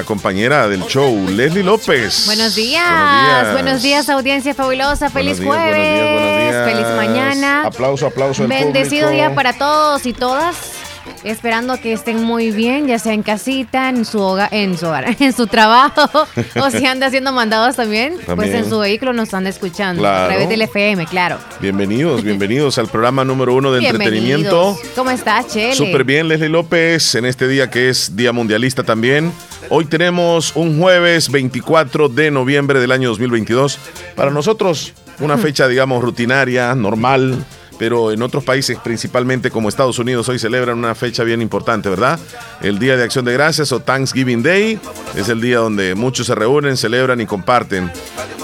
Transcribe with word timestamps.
nuestra 0.00 0.04
compañera 0.04 0.68
del 0.68 0.84
show, 0.86 1.28
Leslie 1.28 1.62
López. 1.62 2.26
Buenos 2.26 2.54
días. 2.54 3.52
Buenos 3.52 3.82
días, 3.82 4.08
audiencia 4.08 4.54
fabulosa. 4.54 5.10
Feliz 5.10 5.40
jueves. 5.42 6.54
Feliz 6.64 6.86
mañana. 6.96 7.66
Aplauso, 7.66 8.06
aplauso. 8.06 8.46
Bendecido 8.46 9.10
día 9.10 9.34
para 9.34 9.52
todos 9.52 10.06
y 10.06 10.12
todas. 10.12 10.79
Esperando 11.24 11.78
que 11.78 11.92
estén 11.92 12.22
muy 12.22 12.50
bien, 12.50 12.86
ya 12.86 12.98
sea 12.98 13.12
en 13.12 13.22
casita, 13.22 13.90
en 13.90 14.06
su 14.06 14.20
hogar, 14.20 14.48
en 14.52 14.78
su 14.78 14.86
hogar, 14.86 15.16
en 15.20 15.32
su 15.34 15.46
trabajo, 15.46 16.26
o 16.56 16.70
si 16.70 16.86
anda 16.86 17.08
haciendo 17.08 17.32
mandados 17.32 17.76
también, 17.76 18.14
pues 18.34 18.54
en 18.54 18.68
su 18.68 18.78
vehículo 18.78 19.12
nos 19.12 19.24
están 19.24 19.46
escuchando 19.46 20.06
a 20.08 20.28
través 20.28 20.48
del 20.48 20.62
FM, 20.62 21.06
claro. 21.06 21.38
Bienvenidos, 21.60 22.22
bienvenidos 22.22 22.78
al 22.78 22.88
programa 22.88 23.24
número 23.24 23.54
uno 23.54 23.70
de 23.70 23.86
entretenimiento. 23.86 24.78
¿Cómo 24.94 25.10
está, 25.10 25.46
Chele? 25.46 25.74
Súper 25.74 26.04
bien, 26.04 26.26
Leslie 26.26 26.48
López, 26.48 27.14
en 27.14 27.26
este 27.26 27.48
día 27.48 27.68
que 27.68 27.90
es 27.90 28.16
Día 28.16 28.32
Mundialista 28.32 28.82
también. 28.82 29.30
Hoy 29.68 29.84
tenemos 29.84 30.56
un 30.56 30.80
jueves 30.80 31.30
24 31.30 32.08
de 32.08 32.30
noviembre 32.30 32.80
del 32.80 32.92
año 32.92 33.10
2022. 33.10 33.78
Para 34.16 34.30
nosotros, 34.30 34.94
una 35.20 35.36
fecha, 35.36 35.68
digamos, 35.68 36.02
rutinaria, 36.02 36.74
normal 36.74 37.44
pero 37.80 38.12
en 38.12 38.20
otros 38.20 38.44
países, 38.44 38.76
principalmente 38.78 39.50
como 39.50 39.70
Estados 39.70 39.98
Unidos, 39.98 40.28
hoy 40.28 40.38
celebran 40.38 40.76
una 40.76 40.94
fecha 40.94 41.24
bien 41.24 41.40
importante, 41.40 41.88
¿verdad? 41.88 42.20
El 42.60 42.78
Día 42.78 42.94
de 42.94 43.04
Acción 43.04 43.24
de 43.24 43.32
Gracias 43.32 43.72
o 43.72 43.80
Thanksgiving 43.80 44.42
Day 44.42 44.78
es 45.16 45.30
el 45.30 45.40
día 45.40 45.60
donde 45.60 45.94
muchos 45.94 46.26
se 46.26 46.34
reúnen, 46.34 46.76
celebran 46.76 47.22
y 47.22 47.26
comparten. 47.26 47.90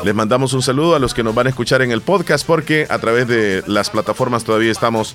Les 0.04 0.14
mandamos 0.14 0.54
un 0.54 0.62
saludo 0.62 0.96
a 0.96 0.98
los 0.98 1.12
que 1.12 1.22
nos 1.22 1.34
van 1.34 1.48
a 1.48 1.50
escuchar 1.50 1.82
en 1.82 1.90
el 1.90 2.00
podcast 2.00 2.46
porque 2.46 2.86
a 2.88 2.98
través 2.98 3.28
de 3.28 3.62
las 3.66 3.90
plataformas 3.90 4.42
todavía 4.42 4.72
estamos 4.72 5.14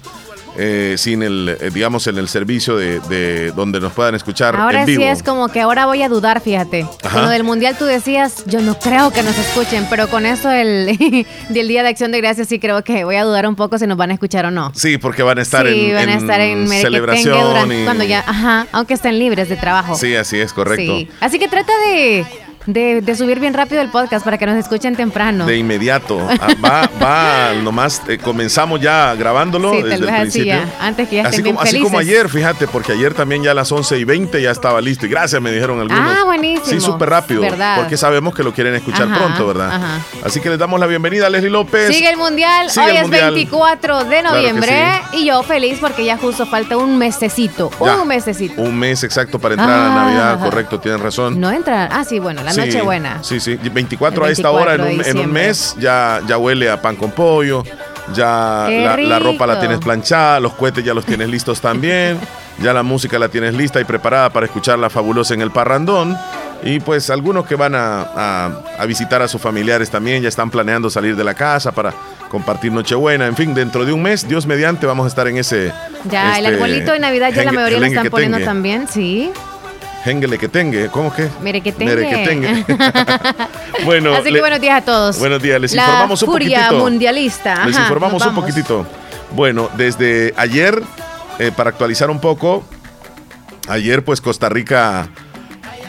eh, 0.58 0.96
sin 0.98 1.24
el, 1.24 1.58
eh, 1.60 1.70
digamos, 1.74 2.08
en 2.08 2.18
el 2.18 2.28
servicio 2.28 2.76
de, 2.76 3.52
donde 3.56 3.80
nos 3.80 3.94
puedan 3.94 4.16
escuchar. 4.16 4.56
Ahora 4.56 4.82
en 4.82 4.86
vivo. 4.86 5.02
sí 5.02 5.08
es 5.08 5.24
como 5.24 5.48
que 5.48 5.62
ahora 5.62 5.86
voy 5.86 6.02
a 6.02 6.10
dudar, 6.10 6.42
fíjate. 6.42 6.86
Con 7.12 7.22
lo 7.22 7.30
del 7.30 7.44
mundial 7.44 7.76
tú 7.78 7.86
decías, 7.86 8.44
yo 8.46 8.62
no 8.62 8.78
creo 8.78 9.12
que 9.12 9.24
nos 9.24 9.38
escuchen, 9.38 9.88
pero 9.90 10.08
con 10.08 10.26
eso 10.26 10.50
del, 10.50 10.98
del 11.50 11.68
Día 11.68 11.84
de 11.84 11.90
Acción 11.90 12.12
de 12.12 12.20
Gracias 12.20 12.50
sí 12.50 12.60
creo 12.60 12.84
que 12.84 13.04
voy 13.04 13.16
a 13.16 13.24
dudar 13.24 13.48
un 13.48 13.56
poco 13.56 13.78
si 13.78 13.88
nos 13.88 13.98
van 13.98 14.12
a 14.12 14.14
escuchar 14.14 14.46
o 14.46 14.52
no. 14.52 14.72
Sí, 14.76 14.98
porque 14.98 15.24
van 15.24 15.40
a 15.40 15.42
estar 15.42 15.66
en, 15.68 15.94
van 15.94 16.10
a 16.10 16.16
estar 16.16 16.42
en, 16.42 16.68
celebración 16.68 17.70
cuando 17.86 18.04
ya, 18.04 18.20
ajá, 18.20 18.68
aunque 18.72 18.94
estén 18.94 19.20
libres 19.20 19.50
de 19.50 19.56
trabajo. 19.56 19.96
Sí, 19.96 20.16
así 20.16 20.40
es, 20.40 20.54
correcto. 20.54 21.12
Así 21.20 21.40
que 21.40 21.48
trata 21.48 21.72
de 21.88 22.26
de, 22.66 23.16
subir 23.16 23.40
bien 23.40 23.54
rápido 23.54 23.82
el 23.82 23.90
podcast 23.90 24.24
para 24.24 24.38
que 24.38 24.46
nos 24.46 24.56
escuchen 24.58 24.96
temprano. 24.96 25.46
De 25.46 25.58
inmediato. 25.58 26.20
Ah, 26.42 26.48
va, 26.64 26.90
va, 27.02 27.54
nomás 27.62 28.02
eh, 28.08 28.18
comenzamos 28.18 28.80
ya 28.80 29.14
grabándolo 29.16 29.72
desde 29.72 29.96
el 29.96 30.06
principio. 30.06 30.56
antes 30.80 31.08
que 31.08 31.18
ya 31.18 31.28
así 31.28 31.44
como, 31.44 31.62
Así 31.62 31.80
como 31.80 32.00
ayer, 32.00 32.30
fíjate, 32.30 32.68
porque 32.68 32.94
ayer 32.94 33.14
también 33.14 33.44
ya 33.44 33.52
a 33.52 33.54
las 33.54 33.72
11 33.72 33.98
y 34.00 34.04
20 34.04 34.42
ya 34.42 34.52
estaba 34.52 34.82
listo. 34.82 35.06
Y 35.06 35.10
gracias, 35.10 35.42
me 35.42 35.52
dijeron 35.52 35.80
algunos. 35.80 36.18
Ah, 36.18 36.24
buenísimo. 36.26 36.66
Sí, 36.66 36.80
súper 36.80 37.10
rápido. 37.10 37.44
Porque 37.76 37.98
sabemos 37.98 38.34
que 38.34 38.44
lo 38.44 38.54
quieren 38.54 38.74
escuchar 38.76 39.08
pronto, 39.14 39.48
¿verdad? 39.48 40.00
Así 40.24 40.40
que 40.40 40.50
les 40.50 40.60
damos 40.60 40.80
la 40.80 40.88
bienvenida 40.88 41.28
a 41.28 41.30
Leslie 41.30 41.50
López. 41.50 41.94
Sigue 41.94 42.10
el 42.10 42.18
Mundial. 42.18 42.68
Hoy 42.78 42.98
es 42.98 43.10
24 43.10 44.06
de 44.06 44.24
noviembre. 44.24 45.02
Y 45.14 45.26
yo 45.26 45.44
feliz 45.44 45.80
porque 45.80 46.06
ya 46.06 46.18
justo 46.18 46.46
falta 46.46 46.78
un 46.78 46.98
mesecito. 46.98 47.72
un 47.80 48.08
mesecito. 48.08 48.62
Un 48.62 48.78
mes 48.78 49.04
exacto 49.04 49.40
para 49.40 49.56
entrar 49.56 49.70
a 49.70 49.96
Navidad, 49.96 50.40
correcto, 50.40 50.80
tienen 50.80 51.02
razón. 51.02 51.40
No 51.40 51.52
entrar. 51.52 51.90
Ah, 51.92 52.04
sí, 52.04 52.20
bueno, 52.20 52.44
la 52.44 52.51
noche 52.54 52.82
buena. 52.82 53.24
Sí, 53.24 53.40
sí. 53.40 53.56
24, 53.56 54.26
a 54.26 54.30
esta 54.30 54.52
hora 54.52 54.76
en 54.76 55.18
un, 55.18 55.32
mes 55.32 55.76
ya, 55.80 56.22
ya 56.28 56.38
huele 56.38 56.70
a 56.70 56.82
pan 56.82 56.96
con 56.96 57.12
pollo. 57.12 57.64
Ya 58.14 58.68
la, 58.70 59.20
ropa 59.20 59.48
la 59.48 59.60
tienes 59.60 59.80
planchada, 59.80 60.40
los 60.40 60.54
cohetes 60.54 60.84
ya 60.84 60.94
los 60.94 61.06
tienes 61.06 61.30
listos 61.30 61.62
también. 61.62 62.20
Ya 62.62 62.74
la 62.74 62.84
música 62.84 63.18
la 63.18 63.28
tienes 63.28 63.56
lista 63.56 63.82
y 63.82 63.86
preparada 63.86 64.30
para 64.30 64.46
escuchar 64.46 64.78
la 64.78 64.92
fabulosa 64.92 65.34
en 65.34 65.42
el 65.42 65.50
parrandón. 65.50 66.16
Y 66.64 66.80
pues 66.80 67.10
algunos 67.10 67.48
que 67.48 67.56
van 67.56 67.74
a, 67.76 68.52
visitar 68.88 69.22
a 69.22 69.28
sus 69.28 69.42
familiares 69.42 69.90
también 69.90 70.22
ya 70.22 70.30
están 70.30 70.52
planeando 70.52 70.90
salir 70.90 71.16
de 71.16 71.24
la 71.24 71.34
casa 71.34 71.72
para 71.72 71.92
compartir 72.30 72.72
Nochebuena. 72.72 73.26
En 73.26 73.36
fin, 73.36 73.56
dentro 73.56 73.84
de 73.84 73.94
un 73.94 74.04
mes, 74.04 74.28
Dios 74.28 74.46
mediante, 74.46 74.86
vamos 74.86 75.06
a 75.06 75.08
estar 75.08 75.28
en 75.28 75.38
ese. 75.38 75.74
Ya, 76.06 76.38
el 76.38 76.46
este, 76.46 76.56
arbolito 76.58 76.92
de 76.92 77.00
Navidad 77.00 77.32
ya 77.34 77.44
la 77.46 77.52
mayoría 77.52 77.80
lo 77.80 77.86
están 77.88 78.10
poniendo 78.10 78.40
también, 78.42 78.88
sí. 78.88 79.32
Hengele 80.04 80.38
que 80.38 80.48
tenga, 80.48 80.92
¿cómo 80.92 81.14
que? 81.14 81.30
Mere 81.42 81.62
que 81.62 81.72
tenga. 81.72 81.96
que 81.96 82.28
tenga. 82.28 83.50
bueno, 83.86 84.14
Así 84.16 84.34
que 84.34 84.40
buenos 84.40 84.60
días 84.60 84.82
a 84.82 84.86
todos. 84.86 85.20
Buenos 85.20 85.42
días, 85.42 85.62
les 85.62 85.74
informamos 85.74 86.22
un 86.24 86.32
poquitito. 86.32 86.74
mundialista. 86.80 87.66
les 87.66 87.78
informamos 87.78 88.26
un 88.26 88.36
poquitito. 88.36 88.88
Bueno, 89.36 89.70
desde 89.78 90.34
ayer, 90.38 90.82
eh, 91.40 91.52
para 91.56 91.70
actualizar 91.70 92.10
un 92.10 92.20
poco, 92.20 92.64
ayer 93.68 94.04
pues 94.04 94.22
Costa 94.22 94.50
Rica 94.50 95.08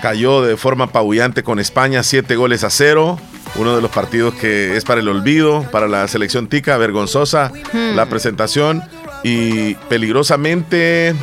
cayó 0.03 0.43
de 0.43 0.57
forma 0.57 0.85
apabullante 0.85 1.43
con 1.43 1.59
España, 1.59 2.03
siete 2.03 2.37
goles 2.37 2.65
a 2.65 2.71
cero. 2.71 3.19
Uno 3.55 3.77
de 3.77 3.83
los 3.83 3.91
partidos 3.91 4.35
que 4.35 4.77
es 4.79 4.85
para 4.85 5.01
el 5.01 5.09
olvido, 5.09 5.63
para 5.71 5.87
la 5.87 6.09
selección 6.09 6.49
tica, 6.49 6.79
vergonzosa 6.79 7.53
hmm. 7.73 7.95
la 7.95 8.07
presentación 8.07 8.83
y 9.23 9.75
peligrosamente 9.75 11.15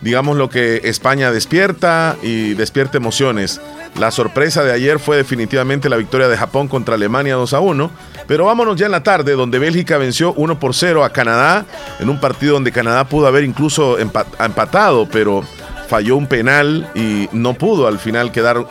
digamos 0.00 0.36
lo 0.36 0.48
que 0.48 0.82
España 0.84 1.30
despierta 1.30 2.16
y 2.22 2.54
despierta 2.54 2.96
emociones. 2.98 3.60
La 3.98 4.10
sorpresa 4.10 4.62
de 4.62 4.72
ayer 4.72 4.98
fue 4.98 5.16
definitivamente 5.16 5.88
la 5.88 5.96
victoria 5.96 6.28
de 6.28 6.36
Japón 6.36 6.68
contra 6.68 6.94
Alemania 6.94 7.34
2 7.34 7.54
a 7.54 7.60
1. 7.60 7.90
Pero 8.26 8.46
vámonos 8.46 8.76
ya 8.76 8.86
en 8.86 8.92
la 8.92 9.02
tarde, 9.02 9.32
donde 9.32 9.58
Bélgica 9.58 9.98
venció 9.98 10.32
1 10.34 10.58
por 10.58 10.74
0 10.74 11.04
a 11.04 11.10
Canadá, 11.10 11.64
en 12.00 12.10
un 12.10 12.20
partido 12.20 12.54
donde 12.54 12.72
Canadá 12.72 13.04
pudo 13.04 13.26
haber 13.26 13.44
incluso 13.44 13.98
empatado, 13.98 15.08
pero 15.10 15.42
falló 15.88 16.16
un 16.16 16.26
penal 16.26 16.90
y 16.94 17.28
no 17.32 17.54
pudo 17.54 17.86
al 17.86 17.98
final 17.98 18.32
quedar 18.32 18.66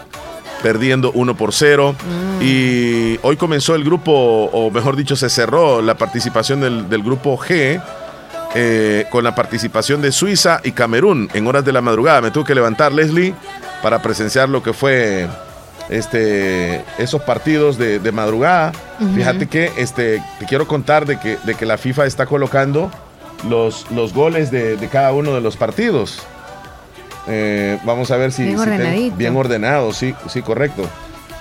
perdiendo 0.62 1.12
1 1.14 1.38
por 1.38 1.54
0. 1.54 1.94
Mm. 1.94 2.42
Y 2.42 3.20
hoy 3.24 3.38
comenzó 3.38 3.76
el 3.76 3.84
grupo, 3.84 4.12
o 4.12 4.70
mejor 4.72 4.96
dicho, 4.96 5.16
se 5.16 5.30
cerró 5.30 5.82
la 5.82 5.96
participación 5.96 6.60
del, 6.60 6.90
del 6.90 7.02
grupo 7.02 7.38
G 7.38 7.82
eh, 8.58 9.06
con 9.10 9.26
la 9.26 9.36
participación 9.36 10.02
de 10.02 10.14
Suiza 10.14 10.62
y 10.64 10.72
Camerún 10.72 11.30
en 11.34 11.46
horas 11.46 11.66
de 11.66 11.74
la 11.74 11.82
madrugada. 11.82 12.22
Me 12.22 12.32
tuve 12.32 12.46
que 12.46 12.56
levantar, 12.56 12.94
Leslie, 12.94 13.34
para 13.84 14.02
presenciar 14.02 14.48
lo 14.48 14.64
que 14.64 14.72
fue 14.72 15.28
este, 15.90 16.82
esos 16.98 17.22
partidos 17.24 17.78
de, 17.78 18.00
madrugada. 18.14 18.72
Fíjate 19.14 19.48
que 19.48 19.74
este, 19.76 20.24
te 20.40 20.46
quiero 20.46 20.70
contar 20.70 21.06
de 21.06 21.20
que, 21.20 21.38
de 21.44 21.56
que 21.56 21.66
la 21.66 21.78
FIFA 21.78 22.06
está 22.06 22.28
colocando 22.28 22.90
los, 23.50 23.92
los 23.92 24.14
goles 24.14 24.52
de, 24.52 24.78
cada 24.90 25.12
uno 25.12 25.34
de 25.36 25.42
los 25.42 25.58
partidos. 25.58 26.24
Eh, 27.28 27.78
vamos 27.84 28.10
a 28.12 28.16
ver 28.16 28.32
si 28.32 28.44
bien, 28.46 29.18
bien 29.18 29.36
ordenado, 29.36 29.92
sí, 29.92 30.16
sí, 30.30 30.42
correcto. 30.42 30.88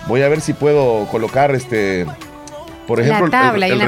Voy 0.09 0.23
a 0.23 0.29
ver 0.29 0.41
si 0.41 0.53
puedo 0.53 1.07
colocar 1.13 1.55
este, 1.55 2.07
por 2.87 3.01
ejemplo, 3.01 3.27
el, 3.27 3.81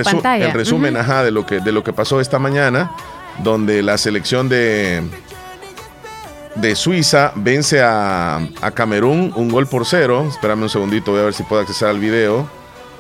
resumen, 0.53 0.95
de 0.95 1.31
lo 1.31 1.45
que 1.45 1.61
de 1.61 1.73
lo 1.73 1.85
que 1.85 1.93
pasó 1.93 2.21
esta 2.21 2.39
mañana 2.39 2.91
donde 3.43 3.83
la 3.83 3.99
selección 3.99 4.49
de, 4.49 5.03
de 6.57 6.77
Suiza 6.77 7.33
vence 7.35 7.83
a, 7.83 8.37
a, 8.61 8.71
Camerún 8.73 9.33
un 9.37 9.49
gol 9.49 9.67
por 9.67 9.87
cero. 9.87 10.27
Espérame 10.29 10.63
un 10.63 10.71
segundito, 10.71 11.13
voy 11.13 11.21
a 11.21 11.25
ver 11.25 11.35
si 11.35 11.43
puedo 11.43 11.63
acceder 11.63 11.91
al 11.91 12.01
video. 12.01 12.49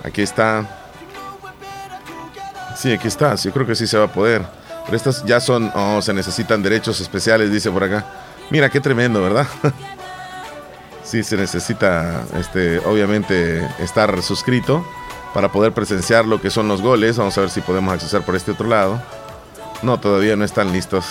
Aquí 0.04 0.22
está. 0.22 0.68
Sí, 2.76 2.92
aquí 2.92 3.08
está. 3.08 3.36
Sí, 3.36 3.50
creo 3.50 3.66
que 3.66 3.74
sí 3.74 3.86
se 3.86 3.98
va 3.98 4.04
a 4.04 4.12
poder. 4.12 4.44
Pero 4.84 4.96
estas 4.96 5.24
ya 5.24 5.40
son. 5.40 5.70
Oh, 5.74 6.00
se 6.00 6.14
necesitan 6.14 6.62
derechos 6.62 7.00
especiales, 7.00 7.50
dice 7.50 7.70
por 7.70 7.82
acá. 7.82 8.06
Mira, 8.50 8.70
qué 8.70 8.80
tremendo, 8.80 9.22
¿verdad? 9.22 9.46
sí, 11.02 11.24
se 11.24 11.36
necesita, 11.36 12.24
este, 12.38 12.78
obviamente, 12.78 13.66
estar 13.80 14.22
suscrito 14.22 14.86
para 15.34 15.50
poder 15.50 15.72
presenciar 15.72 16.26
lo 16.26 16.40
que 16.40 16.50
son 16.50 16.68
los 16.68 16.80
goles. 16.80 17.16
Vamos 17.16 17.36
a 17.36 17.40
ver 17.40 17.50
si 17.50 17.60
podemos 17.60 17.92
acceder 17.92 18.22
por 18.22 18.36
este 18.36 18.52
otro 18.52 18.68
lado. 18.68 19.02
No, 19.82 19.98
todavía 19.98 20.36
no 20.36 20.44
están 20.44 20.72
listos. 20.72 21.04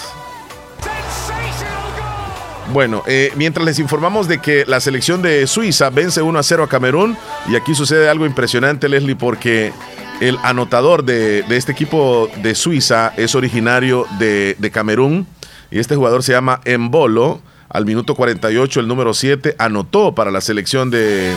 Bueno, 2.73 3.03
eh, 3.05 3.31
mientras 3.35 3.65
les 3.65 3.79
informamos 3.79 4.27
de 4.27 4.39
que 4.39 4.65
la 4.65 4.79
selección 4.79 5.21
de 5.21 5.45
Suiza 5.47 5.89
vence 5.91 6.21
1 6.21 6.39
a 6.39 6.43
0 6.43 6.63
a 6.63 6.67
Camerún, 6.67 7.15
y 7.47 7.55
aquí 7.55 7.75
sucede 7.75 8.09
algo 8.09 8.25
impresionante, 8.25 8.89
Leslie, 8.89 9.15
porque 9.15 9.71
el 10.19 10.37
anotador 10.43 11.03
de, 11.03 11.45
este 11.49 11.71
equipo 11.71 12.29
de 12.41 12.55
Suiza 12.55 13.13
es 13.17 13.35
originario 13.35 14.05
de, 14.17 14.71
Camerún, 14.73 15.27
y 15.69 15.79
este 15.79 15.95
jugador 15.95 16.23
se 16.23 16.33
llama 16.33 16.61
Embolo. 16.65 17.41
Al 17.69 17.85
minuto 17.85 18.15
48, 18.15 18.79
el 18.79 18.87
número 18.87 19.13
7 19.13 19.55
anotó 19.57 20.15
para 20.15 20.31
la 20.31 20.39
selección 20.39 20.91
de, 20.91 21.35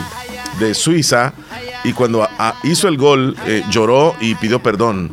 Suiza, 0.75 1.33
y 1.85 1.93
cuando 1.93 2.29
hizo 2.65 2.89
el 2.89 2.97
gol, 2.97 3.37
eh, 3.47 3.63
lloró 3.71 4.15
y 4.21 4.35
pidió 4.35 4.63
perdón. 4.63 5.13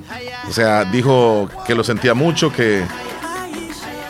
O 0.50 0.54
sea, 0.54 0.86
dijo 0.86 1.50
que 1.66 1.76
lo 1.76 1.84
sentía 1.84 2.14
mucho, 2.14 2.52
que 2.52 2.84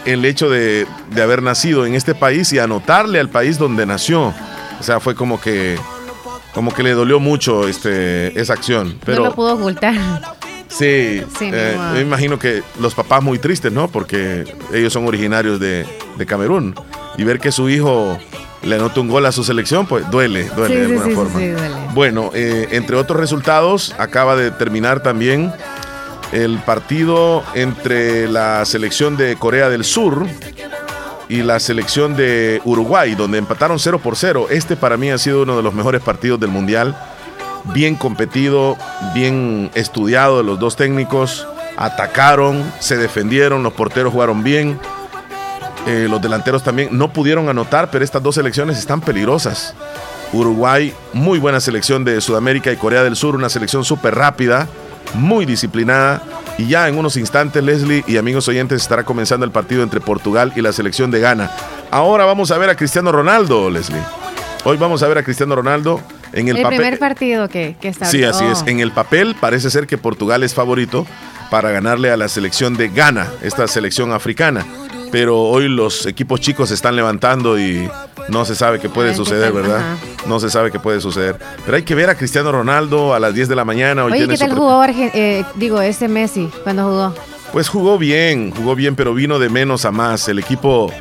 el 0.05 0.23
hecho 0.25 0.49
de, 0.49 0.87
haber 1.21 1.41
nacido 1.41 1.85
en 1.85 1.95
este 1.95 2.15
país 2.15 2.51
y 2.53 2.59
anotarle 2.59 3.19
al 3.19 3.29
país 3.29 3.57
donde 3.57 3.85
nació, 3.85 4.33
o 4.79 4.83
sea, 4.83 4.99
fue 4.99 5.15
como 5.15 5.39
que 5.39 5.77
como 6.53 6.73
que 6.73 6.83
le 6.83 6.91
dolió 6.91 7.19
mucho 7.19 7.67
este 7.67 8.39
esa 8.39 8.53
acción. 8.53 8.97
Pero, 9.05 9.23
no 9.23 9.29
lo 9.29 9.35
pudo 9.35 9.55
ocultar. 9.55 9.95
Sí, 10.69 11.21
eh, 11.41 11.77
me 11.93 12.01
imagino 12.01 12.39
que 12.39 12.63
los 12.79 12.95
papás 12.95 13.21
muy 13.21 13.39
tristes, 13.39 13.71
¿no? 13.71 13.87
Porque 13.89 14.45
ellos 14.73 14.91
son 14.91 15.07
originarios 15.07 15.59
de, 15.59 15.85
de 16.17 16.25
Camerún 16.25 16.75
y 17.17 17.23
ver 17.23 17.39
que 17.39 17.51
su 17.51 17.69
hijo 17.69 18.17
le 18.65 18.75
anota 18.75 18.99
un 18.99 19.07
gol 19.07 19.25
a 19.25 19.31
su 19.31 19.43
selección, 19.43 19.85
pues 19.85 20.09
duele, 20.09 20.49
duele 20.55 20.87
de 20.87 20.97
alguna 20.97 21.15
forma. 21.15 21.39
Bueno, 21.93 22.31
eh, 22.33 22.67
entre 22.71 22.95
otros 22.95 23.19
resultados, 23.19 23.93
acaba 23.97 24.35
de 24.35 24.51
terminar 24.51 25.01
también 25.01 25.53
el 26.31 26.57
partido 26.59 27.43
entre 27.53 28.27
la 28.27 28.65
selección 28.65 29.17
de 29.17 29.35
Corea 29.37 29.69
del 29.69 29.83
Sur 29.85 30.25
y 31.29 31.43
la 31.43 31.59
selección 31.59 32.15
de 32.15 32.61
Uruguay, 32.65 33.15
donde 33.15 33.37
empataron 33.37 33.79
0 33.79 33.99
por 34.03 34.15
0. 34.15 34.47
Este 34.49 34.75
para 34.75 34.97
mí 34.97 35.09
ha 35.11 35.17
sido 35.17 35.43
uno 35.43 35.55
de 35.55 35.63
los 35.63 35.73
mejores 35.73 36.01
partidos 36.01 36.39
del 36.39 36.49
Mundial. 36.49 36.95
Bien 37.73 37.95
competido, 37.95 38.77
bien 39.13 39.71
estudiado 39.75 40.37
de 40.37 40.43
los 40.43 40.59
dos 40.59 40.75
técnicos. 40.75 41.47
Atacaron, 41.77 42.63
se 42.79 42.97
defendieron, 42.97 43.63
los 43.63 43.73
porteros 43.73 44.13
jugaron 44.13 44.43
bien. 44.43 44.79
Eh, 45.85 46.07
los 46.09 46.21
delanteros 46.21 46.63
también 46.63 46.89
no 46.91 47.13
pudieron 47.13 47.47
anotar, 47.47 47.91
pero 47.91 48.03
estas 48.03 48.23
dos 48.23 48.35
selecciones 48.35 48.77
están 48.77 49.01
peligrosas. 49.01 49.75
Uruguay, 50.33 50.93
muy 51.13 51.37
buena 51.37 51.59
selección 51.59 52.03
de 52.03 52.19
Sudamérica 52.21 52.71
y 52.71 52.75
Corea 52.75 53.03
del 53.03 53.15
Sur, 53.15 53.35
una 53.35 53.49
selección 53.49 53.85
súper 53.85 54.15
rápida, 54.15 54.67
muy 55.13 55.45
disciplinada. 55.45 56.23
Y 56.57 56.67
ya 56.67 56.87
en 56.87 56.97
unos 56.97 57.17
instantes, 57.17 57.63
Leslie 57.63 58.03
y 58.07 58.17
amigos 58.17 58.47
oyentes, 58.47 58.81
estará 58.81 59.03
comenzando 59.03 59.45
el 59.45 59.51
partido 59.51 59.83
entre 59.83 59.99
Portugal 59.99 60.53
y 60.55 60.61
la 60.61 60.71
selección 60.71 61.11
de 61.11 61.19
Ghana. 61.19 61.51
Ahora 61.91 62.25
vamos 62.25 62.49
a 62.49 62.57
ver 62.57 62.69
a 62.69 62.75
Cristiano 62.75 63.11
Ronaldo, 63.11 63.69
Leslie. 63.69 64.01
Hoy 64.63 64.77
vamos 64.77 65.03
a 65.03 65.07
ver 65.07 65.19
a 65.19 65.23
Cristiano 65.23 65.55
Ronaldo 65.55 66.01
en 66.33 66.47
el, 66.47 66.57
el 66.57 66.63
papel. 66.63 66.79
primer 66.79 66.97
partido 66.97 67.47
que, 67.47 67.75
está. 67.83 68.05
Sí, 68.05 68.23
así 68.23 68.43
es. 68.45 68.63
Oh. 68.63 68.69
En 68.69 68.79
el 68.79 68.91
papel 68.91 69.35
parece 69.39 69.69
ser 69.69 69.85
que 69.85 69.99
Portugal 69.99 70.41
es 70.41 70.55
favorito 70.55 71.05
para 71.51 71.69
ganarle 71.69 72.09
a 72.09 72.17
la 72.17 72.27
selección 72.27 72.75
de 72.75 72.89
Ghana, 72.89 73.27
esta 73.43 73.67
selección 73.67 74.11
africana 74.11 74.65
pero 75.15 75.43
hoy 75.43 75.69
los 75.69 76.05
equipos 76.07 76.41
chicos 76.41 76.67
se 76.67 76.75
están 76.75 76.93
levantando 76.93 77.57
y 77.57 77.89
no 78.27 78.43
se 78.43 78.53
sabe 78.53 78.81
qué 78.81 78.89
puede 78.89 79.15
suceder, 79.15 79.53
¿verdad? 79.53 79.95
No 80.27 80.41
se 80.41 80.49
sabe 80.49 80.71
qué 80.71 80.79
puede 80.81 80.99
suceder. 80.99 81.37
Pero 81.63 81.77
hay 81.77 81.83
que 81.83 81.95
ver 81.95 82.09
a 82.09 82.15
Cristiano 82.15 82.51
Ronaldo 82.51 83.13
a 83.13 83.19
las 83.21 83.33
10 83.33 83.47
de 83.47 83.55
la 83.55 83.63
mañana. 83.63 84.03
Hoy 84.03 84.11
Oye, 84.11 84.27
¿qué 84.27 84.37
tal 84.37 84.53
jugó, 84.53 84.83
eh, 84.83 85.45
digo, 85.55 85.79
ese 85.79 86.09
Messi 86.09 86.49
cuando 86.65 86.83
jugó? 86.83 87.13
Pues 87.53 87.69
jugó 87.69 87.97
bien, 87.97 88.51
jugó 88.51 88.75
bien, 88.75 88.97
pero 88.97 89.13
vino 89.13 89.39
de 89.39 89.47
menos 89.47 89.85
a 89.85 89.91
más. 89.91 90.27
El 90.27 90.37
equipo 90.37 90.91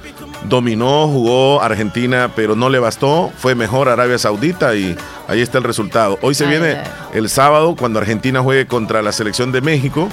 dominó, 0.48 1.08
jugó 1.08 1.60
Argentina, 1.60 2.30
pero 2.36 2.54
no 2.54 2.70
le 2.70 2.78
bastó. 2.78 3.32
Fue 3.36 3.56
mejor 3.56 3.88
Arabia 3.88 4.16
Saudita 4.16 4.76
y 4.76 4.96
ahí 5.26 5.40
está 5.40 5.58
el 5.58 5.64
resultado. 5.64 6.20
Hoy 6.22 6.36
se 6.36 6.46
viene 6.46 6.80
el 7.14 7.28
sábado 7.28 7.74
cuando 7.76 7.98
Argentina 7.98 8.42
juegue 8.42 8.68
contra 8.68 9.02
la 9.02 9.10
selección 9.10 9.50
de 9.50 9.60
México 9.60 10.08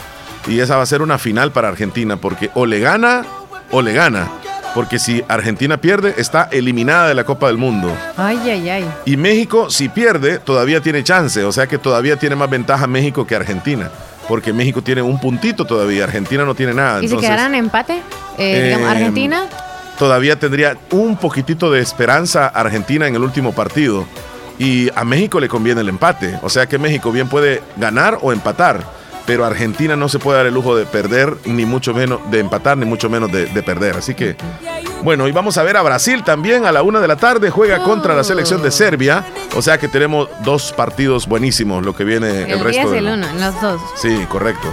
y 0.47 0.59
esa 0.59 0.75
va 0.75 0.81
a 0.81 0.87
ser 0.87 1.03
una 1.03 1.19
final 1.19 1.51
para 1.51 1.67
Argentina 1.67 2.17
porque 2.17 2.49
o 2.55 2.65
le 2.65 2.79
gana 2.79 3.23
o 3.71 3.81
le 3.81 3.93
gana. 3.93 4.29
Porque 4.73 4.99
si 4.99 5.23
Argentina 5.27 5.77
pierde, 5.77 6.15
está 6.17 6.47
eliminada 6.51 7.09
de 7.09 7.13
la 7.13 7.25
Copa 7.25 7.47
del 7.47 7.57
Mundo. 7.57 7.95
Ay, 8.15 8.39
ay, 8.49 8.69
ay. 8.69 8.85
Y 9.05 9.17
México, 9.17 9.69
si 9.69 9.89
pierde, 9.89 10.39
todavía 10.39 10.79
tiene 10.79 11.03
chance. 11.03 11.43
O 11.43 11.51
sea 11.51 11.67
que 11.67 11.77
todavía 11.77 12.15
tiene 12.15 12.37
más 12.37 12.49
ventaja 12.49 12.87
México 12.87 13.27
que 13.27 13.35
Argentina. 13.35 13.91
Porque 14.29 14.53
México 14.53 14.81
tiene 14.81 15.01
un 15.01 15.19
puntito 15.19 15.65
todavía, 15.65 16.05
Argentina 16.05 16.45
no 16.45 16.55
tiene 16.55 16.73
nada. 16.73 17.03
¿Y 17.03 17.09
si 17.09 17.17
quedaran 17.17 17.53
empate? 17.53 18.01
Eh, 18.37 18.63
digamos, 18.65 18.87
em, 18.87 18.91
Argentina. 18.91 19.45
Todavía 19.99 20.39
tendría 20.39 20.77
un 20.91 21.17
poquitito 21.17 21.69
de 21.69 21.81
esperanza 21.81 22.47
Argentina 22.47 23.07
en 23.07 23.15
el 23.15 23.23
último 23.23 23.51
partido. 23.51 24.07
Y 24.57 24.89
a 24.95 25.03
México 25.03 25.39
le 25.39 25.49
conviene 25.49 25.81
el 25.81 25.89
empate. 25.89 26.39
O 26.43 26.49
sea 26.49 26.67
que 26.67 26.77
México 26.77 27.11
bien 27.11 27.27
puede 27.27 27.61
ganar 27.75 28.19
o 28.21 28.31
empatar 28.31 28.83
pero 29.31 29.45
Argentina 29.45 29.95
no 29.95 30.09
se 30.09 30.19
puede 30.19 30.39
dar 30.39 30.45
el 30.45 30.53
lujo 30.53 30.75
de 30.75 30.85
perder, 30.85 31.37
ni 31.45 31.63
mucho 31.65 31.93
menos 31.93 32.19
de 32.29 32.39
empatar, 32.39 32.77
ni 32.77 32.85
mucho 32.85 33.09
menos 33.09 33.31
de, 33.31 33.47
perder. 33.63 33.95
Así 33.95 34.13
que, 34.13 34.35
bueno, 35.03 35.25
y 35.25 35.31
vamos 35.31 35.57
a 35.57 35.63
ver 35.63 35.77
a 35.77 35.81
Brasil 35.81 36.21
también 36.25 36.65
a 36.65 36.71
la 36.73 36.83
una 36.83 36.99
de 36.99 37.07
la 37.07 37.15
tarde, 37.15 37.49
juega 37.49 37.81
contra 37.81 38.13
la 38.13 38.25
selección 38.25 38.61
de 38.61 38.71
Serbia. 38.71 39.23
O 39.55 39.61
sea 39.61 39.77
que 39.77 39.87
tenemos 39.87 40.27
dos 40.43 40.73
partidos 40.73 41.27
buenísimos, 41.27 41.85
lo 41.85 41.95
que 41.95 42.03
viene 42.03 42.51
el, 42.51 42.59
resto. 42.59 42.93
el 42.93 43.07
uno, 43.07 43.25
los 43.39 43.61
dos. 43.61 43.79
Sí, 43.95 44.25
correcto. 44.27 44.67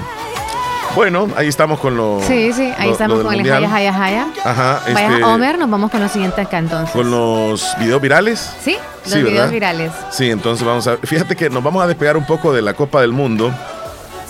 Bueno, 0.96 1.28
ahí 1.36 1.46
estamos 1.46 1.78
con 1.78 1.96
los. 1.96 2.24
Sí, 2.24 2.52
sí, 2.52 2.74
ahí 2.76 2.90
estamos 2.90 3.22
con 3.22 3.32
el 3.32 3.46
Jaya 3.46 3.68
Jaya 3.68 3.92
Jaya. 3.92 4.26
Ajá. 4.44 4.80
Vaya 4.92 5.08
este, 5.10 5.22
Homer, 5.22 5.56
nos 5.56 5.70
vamos 5.70 5.92
con 5.92 6.00
los 6.00 6.10
siguientes 6.10 6.44
acá 6.44 6.58
entonces. 6.58 6.90
¿Con 6.90 7.12
los 7.12 7.76
videos 7.78 8.02
virales? 8.02 8.52
Sí, 8.60 8.76
los 9.04 9.22
videos 9.22 9.52
virales. 9.52 9.92
Sí, 10.10 10.28
entonces 10.28 10.66
vamos 10.66 10.88
a. 10.88 10.96
Fíjate 10.96 11.36
que 11.36 11.48
nos 11.48 11.62
vamos 11.62 11.84
a 11.84 11.86
despegar 11.86 12.16
un 12.16 12.26
poco 12.26 12.52
de 12.52 12.62
la 12.62 12.74
Copa 12.74 13.00
del 13.02 13.12
Mundo. 13.12 13.54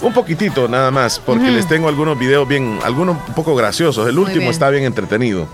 Un 0.01 0.13
poquitito 0.13 0.69
nada 0.69 0.91
más, 0.91 1.19
porque 1.19 1.51
les 1.51 1.67
tengo 1.67 1.89
algunos 1.89 2.19
videos 2.19 2.47
bien, 2.47 2.79
algunos 2.85 3.17
un 3.27 3.35
poco 3.35 3.55
graciosos. 3.57 4.09
El 4.09 4.19
último 4.19 4.51
está 4.51 4.71
bien 4.71 4.85
entretenido. 4.85 5.49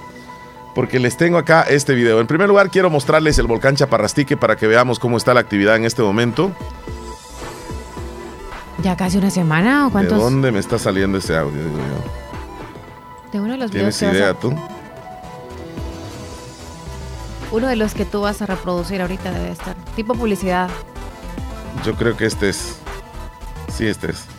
Porque 0.75 0.99
les 0.99 1.17
tengo 1.17 1.38
acá 1.38 1.62
este 1.62 1.94
video. 1.94 2.20
En 2.20 2.26
primer 2.26 2.49
lugar, 2.49 2.69
quiero 2.69 2.91
mostrarles 2.91 3.38
el 3.38 3.46
volcán 3.46 3.76
Chaparrastique 3.76 4.37
para 4.37 4.56
que 4.56 4.67
veamos 4.67 4.99
cómo 4.99 5.17
está 5.17 5.32
la 5.32 5.41
actividad 5.41 5.76
en 5.76 5.85
este 5.85 6.02
momento. 6.02 6.50
¿Ya 8.82 8.96
casi 8.96 9.17
una 9.19 9.31
semana 9.31 9.87
o 9.87 9.91
cuántos? 9.91 10.19
¿De 10.19 10.25
dónde 10.25 10.52
me 10.52 10.58
está 10.58 10.79
saliendo 10.79 11.19
ese 11.19 11.37
audio? 11.37 11.62
De 13.32 13.41
uno 13.41 13.52
de 13.52 13.58
los 13.58 13.70
¿Tienes 13.70 14.02
idea 14.02 14.35
tú? 14.35 14.52
Uno 17.52 17.69
de 17.69 17.76
los 17.76 17.94
que 17.94 18.05
tú 18.05 18.23
vas 18.23 18.43
a 18.43 18.46
reproducir 18.46 19.00
ahorita 19.00 19.31
debe 19.31 19.52
estar. 19.52 19.76
Tipo 19.94 20.14
publicidad. 20.14 20.69
Yo 21.85 21.94
creo 21.94 22.17
que 22.17 22.26
este 22.26 22.49
es. 22.49 22.76
Sí, 23.73 23.87
este 23.87 24.11
es. 24.11 24.33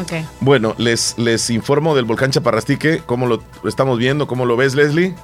Ok. 0.00 0.12
Bueno, 0.40 0.74
les, 0.78 1.18
les 1.18 1.50
informo 1.50 1.94
del 1.94 2.04
volcán 2.04 2.30
Chaparrastique, 2.30 3.02
cómo 3.04 3.26
lo, 3.26 3.42
estamos 3.64 3.98
viendo, 3.98 4.26
cómo 4.26 4.46
lo 4.46 4.56
ves, 4.56 4.74
Leslie. 4.74 5.14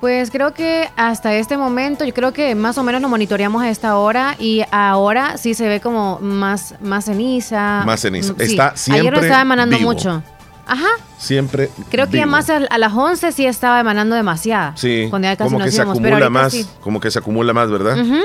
Pues 0.00 0.30
creo 0.30 0.52
que 0.52 0.90
hasta 0.96 1.34
este 1.34 1.56
momento, 1.56 2.04
yo 2.04 2.12
creo 2.12 2.32
que 2.32 2.54
más 2.54 2.76
o 2.76 2.82
menos 2.82 3.00
lo 3.00 3.08
monitoreamos 3.08 3.62
a 3.62 3.70
esta 3.70 3.96
hora 3.96 4.36
y 4.38 4.62
ahora 4.70 5.38
sí 5.38 5.54
se 5.54 5.66
ve 5.66 5.80
como 5.80 6.18
más, 6.20 6.74
más 6.80 7.06
ceniza. 7.06 7.82
Más 7.86 8.00
ceniza. 8.00 8.34
Está 8.38 8.76
siempre. 8.76 9.00
Ayer 9.00 9.12
no 9.14 9.20
estaba 9.20 9.42
emanando 9.42 9.78
mucho. 9.80 10.22
Ajá. 10.66 10.88
Siempre. 11.18 11.70
Creo 11.90 12.08
que 12.08 12.18
ya 12.18 12.26
más 12.26 12.50
a, 12.50 12.60
las 12.60 12.92
11 12.92 13.32
sí 13.32 13.46
estaba 13.46 13.80
emanando 13.80 14.16
demasiada. 14.16 14.76
Sí. 14.76 15.06
Cuando 15.10 15.28
ya 15.28 15.36
casi 15.36 15.52
como 15.52 15.64
que 15.64 15.70
se 15.70 15.82
acumula 15.82 16.30
más. 16.30 16.68
Como 16.80 17.00
que 17.00 17.10
se 17.10 17.18
acumula 17.18 17.52
más, 17.52 17.70
¿verdad? 17.70 17.98
Ajá. 17.98 18.20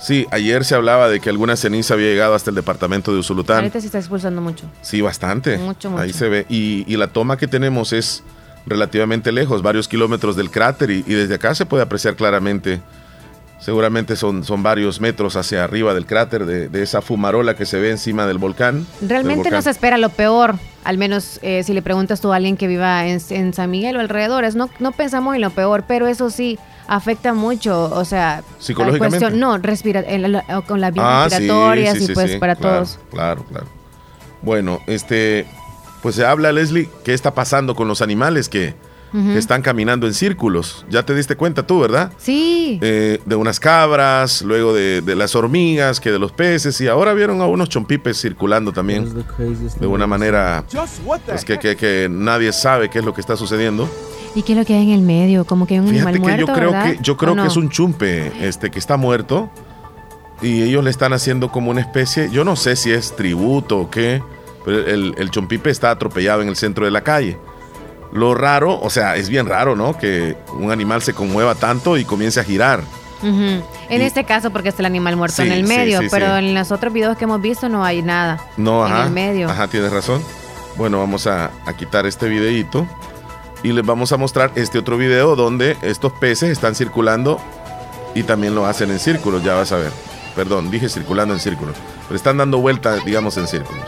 Sí, 0.00 0.26
ayer 0.30 0.64
se 0.64 0.74
hablaba 0.74 1.08
de 1.10 1.20
que 1.20 1.28
alguna 1.28 1.56
ceniza 1.56 1.92
había 1.94 2.06
llegado 2.06 2.34
hasta 2.34 2.50
el 2.50 2.56
departamento 2.56 3.12
de 3.12 3.18
Usulután. 3.18 3.58
Ahorita 3.58 3.80
se 3.80 3.86
está 3.86 3.98
expulsando 3.98 4.40
mucho. 4.40 4.64
Sí, 4.80 5.02
bastante. 5.02 5.58
Mucho, 5.58 5.90
mucho. 5.90 6.02
Ahí 6.02 6.12
se 6.12 6.28
ve. 6.28 6.46
Y, 6.48 6.96
la 6.96 7.08
toma 7.08 7.36
que 7.36 7.46
tenemos 7.46 7.92
es 7.92 8.22
relativamente 8.66 9.30
lejos, 9.30 9.62
varios 9.62 9.88
kilómetros 9.88 10.36
del 10.36 10.50
cráter, 10.50 10.90
y, 10.90 11.02
desde 11.02 11.34
acá 11.34 11.54
se 11.54 11.66
puede 11.66 11.82
apreciar 11.82 12.16
claramente. 12.16 12.80
Seguramente 13.58 14.16
son, 14.16 14.42
son 14.42 14.62
varios 14.62 15.02
metros 15.02 15.36
hacia 15.36 15.64
arriba 15.64 15.92
del 15.92 16.06
cráter, 16.06 16.46
de, 16.46 16.82
esa 16.82 17.02
fumarola 17.02 17.54
que 17.54 17.66
se 17.66 17.78
ve 17.78 17.90
encima 17.90 18.26
del 18.26 18.38
volcán. 18.38 18.86
Realmente 19.02 19.50
no 19.50 19.60
se 19.60 19.68
espera 19.68 19.98
lo 19.98 20.08
peor, 20.08 20.54
al 20.82 20.96
menos 20.96 21.38
eh, 21.42 21.62
si 21.62 21.74
le 21.74 21.82
preguntas 21.82 22.22
tú 22.22 22.32
a 22.32 22.36
alguien 22.36 22.56
que 22.56 22.68
viva 22.68 23.06
en, 23.06 23.52
San 23.52 23.70
Miguel 23.70 23.96
o 23.96 24.00
alrededores. 24.00 24.56
No, 24.56 24.70
no 24.78 24.92
pensamos 24.92 25.34
en 25.34 25.42
lo 25.42 25.50
peor, 25.50 25.84
pero 25.86 26.06
eso 26.06 26.30
sí, 26.30 26.58
afecta 26.90 27.32
mucho, 27.34 27.84
o 27.84 28.04
sea, 28.04 28.42
psicológicamente. 28.58 29.30
no, 29.30 29.58
respira, 29.58 30.04
con 30.66 30.80
las 30.80 30.92
vías 30.92 31.06
ah, 31.06 31.28
respiratorias 31.30 32.00
y 32.00 32.12
pues 32.12 32.36
para 32.36 32.56
todos. 32.56 32.98
Claro, 33.10 33.44
claro. 33.44 33.66
Bueno, 34.42 34.80
este, 34.88 35.46
pues 36.02 36.16
se 36.16 36.26
habla, 36.26 36.50
Leslie, 36.50 36.88
qué 37.04 37.14
está 37.14 37.32
pasando 37.32 37.76
con 37.76 37.86
los 37.86 38.02
animales 38.02 38.48
que, 38.48 38.74
están 39.34 39.60
caminando 39.62 40.06
en 40.06 40.14
círculos. 40.14 40.86
Ya 40.88 41.04
te 41.04 41.16
diste 41.16 41.34
cuenta 41.34 41.66
tú, 41.66 41.80
¿verdad? 41.80 42.12
Sí. 42.16 42.78
Eh, 42.80 43.20
de 43.24 43.34
unas 43.34 43.58
cabras, 43.58 44.42
luego 44.42 44.72
de, 44.72 45.02
las 45.16 45.34
hormigas, 45.34 45.98
que 45.98 46.12
de 46.12 46.20
los 46.20 46.30
peces, 46.30 46.80
y 46.80 46.86
ahora 46.86 47.12
vieron 47.12 47.40
a 47.40 47.46
unos 47.46 47.68
chompipes 47.68 48.20
circulando 48.20 48.72
también 48.72 49.12
de 49.80 49.86
una 49.86 50.06
manera 50.06 50.64
pues, 51.26 51.44
que, 51.44 51.58
que, 51.58 51.74
que 51.74 52.08
nadie 52.08 52.52
sabe 52.52 52.88
qué 52.88 53.00
es 53.00 53.04
lo 53.04 53.12
que 53.12 53.20
está 53.20 53.36
sucediendo. 53.36 53.88
¿Y 54.34 54.42
qué 54.42 54.52
es 54.52 54.58
lo 54.58 54.64
que 54.64 54.74
hay 54.74 54.82
en 54.84 54.90
el 54.90 55.02
medio? 55.02 55.44
Como 55.44 55.66
que 55.66 55.74
hay 55.74 55.80
un 55.80 55.88
Fíjate 55.88 56.08
animal 56.08 56.36
que 56.36 56.40
yo 56.40 56.46
creo 56.46 56.70
que 56.72 56.98
yo 57.02 57.16
creo 57.16 57.36
que 57.36 57.46
es 57.46 57.56
un 57.56 57.68
chumpe, 57.68 58.32
este 58.46 58.70
que 58.70 58.78
está 58.78 58.96
muerto 58.96 59.50
y 60.42 60.62
ellos 60.62 60.82
le 60.84 60.90
están 60.90 61.12
haciendo 61.12 61.50
como 61.50 61.70
una 61.70 61.80
especie, 61.80 62.30
yo 62.30 62.44
no 62.44 62.56
sé 62.56 62.76
si 62.76 62.90
es 62.90 63.14
tributo 63.14 63.78
o 63.78 63.90
qué, 63.90 64.22
pero 64.64 64.86
el, 64.86 65.14
el 65.18 65.30
chompipe 65.30 65.68
está 65.70 65.90
atropellado 65.90 66.42
en 66.42 66.48
el 66.48 66.56
centro 66.56 66.84
de 66.84 66.90
la 66.90 67.02
calle. 67.02 67.36
Lo 68.12 68.34
raro, 68.34 68.80
o 68.80 68.90
sea, 68.90 69.16
es 69.16 69.28
bien 69.28 69.46
raro, 69.46 69.76
¿no? 69.76 69.96
Que 69.96 70.36
un 70.58 70.72
animal 70.72 71.02
se 71.02 71.12
conmueva 71.12 71.54
tanto 71.54 71.96
y 71.96 72.04
comience 72.04 72.40
a 72.40 72.44
girar. 72.44 72.82
En 73.22 73.62
este 74.00 74.24
caso, 74.24 74.50
porque 74.50 74.70
es 74.70 74.78
el 74.78 74.86
animal 74.86 75.14
muerto 75.16 75.42
en 75.42 75.52
el 75.52 75.64
medio, 75.64 76.00
pero 76.10 76.38
en 76.38 76.54
los 76.54 76.72
otros 76.72 76.92
videos 76.92 77.18
que 77.18 77.24
hemos 77.24 77.40
visto 77.40 77.68
no 77.68 77.84
hay 77.84 78.02
nada. 78.02 78.42
No, 78.56 78.86
en 78.86 78.96
el 78.96 79.10
medio. 79.10 79.48
Ajá, 79.50 79.68
tienes 79.68 79.92
razón. 79.92 80.22
Bueno, 80.76 80.98
vamos 80.98 81.26
a, 81.26 81.50
a 81.66 81.76
quitar 81.76 82.06
este 82.06 82.28
videito 82.28 82.86
y 83.62 83.72
les 83.72 83.84
vamos 83.84 84.12
a 84.12 84.16
mostrar 84.16 84.52
este 84.54 84.78
otro 84.78 84.96
video 84.96 85.36
donde 85.36 85.76
estos 85.82 86.12
peces 86.12 86.50
están 86.50 86.74
circulando 86.74 87.40
y 88.14 88.22
también 88.22 88.54
lo 88.54 88.66
hacen 88.66 88.90
en 88.90 88.98
círculos, 88.98 89.42
ya 89.42 89.54
vas 89.54 89.72
a 89.72 89.76
ver. 89.76 89.92
Perdón, 90.34 90.70
dije 90.70 90.88
circulando 90.88 91.34
en 91.34 91.40
círculos, 91.40 91.76
pero 92.06 92.16
están 92.16 92.36
dando 92.36 92.58
vueltas, 92.58 93.04
digamos, 93.04 93.36
en 93.36 93.46
círculos. 93.46 93.84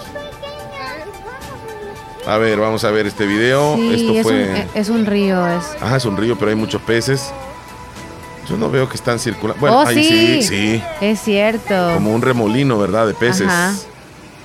A 2.27 2.39
ver, 2.39 2.61
vamos 2.61 2.85
a 2.85 2.91
ver 2.91 3.07
este 3.07 3.27
video. 3.27 3.77
Esto 3.77 4.13
es 4.13 4.23
fue. 4.23 4.49
Un, 4.51 4.81
es 4.81 4.89
un 4.91 5.07
río. 5.07 5.45
Es. 5.49 5.65
Ajá, 5.81 5.97
es 5.97 6.05
un 6.05 6.17
río, 6.17 6.39
pero 6.39 6.51
hay 6.51 6.57
muchos 6.57 6.81
peces. 6.83 7.33
Yo 8.49 8.57
no 8.57 8.71
veo 8.71 8.89
que 8.89 8.97
están 8.97 9.19
circulando. 9.19 9.61
Bueno, 9.61 9.79
oh, 9.79 9.87
ahí 9.87 10.05
sí, 10.05 10.43
sí, 10.43 10.83
Es 11.01 11.21
cierto. 11.21 11.95
Como 11.95 12.15
un 12.15 12.23
remolino, 12.23 12.79
¿verdad? 12.79 13.09
De 13.09 13.15
peces. 13.15 13.49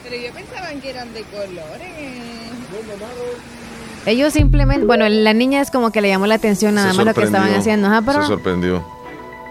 Pero 0.04 0.16
yo 0.16 0.34
pensaba 0.34 0.70
que 0.82 0.90
eran 0.90 1.14
de 1.14 1.22
colores. 1.24 2.07
Ellos 4.08 4.32
simplemente, 4.32 4.86
bueno, 4.86 5.08
la 5.10 5.34
niña 5.34 5.62
es 5.62 5.70
como 5.70 5.92
que 5.92 6.00
le 6.00 6.08
llamó 6.08 6.28
la 6.28 6.36
atención 6.36 6.76
nada 6.76 6.94
más 6.94 7.06
lo 7.06 7.14
que 7.14 7.24
estaban 7.24 7.54
haciendo. 7.54 7.90
pero... 8.06 8.22
Se 8.22 8.28
sorprendió. 8.30 8.82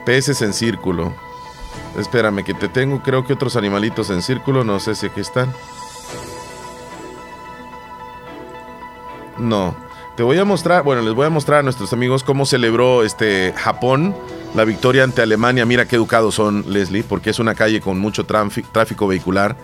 Peces 0.07 0.41
en 0.41 0.55
círculo. 0.55 1.13
Espérame, 1.99 2.43
que 2.43 2.55
te 2.55 2.69
tengo, 2.69 3.03
creo 3.03 3.27
que 3.27 3.35
otros 3.35 3.57
animalitos 3.57 4.09
en 4.09 4.23
círculo, 4.23 4.65
no 4.65 4.81
sé 4.81 4.95
si 4.95 5.07
aquí 5.07 5.21
están. 5.21 5.53
No. 9.37 9.77
Te 10.17 10.23
voy 10.23 10.39
a 10.39 10.47
mostrar, 10.47 10.83
bueno, 10.85 11.03
les 11.03 11.13
voy 11.13 11.27
a 11.27 11.31
mostrar 11.31 11.61
a 11.61 11.63
nuestros 11.63 11.93
amigos 11.93 12.25
cómo 12.25 12.47
celebró 12.47 13.05
este 13.05 13.53
Japón 13.59 14.17
la 14.55 14.65
victoria 14.65 15.05
ante 15.05 15.21
Alemania. 15.21 15.67
Mira 15.67 15.87
qué 15.87 15.97
educados 15.97 16.35
son, 16.35 16.65
Leslie, 16.67 17.03
porque 17.03 17.29
es 17.29 17.39
una 17.39 17.55
calle 17.55 17.83
con 17.83 17.99
mucho 17.99 18.25
tráfico 18.25 19.07
vehicular. 19.07 19.55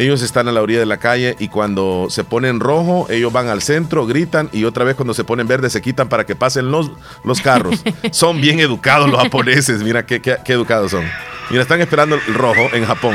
Ellos 0.00 0.22
están 0.22 0.48
a 0.48 0.52
la 0.52 0.62
orilla 0.62 0.78
de 0.78 0.86
la 0.86 0.96
calle 0.96 1.36
y 1.38 1.48
cuando 1.48 2.06
se 2.08 2.24
ponen 2.24 2.58
rojo, 2.58 3.06
ellos 3.10 3.30
van 3.34 3.48
al 3.48 3.60
centro, 3.60 4.06
gritan 4.06 4.48
y 4.50 4.64
otra 4.64 4.82
vez 4.82 4.96
cuando 4.96 5.12
se 5.12 5.24
ponen 5.24 5.46
verde 5.46 5.68
se 5.68 5.82
quitan 5.82 6.08
para 6.08 6.24
que 6.24 6.34
pasen 6.34 6.70
los, 6.70 6.90
los 7.22 7.42
carros. 7.42 7.84
son 8.10 8.40
bien 8.40 8.60
educados 8.60 9.10
los 9.10 9.22
japoneses, 9.22 9.82
mira 9.82 10.06
qué, 10.06 10.22
qué, 10.22 10.38
qué 10.42 10.54
educados 10.54 10.92
son. 10.92 11.04
Mira, 11.50 11.60
están 11.60 11.82
esperando 11.82 12.14
el 12.14 12.32
rojo 12.32 12.70
en 12.72 12.86
Japón. 12.86 13.14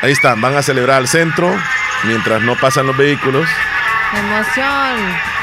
Ahí 0.00 0.12
están, 0.12 0.40
van 0.40 0.56
a 0.56 0.62
celebrar 0.62 0.96
al 0.96 1.08
centro 1.08 1.54
mientras 2.04 2.40
no 2.40 2.56
pasan 2.56 2.86
los 2.86 2.96
vehículos. 2.96 3.46
Emoción. 4.16 4.96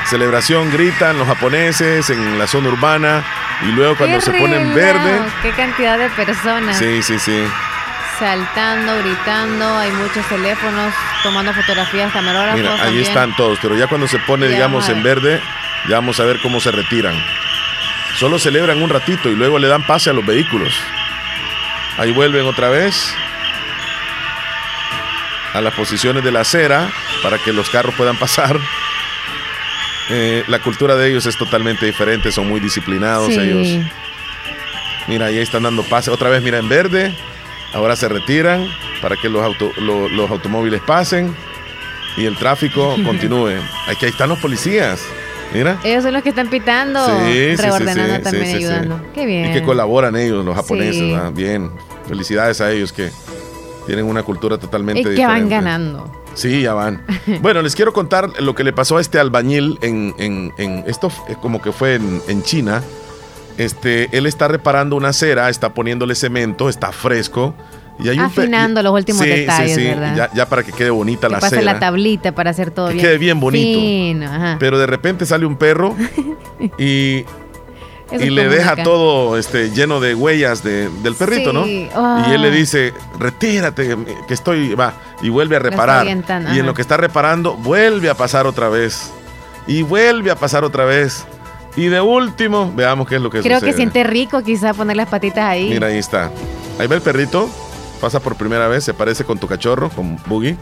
Celebración, 0.10 0.72
gritan 0.72 1.20
los 1.20 1.28
japoneses 1.28 2.10
en 2.10 2.40
la 2.40 2.48
zona 2.48 2.70
urbana 2.70 3.24
y 3.62 3.72
luego 3.72 3.96
cuando 3.96 4.20
se 4.20 4.32
ponen 4.32 4.74
verde. 4.74 5.20
Qué 5.44 5.52
cantidad 5.52 6.00
de 6.00 6.10
personas. 6.10 6.76
Sí, 6.76 7.04
sí, 7.04 7.20
sí. 7.20 7.44
Saltando, 8.20 8.98
gritando, 8.98 9.78
hay 9.78 9.92
muchos 9.92 10.28
teléfonos 10.28 10.92
tomando 11.22 11.54
fotografías, 11.54 12.12
camarógrafos. 12.12 12.60
Mira, 12.60 12.84
ahí 12.84 13.00
están 13.00 13.36
todos, 13.36 13.60
pero 13.62 13.76
ya 13.76 13.86
cuando 13.88 14.08
se 14.08 14.18
pone, 14.20 14.48
digamos, 14.48 14.90
en 14.90 15.04
verde, 15.04 15.40
ya 15.88 15.96
vamos 15.96 16.20
a 16.20 16.26
ver 16.26 16.40
cómo 16.42 16.60
se 16.60 16.72
retiran. 16.72 17.14
Solo 18.18 18.40
celebran 18.40 18.82
un 18.82 18.90
ratito 18.90 19.30
y 19.30 19.36
luego 19.36 19.60
le 19.60 19.68
dan 19.68 19.86
pase 19.86 20.10
a 20.10 20.14
los 20.14 20.26
vehículos. 20.26 20.74
Ahí 22.00 22.12
vuelven 22.12 22.48
otra 22.48 22.70
vez 22.70 23.14
a 25.54 25.62
las 25.62 25.74
posiciones 25.76 26.24
de 26.24 26.32
la 26.32 26.40
acera 26.42 26.90
para 27.22 27.38
que 27.38 27.54
los 27.54 27.70
carros 27.70 27.94
puedan 27.96 28.18
pasar. 28.18 28.58
Eh, 30.10 30.46
la 30.48 30.60
cultura 30.60 30.96
de 30.96 31.10
ellos 31.10 31.26
es 31.26 31.36
totalmente 31.36 31.86
diferente, 31.86 32.32
son 32.32 32.48
muy 32.48 32.62
disciplinados 32.62 33.30
ellos. 33.30 33.86
Mira, 35.08 35.26
ahí 35.26 35.38
están 35.40 35.64
dando 35.64 35.84
pase. 35.84 36.12
Otra 36.12 36.30
vez, 36.30 36.42
mira, 36.42 36.60
en 36.60 36.70
verde. 36.70 37.14
Ahora 37.74 37.96
se 37.96 38.08
retiran 38.08 38.68
para 39.02 39.16
que 39.16 39.30
los, 39.30 39.56
los 39.80 40.32
automóviles 40.32 40.82
pasen 40.82 41.36
y 42.18 42.26
el 42.26 42.38
tráfico 42.38 42.96
continúe. 43.06 43.60
Aquí 43.88 44.06
ahí 44.06 44.12
están 44.12 44.30
los 44.30 44.40
policías. 44.40 45.02
Mira. 45.54 45.80
Ellos 45.84 46.04
son 46.04 46.14
los 46.14 46.24
que 46.24 46.30
están 46.30 46.50
pitando, 46.50 47.06
sí, 47.06 47.56
reordenando 47.56 48.20
también, 48.22 48.56
ayudando. 48.56 49.02
Qué 49.14 49.26
bien. 49.26 49.50
Y 49.50 49.54
que 49.54 49.64
colaboran 49.64 50.16
ellos, 50.18 50.44
los 50.44 50.56
japoneses. 50.56 51.34
Bien. 51.34 51.72
Felicidades 52.08 52.60
a 52.60 52.72
ellos 52.72 52.92
que 52.92 53.12
tienen 53.86 54.06
una 54.06 54.24
cultura 54.24 54.58
totalmente 54.58 55.00
diferente. 55.00 55.22
Y 55.22 55.24
que 55.24 55.28
van 55.28 55.50
ganando. 55.50 56.12
Sí, 56.34 56.62
ya 56.62 56.74
van. 56.74 57.04
bueno, 57.42 57.62
les 57.62 57.76
quiero 57.76 57.94
contar 57.94 58.42
lo 58.42 58.54
que 58.54 58.64
le 58.64 58.74
pasó 58.74 58.98
a 58.98 59.02
este 59.02 59.20
albañil 59.20 59.80
en, 59.82 60.14
en, 60.18 60.54
en 60.58 60.84
esto 60.86 61.12
como 61.42 61.62
que 61.62 61.72
fue 61.72 61.96
en, 61.96 62.22
en, 62.28 62.44
China. 62.44 62.84
Este, 63.58 64.16
él 64.16 64.26
está 64.26 64.48
reparando 64.48 64.96
una 64.96 65.10
acera, 65.10 65.50
está 65.50 65.74
poniéndole 65.74 66.16
cemento, 66.16 66.70
está 66.70 66.92
fresco. 66.92 67.56
Y 68.00 68.10
hay 68.10 68.20
Afinando 68.20 68.84
los 68.84 68.94
últimos 68.94 69.22
detalles, 69.22 69.76
sí, 69.76 69.86
Ya, 70.16 70.30
ya, 70.32 70.48
para 70.48 70.62
que 70.62 70.72
quede 70.72 70.92
bonita 70.92 71.28
la 71.30 71.40
acera. 71.40 71.64
la 71.64 71.80
tablita 71.80 72.32
para 72.32 72.52
hacer 72.52 72.70
todo 72.70 72.90
que 72.90 72.98
quede 72.98 73.18
bien 73.18 73.40
bonito. 73.40 74.20
Pero 74.60 74.78
de 74.78 74.86
repente 74.86 75.26
sale 75.26 75.48
un 75.48 75.56
perro 75.56 75.96
y 76.78 77.26
y 78.12 78.30
le 78.30 78.48
deja 78.48 78.76
todo 78.84 79.38
este, 79.38 79.72
lleno 79.72 80.00
de 80.00 80.16
huellas 80.16 80.64
de, 80.64 80.90
del 81.04 81.16
perrito, 81.16 81.52
¿no? 81.52 81.66
Y 81.68 81.90
él 82.32 82.42
le 82.42 82.52
dice, 82.52 82.94
retírate, 83.20 83.98
que 84.28 84.34
estoy, 84.34 84.76
va, 84.76 84.94
y 85.22 85.30
vuelve 85.30 85.58
a 85.58 85.60
reparar. 85.60 86.08
Y 86.08 86.60
en 86.60 86.66
lo 86.66 86.74
que 86.74 86.82
está 86.82 86.98
reparando, 86.98 87.56
vuelve 87.56 88.10
a 88.10 88.16
pasar 88.16 88.48
otra 88.48 88.70
vez. 88.70 89.12
Y 89.68 89.82
vuelve 89.82 90.32
a 90.32 90.36
pasar 90.36 90.64
otra 90.64 90.86
vez. 90.86 91.26
Y 91.78 91.88
de 91.88 92.02
último, 92.02 92.74
veamos 92.76 93.08
qué 93.08 93.16
es 93.16 93.22
lo 93.22 93.30
que 93.30 93.42
Creo 93.42 93.60
sucede. 93.60 93.72
que 93.72 93.78
siente 93.78 94.04
rico 94.04 94.42
quizá 94.44 94.74
poner 94.74 94.98
las 94.98 95.08
patitas 95.08 95.46
ahí. 95.46 95.70
Mira, 95.70 95.88
ahí 95.88 95.98
está. 95.98 96.32
Ahí 96.80 96.88
va 96.88 96.96
el 96.96 97.02
perrito, 97.02 97.48
pasa 98.02 98.20
por 98.20 98.36
primera 98.36 98.68
vez, 98.68 98.84
se 98.84 98.96
parece 98.96 99.24
con 99.24 99.38
tu 99.38 99.48
cachorro, 99.48 99.90
con 99.90 100.18
Boogie. 100.26 100.58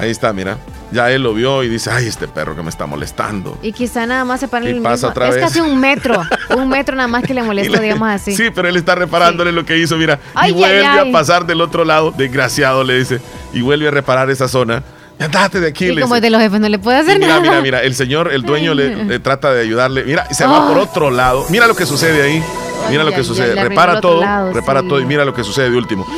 Ahí 0.00 0.10
está, 0.10 0.32
mira. 0.32 0.58
Ya 0.90 1.10
él 1.12 1.22
lo 1.22 1.32
vio 1.32 1.62
y 1.62 1.68
dice, 1.68 1.90
ay, 1.90 2.08
este 2.08 2.26
perro 2.26 2.56
que 2.56 2.62
me 2.62 2.70
está 2.70 2.86
molestando. 2.86 3.56
Y 3.62 3.72
quizá 3.72 4.04
nada 4.04 4.24
más 4.24 4.40
se 4.40 4.48
para 4.48 4.66
el 4.66 4.82
pasa 4.82 5.08
Otra 5.08 5.28
es 5.28 5.36
casi 5.36 5.60
un 5.60 5.78
metro, 5.78 6.20
un 6.56 6.68
metro 6.68 6.96
nada 6.96 7.08
más 7.08 7.22
que 7.22 7.34
le 7.34 7.42
molesta, 7.44 7.80
digamos 7.80 8.08
así. 8.08 8.34
Sí, 8.34 8.50
pero 8.52 8.68
él 8.68 8.76
está 8.76 8.96
reparándole 8.96 9.52
lo 9.52 9.64
que 9.64 9.78
hizo, 9.78 9.96
mira. 9.96 10.18
y 10.48 10.52
vuelve 10.52 10.84
a 10.84 11.04
pasar 11.12 11.46
del 11.46 11.60
otro 11.60 11.84
lado, 11.84 12.10
desgraciado, 12.10 12.82
le 12.82 12.98
dice. 12.98 13.20
Y 13.52 13.60
vuelve 13.60 13.86
a 13.86 13.90
reparar 13.92 14.28
esa 14.28 14.48
zona. 14.48 14.82
Andate 15.18 15.60
de 15.60 15.68
aquí. 15.68 15.90
Y 15.90 16.00
como 16.00 16.20
de 16.20 16.30
los 16.30 16.40
jefes 16.40 16.60
no 16.60 16.68
le 16.68 16.78
puede 16.78 16.98
hacer 16.98 17.18
mira, 17.18 17.38
nada. 17.38 17.40
Mira, 17.40 17.60
mira, 17.60 17.82
el 17.82 17.94
señor, 17.94 18.32
el 18.32 18.42
dueño 18.42 18.74
le, 18.74 19.18
trata 19.20 19.52
de 19.52 19.62
ayudarle. 19.62 20.04
Mira, 20.04 20.26
se 20.32 20.46
va 20.46 20.66
por 20.66 20.78
otro 20.78 21.10
lado. 21.10 21.46
Mira 21.48 21.66
lo 21.66 21.74
que 21.74 21.86
sucede 21.86 22.22
ahí. 22.22 22.42
Mira 22.90 23.04
lo 23.04 23.12
que 23.12 23.24
sucede. 23.24 23.54
repara 23.62 24.00
todo, 24.00 24.52
repara 24.52 24.82
todo 24.82 25.00
y 25.00 25.04
mira 25.04 25.24
lo 25.24 25.34
que 25.34 25.44
sucede 25.44 25.70
de 25.70 25.76
último. 25.76 26.06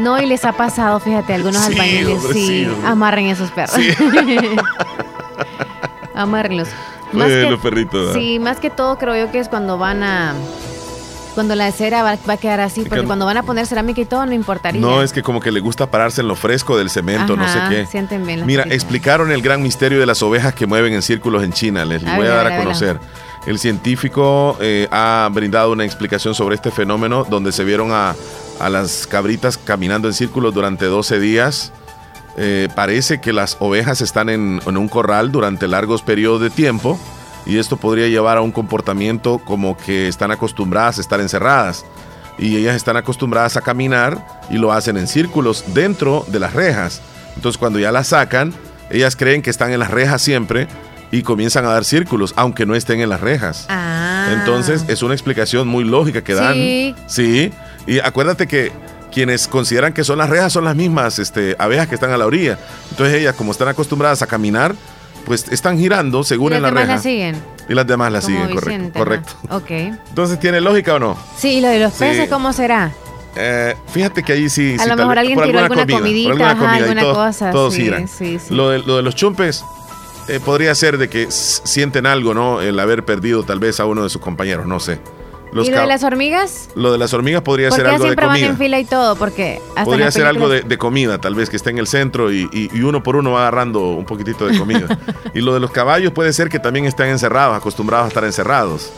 No, 0.00 0.20
y 0.20 0.26
les 0.26 0.44
ha 0.44 0.52
pasado, 0.52 1.00
fíjate, 1.00 1.32
algunos 1.32 1.64
albañiles 1.64 2.22
sí, 2.30 2.68
amarren 2.84 3.28
esos 3.28 3.50
perros. 3.50 3.74
Sí. 3.74 3.88
Amárrenlos. 6.14 6.68
Más 7.12 7.30
los 7.30 7.60
perritos. 7.60 8.12
Sí, 8.12 8.38
más 8.38 8.58
que 8.58 8.68
todo 8.68 8.98
creo 8.98 9.16
yo 9.16 9.32
que 9.32 9.38
es 9.38 9.48
cuando 9.48 9.78
van 9.78 10.02
a 10.02 10.34
cuando 11.36 11.54
la 11.54 11.70
cera 11.70 12.02
va, 12.02 12.18
a 12.26 12.36
quedar 12.36 12.58
así, 12.58 12.82
porque 12.82 13.04
cuando 13.04 13.26
van 13.26 13.36
a 13.36 13.44
poner 13.44 13.64
cerámica 13.66 14.00
y 14.00 14.06
todo 14.06 14.26
no 14.26 14.32
importaría. 14.32 14.80
No, 14.80 15.02
es 15.02 15.12
que 15.12 15.22
como 15.22 15.38
que 15.40 15.52
le 15.52 15.60
gusta 15.60 15.88
pararse 15.88 16.22
en 16.22 16.26
lo 16.26 16.34
fresco 16.34 16.76
del 16.76 16.90
cemento, 16.90 17.36
no 17.36 17.46
sé 17.46 17.60
qué. 17.68 17.86
Sienten 17.86 18.26
bien 18.26 18.44
Mira, 18.44 18.64
explicaron 18.64 19.30
el 19.30 19.42
gran 19.42 19.62
misterio 19.62 20.00
de 20.00 20.06
las 20.06 20.20
ovejas 20.22 20.52
que 20.52 20.66
mueven 20.66 20.92
en 20.92 21.02
círculos 21.02 21.44
en 21.44 21.52
China. 21.52 21.84
Les 21.84 22.02
voy 22.02 22.26
a, 22.26 22.30
dar 22.30 22.46
a, 22.48 22.58
conocer. 22.58 22.98
El 23.46 23.60
científico 23.60 24.56
eh, 24.60 24.88
ha 24.90 25.28
brindado 25.32 25.70
una 25.70 25.84
explicación 25.84 26.34
sobre 26.34 26.56
este 26.56 26.72
fenómeno 26.72 27.24
donde 27.24 27.52
se 27.52 27.62
vieron 27.62 27.92
a 27.92 28.16
a 28.58 28.68
las 28.68 29.06
cabritas 29.06 29.58
caminando 29.58 30.08
en 30.08 30.14
círculos 30.14 30.54
durante 30.54 30.86
12 30.86 31.20
días. 31.20 31.72
Eh, 32.38 32.68
parece 32.74 33.20
que 33.20 33.32
las 33.32 33.56
ovejas 33.60 34.00
están 34.00 34.28
en, 34.28 34.60
un 34.66 34.88
corral 34.88 35.32
durante 35.32 35.68
largos 35.68 36.02
periodos 36.02 36.42
de 36.42 36.50
tiempo 36.50 36.98
y 37.46 37.58
esto 37.58 37.76
podría 37.76 38.08
llevar 38.08 38.36
a 38.36 38.42
un 38.42 38.52
comportamiento 38.52 39.38
como 39.38 39.76
que 39.76 40.08
están 40.08 40.30
acostumbradas 40.30 40.98
a 40.98 41.00
estar 41.00 41.20
encerradas 41.20 41.84
y 42.38 42.56
ellas 42.56 42.76
están 42.76 42.96
acostumbradas 42.96 43.56
a 43.56 43.62
caminar 43.62 44.42
y 44.50 44.58
lo 44.58 44.72
hacen 44.72 44.96
en 44.96 45.06
círculos 45.06 45.64
dentro 45.68 46.24
de 46.28 46.40
las 46.40 46.52
rejas. 46.52 47.00
Entonces 47.36 47.58
cuando 47.58 47.78
ya 47.78 47.92
las 47.92 48.08
sacan, 48.08 48.52
ellas 48.90 49.16
creen 49.16 49.42
que 49.42 49.50
están 49.50 49.72
en 49.72 49.78
las 49.78 49.90
rejas 49.90 50.20
siempre 50.20 50.68
y 51.12 51.22
comienzan 51.22 51.64
a 51.64 51.68
dar 51.68 51.84
círculos, 51.84 52.34
aunque 52.36 52.66
no 52.66 52.74
estén 52.74 53.00
en 53.00 53.08
las 53.08 53.20
rejas. 53.20 53.66
Ah. 53.68 54.28
Entonces 54.32 54.84
es 54.88 55.02
una 55.02 55.14
explicación 55.14 55.68
muy 55.68 55.84
lógica 55.84 56.22
que 56.22 56.34
dan. 56.34 56.54
Sí. 56.54 56.94
Sí. 57.06 57.52
Y 57.86 58.00
acuérdate 58.00 58.46
que 58.46 58.72
quienes 59.12 59.48
consideran 59.48 59.92
que 59.92 60.04
son 60.04 60.18
las 60.18 60.28
rejas 60.28 60.52
son 60.52 60.64
las 60.64 60.76
mismas 60.76 61.18
este, 61.18 61.56
abejas 61.58 61.86
que 61.86 61.94
están 61.94 62.10
a 62.10 62.16
la 62.16 62.26
orilla. 62.26 62.58
Entonces 62.90 63.16
ellas, 63.16 63.34
como 63.34 63.52
están 63.52 63.68
acostumbradas 63.68 64.20
a 64.22 64.26
caminar, 64.26 64.74
pues 65.26 65.46
están 65.50 65.78
girando 65.78 66.24
según 66.24 66.54
en 66.54 66.62
la 66.62 66.70
reja. 66.70 66.84
Y 66.84 66.94
las 66.94 67.04
demás 67.04 67.04
la 67.04 67.10
siguen. 67.10 67.42
Y 67.68 67.74
las 67.74 67.86
demás 67.86 68.12
la 68.12 68.20
siguen, 68.20 68.54
correcto. 68.54 68.98
correcto. 68.98 69.32
Ok. 69.50 69.70
Entonces, 69.70 70.38
¿tiene 70.38 70.60
lógica 70.60 70.94
o 70.94 70.98
no? 70.98 71.18
Sí, 71.36 71.58
y 71.58 71.60
lo 71.60 71.68
de 71.68 71.80
los 71.80 71.92
peces, 71.92 72.30
¿cómo 72.30 72.52
será? 72.52 72.92
Eh, 73.34 73.74
fíjate 73.88 74.22
que 74.22 74.32
ahí 74.32 74.48
sí. 74.48 74.76
A 74.78 74.86
lo 74.86 74.96
mejor 74.96 75.18
alguien 75.18 75.38
tiró 75.42 75.58
alguna, 75.58 75.86
comidita, 75.86 76.50
alguna, 76.50 77.02
cosa. 77.02 77.50
Todos 77.50 77.74
giran. 77.74 78.08
Lo, 78.50 78.70
de, 78.70 78.78
lo 78.78 78.96
de 78.96 79.02
los 79.02 79.14
chumpes, 79.14 79.62
eh, 80.28 80.40
podría 80.42 80.74
ser 80.74 80.96
de 80.96 81.08
que 81.08 81.26
sienten 81.30 82.06
algo, 82.06 82.32
¿no? 82.32 82.62
El 82.62 82.78
haber 82.78 83.04
perdido 83.04 83.42
tal 83.42 83.58
vez 83.58 83.78
a 83.80 83.84
uno 83.84 84.04
de 84.04 84.08
sus 84.08 84.22
compañeros, 84.22 84.66
no 84.66 84.80
sé. 84.80 85.00
¿Y 85.52 85.70
lo 85.70 85.80
de 85.80 85.86
las 85.86 86.02
hormigas? 86.02 86.68
Lo 86.74 86.92
de 86.92 86.98
las 86.98 87.12
hormigas 87.14 87.42
podría 87.42 87.70
ser 87.70 87.86
algo 87.86 88.04
de 88.04 88.14
comida. 88.14 88.34
siempre 88.34 88.46
van 88.46 88.50
en 88.50 88.58
fila 88.58 88.80
y 88.80 88.84
todo? 88.84 89.16
Porque 89.16 89.60
podría 89.84 90.10
ser 90.10 90.26
algo 90.26 90.48
de, 90.48 90.78
comida, 90.78 91.18
tal 91.18 91.34
vez 91.34 91.50
que 91.50 91.56
esté 91.56 91.70
en 91.70 91.78
el 91.78 91.86
centro 91.86 92.32
y, 92.32 92.70
uno 92.82 93.02
por 93.02 93.16
uno 93.16 93.32
va 93.32 93.40
agarrando 93.40 93.90
un 93.90 94.04
poquitito 94.04 94.46
de 94.46 94.58
comida. 94.58 94.86
y 95.34 95.40
lo 95.40 95.54
de 95.54 95.60
los 95.60 95.70
caballos 95.70 96.12
puede 96.12 96.32
ser 96.32 96.48
que 96.48 96.58
también 96.58 96.84
estén 96.84 97.08
encerrados, 97.08 97.56
acostumbrados 97.56 98.06
a 98.06 98.08
estar 98.08 98.24
encerrados. 98.24 98.92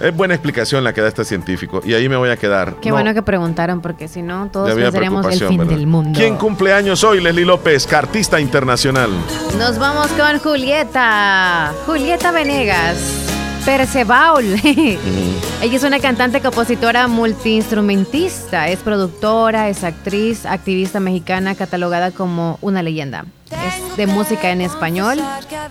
Es 0.00 0.14
buena 0.14 0.34
explicación 0.34 0.84
la 0.84 0.92
que 0.92 1.00
da 1.00 1.08
este 1.08 1.24
científico 1.24 1.80
y 1.82 1.94
ahí 1.94 2.08
me 2.08 2.16
voy 2.16 2.28
a 2.28 2.36
quedar. 2.36 2.74
Qué 2.82 2.92
bueno 2.92 3.14
que 3.14 3.22
preguntaron 3.22 3.80
porque 3.80 4.08
si 4.08 4.20
no 4.20 4.48
todos 4.50 4.72
pensaríamos 4.74 5.26
el 5.32 5.48
fin 5.48 5.66
del 5.66 5.86
mundo. 5.86 6.18
¿Quién 6.18 6.36
cumple 6.36 6.72
años 6.72 7.02
hoy? 7.02 7.20
Leslie 7.20 7.46
López, 7.46 7.86
cartista 7.86 8.38
internacional. 8.38 9.10
Nos 9.58 9.78
vamos 9.78 10.08
con 10.08 10.38
Julieta. 10.38 11.72
Julieta 11.86 12.30
Venegas. 12.30 13.35
Percebaul. 13.66 14.44
Ella 14.64 15.76
es 15.76 15.82
una 15.82 15.98
cantante, 15.98 16.40
compositora, 16.40 17.08
multiinstrumentista. 17.08 18.68
Es 18.68 18.78
productora, 18.78 19.68
es 19.68 19.82
actriz, 19.82 20.46
activista 20.46 21.00
mexicana, 21.00 21.56
catalogada 21.56 22.12
como 22.12 22.60
una 22.62 22.84
leyenda. 22.84 23.24
Es 23.50 23.96
de 23.96 24.06
música 24.06 24.50
en 24.50 24.60
español 24.60 25.18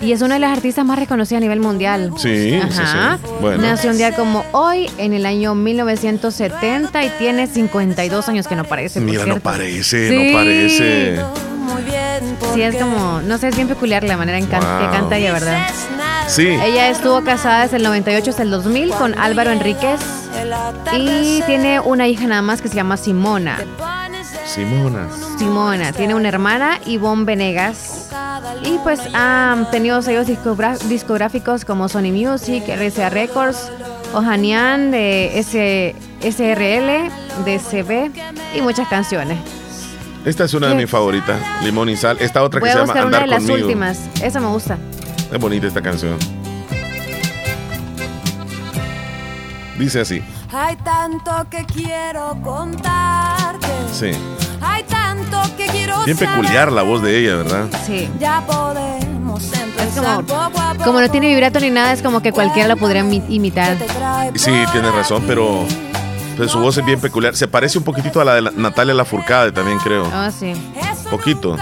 y 0.01 0.11
es 0.11 0.21
una 0.21 0.33
de 0.33 0.41
las 0.41 0.51
artistas 0.57 0.85
más 0.85 0.99
reconocidas 0.99 1.39
a 1.39 1.41
nivel 1.41 1.61
mundial. 1.61 2.11
Sí, 2.17 2.59
Ajá. 2.61 3.17
sí, 3.23 3.29
Bueno. 3.39 3.63
Nació 3.63 3.91
un 3.91 3.97
día 3.97 4.13
como 4.13 4.43
hoy, 4.51 4.89
en 4.97 5.13
el 5.13 5.25
año 5.25 5.55
1970 5.55 7.01
y 7.01 7.09
tiene 7.17 7.47
52 7.47 8.27
años 8.27 8.47
que 8.47 8.57
no 8.57 8.65
parece. 8.65 8.99
Mira, 8.99 9.25
no 9.25 9.39
parece, 9.39 10.11
no 10.11 10.37
parece. 10.37 11.21
Sí, 12.53 12.61
es 12.61 12.75
como, 12.75 13.21
no 13.21 13.37
sé, 13.37 13.47
es 13.47 13.55
bien 13.55 13.69
peculiar 13.69 14.03
la 14.03 14.17
manera 14.17 14.37
en 14.37 14.45
que 14.47 14.51
canta 14.51 15.17
ella, 15.17 15.31
¿verdad? 15.31 15.67
Sí. 16.27 16.47
Ella 16.47 16.89
estuvo 16.89 17.23
casada 17.23 17.63
desde 17.63 17.77
el 17.77 17.83
98 17.83 18.29
hasta 18.31 18.43
el 18.43 18.51
2000 18.51 18.89
con 18.91 19.17
Álvaro 19.17 19.51
Enríquez 19.51 19.99
y 20.93 21.41
tiene 21.45 21.79
una 21.79 22.07
hija 22.07 22.27
nada 22.27 22.41
más 22.41 22.61
que 22.61 22.67
se 22.67 22.75
llama 22.75 22.97
Simona. 22.97 23.59
Simona. 24.45 25.07
Simona. 25.37 25.91
Tiene 25.93 26.15
una 26.15 26.29
hermana, 26.29 26.79
Ivonne 26.85 27.25
Venegas. 27.25 28.09
Y 28.63 28.77
pues 28.79 28.99
ha 29.13 29.67
tenido 29.71 30.01
sellos 30.01 30.27
discográficos 30.27 31.65
como 31.65 31.89
Sony 31.89 32.11
Music, 32.11 32.63
RCA 32.67 33.09
Records, 33.09 33.71
Ohanian 34.13 34.91
de 34.91 35.39
S 35.39 35.95
SRL, 36.21 37.09
DCB 37.45 38.11
y 38.55 38.61
muchas 38.61 38.87
canciones. 38.87 39.37
Esta 40.25 40.45
es 40.45 40.53
una 40.55 40.69
de 40.69 40.75
mis 40.75 40.89
favoritas, 40.89 41.39
Limón 41.63 41.89
y 41.89 41.95
Sal. 41.95 42.17
Esta 42.19 42.43
otra 42.43 42.59
que 42.59 42.67
se 42.67 42.75
llama 42.75 42.93
Andar 42.93 43.05
una 43.05 43.19
de 43.19 43.27
las 43.27 43.47
últimas. 43.47 43.99
Esa 44.21 44.39
me 44.39 44.47
gusta. 44.47 44.77
Es 45.31 45.39
bonita 45.39 45.67
esta 45.67 45.81
canción. 45.81 46.17
Dice 49.77 50.01
así. 50.01 50.23
Hay 50.53 50.75
tanto 50.77 51.47
que 51.49 51.65
quiero 51.65 52.37
contarte. 52.41 53.67
Sí. 53.91 54.11
Hay 54.61 54.83
tanto 54.83 55.41
que 55.57 55.65
quiero 55.67 56.03
Bien 56.05 56.17
peculiar 56.17 56.71
la 56.71 56.81
voz 56.83 57.01
de 57.01 57.19
ella, 57.19 57.35
¿verdad? 57.35 57.65
Sí. 57.85 58.09
Ya 58.19 58.41
podemos 58.45 59.43
empezar 59.53 60.23
como, 60.25 60.83
como 60.83 61.01
no 61.01 61.11
tiene 61.11 61.27
vibrato 61.27 61.59
ni 61.59 61.69
nada, 61.71 61.91
es 61.91 62.01
como 62.01 62.21
que 62.21 62.31
cualquiera 62.31 62.69
la 62.69 62.75
podría 62.77 63.01
imitar. 63.01 63.77
Sí, 64.35 64.53
tiene 64.71 64.91
razón, 64.91 65.23
pero 65.27 65.65
pues 66.37 66.51
su 66.51 66.59
voz 66.59 66.77
es 66.77 66.85
bien 66.85 67.01
peculiar. 67.01 67.35
Se 67.35 67.47
parece 67.47 67.77
un 67.77 67.83
poquitito 67.83 68.21
a 68.21 68.25
la 68.25 68.35
de 68.35 68.41
Natalia 68.55 68.93
Lafourcade 68.93 69.51
también, 69.51 69.77
creo. 69.79 70.09
Ah, 70.13 70.31
sí. 70.31 70.53
Poquito. 71.09 71.57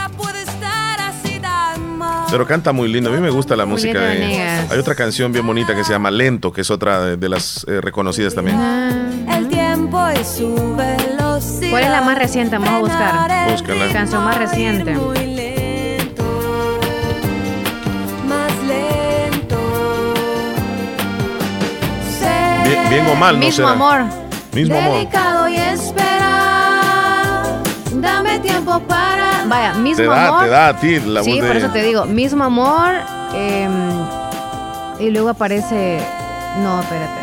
Pero 2.33 2.47
canta 2.47 2.71
muy 2.71 2.91
lindo. 2.91 3.11
A 3.11 3.13
mí 3.13 3.21
me 3.21 3.29
gusta 3.29 3.55
la 3.55 3.67
música 3.67 3.99
de. 3.99 4.41
Hay 4.67 4.79
otra 4.79 4.95
canción 4.95 5.31
bien 5.31 5.45
bonita 5.45 5.75
que 5.75 5.83
se 5.83 5.93
llama 5.93 6.09
Lento, 6.09 6.51
que 6.51 6.61
es 6.61 6.71
otra 6.71 7.15
de, 7.15 7.29
las 7.29 7.63
eh, 7.69 7.79
reconocidas 7.79 8.33
también. 8.33 8.57
El 9.29 9.47
tiempo 9.49 10.07
es 10.07 10.29
su 10.29 10.75
velocidad. 10.75 11.69
¿Cuál 11.69 11.83
es 11.83 11.91
la 11.91 12.01
más 12.01 12.17
reciente? 12.17 12.57
Vamos 12.57 12.73
a 12.73 12.79
buscar. 12.79 13.51
Búscala. 13.51 13.87
Canción 13.93 14.23
más 14.23 14.39
reciente. 14.39 14.97
Bien, 22.65 22.89
bien 22.89 23.05
o 23.05 23.15
mal, 23.15 23.39
¿no 23.39 23.45
Mismo 23.45 23.67
amor. 23.67 24.05
Mismo 24.53 24.75
amor. 24.75 24.97
Dedicado 24.97 25.49
y 25.49 25.57
esperar. 25.57 27.61
Dame 27.91 28.39
tiempo 28.39 28.79
para. 28.87 29.32
Vaya, 29.47 29.73
mismo 29.73 29.97
te 29.97 30.05
da, 30.05 30.27
amor. 30.27 30.43
Te 30.43 30.49
da 30.49 30.67
a 30.69 30.79
ti 30.79 30.99
la 30.99 31.23
sí, 31.23 31.39
por 31.39 31.55
eso 31.55 31.69
te 31.69 31.83
digo, 31.83 32.05
mismo 32.05 32.43
amor. 32.43 32.93
Eh, 33.33 33.69
y 34.99 35.09
luego 35.09 35.29
aparece. 35.29 35.99
No, 36.61 36.81
espérate. 36.81 37.21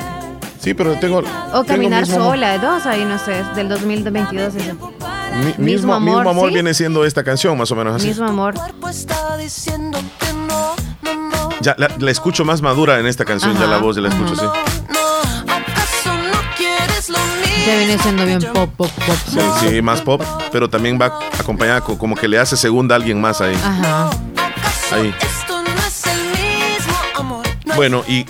Sí, 0.61 0.75
pero 0.75 0.95
tengo. 0.99 1.23
O 1.55 1.65
Caminar 1.65 2.07
sola, 2.07 2.53
de 2.53 2.59
dos 2.59 2.85
ahí, 2.87 3.05
no 3.05 3.19
sé, 3.19 3.43
del 3.55 3.69
2022. 3.69 4.55
Eso. 4.55 4.93
Mi, 5.59 5.73
mismo, 5.73 5.95
amor, 5.95 6.17
mismo 6.17 6.31
amor 6.31 6.53
viene 6.53 6.75
siendo 6.75 7.05
esta 7.05 7.25
canción, 7.25 7.57
más 7.57 7.71
o 7.71 7.77
menos 7.77 7.97
así. 7.97 8.09
Mismo 8.09 8.27
amor. 8.27 8.55
Ya 11.63 11.75
la, 11.79 11.89
la 11.99 12.11
escucho 12.11 12.45
más 12.45 12.63
madura 12.63 12.99
en 12.99 13.07
esta 13.07 13.25
canción, 13.25 13.57
ya 13.59 13.67
la 13.67 13.79
voz 13.79 13.97
ya 13.97 14.03
la 14.03 14.09
escucho, 14.09 14.35
sí. 14.35 14.47
Ya 17.71 17.77
viene 17.77 17.99
siendo 17.99 18.27
bien 18.27 18.41
pop, 18.53 18.69
pop, 18.77 18.91
pop. 19.07 19.17
Sí, 19.29 19.39
sí, 19.61 19.81
más 19.81 20.01
pop, 20.01 20.21
pero 20.51 20.69
también 20.69 20.99
va 21.01 21.21
acompañada 21.39 21.81
como 21.81 22.17
que 22.17 22.27
le 22.27 22.37
hace 22.37 22.57
segunda 22.57 22.97
a 22.97 22.99
alguien 22.99 23.21
más 23.21 23.41
ahí. 23.41 23.55
Ajá. 23.55 24.11
Ahí. 24.91 25.15
Bueno, 27.77 28.03
y 28.09 28.27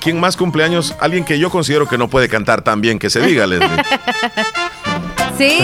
¿quién 0.00 0.20
más 0.20 0.36
cumpleaños? 0.36 0.94
Alguien 1.00 1.24
que 1.24 1.40
yo 1.40 1.50
considero 1.50 1.88
que 1.88 1.98
no 1.98 2.06
puede 2.08 2.28
cantar 2.28 2.62
tan 2.62 2.80
bien 2.80 3.00
que 3.00 3.10
se 3.10 3.20
diga, 3.20 3.48
Leslie. 3.48 3.68
Sí, 5.36 5.58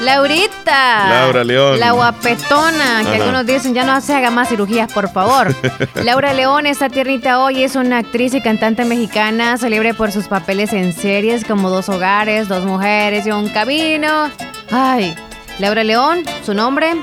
Laurita. 0.00 1.08
Laura 1.08 1.44
León. 1.44 1.78
La 1.78 1.92
guapetona, 1.92 3.02
que 3.04 3.16
algunos 3.16 3.46
dicen 3.46 3.74
ya 3.74 3.84
no 3.84 4.00
se 4.00 4.14
haga 4.14 4.30
más 4.30 4.48
cirugías, 4.48 4.92
por 4.92 5.10
favor. 5.10 5.54
Laura 6.04 6.32
León, 6.32 6.66
esta 6.66 6.88
tiernita 6.88 7.40
hoy, 7.40 7.62
es 7.62 7.76
una 7.76 7.98
actriz 7.98 8.34
y 8.34 8.40
cantante 8.40 8.84
mexicana, 8.84 9.56
celebre 9.56 9.94
por 9.94 10.10
sus 10.10 10.26
papeles 10.26 10.72
en 10.72 10.92
series 10.92 11.44
como 11.44 11.70
Dos 11.70 11.88
Hogares, 11.88 12.48
Dos 12.48 12.64
Mujeres 12.64 13.26
y 13.26 13.30
Un 13.30 13.48
Camino. 13.48 14.30
Ay, 14.70 15.14
Laura 15.58 15.84
León, 15.84 16.24
su 16.44 16.54
nombre. 16.54 16.94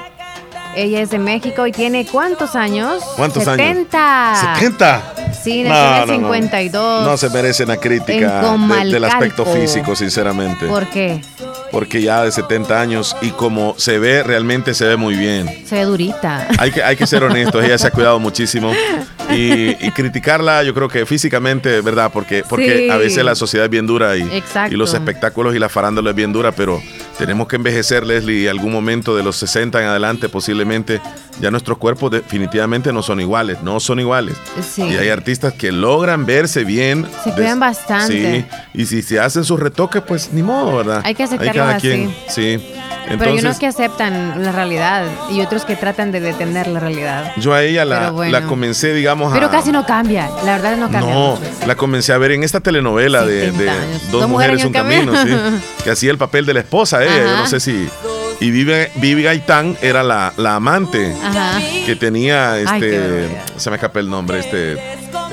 Ella 0.75 1.01
es 1.01 1.09
de 1.09 1.19
México 1.19 1.65
y 1.65 1.71
tiene 1.71 2.05
¿cuántos 2.05 2.55
años? 2.55 3.01
¿Cuántos 3.15 3.45
70. 3.45 4.31
años? 4.31 4.59
70. 4.59 5.15
Sí, 5.41 5.63
nació 5.63 6.03
en 6.03 6.09
el 6.09 6.15
52. 6.17 7.05
No, 7.05 7.17
se 7.17 7.29
merece 7.29 7.65
la 7.65 7.77
crítica 7.77 8.57
del 8.83 9.03
aspecto 9.05 9.45
físico, 9.45 9.95
sinceramente. 9.95 10.65
¿Por 10.67 10.87
qué? 10.87 11.21
Porque 11.71 12.01
ya 12.01 12.23
de 12.23 12.31
70 12.31 12.79
años 12.79 13.15
y 13.21 13.29
como 13.31 13.75
se 13.77 13.99
ve, 13.99 14.23
realmente 14.23 14.73
se 14.73 14.85
ve 14.85 14.97
muy 14.97 15.15
bien. 15.15 15.65
Se 15.65 15.75
ve 15.75 15.85
durita. 15.85 16.47
Hay 16.59 16.71
que, 16.71 16.83
hay 16.83 16.95
que 16.95 17.07
ser 17.07 17.23
honestos, 17.23 17.63
ella 17.63 17.77
se 17.77 17.87
ha 17.87 17.91
cuidado 17.91 18.19
muchísimo. 18.19 18.71
Y, 19.31 19.73
criticarla, 19.91 20.63
yo 20.63 20.73
creo 20.73 20.87
que 20.87 21.05
físicamente, 21.05 21.81
¿verdad? 21.81 22.11
Porque, 22.13 22.43
porque 22.47 22.91
a 22.91 22.97
veces 22.97 23.23
la 23.23 23.35
sociedad 23.35 23.65
es 23.65 23.71
bien 23.71 23.87
dura 23.87 24.15
y, 24.15 24.43
y 24.69 24.75
los 24.75 24.93
espectáculos 24.93 25.55
y 25.55 25.59
la 25.59 25.67
farándula 25.67 26.11
es 26.11 26.15
bien 26.15 26.31
dura, 26.31 26.51
pero 26.51 26.81
tenemos 27.17 27.47
que 27.47 27.55
envejecer, 27.55 28.05
Leslie, 28.05 28.49
algún 28.49 28.71
momento 28.71 29.15
de 29.15 29.23
los 29.23 29.35
60 29.37 29.81
en 29.81 29.87
adelante, 29.87 30.29
posiblemente 30.29 31.01
ya 31.39 31.51
nuestros 31.51 31.77
cuerpos 31.77 32.11
definitivamente 32.11 32.93
no 32.93 33.01
son 33.03 33.19
iguales, 33.19 33.61
no 33.61 33.79
son 33.79 33.99
iguales. 33.99 34.35
Y 34.77 34.97
hay 34.97 35.09
artistas 35.09 35.53
que 35.53 35.71
logran 35.71 36.25
verse 36.25 36.63
bien. 36.63 37.05
Se 37.23 37.31
cuidan 37.31 37.59
bastante. 37.59 38.41
Sí, 38.41 38.45
y 38.73 38.85
si 38.85 39.01
se 39.01 39.19
hacen 39.19 39.43
sus 39.43 39.59
retoques, 39.59 40.01
pues 40.01 40.31
ni 40.31 40.43
modo, 40.43 40.77
¿verdad? 40.77 41.01
Hay 41.03 41.15
que 41.15 41.23
aceptarlo 41.23 41.63
así. 41.63 42.09
sí. 42.29 42.61
Pero 43.07 43.31
hay 43.31 43.39
unos 43.39 43.59
que 43.59 43.67
aceptan 43.67 44.43
la 44.43 44.51
realidad 44.51 45.05
y 45.29 45.41
otros 45.41 45.65
que 45.65 45.75
tratan 45.75 46.11
de 46.11 46.19
detener 46.19 46.67
la 46.67 46.79
realidad. 46.79 47.33
Yo 47.37 47.53
a 47.53 47.61
ella 47.63 47.85
la, 47.85 48.11
la 48.11 48.41
comencé, 48.43 48.93
digamos, 48.93 49.31
Pero 49.33 49.51
casi 49.51 49.71
no 49.71 49.85
cambia, 49.85 50.29
la 50.43 50.57
verdad 50.57 50.77
no 50.77 50.89
cambia. 50.89 51.13
No, 51.13 51.39
la 51.67 51.75
comencé 51.75 52.13
a 52.13 52.17
ver 52.17 52.31
en 52.31 52.43
esta 52.43 52.61
telenovela 52.61 53.23
de, 53.23 53.51
Dos, 54.11 54.27
mujeres, 54.27 54.63
un 54.63 54.73
camino, 54.73 55.13
que 55.83 55.91
hacía 55.91 56.11
el 56.11 56.17
papel 56.17 56.45
de 56.45 56.55
la 56.55 56.59
esposa 56.61 57.03
ella, 57.05 57.23
yo 57.31 57.37
no 57.37 57.47
sé 57.47 57.59
si 57.59 57.89
y 58.39 58.51
Vivi, 58.51 58.73
Vivi 58.95 59.23
Gaitán 59.23 59.77
era 59.81 60.03
la, 60.03 60.33
la 60.37 60.55
amante 60.55 61.15
que 61.85 61.95
tenía 61.95 62.59
este 62.59 63.29
se 63.55 63.69
me 63.69 63.77
escapó 63.77 63.99
el 63.99 64.09
nombre 64.09 64.39
este 64.39 64.77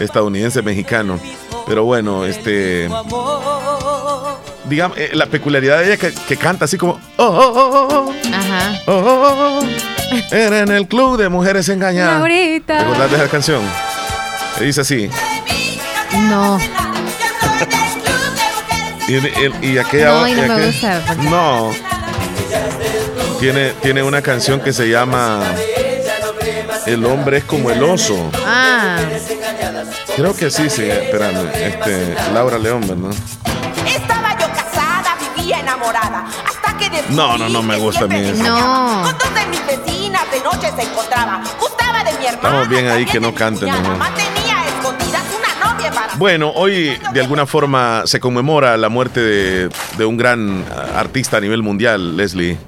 estadounidense 0.01 0.63
mexicano. 0.63 1.19
Pero 1.67 1.85
bueno 1.85 2.25
este 2.25 2.89
digamos 4.65 4.97
eh, 4.99 5.11
la 5.13 5.27
peculiaridad 5.27 5.79
de 5.81 5.87
ella 5.87 5.97
que, 5.97 6.13
que 6.13 6.37
canta 6.37 6.65
así 6.65 6.79
como 6.79 7.01
oh, 7.17 7.25
oh, 7.25 7.53
oh, 7.55 7.89
oh, 8.09 8.13
Ajá. 8.33 8.73
oh, 8.87 8.93
oh, 8.93 9.61
oh 9.61 9.63
era 10.31 10.61
en 10.61 10.71
el 10.71 10.87
club 10.87 11.19
de 11.19 11.29
mujeres 11.29 11.69
engañadas 11.69 12.21
Ahorita. 12.21 12.79
¿te 12.79 12.83
acordás 12.85 13.11
de 13.11 13.17
esa 13.17 13.29
canción? 13.29 13.63
que 14.59 14.65
dice 14.65 14.83
así. 14.83 15.11
No 16.29 16.59
y, 19.19 19.67
y, 19.73 19.79
aquella 19.79 20.11
no, 20.11 20.29
y 20.29 20.35
no, 20.35 20.43
me 20.43 20.67
gusta, 20.67 21.17
no 21.17 21.73
tiene, 23.43 23.71
tiene 23.83 24.05
una 24.05 24.23
canción 24.23 24.61
que 24.61 24.73
se 24.73 24.89
llama 24.89 25.43
El 26.87 27.05
hombre 27.05 27.39
es 27.39 27.45
como 27.45 27.73
el 27.73 27.83
oso. 27.83 28.31
Ah. 28.47 28.99
Creo 30.15 30.33
que 30.37 30.49
sí, 30.49 30.71
sí, 30.71 30.89
espérame. 30.89 31.51
Este, 31.53 32.15
Laura 32.33 32.57
León, 32.57 32.87
¿verdad? 32.87 33.19
Estaba 33.85 34.39
yo 34.39 34.47
casada, 34.47 35.17
vivía 35.35 35.59
enamorada. 35.59 36.25
Hasta 36.47 36.79
que 36.79 36.89
No, 37.11 37.37
no, 37.37 37.49
no 37.49 37.65
me 37.65 37.77
gusta 37.79 38.05
a 38.05 38.07
mí 38.07 38.21
eso. 38.21 38.45
No. 38.45 39.03
Con 39.03 39.19
dos 39.19 39.35
de 39.35 39.47
mis 39.47 39.67
vecinas 39.67 40.31
de 40.31 40.41
noche 40.41 40.73
se 40.77 40.83
encontraba. 40.83 41.43
Gustaba 41.59 42.05
de 42.05 42.13
mi 42.13 42.27
hermana. 42.27 42.49
Estamos 42.49 42.69
bien 42.69 42.89
ahí 42.91 43.05
que 43.07 43.19
no 43.19 43.35
canten, 43.35 43.71
¿no? 43.71 43.99
Bueno, 46.19 46.53
hoy 46.55 46.93
de 47.13 47.21
alguna 47.21 47.47
forma 47.47 48.03
se 48.05 48.21
conmemora 48.21 48.77
la 48.77 48.89
muerte 48.89 49.21
de, 49.21 49.71
de 49.97 50.05
un 50.05 50.17
gran 50.17 50.65
artista 50.95 51.39
a 51.39 51.41
nivel 51.41 51.63
mundial, 51.63 52.17
Leslie. 52.17 52.59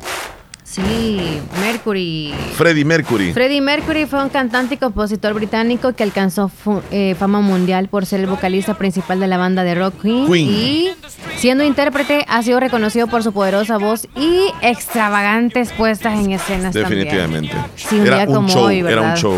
Sí, 0.74 1.40
Mercury. 1.60 2.34
Freddie 2.56 2.84
Mercury. 2.84 3.32
Freddie 3.32 3.60
Mercury 3.60 4.06
fue 4.06 4.20
un 4.20 4.28
cantante 4.28 4.74
y 4.74 4.76
compositor 4.76 5.32
británico 5.32 5.92
que 5.92 6.02
alcanzó 6.02 6.50
eh, 6.90 7.14
fama 7.16 7.40
mundial 7.40 7.86
por 7.86 8.06
ser 8.06 8.18
el 8.18 8.26
vocalista 8.26 8.74
principal 8.74 9.20
de 9.20 9.28
la 9.28 9.36
banda 9.36 9.62
de 9.62 9.76
rock 9.76 10.02
Queen, 10.02 10.26
Queen. 10.26 10.48
Y 10.48 10.90
siendo 11.36 11.62
intérprete, 11.62 12.24
ha 12.28 12.42
sido 12.42 12.58
reconocido 12.58 13.06
por 13.06 13.22
su 13.22 13.32
poderosa 13.32 13.78
voz 13.78 14.08
y 14.16 14.46
extravagantes 14.62 15.70
puestas 15.70 16.18
en 16.18 16.32
escenas. 16.32 16.74
Definitivamente. 16.74 17.54
Sí, 17.76 17.94
un 18.00 18.06
era 18.08 18.16
día 18.16 18.26
un 18.26 18.34
como 18.34 18.48
show, 18.48 18.64
hoy, 18.64 18.82
¿verdad? 18.82 19.02
Era 19.04 19.12
un 19.12 19.16
show. 19.16 19.36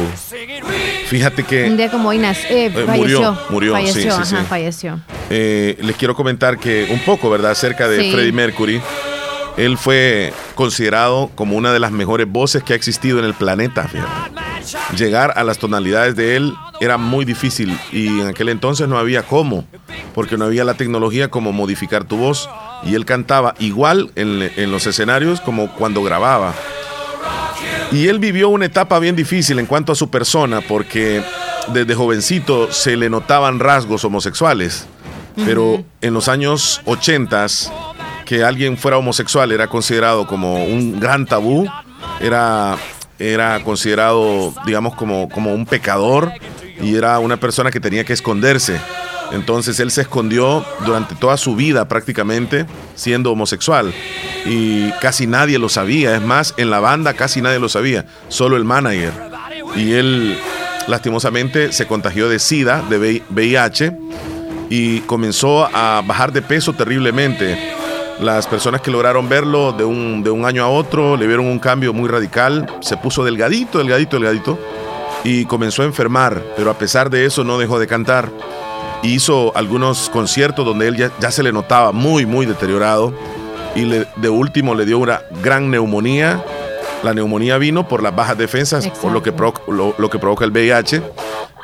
Fíjate 1.09 1.42
que. 1.42 1.64
Un 1.68 1.77
día 1.77 1.90
como 1.90 2.09
hoy 2.09 2.18
nace, 2.18 2.49
eh, 2.49 2.72
eh, 2.75 2.85
falleció. 2.87 3.38
murió, 3.51 3.72
falleció, 3.72 3.94
sí, 3.94 4.01
sí, 4.01 4.09
ajá, 4.09 4.25
sí. 4.25 4.46
falleció. 4.49 5.01
Eh, 5.29 5.77
les 5.83 5.96
quiero 5.96 6.14
comentar 6.14 6.57
que 6.57 6.88
un 6.90 7.01
poco, 7.01 7.29
¿verdad?, 7.29 7.51
acerca 7.51 7.88
de. 7.88 8.11
Freddie 8.11 8.33
Mercury. 8.33 8.81
Él 9.57 9.79
fue 9.79 10.33
considerado 10.55 11.31
como 11.35 11.57
una 11.57 11.73
de 11.73 11.81
las 11.81 11.90
mejores 11.90 12.31
voces 12.31 12.62
que 12.62 12.75
ha 12.75 12.77
existido 12.77 13.19
en 13.19 13.25
el 13.25 13.35
planeta. 13.35 13.88
fíjate. 13.88 14.37
Llegar 14.97 15.33
a 15.37 15.45
las 15.45 15.59
tonalidades 15.59 16.16
de 16.16 16.37
él 16.37 16.55
era 16.81 16.99
muy 16.99 17.25
difícil 17.25 17.79
y 17.92 18.09
en 18.21 18.27
aquel 18.27 18.49
entonces 18.49 18.88
no 18.88 18.99
había 18.99 19.23
cómo, 19.23 19.64
porque 20.14 20.37
no 20.37 20.45
había 20.45 20.64
la 20.64 20.75
tecnología 20.75 21.29
como 21.29 21.53
modificar 21.53 22.05
tu 22.05 22.16
voz. 22.16 22.51
Y 22.85 22.95
él 22.95 23.05
cantaba 23.05 23.55
igual 23.59 24.11
en, 24.16 24.51
en 24.57 24.71
los 24.71 24.87
escenarios 24.87 25.40
como 25.40 25.73
cuando 25.75 26.03
grababa. 26.03 26.53
Y 27.92 28.09
él 28.09 28.19
vivió 28.19 28.49
una 28.49 28.66
etapa 28.66 28.99
bien 28.99 29.16
difícil 29.16 29.59
en 29.59 29.66
cuanto 29.66 29.92
a 29.92 29.95
su 29.95 30.11
persona, 30.11 30.61
porque 30.61 31.23
desde 31.73 31.95
jovencito 31.95 32.73
se 32.73 32.97
le 32.97 33.09
notaban 33.09 33.61
rasgos 33.61 34.05
homosexuales. 34.05 34.87
Pero 35.45 35.85
en 36.01 36.14
los 36.14 36.29
años 36.29 36.81
80 36.87 37.47
que 38.27 38.45
alguien 38.45 38.77
fuera 38.77 38.99
homosexual 38.99 39.51
era 39.53 39.69
considerado 39.69 40.27
como 40.27 40.67
un 40.67 41.01
gran 41.01 41.25
tabú, 41.25 41.67
era, 42.21 42.77
era 43.19 43.62
considerado, 43.65 44.53
digamos, 44.67 44.95
como, 44.95 45.31
como 45.31 45.55
un 45.55 45.65
pecador 45.65 46.33
y 46.83 46.95
era 46.95 47.19
una 47.21 47.39
persona 47.39 47.71
que 47.71 47.81
tenía 47.81 48.05
que 48.05 48.12
esconderse. 48.12 48.79
Entonces 49.33 49.81
él 49.81 49.91
se 49.91 50.03
escondió 50.03 50.65
durante 50.85 51.15
toda 51.15 51.37
su 51.37 51.57
vida 51.57 51.89
prácticamente 51.89 52.67
siendo 52.95 53.33
homosexual 53.33 53.93
y 54.45 54.91
casi 55.01 55.27
nadie 55.27 55.59
lo 55.59 55.69
sabía. 55.69 56.15
Es 56.17 56.23
más, 56.23 56.55
en 56.59 56.71
la 56.71 56.81
banda 56.81 57.15
casi 57.15 57.41
nadie 57.41 57.59
lo 57.59 57.69
sabía, 57.69 58.07
solo 58.29 58.57
el 58.57 58.65
manager. 58.65 59.12
Y 59.75 59.93
él 59.93 60.39
lastimosamente 60.87 61.73
se 61.73 61.87
contagió 61.87 62.29
de 62.29 62.39
SIDA, 62.39 62.83
de 62.83 63.23
VIH 63.31 63.97
y 64.69 65.01
comenzó 65.01 65.67
a 65.75 66.03
bajar 66.05 66.33
de 66.33 66.43
peso 66.43 66.73
terriblemente. 66.73 67.75
Las 68.20 68.46
personas 68.46 68.81
que 68.81 68.90
lograron 68.90 69.29
verlo 69.29 69.72
de 69.72 69.85
un, 69.85 70.22
de 70.22 70.31
un 70.31 70.46
año 70.46 70.64
a 70.64 70.68
otro 70.68 71.16
le 71.16 71.26
vieron 71.26 71.46
un 71.46 71.59
cambio 71.59 71.92
muy 71.92 72.09
radical. 72.09 72.66
Se 72.81 72.96
puso 72.96 73.22
delgadito, 73.24 73.79
delgadito, 73.79 74.16
delgadito 74.16 74.59
y 75.22 75.44
comenzó 75.44 75.83
a 75.83 75.85
enfermar, 75.85 76.42
pero 76.57 76.70
a 76.70 76.74
pesar 76.79 77.11
de 77.11 77.26
eso 77.26 77.44
no 77.44 77.59
dejó 77.59 77.79
de 77.79 77.87
cantar. 77.87 78.31
Hizo 79.02 79.55
algunos 79.55 80.09
conciertos 80.09 80.64
donde 80.64 80.88
él 80.88 80.96
ya, 80.96 81.11
ya 81.20 81.31
se 81.31 81.42
le 81.42 81.52
notaba 81.52 81.92
muy, 81.92 82.24
muy 82.24 82.46
deteriorado 82.46 83.12
y 83.74 83.83
le- 83.83 84.07
de 84.16 84.29
último 84.31 84.74
le 84.74 84.87
dio 84.87 84.98
una 84.98 85.20
gran 85.42 85.70
neumonía. 85.70 86.42
La 87.02 87.12
neumonía 87.12 87.59
vino 87.59 87.87
por 87.87 88.02
las 88.02 88.16
bajas 88.16 88.38
defensas, 88.38 88.88
por 89.02 89.12
lo 89.12 89.22
que, 89.22 89.33
lo 89.68 90.11
que 90.11 90.18
provoca 90.18 90.44
el 90.46 90.50
VIH. 90.52 91.02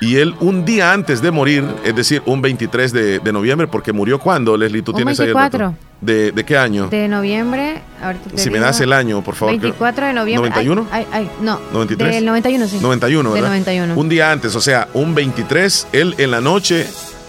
Y 0.02 0.16
él 0.16 0.34
un 0.40 0.64
día 0.64 0.92
antes 0.92 1.22
de 1.22 1.30
morir, 1.30 1.64
es 1.84 1.94
decir, 1.94 2.22
un 2.26 2.42
23 2.42 2.92
de, 2.92 3.18
de 3.20 3.32
noviembre, 3.32 3.68
porque 3.68 3.92
murió 3.92 4.18
cuando, 4.18 4.56
Leslie, 4.56 4.82
tú 4.82 4.90
Un 4.90 4.96
tienes 4.96 5.20
ahí 5.20 5.28
el? 5.28 5.34
24. 5.34 5.74
¿De, 6.00 6.32
de 6.32 6.44
qué 6.44 6.56
año? 6.58 6.88
De 6.88 7.06
noviembre, 7.06 7.80
ahorita 8.02 8.30
te 8.30 8.38
si 8.38 8.50
me 8.50 8.58
das 8.58 8.80
el 8.80 8.92
año, 8.92 9.22
por 9.22 9.36
favor. 9.36 9.52
24 9.52 10.06
de 10.08 10.12
noviembre. 10.12 10.50
Ay, 10.52 10.66
¿91? 10.66 10.86
Ay, 10.90 11.06
ay, 11.12 11.30
no. 11.40 11.60
93. 11.72 12.14
Del 12.16 12.24
91, 12.26 12.66
sí. 12.66 12.78
91, 12.82 13.32
Del 13.32 13.42
¿verdad? 13.42 13.48
91. 13.56 13.94
Un 13.94 14.08
día 14.08 14.32
antes, 14.32 14.56
o 14.56 14.60
sea, 14.60 14.88
un 14.94 15.14
23, 15.14 15.86
él 15.92 16.14
en 16.18 16.32
la 16.32 16.40
noche 16.40 16.86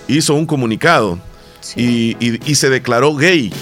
hizo 0.07 0.33
un 0.33 0.47
comunicado 0.47 1.19
y, 1.75 2.17
y- 2.19 2.39
y 2.51 2.55
se 2.55 2.69
declaró 2.71 3.15
gay. 3.15 3.53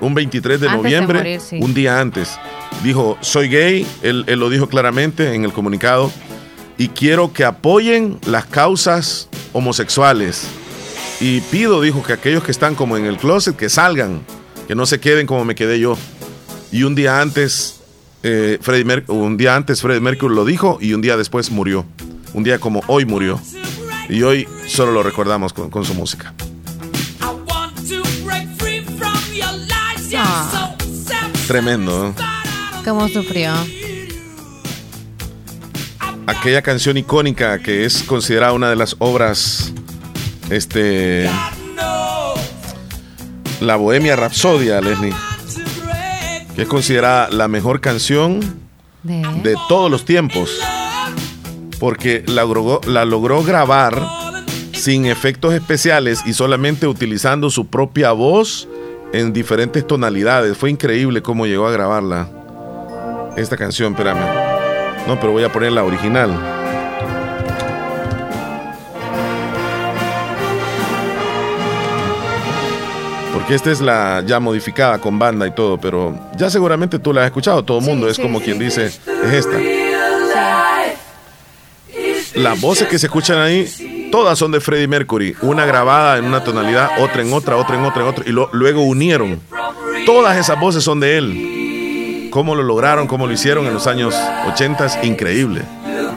Un 0.00 0.14
23 0.14 0.60
de 0.60 0.68
Antes 0.68 0.82
de 0.82 0.88
noviembre, 0.88 1.18
morir, 1.18 1.40
sí. 1.40 1.58
un 1.60 1.74
día 1.74 2.00
antes. 2.00 2.38
Dijo, 2.84 3.18
soy 3.20 3.48
gay, 3.48 3.84
él, 4.02 4.24
él 4.28 4.38
lo 4.38 4.48
dijo 4.50 4.68
claramente 4.68 5.34
en 5.34 5.44
el 5.44 5.52
comunicado, 5.52 6.10
y 6.82 6.88
quiero 6.88 7.32
que 7.32 7.44
apoyen 7.44 8.18
las 8.26 8.44
causas 8.46 9.28
homosexuales. 9.52 10.42
Y 11.20 11.40
pido, 11.42 11.80
dijo, 11.80 12.02
que 12.02 12.12
aquellos 12.12 12.42
que 12.42 12.50
están 12.50 12.74
como 12.74 12.96
en 12.96 13.04
el 13.06 13.18
closet, 13.18 13.54
que 13.54 13.68
salgan, 13.68 14.22
que 14.66 14.74
no 14.74 14.84
se 14.86 14.98
queden 14.98 15.28
como 15.28 15.44
me 15.44 15.54
quedé 15.54 15.78
yo. 15.78 15.96
Y 16.72 16.82
un 16.82 16.96
día 16.96 17.20
antes, 17.20 17.76
eh, 18.24 18.58
Freddie 18.60 18.84
Mer- 18.84 19.04
un 19.06 19.36
día 19.36 19.54
antes 19.54 19.80
Freddie 19.80 20.00
Mercury 20.00 20.34
lo 20.34 20.44
dijo 20.44 20.78
y 20.80 20.92
un 20.94 21.02
día 21.02 21.16
después 21.16 21.52
murió. 21.52 21.86
Un 22.34 22.42
día 22.42 22.58
como 22.58 22.82
hoy 22.88 23.04
murió. 23.04 23.40
Y 24.08 24.24
hoy 24.24 24.48
solo 24.66 24.90
lo 24.90 25.04
recordamos 25.04 25.52
con, 25.52 25.70
con 25.70 25.84
su 25.84 25.94
música. 25.94 26.34
Ah, 30.16 30.74
Tremendo, 31.46 32.12
¿no? 32.16 32.82
cómo 32.84 33.08
sufrió. 33.08 33.52
Aquella 36.26 36.62
canción 36.62 36.96
icónica 36.96 37.58
que 37.58 37.84
es 37.84 38.02
considerada 38.04 38.52
una 38.52 38.70
de 38.70 38.76
las 38.76 38.96
obras, 39.00 39.72
este, 40.50 41.28
la 43.60 43.76
Bohemia 43.76 44.14
Rapsodia, 44.16 44.80
Leslie, 44.80 45.12
que 46.54 46.62
es 46.62 46.68
considerada 46.68 47.28
la 47.30 47.48
mejor 47.48 47.80
canción 47.80 48.40
De... 49.02 49.22
de 49.42 49.56
todos 49.68 49.90
los 49.90 50.04
tiempos, 50.04 50.60
porque 51.80 52.24
la 52.26 52.44
logró, 52.44 52.80
la 52.86 53.04
logró 53.04 53.42
grabar 53.42 54.00
sin 54.72 55.06
efectos 55.06 55.54
especiales 55.54 56.22
y 56.24 56.34
solamente 56.34 56.86
utilizando 56.86 57.50
su 57.50 57.66
propia 57.66 58.12
voz 58.12 58.68
en 59.12 59.32
diferentes 59.32 59.86
tonalidades. 59.86 60.56
Fue 60.56 60.70
increíble 60.70 61.20
cómo 61.20 61.46
llegó 61.46 61.66
a 61.66 61.72
grabarla. 61.72 62.28
Esta 63.36 63.56
canción, 63.56 63.92
espérame. 63.92 64.51
No, 65.06 65.18
pero 65.20 65.32
voy 65.32 65.44
a 65.44 65.52
poner 65.52 65.72
la 65.72 65.84
original. 65.84 66.30
Porque 73.32 73.54
esta 73.54 73.70
es 73.70 73.80
la 73.80 74.22
ya 74.26 74.38
modificada 74.40 74.98
con 74.98 75.18
banda 75.18 75.46
y 75.46 75.52
todo, 75.52 75.78
pero 75.78 76.14
ya 76.36 76.50
seguramente 76.50 76.98
tú 76.98 77.12
la 77.12 77.22
has 77.22 77.26
escuchado, 77.26 77.64
todo 77.64 77.78
el 77.78 77.84
mundo, 77.84 78.08
es 78.08 78.16
sí, 78.16 78.22
como 78.22 78.38
sí. 78.38 78.44
quien 78.44 78.58
dice, 78.58 78.86
es 78.86 79.32
esta. 79.32 79.58
Las 82.34 82.60
voces 82.60 82.88
que 82.88 82.98
se 82.98 83.06
escuchan 83.06 83.38
ahí, 83.38 84.08
todas 84.12 84.38
son 84.38 84.52
de 84.52 84.60
Freddie 84.60 84.86
Mercury, 84.88 85.34
una 85.42 85.64
grabada 85.66 86.18
en 86.18 86.24
una 86.26 86.44
tonalidad, 86.44 86.90
otra 87.02 87.22
en 87.22 87.32
otra, 87.32 87.56
otra 87.56 87.76
en 87.76 87.84
otra, 87.84 88.02
en 88.02 88.08
otra, 88.08 88.24
y 88.26 88.32
lo- 88.32 88.48
luego 88.52 88.82
unieron. 88.82 89.40
Todas 90.06 90.36
esas 90.36 90.58
voces 90.60 90.82
son 90.84 91.00
de 91.00 91.16
él. 91.18 91.61
¿Cómo 92.32 92.54
lo 92.54 92.62
lograron? 92.62 93.06
¿Cómo 93.06 93.26
lo 93.26 93.34
hicieron 93.34 93.66
en 93.66 93.74
los 93.74 93.86
años 93.86 94.14
80? 94.48 95.04
Increíble. 95.04 95.60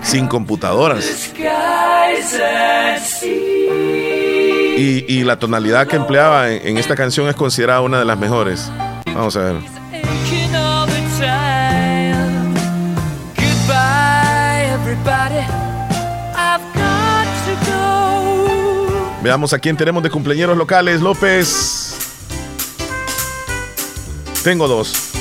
Sin 0.01 0.27
computadoras. 0.27 1.33
Y, 4.77 5.05
y 5.13 5.23
la 5.25 5.37
tonalidad 5.37 5.87
que 5.87 5.97
empleaba 5.97 6.51
en, 6.51 6.65
en 6.69 6.77
esta 6.77 6.95
canción 6.95 7.27
es 7.27 7.35
considerada 7.35 7.81
una 7.81 7.99
de 7.99 8.05
las 8.05 8.17
mejores. 8.17 8.71
Vamos 9.07 9.35
a 9.35 9.39
ver. 9.41 9.55
Veamos 19.21 19.51
a 19.51 19.59
quién 19.59 19.75
tenemos 19.75 20.01
de 20.01 20.09
cumpleaños 20.09 20.55
locales. 20.55 21.01
López. 21.01 21.97
Tengo 24.45 24.69
dos. 24.69 25.14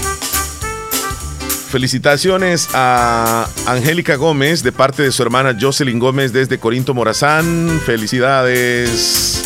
Felicitaciones 1.74 2.68
a 2.72 3.48
Angélica 3.66 4.14
Gómez 4.14 4.62
de 4.62 4.70
parte 4.70 5.02
de 5.02 5.10
su 5.10 5.24
hermana 5.24 5.56
Jocelyn 5.60 5.98
Gómez 5.98 6.32
desde 6.32 6.60
Corinto 6.60 6.94
Morazán. 6.94 7.80
Felicidades. 7.84 9.42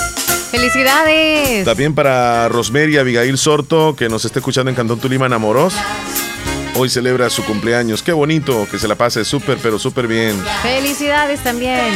¡Felicidades! 0.50 1.64
También 1.64 1.94
para 1.94 2.50
Rosemary 2.50 2.98
Abigail 2.98 3.38
Sorto, 3.38 3.96
que 3.96 4.10
nos 4.10 4.26
está 4.26 4.40
escuchando 4.40 4.68
en 4.68 4.76
Cantón 4.76 5.00
Tulima, 5.00 5.24
Enamoros. 5.24 5.72
Hoy 6.74 6.90
celebra 6.90 7.30
su 7.30 7.42
cumpleaños. 7.46 8.02
Qué 8.02 8.12
bonito, 8.12 8.68
que 8.70 8.78
se 8.78 8.88
la 8.88 8.94
pase 8.94 9.24
súper, 9.24 9.56
pero 9.62 9.78
súper 9.78 10.06
bien. 10.06 10.38
¡Felicidades 10.60 11.42
también! 11.42 11.94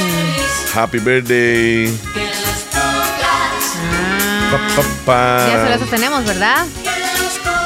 Happy 0.74 0.98
birthday. 0.98 1.92
Pa, 4.50 4.58
pa, 4.76 4.82
pa. 5.04 5.46
Ya 5.46 5.62
solo 5.62 5.74
eso 5.74 5.86
tenemos, 5.90 6.24
¿verdad? 6.24 6.64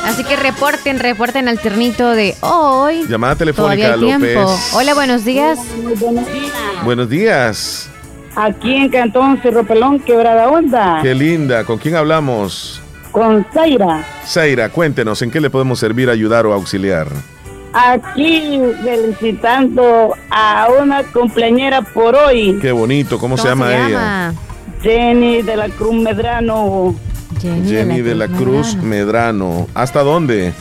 Así 0.07 0.23
que 0.25 0.37
reporten, 0.37 1.01
reporten 1.01 1.49
al 1.49 1.59
ternito 1.59 2.11
de 2.11 2.37
hoy. 2.41 3.05
Llamada 3.09 3.35
telefónica, 3.35 3.95
hay 3.95 4.01
tiempo. 4.01 4.41
López. 4.41 4.73
Hola, 4.75 4.95
buenos 4.95 5.25
días. 5.25 5.59
Buenos 6.85 7.11
días. 7.11 7.91
Aquí 8.37 8.75
en 8.75 8.89
Cantón 8.89 9.41
Cerro 9.43 9.67
Pelón, 9.67 9.99
Quebrada 9.99 10.49
Onda, 10.49 11.01
Qué 11.03 11.15
linda. 11.15 11.65
¿Con 11.65 11.79
quién 11.79 11.97
hablamos? 11.97 12.81
con 13.17 13.47
Zaira. 13.51 14.05
Zaira, 14.27 14.69
cuéntenos, 14.69 15.23
¿en 15.23 15.31
qué 15.31 15.41
le 15.41 15.49
podemos 15.49 15.79
servir, 15.79 16.11
ayudar 16.11 16.45
o 16.45 16.53
auxiliar? 16.53 17.09
Aquí 17.73 18.61
felicitando 18.83 20.15
a 20.29 20.69
una 20.83 21.03
cumpleañera 21.03 21.81
por 21.81 22.15
hoy. 22.15 22.59
Qué 22.61 22.73
bonito, 22.73 23.19
¿cómo, 23.19 23.39
se, 23.39 23.49
llama, 23.49 23.75
ella? 23.75 24.35
Jenny 24.83 25.41
de 25.41 25.57
la 25.57 25.71
Cruz 25.71 25.95
Medrano. 25.95 26.95
Jenny, 27.41 28.01
de 28.01 28.15
la, 28.15 28.29
Cruz, 28.29 28.77
Medrano. 28.77 29.67
¿Hasta 29.75 30.03
dónde? 30.03 30.53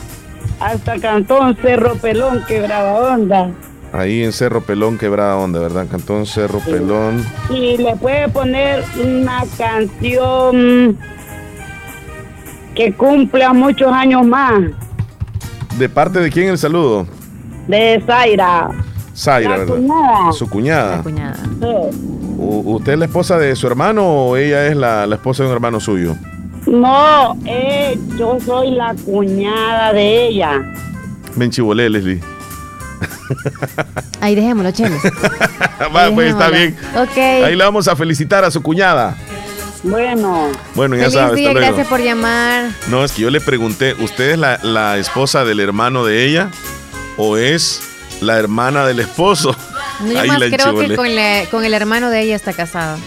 Hasta 0.60 0.98
Cantón 0.98 1.56
Cerro 1.60 1.94
Pelón, 1.96 2.44
Quebrada 2.46 3.14
Onda. 3.14 3.50
Ahí 3.92 4.22
en 4.22 4.32
Cerro 4.32 4.62
Pelón, 4.62 4.98
Quebrada 4.98 5.36
Onda, 5.36 5.60
¿verdad? 5.60 5.86
Cantón 5.90 6.26
Cerro 6.26 6.60
Pelón. 6.60 7.24
Y 7.50 7.76
le 7.76 7.96
puede 7.96 8.28
poner 8.28 8.84
una 9.02 9.44
canción 9.56 10.98
que 12.74 12.92
cumpla 12.92 13.52
muchos 13.52 13.92
años 13.92 14.26
más. 14.26 14.62
¿De 15.78 15.88
parte 15.88 16.20
de 16.20 16.30
quién 16.30 16.48
el 16.48 16.58
saludo? 16.58 17.06
De 17.66 18.02
Zaira. 18.06 18.70
Zaira, 19.14 19.56
¿verdad? 19.56 19.78
Su 20.32 20.48
cuñada. 20.48 21.02
cuñada. 21.02 21.36
¿Usted 22.38 22.92
es 22.92 22.98
la 22.98 23.04
esposa 23.06 23.38
de 23.38 23.56
su 23.56 23.66
hermano 23.66 24.06
o 24.06 24.36
ella 24.36 24.66
es 24.66 24.76
la, 24.76 25.04
esposa 25.04 25.42
de 25.42 25.48
un 25.48 25.54
hermano 25.54 25.80
suyo? 25.80 26.14
No, 26.66 27.38
eh, 27.44 27.98
yo 28.18 28.38
soy 28.44 28.72
la 28.72 28.94
cuñada 28.94 29.92
de 29.92 30.28
ella. 30.28 30.62
Me 31.36 31.44
enchivolé, 31.44 31.88
Leslie. 31.88 32.20
Ahí 34.20 34.34
dejémoslo, 34.34 34.70
Cheles. 34.72 35.00
Va, 35.94 36.10
pues 36.12 36.30
está 36.30 36.50
bien. 36.50 36.76
Ahí 37.44 37.54
le 37.54 37.64
vamos 37.64 37.86
a 37.88 37.94
felicitar 37.94 38.44
a 38.44 38.50
su 38.50 38.62
cuñada. 38.62 39.16
Bueno. 39.82 40.50
Bueno, 40.74 40.96
ya 40.96 41.10
sabes. 41.10 41.54
gracias 41.54 41.86
por 41.86 42.00
llamar. 42.00 42.70
No, 42.88 43.04
es 43.04 43.12
que 43.12 43.22
yo 43.22 43.30
le 43.30 43.40
pregunté, 43.40 43.94
¿usted 43.94 44.32
es 44.32 44.38
la, 44.38 44.98
esposa 44.98 45.44
del 45.44 45.60
hermano 45.60 46.04
de 46.04 46.24
ella 46.24 46.50
o 47.16 47.36
es 47.36 47.80
la 48.20 48.38
hermana 48.38 48.86
del 48.86 49.00
esposo? 49.00 49.54
No, 50.00 50.12
yo 50.12 50.24
más 50.26 50.38
creo 50.38 50.78
que 50.78 51.48
con, 51.48 51.64
el 51.64 51.74
hermano 51.74 52.10
de 52.10 52.22
ella 52.22 52.36
está 52.36 52.52
casada. 52.52 52.98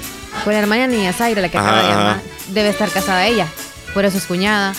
Con 0.44 0.54
la 0.54 0.60
hermana 0.60 0.88
niña 0.88 1.12
Zaira, 1.12 1.42
la 1.42 1.50
que 1.50 1.58
acaba 1.58 1.82
de 1.82 1.88
llamar, 1.90 2.22
debe 2.52 2.70
estar 2.70 2.90
casada 2.90 3.28
ella. 3.28 3.48
Por 3.94 4.06
eso 4.06 4.18
es 4.18 4.26
cuñada. 4.26 4.74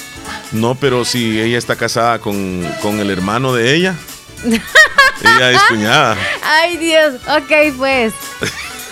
No, 0.52 0.74
pero 0.74 1.04
si 1.04 1.40
ella 1.40 1.58
está 1.58 1.76
casada 1.76 2.18
con, 2.20 2.64
con 2.82 3.00
el 3.00 3.10
hermano 3.10 3.52
de 3.54 3.74
ella. 3.74 3.94
ella 4.44 5.50
es 5.50 5.62
cuñada. 5.68 6.16
Ay, 6.44 6.76
Dios. 6.76 7.14
Ok, 7.28 7.76
pues. 7.76 8.12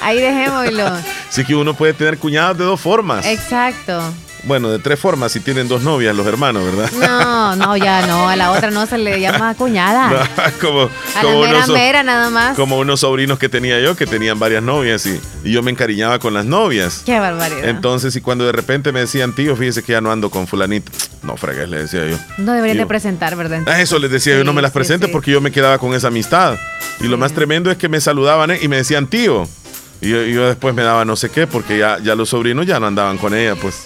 Ahí 0.02 0.20
dejémoslo. 0.20 0.90
Sí 1.30 1.44
que 1.44 1.54
uno 1.54 1.74
puede 1.74 1.92
tener 1.92 2.16
cuñadas 2.18 2.56
de 2.56 2.64
dos 2.64 2.80
formas. 2.80 3.26
Exacto. 3.26 4.02
Bueno, 4.44 4.70
de 4.70 4.79
tres 4.79 4.98
formas 4.98 5.33
si 5.33 5.40
tienen 5.40 5.68
dos 5.68 5.83
novias 5.83 6.14
los 6.14 6.27
hermanos, 6.27 6.64
¿verdad? 6.64 6.90
No, 6.92 7.57
no, 7.57 7.77
ya 7.77 8.07
no, 8.07 8.29
a 8.29 8.37
la 8.37 8.53
otra 8.53 8.70
no 8.70 8.87
se 8.87 8.98
le 8.98 9.20
llama 9.20 9.55
cuñada. 9.55 10.29
como, 10.61 10.88
a 11.14 11.22
la 11.22 11.35
mera 11.35 11.66
mera 11.66 12.03
nada 12.03 12.31
más. 12.31 12.57
Como 12.57 12.79
unos 12.79 13.01
sobrinos 13.01 13.38
que 13.38 13.48
tenía 13.48 13.81
yo 13.81 13.96
que 13.96 14.07
tenían 14.07 14.38
varias 14.38 14.62
novias 14.62 15.07
y, 15.07 15.20
y, 15.44 15.53
yo 15.53 15.62
me 15.62 15.70
encariñaba 15.70 16.18
con 16.18 16.35
las 16.35 16.44
novias. 16.44 17.03
Qué 17.05 17.18
barbaridad. 17.18 17.64
Entonces, 17.68 18.14
y 18.16 18.20
cuando 18.20 18.46
de 18.46 18.53
repente 18.53 18.92
me 18.92 19.01
decían, 19.01 19.35
tío, 19.35 19.57
fíjese 19.57 19.83
que 19.83 19.92
ya 19.92 20.01
no 20.01 20.11
ando 20.11 20.31
con 20.31 20.46
fulanito. 20.46 20.90
No 21.22 21.37
fregues, 21.37 21.68
le 21.68 21.79
decía 21.79 22.07
yo. 22.07 22.16
No 22.38 22.53
deberían 22.53 22.79
de 22.79 22.87
presentar, 22.87 23.37
¿verdad? 23.37 23.68
A 23.68 23.81
eso 23.81 23.98
les 23.98 24.11
decía 24.11 24.37
yo, 24.37 24.44
no 24.44 24.53
me 24.53 24.62
las 24.62 24.72
presente 24.72 25.09
porque 25.09 25.31
yo 25.31 25.40
me 25.40 25.51
quedaba 25.51 25.79
con 25.79 25.94
esa 25.94 26.09
amistad. 26.09 26.57
Y 27.01 27.05
lo 27.09 27.16
más 27.16 27.33
tremendo 27.33 27.70
es 27.70 27.77
que 27.77 27.88
me 27.88 28.01
saludaban 28.01 28.51
¿eh? 28.51 28.59
y 28.62 28.68
me 28.68 28.77
decían, 28.77 29.07
tío. 29.07 29.48
Y 30.01 30.11
yo, 30.11 30.46
después 30.46 30.74
me 30.74 30.83
daba 30.83 31.05
no 31.05 31.16
sé 31.16 31.29
qué, 31.29 31.46
porque 31.46 31.79
ya, 31.79 31.98
ya 31.98 32.14
los 32.14 32.29
sobrinos 32.29 32.66
ya 32.66 32.79
no 32.79 32.87
andaban 32.87 33.18
con 33.18 33.35
ella, 33.35 33.57
pues. 33.57 33.85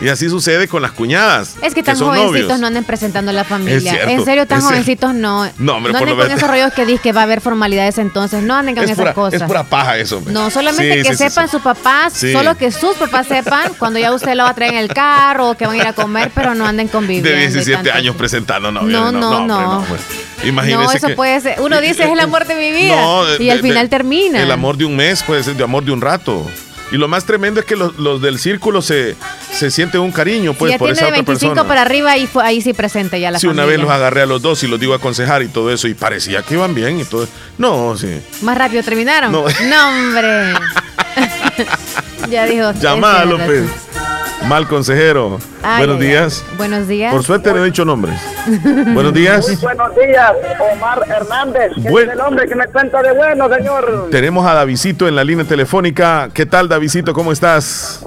Y 0.00 0.08
así 0.08 0.28
sucede 0.28 0.66
con 0.68 0.82
las 0.82 0.92
cuñadas. 0.92 1.56
Es 1.62 1.74
que 1.74 1.82
tan 1.82 1.96
jovencitos 1.96 2.58
no 2.58 2.66
anden 2.66 2.84
presentando 2.84 3.30
a 3.30 3.34
la 3.34 3.44
familia. 3.44 4.10
en 4.10 4.24
serio, 4.24 4.46
tan 4.46 4.60
jovencitos 4.60 5.14
no. 5.14 5.50
No, 5.58 5.76
hombre, 5.76 5.92
no 5.92 5.98
anden 5.98 6.16
con 6.16 6.30
esos 6.30 6.48
rollos 6.48 6.72
que 6.72 6.86
dicen 6.86 7.00
que 7.02 7.12
va 7.12 7.20
a 7.20 7.24
haber 7.24 7.40
formalidades 7.40 7.98
entonces. 7.98 8.42
No 8.42 8.54
anden 8.54 8.74
con 8.74 8.88
esas 8.88 9.14
cosas. 9.14 9.42
Es 9.42 9.46
pura 9.46 9.64
paja 9.64 9.98
eso. 9.98 10.22
No, 10.26 10.50
solamente 10.50 11.02
que 11.02 11.14
sepan 11.14 11.48
sus 11.48 11.62
papás, 11.62 12.14
solo 12.14 12.56
que 12.56 12.70
sus 12.70 12.96
papás 12.96 13.26
sepan 13.26 13.72
cuando 13.78 13.98
ya 13.98 14.12
usted 14.12 14.34
lo 14.34 14.44
va 14.44 14.50
a 14.50 14.54
traer 14.54 14.72
en 14.74 14.78
el 14.78 14.88
carro 14.88 15.50
o 15.50 15.54
que 15.56 15.66
van 15.66 15.76
a 15.76 15.78
ir 15.78 15.86
a 15.86 15.92
comer, 15.92 16.30
pero 16.34 16.54
no 16.54 16.66
anden 16.66 16.88
conviviendo. 16.88 17.28
De 17.30 17.36
17 17.36 17.90
años 17.92 18.16
presentando 18.16 18.70
no, 18.72 18.82
no, 18.82 19.12
no. 19.12 19.46
No, 19.46 19.84
pues. 19.88 20.00
Imagínese 20.44 20.82
no, 20.82 20.92
eso 20.92 21.08
puede 21.16 21.40
ser. 21.40 21.60
Uno 21.60 21.80
dice 21.80 22.04
es 22.04 22.10
el 22.10 22.20
amor 22.20 22.46
de 22.46 22.54
mi 22.54 22.70
vida. 22.70 23.36
y 23.38 23.50
al 23.50 23.60
final 23.60 23.88
termina. 23.88 24.42
El 24.42 24.50
amor 24.50 24.76
de 24.76 24.84
un 24.84 24.96
mes 24.96 25.22
puede 25.22 25.42
ser 25.42 25.56
de 25.56 25.64
amor 25.64 25.84
de 25.84 25.92
un 25.92 26.00
rato. 26.00 26.46
Y 26.92 26.96
lo 26.96 27.08
más 27.08 27.24
tremendo 27.24 27.60
es 27.60 27.66
que 27.66 27.76
los, 27.76 28.20
del 28.20 28.38
círculo 28.38 28.82
se, 28.82 29.16
se 29.52 29.70
sienten 29.70 30.00
un 30.00 30.12
cariño, 30.12 30.54
pues, 30.54 30.76
por 30.76 30.90
esa 30.90 31.06
de 31.06 31.12
25 31.12 31.64
para 31.66 31.82
arriba, 31.82 32.12
ahí, 32.12 32.26
fue, 32.26 32.44
ahí 32.44 32.60
sí 32.60 32.72
presente 32.72 33.20
ya 33.20 33.30
la 33.30 33.38
Sí, 33.38 33.46
una 33.46 33.64
vez 33.64 33.78
los 33.78 33.90
agarré 33.90 34.22
a 34.22 34.26
los 34.26 34.42
dos 34.42 34.62
y 34.64 34.68
los 34.68 34.80
digo 34.80 34.92
a 34.92 34.96
aconsejar 34.96 35.42
y 35.42 35.48
todo 35.48 35.72
eso, 35.72 35.86
y 35.88 35.94
parecía 35.94 36.42
que 36.42 36.54
iban 36.54 36.74
bien 36.74 37.00
y 37.00 37.04
todo. 37.04 37.28
No, 37.58 37.96
sí. 37.96 38.20
¿Más 38.42 38.58
rápido 38.58 38.82
terminaron? 38.82 39.30
No, 39.32 39.44
hombre. 39.44 40.54
ya 42.30 42.46
dijo. 42.46 42.72
Llamada, 42.80 43.24
López. 43.24 43.64
Mal 44.48 44.66
consejero. 44.66 45.38
buenos 45.78 46.00
días. 46.00 46.44
Buenos 46.56 46.88
días. 46.88 47.12
Por 47.12 47.22
suerte 47.22 47.52
le 47.52 47.60
he 47.60 47.64
dicho 47.64 47.84
nombres. 47.84 48.18
buenos 48.94 49.12
días. 49.14 49.46
Muy 49.46 49.56
buenos 49.56 49.94
días, 49.94 50.32
Omar 50.72 51.02
Hernández. 51.08 51.72
¿Qué 51.82 51.88
es 51.88 52.08
el 52.08 52.20
hombre 52.20 52.48
que 52.48 52.54
me 52.54 52.66
cuenta 52.66 53.02
de 53.02 53.12
bueno, 53.12 53.48
señor? 53.54 54.08
Tenemos 54.10 54.46
a 54.46 54.54
Davidito 54.54 55.06
en 55.06 55.14
la 55.16 55.24
línea 55.24 55.44
telefónica. 55.44 56.28
¿Qué 56.32 56.46
tal, 56.46 56.68
Davidito? 56.68 57.12
¿Cómo 57.12 57.32
estás? 57.32 58.04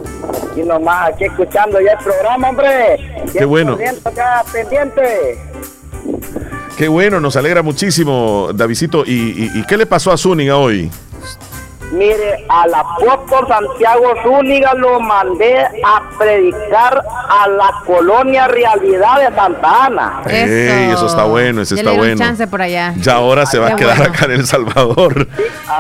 Y 0.56 0.62
nomás 0.62 1.14
aquí 1.14 1.26
escuchando 1.26 1.80
ya 1.80 1.92
el 1.94 2.04
programa, 2.04 2.50
hombre. 2.50 3.24
Qué 3.32 3.46
bueno. 3.46 3.78
Acá 4.04 4.44
pendiente. 4.52 5.38
Qué 6.78 6.88
bueno, 6.88 7.20
nos 7.20 7.36
alegra 7.36 7.62
muchísimo, 7.62 8.50
Davidito. 8.54 9.04
¿Y, 9.06 9.52
y 9.54 9.64
qué 9.68 9.78
le 9.78 9.86
pasó 9.86 10.12
a 10.12 10.18
Zúñiga 10.18 10.58
hoy? 10.58 10.90
Mire, 11.94 12.44
al 12.50 12.74
apóstol 12.74 13.48
Santiago 13.48 14.14
Zúñiga 14.24 14.74
lo 14.74 15.00
mandé 15.00 15.60
a 15.60 16.10
predicar 16.18 17.04
a 17.30 17.48
la 17.48 17.72
colonia 17.86 18.48
Realidad 18.48 19.20
de 19.20 19.36
Santa 19.36 19.86
Ana. 19.86 20.22
Eso, 20.26 20.94
eso 20.94 21.06
está 21.06 21.24
bueno, 21.26 21.62
eso 21.62 21.76
está 21.76 21.92
bueno. 21.92 22.18
chance 22.18 22.48
por 22.48 22.64
allá. 22.64 22.96
Ya 22.98 23.14
ahora 23.14 23.46
se 23.46 23.60
va 23.60 23.70
a 23.70 23.76
quedar 23.76 24.02
acá 24.02 24.26
en 24.26 24.32
El 24.32 24.48
Salvador. 24.48 25.28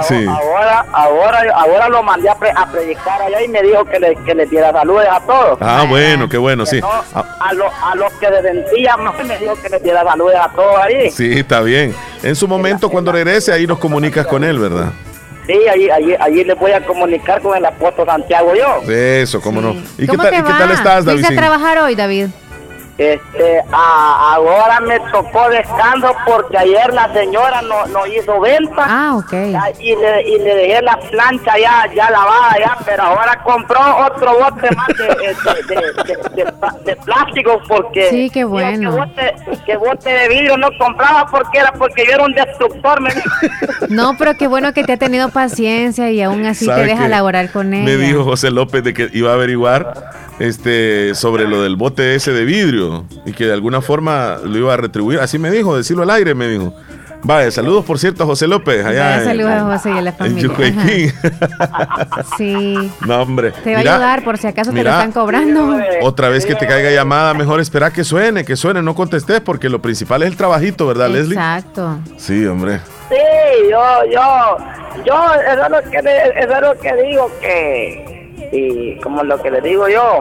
Sí, 0.08 0.26
ahora, 0.28 0.86
ahora, 0.93 1.43
ahora, 1.56 1.89
lo 1.89 2.04
mandé 2.04 2.30
a, 2.30 2.36
predicar 2.36 3.21
allá 3.21 3.41
y 3.41 3.47
me 3.47 3.63
dijo 3.63 3.84
que 3.86 3.99
le, 3.99 4.15
que 4.17 4.36
le 4.36 4.45
diera 4.45 4.71
saludos 4.71 5.06
a 5.10 5.19
todos. 5.21 5.58
Ah, 5.62 5.86
bueno, 5.89 6.30
qué 6.30 6.38
bueno, 6.38 6.65
sí. 6.65 6.80
a, 6.84 7.23
a, 7.39 7.54
los 7.95 8.13
que 8.19 8.30
descendían 8.30 8.99
me 9.28 9.38
dijo 9.39 9.56
que 9.62 9.69
le 9.69 9.80
diera 9.80 10.04
saludos 10.04 10.36
a 10.36 10.49
todos 10.49 10.78
ahí. 10.78 11.10
Sí, 11.10 11.39
está 11.39 11.62
bien. 11.62 11.95
En 12.21 12.36
su 12.36 12.47
momento, 12.47 12.89
cuando 12.89 13.12
regrese, 13.12 13.52
ahí 13.52 13.65
nos 13.65 13.80
comunicas 13.80 14.28
con 14.28 14.43
él, 14.43 14.60
¿verdad? 14.60 14.91
Sí, 15.45 15.53
allí, 15.67 15.89
allí, 15.89 16.15
allí 16.19 16.43
le 16.43 16.53
voy 16.53 16.71
a 16.71 16.86
comunicar 16.86 17.41
con 17.41 17.58
el 17.58 17.65
apóstol 17.65 18.06
Santiago 18.06 18.53
yo. 18.56 18.89
Eso, 18.91 19.41
cómo 19.41 19.62
no. 19.62 19.75
¿Y 19.97 20.08
qué 20.08 20.17
tal, 20.17 20.34
¿y 20.34 20.38
qué 20.38 20.43
tal 20.43 20.71
estás, 20.71 21.06
David? 21.06 21.25
a 21.25 21.29
trabajar 21.29 21.77
hoy, 21.79 21.95
David? 21.95 22.27
Este, 22.95 23.60
ahora 23.71 24.79
me 24.82 24.99
tocó 25.12 25.49
descanso 25.49 26.15
porque 26.27 26.56
ayer 26.60 26.93
la 26.93 27.12
señora 27.12 27.63
no, 27.63 27.88
no 27.88 28.06
hizo 28.06 28.39
venta. 28.39 28.86
Ah, 28.88 29.15
ok. 29.15 29.34
Y 29.79 29.95
le, 29.95 30.21
y 30.29 30.38
le 30.38 30.56
dejé 30.56 30.82
la 30.84 30.99
plancha 30.99 31.58
ya, 31.58 31.91
ya 31.95 32.12
lavada 32.12 32.56
ya, 32.60 32.77
pero 32.86 33.03
ahora 33.03 33.41
compró 33.43 33.79
otro 34.06 34.34
bote 34.34 34.75
más 34.75 34.88
de, 34.89 36.45
de, 36.86 36.95
plástico 36.97 37.60
porque... 37.67 38.10
Sí, 38.12 38.29
qué 38.29 38.43
bueno. 38.43 38.91
que, 39.65 39.75
bote, 39.77 40.10
de 40.10 40.29
vidrio 40.29 40.56
no 40.58 40.69
compraba 40.77 41.25
porque 41.32 41.58
era 41.58 41.71
porque 41.71 42.06
yo 42.06 42.13
era 42.13 42.25
un 42.25 42.34
destructor. 42.34 43.01
Me 43.01 43.10
no, 43.89 44.15
pero 44.19 44.36
qué 44.38 44.45
bueno 44.47 44.71
que 44.73 44.84
te 44.84 44.93
ha 44.93 44.97
tenido 44.97 45.29
paciencia 45.29 46.12
y 46.12 46.21
aún 46.21 46.45
así 46.45 46.67
te 46.67 46.86
deja 46.86 47.08
laborar 47.08 47.51
con 47.51 47.73
él. 47.73 47.86
Me 47.86 47.97
dijo 47.97 48.23
José 48.23 48.51
López 48.51 48.84
de 48.84 48.93
que 48.93 49.10
iba 49.13 49.32
a 49.32 49.34
averiguar 49.34 50.12
este 50.39 51.15
sobre 51.15 51.47
lo 51.47 51.63
del 51.63 51.75
bote 51.75 52.15
ese 52.15 52.32
de 52.32 52.45
vidrio 52.45 52.83
y 53.26 53.34
que 53.34 53.46
de 53.46 53.54
alguna 53.54 53.82
forma 53.82 54.38
lo 54.43 54.58
iba 54.58 54.74
a 54.74 54.78
retribuir. 54.78 55.19
Así 55.19 55.38
me 55.39 55.52
dijo, 55.52 55.76
decirlo 55.76 56.04
al 56.04 56.10
aire, 56.10 56.36
me 56.36 56.48
dijo. 56.48 56.74
Vale, 57.26 57.52
saludos 57.52 57.86
por 57.86 58.00
cierto 58.00 58.24
a 58.24 58.26
José 58.26 58.48
López. 58.48 58.86
Allá 58.86 59.24
saludos 59.24 59.52
a 59.52 59.62
José 59.62 59.91
y 59.91 59.98
a 59.98 60.02
la 60.02 60.12
familia. 60.12 60.52
sí. 62.38 62.91
No, 63.06 63.22
hombre. 63.22 63.54
Te 63.63 63.72
va 63.72 63.78
a 63.78 63.82
ayudar 63.82 64.24
por 64.26 64.38
si 64.38 64.48
acaso 64.48 64.72
te 64.72 64.84
lo 64.84 64.89
están 64.89 65.13
cobrando. 65.13 65.78
Otra 66.02 66.28
vez 66.28 66.46
que 66.46 66.56
te 66.56 66.67
caiga 66.67 66.91
llamada, 66.91 67.34
mejor 67.34 67.62
espera 67.62 67.91
que 67.91 68.04
suene, 68.04 68.43
que 68.43 68.58
suene, 68.58 68.82
no 68.82 68.93
contestes, 68.93 69.39
porque 69.39 69.69
lo 69.69 69.82
principal 69.82 70.24
es 70.24 70.30
el 70.30 70.38
trabajito, 70.38 70.86
¿verdad, 70.86 71.10
Leslie? 71.10 71.36
Exacto. 71.36 72.00
Sí, 72.17 72.46
hombre. 72.46 72.80
Sí, 73.08 73.69
yo, 73.69 73.82
yo, 74.12 74.58
yo, 75.06 75.34
eso 75.34 75.63
es 75.63 75.72
lo 75.72 75.89
que, 75.89 75.98
eso 75.98 76.54
es 76.54 76.62
lo 76.62 76.80
que 76.80 77.04
digo 77.04 77.32
que 77.39 78.13
y 78.52 79.00
como 79.00 79.24
lo 79.24 79.41
que 79.41 79.50
le 79.50 79.62
digo 79.62 79.88
yo, 79.88 80.19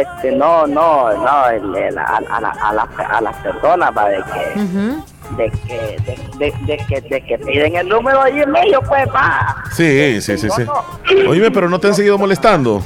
este 0.00 0.32
no, 0.32 0.66
no, 0.66 1.12
no, 1.12 1.28
a, 1.28 1.48
a, 1.48 3.20
las 3.20 3.36
personas 3.36 3.90
va 3.96 4.08
de 4.08 4.22
que, 4.22 4.60
de, 5.36 5.50
que 5.50 5.96
de, 6.38 6.54
de, 6.66 6.76
que, 6.86 7.00
de 7.00 7.20
que 7.20 7.38
piden 7.38 7.76
el 7.76 7.88
número 7.88 8.22
ahí 8.22 8.40
en 8.40 8.50
medio, 8.50 8.80
pues 8.82 9.06
va. 9.14 9.64
Sí, 9.72 10.20
sí, 10.20 10.38
sí, 10.38 10.48
sí. 10.50 10.66
Oíme, 11.28 11.50
pero 11.50 11.68
no 11.68 11.78
te 11.78 11.88
han 11.88 11.94
seguido 11.94 12.18
molestando. 12.18 12.82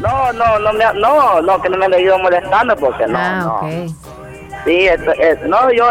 No, 0.00 0.32
no, 0.32 0.58
no, 0.58 0.72
me, 0.72 0.84
no, 0.94 1.40
no, 1.40 1.62
que 1.62 1.68
no 1.68 1.78
me 1.78 1.86
han 1.86 1.92
seguido 1.92 2.18
molestando 2.18 2.76
porque 2.76 3.06
no, 3.06 3.18
ah, 3.18 3.40
no. 3.62 3.96
Sí, 4.64 4.88
no, 5.46 5.70
yo, 5.72 5.86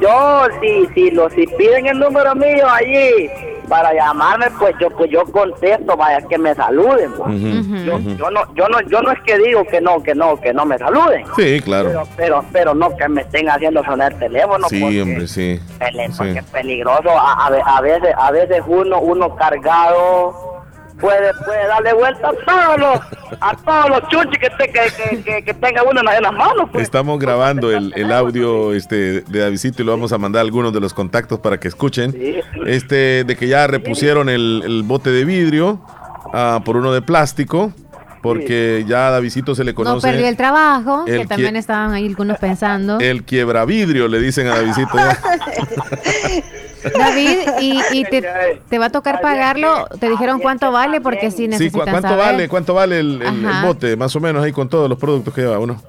yo, 0.00 0.46
si, 0.60 0.86
si, 0.94 1.10
lo, 1.10 1.28
si 1.30 1.46
piden 1.46 1.86
el 1.86 1.98
número 1.98 2.34
mío 2.34 2.68
allí 2.68 3.28
para 3.70 3.94
llamarme, 3.94 4.46
pues 4.58 4.74
yo, 4.80 4.90
pues 4.90 5.08
yo 5.10 5.22
contesto, 5.26 5.96
vaya, 5.96 6.20
que 6.28 6.36
me 6.36 6.52
saluden. 6.56 7.12
Pues. 7.12 7.40
yo, 7.86 7.98
yo, 8.00 8.30
no, 8.30 8.54
yo 8.54 8.68
no, 8.68 8.80
yo 8.82 9.00
no 9.00 9.12
es 9.12 9.20
que 9.20 9.38
digo 9.38 9.64
que 9.64 9.80
no, 9.80 10.02
que 10.02 10.12
no, 10.12 10.36
que 10.38 10.52
no 10.52 10.66
me 10.66 10.76
saluden. 10.76 11.24
Sí, 11.36 11.60
claro. 11.60 11.88
Pero, 11.88 12.08
pero, 12.16 12.44
pero 12.52 12.74
no 12.74 12.94
que 12.96 13.08
me 13.08 13.20
estén 13.22 13.48
haciendo 13.48 13.84
sonar 13.84 14.12
el 14.12 14.18
teléfono. 14.18 14.68
Sí, 14.68 15.00
hombre, 15.00 15.28
sí. 15.28 15.60
Porque 16.18 16.38
es 16.40 16.44
peligroso. 16.46 17.10
A, 17.10 17.46
a, 17.46 17.80
veces, 17.80 18.12
a 18.18 18.32
veces 18.32 18.60
uno, 18.66 18.98
uno 18.98 19.36
cargado 19.36 20.59
puede, 21.00 21.32
puede 21.44 21.66
darle 21.66 21.92
vuelta 21.94 22.28
a 22.28 22.32
todos 22.32 22.78
los, 22.78 23.38
a 23.40 23.56
todos 23.56 23.90
los 23.90 24.08
chuchis 24.08 24.38
que, 24.38 25.22
que, 25.22 25.44
que, 25.44 25.54
tenga 25.54 25.82
uno 25.82 26.00
en 26.00 26.22
las 26.22 26.32
manos. 26.32 26.68
Pues. 26.70 26.84
Estamos 26.84 27.18
grabando 27.18 27.70
el, 27.70 27.92
el, 27.96 28.12
audio 28.12 28.72
este 28.72 29.22
de 29.22 29.40
Davidito 29.40 29.82
y 29.82 29.84
lo 29.84 29.92
vamos 29.92 30.12
a 30.12 30.18
mandar 30.18 30.40
a 30.40 30.42
algunos 30.42 30.72
de 30.72 30.80
los 30.80 30.94
contactos 30.94 31.38
para 31.40 31.58
que 31.58 31.68
escuchen. 31.68 32.14
Este, 32.66 33.24
de 33.24 33.36
que 33.36 33.48
ya 33.48 33.66
repusieron 33.66 34.28
el, 34.28 34.62
el 34.64 34.82
bote 34.82 35.10
de 35.10 35.24
vidrio 35.24 35.80
uh, 36.26 36.62
por 36.62 36.76
uno 36.76 36.92
de 36.92 37.02
plástico 37.02 37.72
porque 38.22 38.84
ya 38.86 39.08
a 39.08 39.10
Davidito 39.12 39.54
se 39.54 39.64
le 39.64 39.74
conoce. 39.74 40.06
No 40.06 40.12
perdió 40.12 40.28
el 40.28 40.36
trabajo, 40.36 41.04
que 41.06 41.26
también 41.26 41.56
estaban 41.56 41.92
ahí 41.92 42.06
algunos 42.06 42.38
pensando. 42.38 42.98
El 43.00 43.24
quiebra 43.24 43.64
vidrio, 43.64 44.08
le 44.08 44.20
dicen 44.20 44.46
a 44.46 44.56
Davidito. 44.56 44.92
David, 46.96 47.38
¿y, 47.60 48.04
te, 48.04 48.78
va 48.78 48.86
a 48.86 48.90
tocar 48.90 49.20
pagarlo? 49.20 49.86
¿Te 49.98 50.08
dijeron 50.08 50.40
cuánto 50.40 50.72
vale? 50.72 51.00
Porque 51.00 51.30
si 51.30 51.48
necesitan 51.48 51.84
sí, 51.84 51.90
¿cuánto 51.90 52.16
vale? 52.16 52.48
¿Cuánto 52.48 52.74
vale 52.74 53.00
el, 53.00 53.22
bote? 53.64 53.96
Más 53.96 54.14
o 54.16 54.20
menos 54.20 54.42
ahí 54.42 54.52
con 54.52 54.68
todos 54.68 54.88
los 54.88 54.98
productos 54.98 55.34
que 55.34 55.42
lleva 55.42 55.58
uno. 55.58 55.82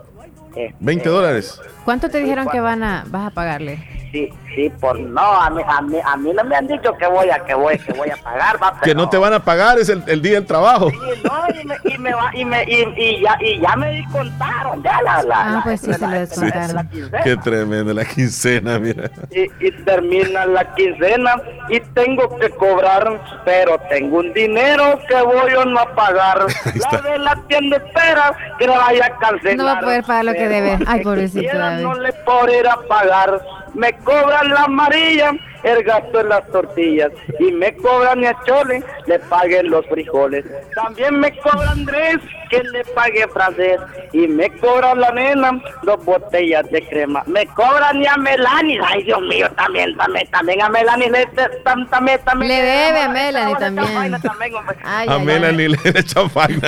20 0.79 1.09
dólares. 1.09 1.59
¿Cuánto 1.85 2.09
te 2.09 2.19
dijeron 2.19 2.47
que 2.49 2.59
van 2.59 2.83
a, 2.83 3.03
vas 3.07 3.27
a 3.27 3.29
pagarle? 3.31 4.01
sí, 4.11 4.29
sí, 4.55 4.71
por 4.79 4.99
no, 4.99 5.21
a 5.21 5.49
mí, 5.49 5.61
a 5.65 5.81
mí, 5.81 5.97
a 6.03 6.17
mí 6.17 6.31
no 6.33 6.43
me 6.43 6.55
han 6.55 6.67
dicho 6.67 6.95
que 6.97 7.07
voy 7.07 7.29
a, 7.29 7.39
que 7.45 7.53
voy, 7.53 7.77
que 7.79 7.93
voy 7.93 8.09
a 8.09 8.17
pagar, 8.17 8.61
va, 8.61 8.79
Que 8.81 8.93
no 8.93 9.09
te 9.09 9.17
van 9.17 9.33
a 9.33 9.39
pagar, 9.43 9.79
es 9.79 9.89
el, 9.89 10.03
el 10.07 10.21
día 10.21 10.33
del 10.33 10.45
trabajo. 10.45 10.89
Sí, 10.89 10.97
no, 11.23 11.61
y 11.61 11.65
me, 11.65 11.75
y 11.85 11.97
me, 11.97 12.13
va, 12.13 12.31
y, 12.33 12.45
me 12.45 12.63
y, 12.63 12.93
y, 12.97 13.21
ya, 13.21 13.37
y 13.39 13.59
ya 13.59 13.75
me 13.75 13.93
descontaron, 13.93 14.83
ya 14.83 15.01
la, 15.01 15.23
la, 15.23 15.57
Ah, 15.57 15.61
pues 15.63 15.81
sí, 15.81 15.93
se 15.93 15.99
lo 15.99 16.09
descontaron. 16.09 16.89
Qué 17.23 17.37
tremendo 17.37 17.93
la 17.93 18.05
quincena, 18.05 18.79
mira. 18.79 19.09
Y, 19.31 19.43
y 19.65 19.71
termina 19.83 20.45
la 20.45 20.73
quincena 20.75 21.41
y 21.69 21.79
tengo 21.79 22.37
que 22.37 22.49
cobrar, 22.49 23.21
pero 23.45 23.79
tengo 23.89 24.19
un 24.19 24.33
dinero 24.33 24.99
que 25.07 25.21
voy 25.21 25.51
a 25.51 25.65
no 25.65 25.95
pagar. 25.95 26.45
La 26.91 27.01
de 27.01 27.19
la 27.19 27.35
tienda 27.47 27.77
espera 27.77 28.33
que 28.57 28.67
la 28.67 28.77
vaya 28.77 29.05
a 29.05 29.19
cancelar. 29.19 29.57
No 29.57 29.65
va 29.65 29.73
a 29.73 29.79
poder 29.79 30.03
pagar 30.03 30.25
lo 30.25 30.33
que 30.33 30.47
debe. 30.47 30.79
Ay, 30.87 31.03
pobrecito. 31.03 31.51
No 31.79 31.93
le 31.95 32.13
podrá 32.13 32.77
pagar. 32.87 33.41
Me 33.73 33.93
cobran 33.93 34.49
la 34.49 34.63
amarilla 34.63 35.31
el 35.63 35.83
gasto 35.83 36.21
en 36.21 36.29
las 36.29 36.47
tortillas 36.47 37.11
y 37.39 37.51
me 37.51 37.75
cobran 37.75 38.25
a 38.25 38.35
Chole, 38.45 38.83
le 39.05 39.19
paguen 39.19 39.69
los 39.69 39.85
frijoles. 39.87 40.45
También 40.75 41.19
me 41.19 41.31
cobra 41.39 41.71
Andrés, 41.71 42.17
que 42.49 42.61
le 42.63 42.83
pague 42.93 43.27
francés 43.29 43.79
y 44.11 44.27
me 44.27 44.49
cobra 44.59 44.93
la 44.93 45.11
nena 45.11 45.61
dos 45.83 46.03
botellas 46.03 46.69
de 46.69 46.81
crema. 46.87 47.23
Me 47.25 47.45
cobran 47.47 48.05
a 48.05 48.17
Melanie, 48.17 48.79
ay 48.85 49.03
Dios 49.03 49.21
mío, 49.21 49.49
también, 49.55 49.95
también, 49.95 50.27
también 50.29 50.61
a 50.61 50.69
Melanie 50.69 51.09
le, 51.09 51.25
también, 51.63 52.19
también, 52.25 52.49
le 52.49 52.61
debe 52.61 52.99
a 52.99 53.09
Melanie 53.09 53.55
también. 53.55 54.55
a 54.83 55.19
Melanie 55.19 55.69
le 55.69 55.77
debe 55.77 56.03
champaña. 56.03 56.59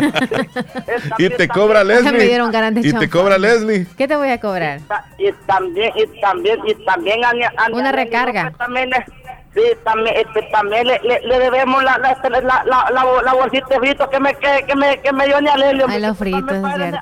y 1.17 1.29
te 1.29 1.47
cobra 1.47 1.83
Leslie. 1.83 2.39
y 2.81 2.93
te 2.93 3.09
cobra 3.09 3.37
Leslie. 3.37 3.85
¿Qué 3.97 4.07
te 4.07 4.15
voy 4.15 4.29
a 4.29 4.39
cobrar? 4.39 4.79
Y, 5.17 5.31
también, 5.45 5.91
y 5.95 6.21
también, 6.21 6.59
y 6.65 6.73
también 6.85 7.23
a, 7.25 7.33
una 7.71 7.91
recarga. 7.91 8.53
Sí, 9.53 9.61
también, 9.83 10.15
este, 10.17 10.41
también 10.51 10.87
le, 10.87 10.99
le, 11.03 11.39
debemos 11.39 11.83
la, 11.83 11.99
la, 11.99 12.17
la, 12.41 12.63
la, 12.65 13.21
la, 13.23 13.33
bolsita 13.35 13.67
de 13.69 13.79
fritos 13.79 14.09
que 14.09 14.19
me, 14.19 14.33
que, 14.33 14.65
que 14.65 14.75
me, 14.75 14.99
que 14.99 15.13
me 15.13 15.27
dio 15.27 15.39
Nialelio. 15.41 15.85
Ay, 15.87 16.01
los 16.01 16.17
fritos, 16.17 16.51
es 16.51 16.75
cierto. 16.75 16.99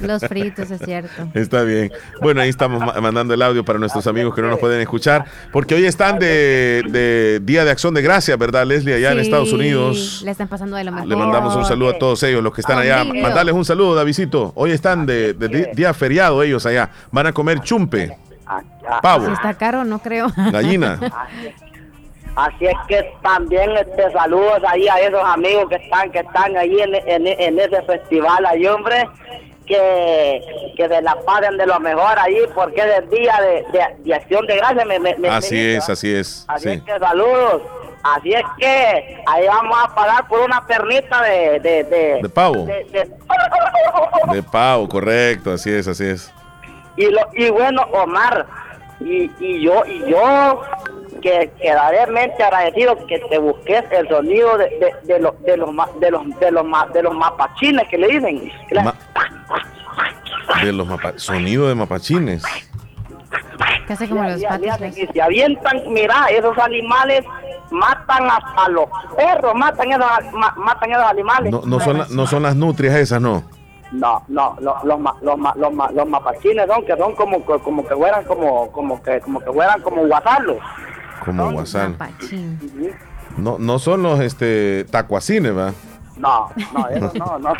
los 0.06 0.22
fritos, 0.26 0.70
es 0.70 0.80
cierto. 0.84 1.28
Está 1.32 1.62
bien. 1.62 1.90
Bueno, 2.20 2.42
ahí 2.42 2.50
estamos 2.50 2.82
mandando 3.00 3.32
el 3.32 3.40
audio 3.40 3.64
para 3.64 3.78
nuestros 3.78 4.06
amigos 4.06 4.34
que 4.34 4.42
no 4.42 4.48
nos 4.48 4.58
pueden 4.58 4.82
escuchar, 4.82 5.24
porque 5.50 5.74
hoy 5.74 5.86
están 5.86 6.18
de, 6.18 6.82
de 6.90 7.40
Día 7.42 7.64
de 7.64 7.70
Acción 7.70 7.94
de 7.94 8.02
Gracias, 8.02 8.36
¿verdad, 8.36 8.66
Leslie? 8.66 8.96
Allá 8.96 9.12
en 9.12 9.20
Estados 9.20 9.50
Unidos. 9.54 10.20
Le 10.22 10.32
están 10.32 10.48
pasando 10.48 10.76
de 10.76 10.84
lo 10.84 10.92
mejor. 10.92 11.08
Le 11.08 11.16
mandamos 11.16 11.56
un 11.56 11.64
saludo 11.64 11.88
a 11.88 11.98
todos 11.98 12.22
ellos, 12.24 12.42
los 12.42 12.52
que 12.52 12.60
están 12.60 12.78
allá. 12.78 13.04
Mandarles 13.04 13.54
un 13.54 13.64
saludo, 13.64 13.94
Davidito. 13.94 14.52
Hoy 14.54 14.72
están 14.72 15.06
de, 15.06 15.32
de 15.32 15.70
día 15.74 15.94
feriado 15.94 16.42
ellos 16.42 16.66
allá. 16.66 16.90
Van 17.10 17.26
a 17.26 17.32
comer 17.32 17.60
chumpe. 17.60 18.18
Pavo. 19.02 19.26
Si 19.26 19.32
está 19.32 19.54
caro, 19.54 19.84
no 19.84 19.98
creo. 19.98 20.28
Gallina. 20.52 20.98
Así 22.38 22.66
es 22.66 22.76
que 22.86 23.12
también 23.20 23.72
este 23.76 24.12
saludos 24.12 24.62
ahí 24.68 24.86
a 24.86 25.00
esos 25.00 25.22
amigos 25.24 25.68
que 25.68 25.74
están 25.74 26.12
que 26.12 26.20
están 26.20 26.56
ahí 26.56 26.80
en, 26.80 26.94
en, 27.26 27.58
ese 27.58 27.82
festival 27.82 28.46
ahí, 28.46 28.64
hombre, 28.68 29.08
que, 29.66 30.40
que 30.76 30.88
se 30.88 31.02
la 31.02 31.16
pasen 31.22 31.56
de 31.56 31.66
lo 31.66 31.80
mejor 31.80 32.16
ahí 32.16 32.38
porque 32.54 32.80
es 32.80 32.98
el 32.98 33.10
día 33.10 33.40
de, 33.40 33.96
de, 34.04 34.14
acción 34.14 34.46
de 34.46 34.56
gracias. 34.56 34.86
así 35.32 35.58
es, 35.58 35.88
así 35.88 36.14
es. 36.14 36.44
Así 36.46 36.68
es 36.68 36.82
que 36.82 36.96
saludos. 37.00 37.62
Así 38.04 38.32
es 38.32 38.44
que 38.56 39.22
ahí 39.26 39.46
vamos 39.48 39.76
a 39.84 39.92
pagar 39.92 40.28
por 40.28 40.38
una 40.40 40.64
pernita 40.64 41.20
de... 41.22 41.58
De, 41.58 41.84
de, 42.22 42.28
pavo. 42.28 42.64
De, 42.64 43.10
de 44.32 44.42
pavo, 44.44 44.88
correcto, 44.88 45.52
así 45.52 45.70
es, 45.72 45.88
así 45.88 46.04
es. 46.04 46.32
Y, 46.98 47.10
lo, 47.10 47.20
y 47.32 47.48
bueno, 47.48 47.82
Omar, 47.92 48.44
y, 49.00 49.30
y 49.38 49.62
yo, 49.62 49.84
y 49.86 50.10
yo 50.10 50.62
que 51.22 51.50
quedaré 51.60 52.06
mente 52.08 52.42
agradecido 52.42 52.96
que 53.06 53.18
te 53.30 53.38
busques 53.38 53.84
el 53.90 54.08
sonido 54.08 54.58
de, 54.58 54.64
de, 55.04 55.14
de, 55.14 55.20
los 55.20 55.40
de 55.42 55.56
los 55.56 55.70
de 56.00 56.10
los 56.10 56.40
de 56.40 56.50
los 56.50 56.92
de 56.92 57.02
los 57.02 57.14
mapachines 57.14 57.88
que 57.88 57.98
le 57.98 58.08
dicen. 58.08 58.52
De 60.62 60.72
los 60.72 60.88
sonido 61.16 61.68
de 61.68 61.74
mapachines. 61.74 62.42
Casi 63.86 64.08
como 64.08 64.24
los 64.24 64.40
y 64.40 65.06
se 65.06 65.22
avientan 65.22 65.82
mira 65.92 66.26
esos 66.30 66.56
animales 66.58 67.24
matan 67.70 68.28
a, 68.28 68.68
los 68.68 68.86
perros 69.16 69.54
matan 69.54 69.92
esos 69.92 70.06
matan 70.56 70.90
esos 70.90 71.04
animales. 71.04 71.52
No, 71.52 71.62
no 71.64 71.80
son 71.80 72.04
no 72.10 72.26
son 72.26 72.42
las 72.42 72.56
nutrias 72.56 72.96
esas 72.96 73.20
no 73.20 73.57
no, 73.92 74.22
no, 74.28 74.56
los, 74.60 74.84
los, 74.84 75.00
los, 75.22 75.56
los, 75.56 75.92
los 75.94 76.08
mapachines 76.08 76.66
son 76.66 76.84
que 76.84 76.96
son 76.96 77.14
como, 77.14 77.44
como 77.44 77.86
que 77.86 77.94
fueran 77.94 78.24
como, 78.24 78.70
como 78.70 79.02
que, 79.02 79.20
como 79.20 79.40
que 79.40 79.50
fueran 79.52 79.80
como 79.82 80.06
guasalos. 80.06 80.58
Como 81.24 81.52
guasal. 81.52 81.96
No, 83.36 83.58
no 83.58 83.78
son 83.78 84.02
los 84.02 84.20
este 84.20 84.84
tacuacines, 84.90 85.56
¿va? 85.56 85.72
No, 86.16 86.50
no, 86.74 86.88
eso 86.88 87.12
no, 87.14 87.38
no. 87.38 87.52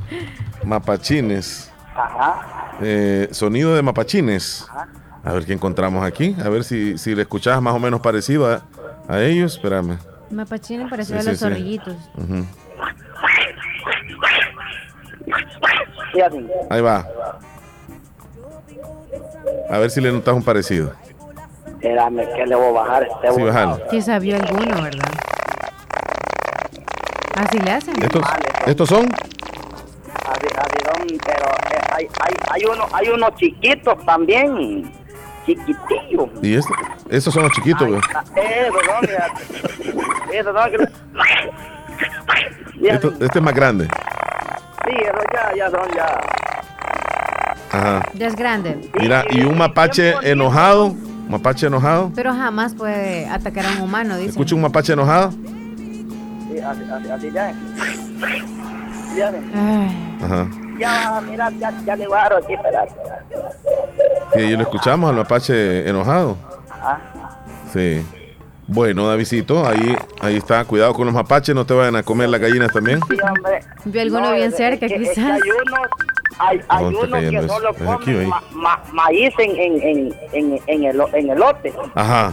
Mapachines. 0.64 1.70
Ajá. 1.94 2.76
Eh, 2.80 3.28
sonido 3.32 3.74
de 3.74 3.82
mapachines. 3.82 4.66
Ajá. 4.70 4.88
A 5.24 5.32
ver 5.32 5.46
qué 5.46 5.52
encontramos 5.52 6.04
aquí. 6.04 6.34
A 6.44 6.48
ver 6.48 6.64
si, 6.64 6.98
si 6.98 7.14
le 7.14 7.22
escuchabas 7.22 7.62
más 7.62 7.74
o 7.74 7.78
menos 7.78 8.00
parecido 8.00 8.50
a, 8.50 8.62
a 9.08 9.20
ellos. 9.22 9.56
Espérame. 9.56 9.98
Mapachines 10.30 10.90
parecido 10.90 11.20
a 11.20 11.22
los 11.22 11.38
sí, 11.38 11.44
zorrillitos. 11.44 11.96
Ahí 16.70 16.80
va. 16.80 17.06
A 19.70 19.78
ver 19.78 19.90
si 19.90 20.00
le 20.00 20.12
notas 20.12 20.34
un 20.34 20.42
parecido. 20.42 20.92
Espérame, 21.66 22.22
que 22.34 22.46
le 22.46 22.54
voy 22.54 22.66
a 22.66 22.72
bajar 22.72 23.02
este 23.04 23.32
Sí, 23.32 23.42
bajalo. 23.42 23.80
Quizá 23.90 24.18
vio 24.18 24.36
alguno, 24.36 24.82
¿verdad? 24.82 25.10
Así 27.36 27.58
le 27.58 27.70
hacen. 27.72 28.02
¿Estos, 28.02 28.22
¿estos 28.66 28.88
son? 28.88 29.06
Así, 29.06 30.46
así 30.56 30.78
son, 30.84 31.18
pero 31.24 31.46
eh, 31.46 31.80
hay, 31.92 32.08
hay, 32.20 32.34
hay, 32.50 32.64
uno, 32.66 32.86
hay 32.92 33.08
unos 33.08 33.34
chiquitos 33.36 34.04
también. 34.04 34.92
Chiquitillos. 35.44 36.28
¿Y 36.40 36.54
este? 36.54 36.72
estos 37.10 37.34
son 37.34 37.42
los 37.42 37.52
chiquitos, 37.52 37.86
güey? 37.88 38.00
Esos 38.36 38.82
son, 38.84 40.32
Esos 40.32 40.54
son. 40.54 40.88
Esto, 42.84 43.12
este 43.20 43.38
es 43.38 43.42
más 43.42 43.54
grande. 43.54 43.88
Sí, 44.86 44.94
eso 44.96 45.22
ya, 45.32 45.56
ya 45.56 45.70
son 45.70 45.90
ya. 45.94 46.20
Ajá. 47.70 48.02
Ya 48.14 48.26
es 48.26 48.36
grande. 48.36 48.90
Mira, 48.98 49.24
y 49.30 49.42
un 49.44 49.56
mapache 49.56 50.14
enojado, 50.22 50.86
un 50.86 51.30
mapache 51.30 51.66
enojado. 51.66 52.10
Pero 52.14 52.32
jamás 52.32 52.74
puede 52.74 53.26
atacar 53.26 53.64
a 53.66 53.70
un 53.70 53.82
humano, 53.82 54.16
dice. 54.16 54.30
¿Escucha 54.30 54.54
un 54.54 54.62
mapache 54.62 54.92
enojado? 54.92 55.30
Sí, 55.30 56.58
así, 56.60 56.82
así, 56.90 57.10
así 57.10 57.30
ya. 57.30 57.54
Ya. 59.16 59.32
Ajá. 60.24 60.48
Ya, 60.78 61.20
mira, 61.28 61.50
ya, 61.58 61.72
ya 61.84 61.96
le 61.96 62.06
guardo 62.06 62.38
aquí, 62.38 62.54
espérate. 62.54 62.92
Sí, 64.34 64.40
y 64.40 64.56
lo 64.56 64.62
escuchamos 64.62 65.10
al 65.10 65.16
mapache 65.16 65.88
enojado. 65.88 66.36
Ajá. 66.70 67.00
Sí. 67.72 68.04
Bueno, 68.72 69.06
Davidito, 69.06 69.66
ahí, 69.66 69.94
ahí 70.20 70.36
está. 70.36 70.64
Cuidado 70.64 70.94
con 70.94 71.04
los 71.04 71.14
mapaches, 71.14 71.54
no 71.54 71.66
te 71.66 71.74
vayan 71.74 71.96
a 71.96 72.02
comer 72.02 72.30
las 72.30 72.40
gallinas 72.40 72.72
también. 72.72 73.00
Sí, 73.06 73.16
hombre. 73.22 73.60
Vi 73.84 73.98
alguno 73.98 74.32
bien 74.32 74.50
cerca, 74.50 74.86
quizás. 74.86 75.18
hay, 75.18 75.40
unos, 75.40 75.88
hay, 76.38 76.60
hay 76.68 76.84
uno 76.86 77.18
que 77.18 77.48
solo 77.48 77.74
come 77.74 78.30
maíz 78.92 79.34
en, 79.38 79.50
en, 79.50 79.82
en, 79.82 80.14
en, 80.32 80.60
en, 80.66 80.84
el, 80.84 81.02
en 81.12 81.30
el 81.30 81.38
lote. 81.38 81.74
Ajá. 81.94 82.32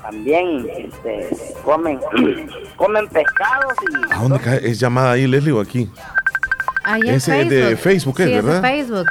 También 0.00 0.64
este, 0.76 1.28
comen, 1.64 1.98
comen 2.76 3.08
pescados 3.08 3.74
y... 3.90 4.14
¿A 4.14 4.18
dónde 4.18 4.38
cae? 4.38 4.60
¿Es 4.62 4.78
llamada 4.78 5.12
ahí, 5.12 5.26
Leslie, 5.26 5.52
o 5.52 5.60
aquí? 5.60 5.90
Ahí 6.84 7.00
en 7.04 7.20
Facebook. 7.20 7.50
de 7.50 7.76
Facebook, 7.76 8.20
¿es, 8.20 8.26
sí, 8.26 8.32
verdad? 8.34 8.56
Es 8.56 8.62
de 8.62 8.68
Facebook. 8.68 9.06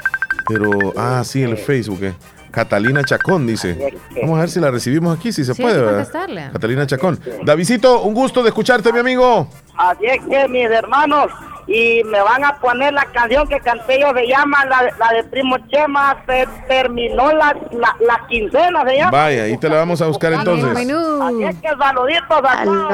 Pero, 0.47 0.71
ah, 0.95 1.23
sí, 1.25 1.43
en 1.43 1.49
el 1.49 1.57
Facebook, 1.57 2.03
¿eh? 2.03 2.13
Catalina 2.53 3.03
Chacón 3.03 3.47
dice. 3.47 3.97
Vamos 4.21 4.37
a 4.37 4.41
ver 4.41 4.49
si 4.49 4.59
la 4.59 4.69
recibimos 4.69 5.17
aquí, 5.17 5.31
si 5.31 5.43
se 5.43 5.55
puede, 5.55 5.81
¿verdad? 5.81 6.07
Catalina 6.53 6.85
Chacón. 6.85 7.19
Davidito, 7.43 8.03
un 8.03 8.13
gusto 8.13 8.43
de 8.43 8.49
escucharte, 8.49 8.93
mi 8.93 8.99
amigo. 8.99 9.47
Así 9.75 10.05
es 10.05 10.23
que, 10.29 10.47
mis 10.47 10.69
hermanos, 10.69 11.31
y 11.65 12.03
me 12.03 12.21
van 12.21 12.45
a 12.45 12.59
poner 12.59 12.93
la 12.93 13.05
canción 13.05 13.47
que 13.47 13.59
canté 13.59 13.99
yo, 13.99 14.13
se 14.13 14.27
llama 14.27 14.65
la, 14.65 14.83
de 15.15 15.23
Primo 15.23 15.57
Chema, 15.67 16.23
se 16.27 16.47
terminó 16.67 17.33
la, 17.33 17.57
la, 17.71 18.27
quincena, 18.29 18.83
se 18.87 18.97
llama. 18.97 19.11
Vaya, 19.11 19.43
ahí 19.43 19.57
te 19.57 19.67
la 19.67 19.77
vamos 19.77 19.99
a 20.03 20.05
buscar 20.05 20.33
entonces. 20.33 20.69
Así 20.69 21.43
es 21.43 21.55
que 21.55 21.69
saluditos 21.69 22.41
a 22.47 22.63
todos 22.63 22.93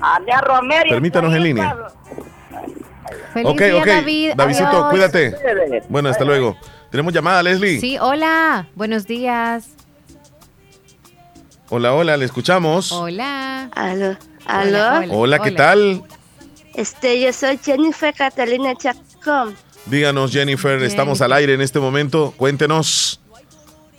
A 0.00 0.40
Romero. 0.40 0.88
Permítanos 0.88 1.34
en 1.34 1.42
línea. 1.42 1.76
Feliz 3.34 3.46
ok, 3.46 3.62
ok. 3.80 3.86
David. 3.86 4.32
Davidito, 4.36 4.88
cuídate. 4.88 5.34
Bueno, 5.90 6.08
hasta 6.08 6.24
luego. 6.24 6.56
Tenemos 6.90 7.12
llamada, 7.12 7.42
Leslie. 7.42 7.80
Sí, 7.80 7.98
hola. 7.98 8.66
Buenos 8.74 9.06
días. 9.06 9.68
Hola, 11.68 11.92
hola, 11.92 12.16
le 12.16 12.24
escuchamos. 12.24 12.92
Hola. 12.92 13.68
Aló. 13.74 14.16
Aló. 14.46 15.12
Hola, 15.12 15.38
¿qué 15.40 15.50
tal? 15.50 16.02
Este, 16.74 17.20
yo 17.20 17.32
soy 17.32 17.58
Jennifer 17.58 18.14
Catalina 18.14 18.74
Chacón. 18.74 19.54
Díganos, 19.86 20.32
Jennifer, 20.32 20.82
estamos 20.82 21.20
al 21.20 21.32
aire 21.32 21.54
en 21.54 21.60
este 21.60 21.78
momento. 21.78 22.32
Cuéntenos. 22.36 23.20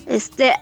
Este, 0.08 0.54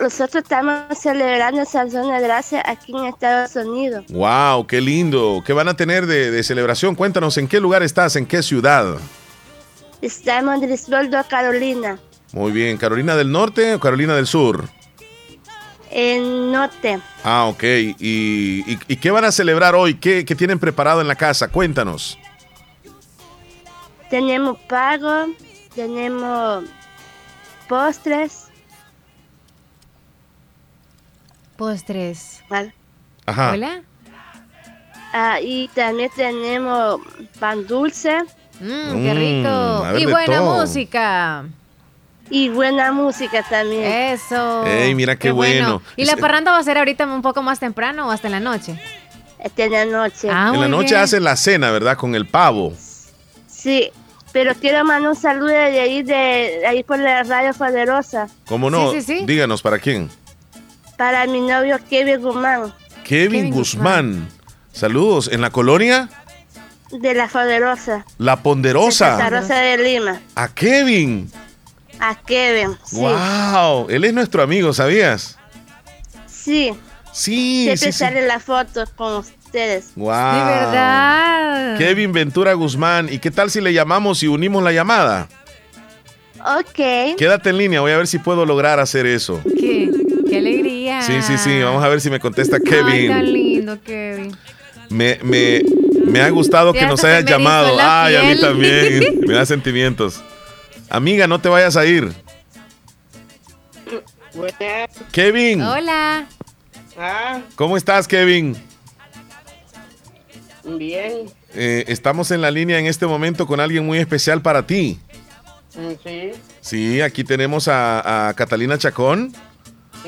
nosotros 0.00 0.34
estamos 0.34 0.98
celebrando 0.98 1.62
San 1.66 1.90
de 1.90 2.20
Gracia 2.20 2.62
aquí 2.64 2.96
en 2.96 3.04
Estados 3.04 3.54
Unidos. 3.56 4.06
Wow, 4.08 4.66
qué 4.66 4.80
lindo. 4.80 5.42
¿Qué 5.44 5.52
van 5.52 5.68
a 5.68 5.74
tener 5.74 6.06
de, 6.06 6.30
de 6.30 6.42
celebración? 6.42 6.94
Cuéntanos, 6.94 7.36
¿en 7.36 7.48
qué 7.48 7.60
lugar 7.60 7.82
estás? 7.82 8.16
¿En 8.16 8.24
qué 8.24 8.42
ciudad? 8.42 8.96
Estamos 10.02 10.54
en 10.54 10.60
Griswoldo, 10.62 11.18
Carolina. 11.28 11.98
Muy 12.32 12.52
bien, 12.52 12.76
¿Carolina 12.76 13.16
del 13.16 13.32
Norte 13.32 13.74
o 13.74 13.80
Carolina 13.80 14.14
del 14.14 14.26
Sur? 14.26 14.68
En 15.90 16.52
norte. 16.52 17.00
Ah, 17.24 17.46
ok. 17.46 17.62
¿Y, 17.98 18.76
qué 18.96 19.10
van 19.10 19.24
a 19.24 19.32
celebrar 19.32 19.74
hoy? 19.74 19.94
¿Qué, 19.94 20.24
tienen 20.24 20.58
preparado 20.58 21.00
en 21.00 21.08
la 21.08 21.14
casa? 21.14 21.48
Cuéntanos. 21.48 22.18
Tenemos 24.10 24.58
pago, 24.68 25.26
tenemos 25.74 26.64
postres. 27.68 28.48
Postres. 31.56 32.42
Ajá. 33.24 33.52
Hola. 33.52 33.82
Ah, 35.12 35.40
y 35.40 35.68
también 35.68 36.10
tenemos 36.14 37.00
pan 37.40 37.66
dulce. 37.66 38.18
Mmm, 38.60 39.02
qué 39.02 39.14
rico. 39.14 39.98
y 39.98 40.06
buena 40.06 40.42
música. 40.42 41.44
Y 42.28 42.48
buena 42.48 42.92
música 42.92 43.44
también. 43.48 43.84
Eso. 43.84 44.64
Ey, 44.66 44.94
mira 44.94 45.16
qué, 45.16 45.30
bueno. 45.30 45.80
¿Y 45.96 46.04
la 46.04 46.16
parranda 46.16 46.52
va 46.52 46.58
a 46.58 46.62
ser 46.62 46.78
ahorita 46.78 47.06
un 47.06 47.22
poco 47.22 47.42
más 47.42 47.60
temprano 47.60 48.08
o 48.08 48.10
hasta 48.10 48.28
en 48.28 48.32
la 48.32 48.40
noche? 48.40 48.80
Hasta 49.44 49.64
en 49.64 49.72
la 49.72 49.84
noche. 49.84 50.28
Ah, 50.30 50.50
en 50.52 50.60
la 50.60 50.68
noche 50.68 50.96
hacen 50.96 51.22
la 51.22 51.36
cena, 51.36 51.70
¿verdad? 51.70 51.96
Con 51.96 52.14
el 52.14 52.26
pavo. 52.26 52.72
Sí, 53.46 53.90
pero 54.32 54.54
quiero 54.54 54.84
mandar 54.84 55.10
un 55.10 55.16
saludo 55.16 55.48
de 55.48 55.80
ahí, 55.80 56.02
de, 56.02 56.66
ahí 56.66 56.82
por 56.82 56.98
la 56.98 57.22
radio 57.22 57.54
poderosa. 57.54 58.28
¿Cómo 58.48 58.70
no? 58.70 58.90
Sí, 58.92 59.02
sí, 59.02 59.24
Díganos, 59.24 59.62
¿para 59.62 59.78
quién? 59.78 60.10
Para 60.96 61.26
mi 61.26 61.40
novio 61.40 61.78
Kevin 61.88 62.20
Guzmán. 62.20 62.72
Kevin, 63.04 63.52
Guzmán. 63.52 64.28
Saludos. 64.72 65.28
¿En 65.32 65.40
la 65.40 65.50
colonia? 65.50 66.08
De 66.90 67.14
la 67.14 67.28
Poderosa. 67.28 68.04
La 68.18 68.42
Ponderosa. 68.42 69.16
La 69.18 69.30
Rosa 69.30 69.56
de 69.56 69.78
Lima. 69.78 70.20
A 70.34 70.48
Kevin. 70.48 71.30
A 71.98 72.14
Kevin. 72.14 72.76
Sí. 72.84 72.96
Wow, 72.96 73.88
él 73.88 74.04
es 74.04 74.14
nuestro 74.14 74.42
amigo, 74.42 74.72
¿sabías? 74.72 75.36
Sí. 76.26 76.72
Sí, 77.12 77.64
Siempre 77.64 77.92
sí, 77.92 77.98
sale 77.98 78.26
la 78.26 78.38
foto 78.38 78.84
con 78.94 79.16
ustedes. 79.16 79.92
Wow. 79.96 80.08
De 80.10 80.44
verdad. 80.44 81.78
Kevin 81.78 82.12
Ventura 82.12 82.52
Guzmán. 82.52 83.08
¿Y 83.10 83.18
qué 83.18 83.30
tal 83.30 83.50
si 83.50 83.60
le 83.60 83.72
llamamos 83.72 84.22
y 84.22 84.28
unimos 84.28 84.62
la 84.62 84.72
llamada? 84.72 85.28
Ok. 86.44 87.16
Quédate 87.16 87.50
en 87.50 87.58
línea, 87.58 87.80
voy 87.80 87.92
a 87.92 87.96
ver 87.96 88.06
si 88.06 88.18
puedo 88.18 88.44
lograr 88.44 88.78
hacer 88.78 89.06
eso. 89.06 89.40
Qué, 89.58 89.90
qué 90.28 90.36
alegría. 90.36 91.00
Sí, 91.02 91.22
sí, 91.22 91.38
sí. 91.38 91.60
Vamos 91.62 91.82
a 91.82 91.88
ver 91.88 92.00
si 92.00 92.10
me 92.10 92.20
contesta 92.20 92.60
Kevin. 92.60 92.86
Ay, 92.86 93.08
tan 93.08 93.32
lindo, 93.32 93.80
Kevin. 93.82 94.36
Me, 94.90 95.18
me, 95.22 95.62
me 96.06 96.20
ha 96.20 96.30
gustado 96.30 96.72
que 96.72 96.86
nos 96.86 97.02
hayas 97.04 97.24
llamado. 97.24 97.76
Ay, 97.80 98.16
a 98.16 98.22
mí 98.22 98.40
también. 98.40 99.20
me 99.26 99.34
da 99.34 99.44
sentimientos. 99.44 100.22
Amiga, 100.88 101.26
no 101.26 101.40
te 101.40 101.48
vayas 101.48 101.76
a 101.76 101.84
ir. 101.84 102.12
Kevin. 105.12 105.62
Hola. 105.62 106.26
Ah. 106.98 107.40
¿Cómo 107.54 107.76
estás, 107.76 108.06
Kevin? 108.06 108.56
Bien. 110.64 111.30
Eh, 111.54 111.84
estamos 111.88 112.30
en 112.30 112.40
la 112.40 112.50
línea 112.50 112.78
en 112.78 112.86
este 112.86 113.06
momento 113.06 113.46
con 113.46 113.60
alguien 113.60 113.84
muy 113.86 113.98
especial 113.98 114.42
para 114.42 114.66
ti. 114.66 114.98
Mm, 115.74 115.92
sí. 116.02 116.30
Sí, 116.60 117.00
aquí 117.00 117.24
tenemos 117.24 117.68
a, 117.68 118.28
a 118.28 118.34
Catalina 118.34 118.78
Chacón. 118.78 119.32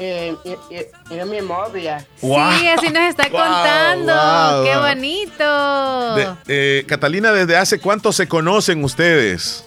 Eh, 0.01 0.37
era 1.11 1.25
mi 1.25 1.41
novia. 1.41 2.07
Sí, 2.21 2.69
así 2.69 2.91
nos 2.91 3.09
está 3.09 3.29
contando. 3.31 4.65
¡Qué 4.65 4.77
bonito! 4.77 6.37
eh, 6.47 6.85
Catalina, 6.87 7.33
¿desde 7.33 7.57
hace 7.57 7.81
cuánto 7.81 8.13
se 8.13 8.29
conocen 8.29 8.85
ustedes? 8.85 9.65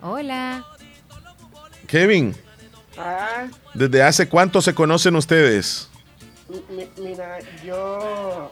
Hola. 0.00 0.64
Kevin. 1.86 2.34
Ah. 2.96 3.46
¿Desde 3.74 4.02
hace 4.02 4.28
cuánto 4.28 4.62
se 4.62 4.74
conocen 4.74 5.14
ustedes? 5.16 5.88
mira, 6.98 7.38
yo... 7.64 8.50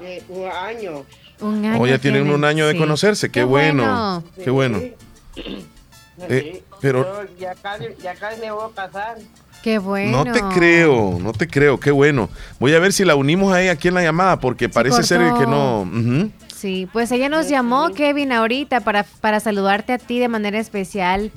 Eh, 0.00 0.22
un 0.28 0.50
año. 0.50 1.06
Un 1.42 1.64
año. 1.64 1.80
Oh, 1.80 1.86
ya 1.86 1.98
tienen 1.98 2.30
un 2.30 2.44
año 2.44 2.66
de 2.66 2.76
conocerse. 2.76 3.30
Qué, 3.30 3.44
bueno. 3.44 4.22
Qué 4.42 4.50
bueno. 4.50 4.80
Eh, 6.28 6.62
pero 6.80 7.26
ya 7.38 7.54
casi, 7.54 7.84
ya 8.02 8.14
casi 8.14 8.40
me 8.40 8.50
voy 8.50 8.70
a 8.70 8.74
casar. 8.74 9.18
Qué 9.62 9.78
bueno. 9.78 10.24
No 10.24 10.32
te 10.32 10.40
creo, 10.54 11.18
no 11.20 11.32
te 11.32 11.46
creo, 11.46 11.78
qué 11.78 11.90
bueno. 11.90 12.28
Voy 12.58 12.74
a 12.74 12.80
ver 12.80 12.92
si 12.92 13.04
la 13.04 13.14
unimos 13.14 13.52
ahí 13.52 13.68
aquí 13.68 13.88
en 13.88 13.94
la 13.94 14.02
llamada 14.02 14.40
porque 14.40 14.68
parece 14.68 15.02
ser 15.04 15.20
que 15.38 15.46
no. 15.46 15.88
Sí, 16.54 16.88
pues 16.92 17.10
ella 17.10 17.28
nos 17.28 17.48
llamó, 17.48 17.90
Kevin, 17.90 18.32
ahorita 18.32 18.80
para, 18.80 19.04
para 19.04 19.40
saludarte 19.40 19.92
a 19.92 19.98
ti 19.98 20.18
de 20.18 20.28
manera 20.28 20.58
especial. 20.58 21.32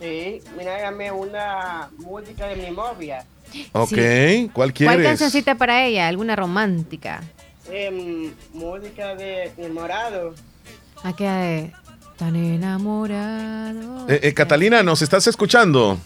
Sí, 0.00 0.42
mira, 0.58 0.80
dame 0.80 1.10
una 1.10 1.88
música 1.98 2.46
de 2.46 2.56
mi 2.56 2.70
novia. 2.74 3.24
Ok, 3.72 4.52
¿cuál 4.52 4.74
quieres? 4.74 4.96
¿Cuál 4.96 5.02
cancioncita 5.02 5.54
para 5.54 5.84
ella? 5.84 6.08
¿Alguna 6.08 6.36
romántica? 6.36 7.22
Eh, 7.70 8.32
música 8.52 9.14
de 9.14 9.52
enamorado. 9.56 10.34
¿A 11.02 11.14
qué? 11.14 11.72
Tan 12.16 12.34
enamorado. 12.34 14.08
Eh, 14.08 14.20
eh, 14.22 14.34
Catalina, 14.34 14.82
¿nos 14.82 15.02
estás 15.02 15.26
escuchando? 15.26 15.98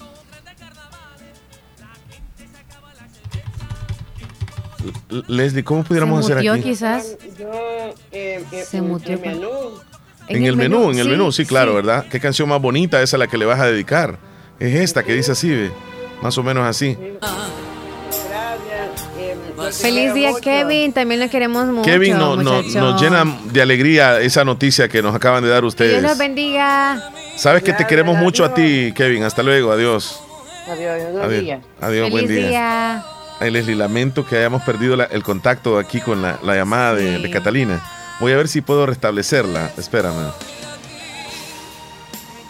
Leslie, 5.29 5.63
¿cómo 5.63 5.85
pudiéramos 5.85 6.25
hacer 6.25 6.39
aquí? 6.39 6.63
quizás. 6.63 7.17
Yo, 7.39 7.51
eh, 8.11 8.45
eh, 8.51 8.65
Se 8.67 8.81
mutió. 8.81 9.15
En 9.15 9.25
el 9.25 9.37
menú. 9.37 9.49
En, 10.29 10.45
el, 10.45 10.57
menú, 10.57 10.91
en 10.91 10.99
el 10.99 11.09
menú, 11.09 11.33
sí, 11.33 11.45
claro, 11.45 11.75
¿verdad? 11.75 12.07
¿Qué 12.11 12.21
canción 12.21 12.49
más 12.49 12.61
bonita 12.61 13.03
es 13.03 13.13
a 13.13 13.19
la 13.19 13.27
que 13.27 13.37
le 13.37 13.45
vas 13.45 13.61
a 13.61 13.67
dedicar? 13.67 14.19
Es 14.59 14.75
esta 14.75 15.03
que 15.03 15.13
dice 15.15 15.33
así, 15.33 15.51
¿ve? 15.51 15.71
más 16.23 16.39
o 16.39 16.43
menos 16.43 16.65
así. 16.65 16.97
Feliz 19.71 20.15
día, 20.15 20.33
Kevin. 20.41 20.93
También 20.93 21.21
le 21.21 21.29
queremos 21.29 21.67
mucho. 21.67 21.83
Kevin 21.83 22.19
nos 22.19 23.01
llena 23.01 23.25
de 23.45 23.63
alegría 23.63 24.21
esa 24.21 24.45
noticia 24.45 24.89
que 24.89 25.03
nos 25.03 25.15
acaban 25.15 25.43
de 25.43 25.51
dar 25.51 25.65
ustedes. 25.65 26.01
Dios 26.01 26.03
los 26.03 26.19
bendiga. 26.19 27.13
Sabes 27.37 27.63
que 27.63 27.73
te 27.73 27.87
queremos 27.87 28.17
mucho 28.17 28.45
a 28.45 28.55
ti, 28.55 28.93
Kevin. 28.95 29.25
Hasta 29.25 29.43
luego. 29.43 29.73
Adiós. 29.73 30.21
Adiós. 30.69 31.03
Adiós. 31.23 31.61
Adiós. 31.81 32.11
buen 32.11 32.29
día. 32.29 33.05
Ay, 33.41 33.51
Leslie, 33.51 33.75
lamento 33.75 34.25
que 34.25 34.37
hayamos 34.37 34.63
perdido 34.63 34.95
el 34.95 35.23
contacto 35.25 35.77
aquí 35.77 36.01
con 36.01 36.23
la, 36.23 36.39
llamada 36.43 36.95
de, 36.95 37.29
Catalina. 37.31 37.83
Voy 38.21 38.33
a 38.33 38.37
ver 38.37 38.47
si 38.47 38.61
puedo 38.61 38.87
restablecerla. 38.87 39.73
Espérame. 39.77 40.31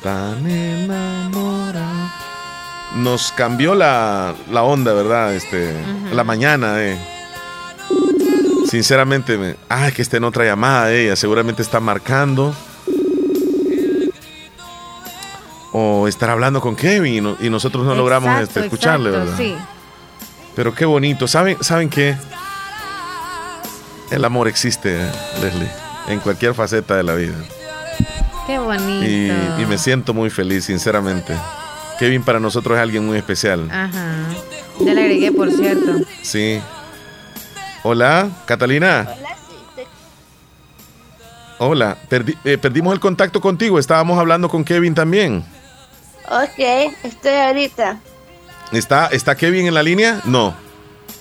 Tan 0.03 0.47
enamorado. 0.47 2.22
Nos 2.97 3.32
cambió 3.32 3.74
la, 3.74 4.34
onda, 4.53 4.93
¿verdad? 4.93 5.34
Este, 5.34 5.72
La 6.12 6.24
mañana, 6.24 6.82
eh. 6.82 6.99
Sinceramente, 8.68 9.36
me... 9.36 9.57
ah, 9.68 9.90
que 9.90 10.03
está 10.03 10.16
en 10.16 10.24
otra 10.24 10.45
llamada 10.45 10.93
ella, 10.93 11.16
seguramente 11.16 11.62
está 11.62 11.80
marcando. 11.80 12.55
O 15.72 16.07
estar 16.07 16.28
hablando 16.30 16.61
con 16.61 16.76
Kevin 16.76 17.36
y, 17.40 17.51
nosotros 17.51 17.84
no 17.84 17.95
logramos 17.95 18.40
este, 18.40 18.61
escucharle, 18.61 19.11
¿verdad? 19.11 19.34
Sí. 19.36 19.57
Pero 20.55 20.74
qué 20.74 20.84
bonito. 20.84 21.26
¿Saben, 21.26 21.57
¿Saben 21.62 21.88
qué? 21.88 22.16
El 24.11 24.24
amor 24.26 24.49
existe, 24.49 24.99
Leslie, 25.40 25.70
en 26.09 26.20
cualquier 26.20 26.53
faceta 26.53 26.97
de 26.97 27.03
la 27.03 27.14
vida. 27.14 27.34
Qué 28.47 28.59
bonito. 28.59 29.07
Y, 29.59 29.66
me 29.66 29.78
siento 29.78 30.12
muy 30.12 30.28
feliz, 30.28 30.66
sinceramente. 30.66 31.34
Kevin 32.03 32.24
para 32.24 32.40
nosotros 32.40 32.76
es 32.76 32.82
alguien 32.82 33.07
muy 33.07 33.16
especial. 33.16 33.70
Ajá. 33.70 34.26
Ya 34.80 34.92
le 34.92 35.03
agregué, 35.03 35.30
por 35.30 35.53
cierto. 35.53 36.00
Sí. 36.20 36.61
Hola, 37.84 38.28
Catalina. 38.44 39.09
Hola, 41.59 41.96
eh, 42.11 42.59
perdimos 42.59 42.92
el 42.92 42.98
contacto 42.98 43.40
contigo. 43.40 43.78
Estábamos 43.78 44.18
hablando 44.18 44.48
con 44.48 44.64
Kevin 44.64 44.96
también. 44.96 45.44
Ok, 46.28 46.92
estoy 47.05 47.34
ahorita. 47.34 48.00
¿Está, 48.72 49.07
¿Está 49.07 49.36
Kevin 49.36 49.68
en 49.68 49.74
la 49.74 49.84
línea? 49.84 50.20
No. 50.24 50.57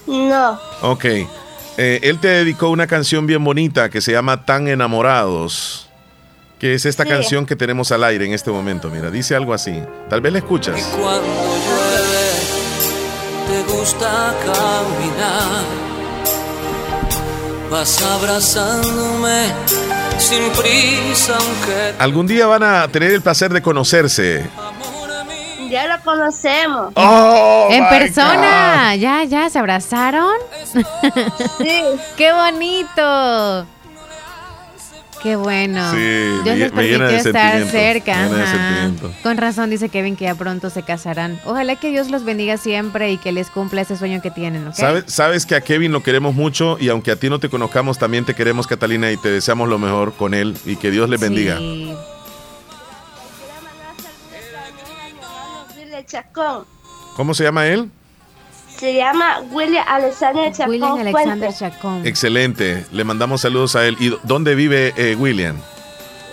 No. 0.08 0.60
Ok. 0.82 1.06
Eh, 1.06 2.00
él 2.02 2.18
te 2.18 2.30
dedicó 2.30 2.70
una 2.70 2.88
canción 2.88 3.28
bien 3.28 3.44
bonita 3.44 3.92
que 3.92 4.02
se 4.02 4.14
llama 4.14 4.48
Tan 4.48 4.68
enamorados. 4.68 5.91
Que 6.62 6.76
es 6.76 6.86
esta 6.86 7.06
canción 7.06 7.48
que 7.48 7.56
tenemos 7.56 7.92
al 7.92 8.04
aire 8.04 8.24
en 8.24 8.34
este 8.34 8.52
momento. 8.52 8.92
Mira, 8.92 9.10
dice 9.10 9.36
algo 9.36 9.52
así. 9.52 9.82
Tal 10.08 10.22
vez 10.22 10.32
la 10.32 10.38
escuchas. 10.38 10.80
cuando 10.92 11.24
llueve, 11.26 12.30
te 13.48 13.74
gusta 13.74 14.36
caminar. 14.46 15.64
Vas 17.72 18.04
abrazándome 18.04 19.48
sin 20.20 20.52
prisa, 20.52 21.36
aunque. 21.36 21.96
Algún 21.98 22.28
día 22.28 22.46
van 22.46 22.62
a 22.62 22.88
tener 22.90 23.12
el 23.12 23.24
placer 23.24 23.52
de 23.52 23.64
conocerse. 23.64 24.48
Ya 25.68 25.88
lo 25.88 26.04
conocemos. 26.04 26.94
Oh, 26.96 27.70
en 27.72 27.90
persona. 27.90 28.96
Ya, 28.98 29.24
ya, 29.24 29.50
se 29.50 29.58
abrazaron. 29.58 30.36
Sí. 30.72 30.84
Qué 32.18 32.32
bonito. 32.32 33.66
Qué 35.22 35.36
bueno. 35.36 35.92
Sí, 35.94 35.98
Dios 36.44 36.58
les 36.58 36.72
permitió 36.72 37.08
estar 37.08 37.64
cerca. 37.68 38.28
De 38.28 38.92
Con 39.22 39.38
razón 39.38 39.70
dice 39.70 39.90
Kevin 39.90 40.16
que 40.16 40.26
ya 40.26 40.36
pronto 40.36 40.70
se 40.70 40.84
casarán. 40.84 41.40
Ojalá 41.46 41.76
que 41.76 41.90
Dios 41.90 42.10
los 42.10 42.24
bendiga 42.24 42.58
siempre 42.58 43.12
y 43.12 43.18
que 43.18 43.32
les 43.32 43.50
cumpla 43.50 43.82
ese 43.82 43.98
sueño 43.98 44.22
que 44.22 44.32
tienen. 44.32 44.74
¿Sabes, 44.74 45.06
sabes 45.08 45.46
que 45.46 45.56
a 45.56 45.62
Kevin 45.62 45.92
lo 45.92 46.02
queremos 46.02 46.34
mucho 46.34 46.78
y 46.80 46.90
aunque 46.90 47.12
a 47.12 47.16
ti 47.16 47.30
no 47.30 47.40
te 47.40 47.50
conozcamos, 47.50 48.00
también 48.00 48.26
te 48.26 48.34
queremos, 48.34 48.66
Catalina, 48.66 49.12
y 49.12 49.18
te 49.18 49.30
deseamos 49.30 49.70
lo 49.70 49.78
mejor 49.78 50.14
con 50.14 50.34
él 50.34 50.58
y 50.66 50.76
que 50.76 50.90
Dios 50.90 51.10
le 51.10 51.18
bendiga. 51.18 51.58
Sí. 51.58 51.94
¿Cómo 57.16 57.34
se 57.34 57.44
llama 57.44 57.68
él? 57.68 57.92
Se 58.82 58.96
llama 58.96 59.42
William 59.52 59.86
Alexander 59.88 60.52
Chacón. 60.52 60.72
William 60.72 60.98
Alexander 60.98 61.54
Chacón. 61.54 62.04
Excelente. 62.04 62.84
Le 62.92 63.04
mandamos 63.04 63.42
saludos 63.42 63.76
a 63.76 63.86
él. 63.86 63.96
¿Y 64.00 64.18
dónde 64.24 64.56
vive 64.56 64.92
eh, 64.98 65.16
William? 65.16 65.56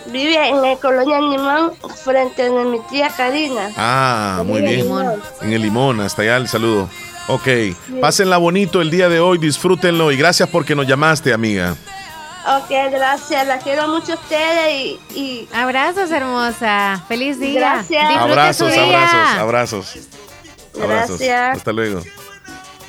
Vive 0.07 0.49
en 0.49 0.65
el 0.65 0.79
Colonia 0.79 1.21
Limón, 1.21 1.75
frente 2.03 2.47
a 2.47 2.51
mi 2.51 2.81
tía 2.91 3.11
Karina. 3.15 3.69
Ah, 3.77 4.43
muy 4.47 4.63
bien. 4.63 4.89
En 5.43 5.53
el 5.53 5.61
Limón, 5.61 6.01
hasta 6.01 6.23
allá 6.23 6.39
el 6.39 6.49
saludo. 6.49 6.89
Ok, 7.27 7.49
pásenla 8.01 8.39
bonito 8.39 8.81
el 8.81 8.91
día 8.91 9.11
de 9.11 9.21
hoy, 9.21 9.37
disfrútenlo 9.37 10.11
y 10.11 10.17
gracias 10.17 10.49
porque 10.49 10.75
nos 10.75 10.87
llamaste, 10.87 11.35
amiga. 11.35 11.77
Ok, 12.47 12.71
gracias. 12.91 13.47
La 13.47 13.59
quiero 13.59 13.89
mucho 13.89 14.13
a 14.13 14.15
ustedes 14.15 14.99
y, 15.15 15.47
Abrazos, 15.53 16.11
hermosa. 16.11 17.05
Feliz 17.09 17.39
día. 17.39 17.61
Gracias. 17.61 18.17
abrazos, 18.17 18.73
abrazos, 18.75 19.39
abrazos. 19.39 19.97
Gracias. 20.75 21.59
Hasta 21.59 21.73
luego. 21.73 22.01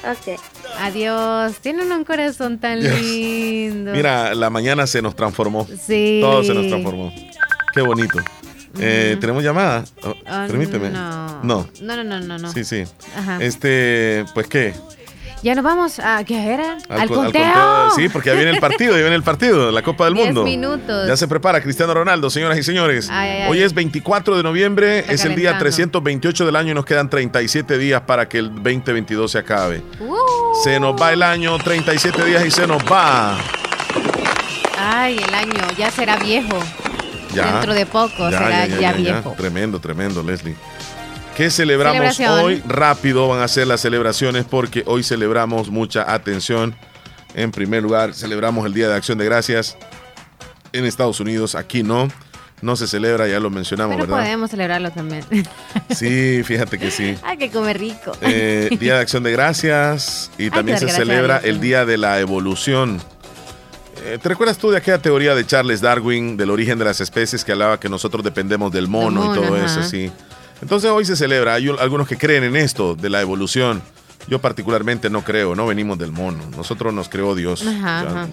Ok. 0.04 0.39
Adiós. 0.80 1.58
Tienen 1.62 1.91
un 1.91 2.04
corazón 2.04 2.60
tan 2.60 2.80
lindo. 2.82 3.91
Mira, 3.91 4.34
la 4.36 4.50
mañana 4.50 4.88
se 4.88 5.02
nos 5.02 5.16
transformó. 5.16 5.68
Sí. 5.86 6.20
Todo 6.22 6.43
se 6.43 6.54
nos 6.54 6.68
transformó. 6.68 7.14
Qué 7.74 7.82
bonito. 7.82 8.20
Eh, 8.80 9.18
¿Tenemos 9.20 9.43
llamada? 9.43 9.84
Oh, 10.04 10.10
oh, 10.10 10.47
permíteme. 10.47 10.89
No. 10.89 11.43
no. 11.43 11.70
No, 11.82 12.04
no, 12.04 12.20
no, 12.20 12.38
no. 12.38 12.54
Sí, 12.54 12.64
sí. 12.64 12.84
Ajá. 13.16 13.38
Este, 13.41 14.26
pues 14.34 14.47
qué. 14.47 14.74
Ya 15.42 15.56
nos 15.56 15.64
vamos 15.64 16.00
a 16.00 16.24
¿qué 16.26 16.54
era? 16.54 16.78
Al, 16.90 17.08
conteo. 17.08 17.92
Sí, 17.96 18.10
porque 18.10 18.30
ya 18.30 18.36
viene 18.36 18.52
el 18.52 18.60
partido, 18.60 18.92
ya 18.94 19.02
viene 19.02 19.16
el 19.16 19.24
partido, 19.24 19.72
la 19.72 19.82
Copa 19.82 20.06
del 20.06 20.16
Mundo. 20.16 20.44
minutos. 20.44 21.08
Ya 21.08 21.16
se 21.16 21.28
prepara 21.28 21.62
Cristiano 21.62 21.94
Ronaldo, 21.94 22.30
señoras 22.30 22.58
y 22.58 22.64
señores. 22.64 23.10
Hoy 23.48 23.62
es 23.62 23.74
24 23.74 24.36
de 24.36 24.44
noviembre, 24.44 25.06
es 25.08 25.24
el 25.24 25.36
día 25.36 25.58
328 25.58 26.46
del 26.46 26.56
año 26.56 26.72
y 26.72 26.74
nos 26.74 26.86
quedan 26.86 27.10
37 27.10 27.78
días 27.78 28.02
para 28.02 28.28
que 28.28 28.40
el 28.40 28.54
2022 28.56 29.32
se 29.32 29.38
acabe. 29.38 29.82
Uh. 30.00 30.16
Se 30.64 30.80
nos 30.80 31.00
va 31.02 31.14
el 31.14 31.24
año, 31.24 31.58
37 31.58 32.26
días 32.26 32.46
y 32.46 32.52
se 32.52 32.68
nos 32.68 32.84
va. 32.84 33.38
Ay, 34.78 35.18
el 35.26 35.34
año 35.34 35.62
ya 35.78 35.90
será 35.90 36.18
viejo. 36.18 36.58
Ya. 37.34 37.52
Dentro 37.54 37.74
de 37.74 37.86
poco 37.86 38.30
será 38.30 38.66
ya 38.66 38.92
viejo. 38.92 39.36
Tremendo, 39.38 39.80
tremendo, 39.80 40.24
Leslie. 40.24 40.56
¿Qué 41.40 41.50
celebramos 41.50 42.20
hoy? 42.20 42.62
Rápido 42.68 43.30
van 43.30 43.42
a 43.42 43.48
ser 43.48 43.66
las 43.66 43.80
celebraciones 43.80 44.44
porque 44.44 44.84
hoy 44.86 45.04
celebramos 45.04 45.70
mucha 45.70 46.14
atención. 46.14 46.76
En 47.34 47.52
primer 47.52 47.82
lugar, 47.82 48.14
celebramos 48.14 48.66
el 48.66 48.74
Día 48.74 48.90
de 48.90 48.96
Acción 48.96 49.18
de 49.18 49.24
Gracias 49.24 49.78
en 50.74 50.84
Estados 50.84 51.22
Unidos. 51.22 51.56
Aquí 51.56 51.82
no. 51.82 52.10
No 52.62 52.76
se 52.76 52.88
celebra, 52.88 53.26
ya 53.30 53.40
lo 53.40 53.50
mencionamos, 53.50 53.96
Pero 53.96 54.08
¿verdad? 54.08 54.26
podemos 54.26 54.52
celebrarlo 54.52 54.92
también. 54.92 55.24
Sí, 55.96 56.44
fíjate 56.44 56.78
que 56.78 56.92
sí. 56.92 57.16
Hay 57.24 57.38
que 57.38 57.50
comer 57.50 57.80
rico. 57.80 58.12
Eh, 58.20 58.68
Día 58.78 58.96
de 58.96 59.00
Acción 59.00 59.24
de 59.24 59.32
Gracias 59.32 60.32
y 60.38 60.50
también 60.50 60.78
se 60.78 60.90
celebra 60.90 61.38
el 61.38 61.62
Día 61.62 61.86
de 61.86 61.98
la 61.98 62.20
Evolución. 62.20 63.02
Eh, 64.04 64.20
¿Te 64.22 64.28
recuerdas 64.28 64.58
tú 64.58 64.72
de 64.72 64.78
aquella 64.78 65.02
teoría 65.02 65.36
de 65.36 65.46
Charles 65.46 65.80
Darwin 65.80 66.36
del 66.36 66.50
origen 66.50 66.78
de 66.80 66.84
las 66.84 67.00
especies 67.00 67.46
que 67.46 67.54
hablaba 67.54 67.80
que 67.80 67.88
nosotros 67.88 68.26
dependemos 68.26 68.74
del 68.74 68.90
mono, 68.90 69.32
y 69.32 69.40
todo 69.40 69.56
eso? 69.56 69.84
Sí. 69.84 70.12
Entonces 70.62 70.89
hoy 70.91 71.05
se 71.05 71.16
celebra, 71.16 71.55
hay 71.55 71.70
algunos 71.80 72.07
que 72.07 72.18
creen 72.18 72.43
en 72.43 72.55
esto, 72.55 72.95
de 72.95 73.10
la 73.10 73.22
evolución. 73.22 73.82
Yo 74.28 74.39
particularmente 74.39 75.10
no 75.10 75.24
creo, 75.24 75.55
no 75.55 75.66
venimos 75.66 75.97
del 75.97 76.12
mono. 76.12 76.39
Nosotros 76.55 76.93
nos 76.93 77.10
creó 77.10 77.36
Dios 77.36 77.66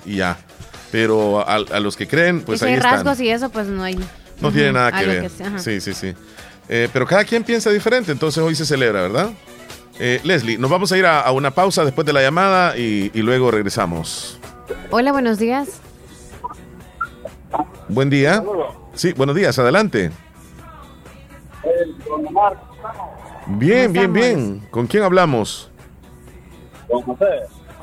y 0.05 0.17
ya. 0.17 0.39
Pero 0.91 1.47
a, 1.47 1.59
los 1.81 1.97
que 1.97 2.07
creen, 2.07 2.43
pues 2.43 2.63
ahí 2.63 2.75
hay 2.75 2.81
rasgos 2.81 3.21
y 3.21 3.31
eso, 3.31 3.51
pues 3.51 3.67
no 3.67 3.83
hay. 3.83 3.99
No 4.41 4.53
tiene 4.53 4.73
nada 4.73 4.93
que 4.93 5.07
ver. 5.07 5.31
sí, 5.59 5.81
sí, 5.81 5.95
sí. 5.95 6.15
Eh, 6.69 6.89
pero 6.93 7.07
cada 7.07 7.25
quien 7.25 7.45
piensa 7.45 7.71
diferente, 7.71 8.11
entonces 8.11 8.43
hoy 8.43 8.55
se 8.55 8.67
celebra, 8.67 9.03
¿verdad? 9.03 9.31
Eh, 9.99 10.21
Leslie, 10.25 10.59
nos 10.59 10.71
vamos 10.71 10.91
a 10.93 10.99
ir 10.99 11.07
a, 11.07 11.31
una 11.31 11.53
pausa 11.53 11.85
después 11.85 12.05
de 12.07 12.13
la 12.13 12.21
llamada 12.21 12.77
y, 12.77 13.11
y 13.15 13.23
luego 13.23 13.51
regresamos. 13.51 14.39
Hola, 14.91 15.13
buenos 15.13 15.39
días. 15.39 15.81
Buen 17.89 18.11
día. 18.11 18.43
Sí, 18.95 19.13
buenos 19.13 19.37
días, 19.37 19.59
adelante. 19.59 20.11
Bien, 23.47 23.93
bien, 23.93 24.13
bien. 24.13 24.69
¿Con 24.71 24.87
quién 24.87 25.03
hablamos? 25.03 25.71
Con 26.89 27.03
José. 27.03 27.25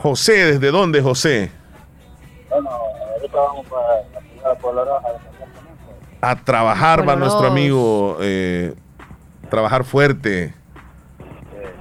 José, 0.01 0.34
¿desde 0.53 0.71
dónde, 0.71 1.01
José? 1.01 1.49
Bueno, 2.49 2.69
ahorita 2.69 3.38
vamos 3.38 3.67
para 3.67 3.88
la 4.55 4.59
ciudad 4.59 4.86
de 4.86 5.27
A 6.21 6.36
trabajar 6.36 7.07
va 7.07 7.15
nuestro 7.15 7.47
amigo, 7.47 8.17
eh, 8.21 8.73
trabajar 9.49 9.84
fuerte. 9.84 10.53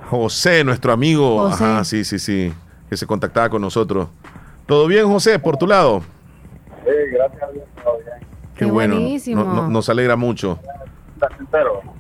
José, 0.09 0.63
nuestro 0.63 0.93
amigo, 0.93 1.47
ajá, 1.47 1.85
sí, 1.85 2.05
sí, 2.05 2.19
sí, 2.19 2.53
que 2.89 2.97
se 2.97 3.07
contactaba 3.07 3.49
con 3.49 3.63
nosotros. 3.63 4.09
¿Todo 4.67 4.87
bien, 4.87 5.07
José, 5.07 5.39
por 5.39 5.57
tu 5.57 5.67
lado? 5.67 6.03
Sí, 6.85 6.91
gracias 7.13 7.43
a 7.43 7.51
Dios, 7.51 7.65
todo 7.83 7.97
bien. 7.97 8.29
Qué, 8.55 8.65
bueno, 8.67 9.69
nos 9.69 9.89
alegra 9.89 10.17
mucho. 10.17 10.59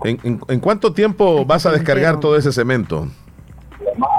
¿En, 0.04 0.40
en, 0.48 0.60
cuánto 0.60 0.92
tiempo 0.92 1.44
vas 1.44 1.66
a 1.66 1.70
descargar 1.70 2.18
todo 2.18 2.36
ese 2.36 2.52
cemento? 2.52 3.06
Más 3.96 4.10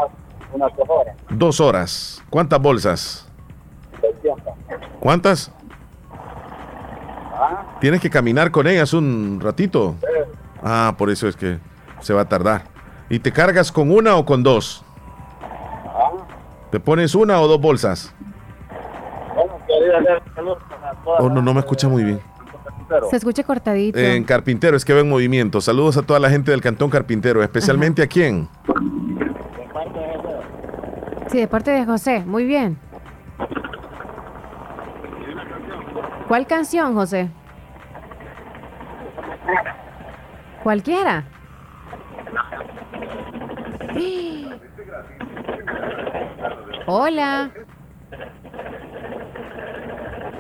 unas 0.54 0.76
dos 0.76 0.90
horas. 0.90 1.16
Dos 1.30 1.60
horas. 1.60 2.24
¿Cuántas 2.30 2.62
bolsas? 2.62 3.28
¿Cuántas? 5.00 5.52
¿Ah? 7.34 7.78
¿Tienes 7.82 8.00
que 8.00 8.10
caminar 8.10 8.52
con 8.52 8.68
ellas 8.68 8.94
un 8.94 9.40
ratito? 9.42 9.96
Ah, 10.62 10.96
por 10.98 11.10
eso 11.10 11.28
es 11.28 11.36
que 11.36 11.60
se 12.00 12.14
va 12.14 12.22
a 12.22 12.30
tardar. 12.30 12.64
¿Y 13.10 13.20
te 13.20 13.32
cargas 13.32 13.72
con 13.72 13.92
una 13.92 14.16
o 14.16 14.26
con 14.26 14.44
dos? 14.44 14.86
¿Ah? 15.42 16.12
¿Te 16.72 16.80
pones 16.80 17.16
una 17.16 17.42
o 17.42 17.48
dos 17.48 17.60
bolsas? 17.60 18.14
Oh, 21.06 21.30
no, 21.30 21.42
no 21.42 21.54
me 21.54 21.60
escucha 21.60 21.88
muy 21.90 22.04
bien. 22.04 22.22
Se 23.10 23.18
escucha 23.18 23.44
cortadito. 23.44 24.00
En 24.00 24.24
Carpintero, 24.24 24.78
es 24.78 24.86
que 24.86 24.94
ven 24.94 25.10
movimiento. 25.10 25.62
Saludos 25.62 25.98
a 25.98 26.04
toda 26.04 26.20
la 26.20 26.30
gente 26.30 26.52
del 26.52 26.62
Cantón 26.62 26.90
Carpintero, 26.90 27.44
especialmente 27.44 28.02
a 28.02 28.08
quién. 28.08 28.50
Sí, 31.30 31.40
de 31.40 31.48
parte 31.48 31.72
de 31.72 31.86
José. 31.86 32.24
Muy 32.26 32.46
bien. 32.46 32.78
¿Cuál 36.28 36.48
canción, 36.48 36.94
José? 36.94 37.30
Cualquiera. 40.64 41.26
Hola. 46.86 47.52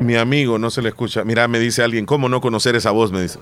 Mi 0.03 0.17
amigo, 0.17 0.59
no 0.59 0.69
se 0.69 0.81
le 0.81 0.89
escucha. 0.89 1.23
Mira, 1.23 1.47
me 1.47 1.59
dice 1.59 1.81
alguien, 1.81 2.05
¿cómo 2.05 2.27
no 2.27 2.41
conocer 2.41 2.75
esa 2.75 2.91
voz? 2.91 3.11
Me 3.11 3.21
dice. 3.21 3.39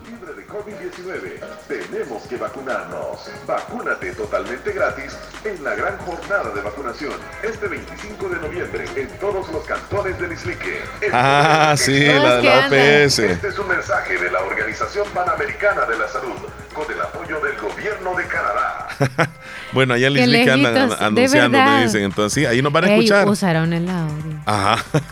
Tenemos 1.67 2.23
que 2.23 2.37
vacunarnos. 2.37 3.31
Vacúnate 3.47 4.11
totalmente 4.11 4.71
gratis 4.71 5.17
en 5.43 5.63
la 5.63 5.73
gran 5.73 5.97
jornada 5.97 6.51
de 6.53 6.61
vacunación 6.61 7.13
este 7.41 7.67
25 7.67 8.29
de 8.29 8.39
noviembre 8.39 8.85
en 8.95 9.07
todos 9.19 9.51
los 9.51 9.63
cantones 9.65 10.19
del 10.19 10.33
Islique. 10.33 10.81
Ah, 11.11 11.73
sí, 11.77 12.05
la 12.05 12.37
de 12.37 12.43
la 12.43 12.67
OPS. 12.67 13.19
Este 13.19 13.47
es 13.47 13.57
un 13.57 13.67
mensaje 13.67 14.17
de 14.17 14.29
la 14.29 14.41
Organización 14.41 15.07
Panamericana 15.13 15.85
de 15.85 15.97
la 15.97 16.07
Salud 16.07 16.35
con 16.73 16.91
el 16.91 17.01
apoyo 17.01 17.39
del 17.41 17.57
gobierno 17.59 18.15
de 18.15 18.27
Canadá. 18.27 18.87
bueno, 19.73 19.93
allá 19.93 20.07
en 20.07 20.17
el 20.17 20.23
Islique 20.23 20.51
andan 20.51 20.91
anunciando, 20.99 21.57
me 21.57 21.83
dicen. 21.83 22.03
Entonces, 22.03 22.33
sí, 22.33 22.45
ahí 22.45 22.61
nos 22.61 22.71
van 22.71 22.85
a 22.85 22.93
escuchar. 22.93 23.27
usaron 23.27 23.73
el 23.73 23.89
audio. 23.89 24.31
Ajá. 24.45 24.83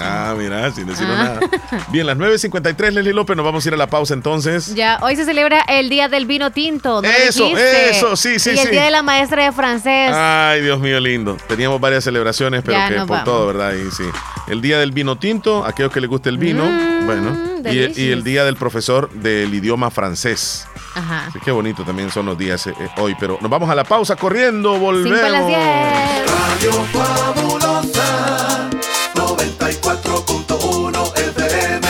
ah, 0.00 0.34
mira, 0.36 0.70
sin 0.72 0.86
decir 0.86 1.06
ah. 1.08 1.38
nada. 1.40 1.86
Bien, 1.92 2.06
las 2.06 2.16
9.53, 2.16 2.90
Leslie 2.90 3.12
López, 3.12 3.36
nos 3.36 3.44
vamos 3.44 3.64
a 3.64 3.68
ir 3.68 3.74
a 3.74 3.76
la 3.76 3.86
pausa 3.86 4.14
entonces. 4.14 4.74
Ya, 4.74 4.98
hoy 5.02 5.16
se 5.16 5.24
celebra 5.24 5.60
el 5.62 5.88
Día 5.88 6.08
del 6.08 6.26
Vino 6.26 6.50
Tinto. 6.50 7.02
¿no 7.02 7.08
eso, 7.08 7.46
eso, 7.56 8.16
sí, 8.16 8.38
sí, 8.38 8.50
y 8.54 8.58
el 8.58 8.70
Día 8.70 8.84
de 8.84 8.90
la 8.90 9.02
Maestra 9.02 9.44
de 9.44 9.52
Francés. 9.52 10.12
Ay, 10.12 10.62
Dios 10.62 10.80
mío, 10.80 10.98
lindo. 11.00 11.36
Teníamos 11.48 11.80
varias 11.80 12.04
celebraciones, 12.04 12.62
pero 12.64 12.78
que 12.88 13.06
por 13.06 13.24
todo, 13.24 13.46
¿verdad? 13.46 13.72
Y 13.74 13.90
sí. 13.90 14.04
El 14.48 14.60
Día 14.60 14.78
del 14.78 14.92
Vino 14.92 15.16
Tinto, 15.16 15.64
aquellos 15.64 15.92
que 15.92 16.00
les 16.00 16.10
guste 16.10 16.28
el 16.28 16.38
vino, 16.38 16.64
mm, 16.64 17.06
bueno. 17.06 17.50
Y, 17.70 18.00
y, 18.00 18.10
el 18.10 18.24
Día 18.24 18.44
del 18.44 18.56
Profesor 18.56 19.10
del 19.10 19.52
Idioma 19.54 19.90
Francés. 19.90 20.66
Ajá. 20.94 21.26
Así 21.28 21.38
que 21.40 21.50
bonito 21.50 21.84
también 21.84 22.10
son 22.10 22.26
los 22.26 22.36
días 22.36 22.66
eh, 22.66 22.74
hoy, 22.96 23.16
pero 23.18 23.38
nos 23.40 23.50
vamos 23.50 23.70
a 23.70 23.74
la 23.74 23.84
pausa 23.84 24.16
corriendo, 24.16 24.78
volvemos. 24.78 25.52
Radio 25.52 26.72
Fabulosa 26.92 28.68
94.1 29.14 31.16
FM. 31.16 31.88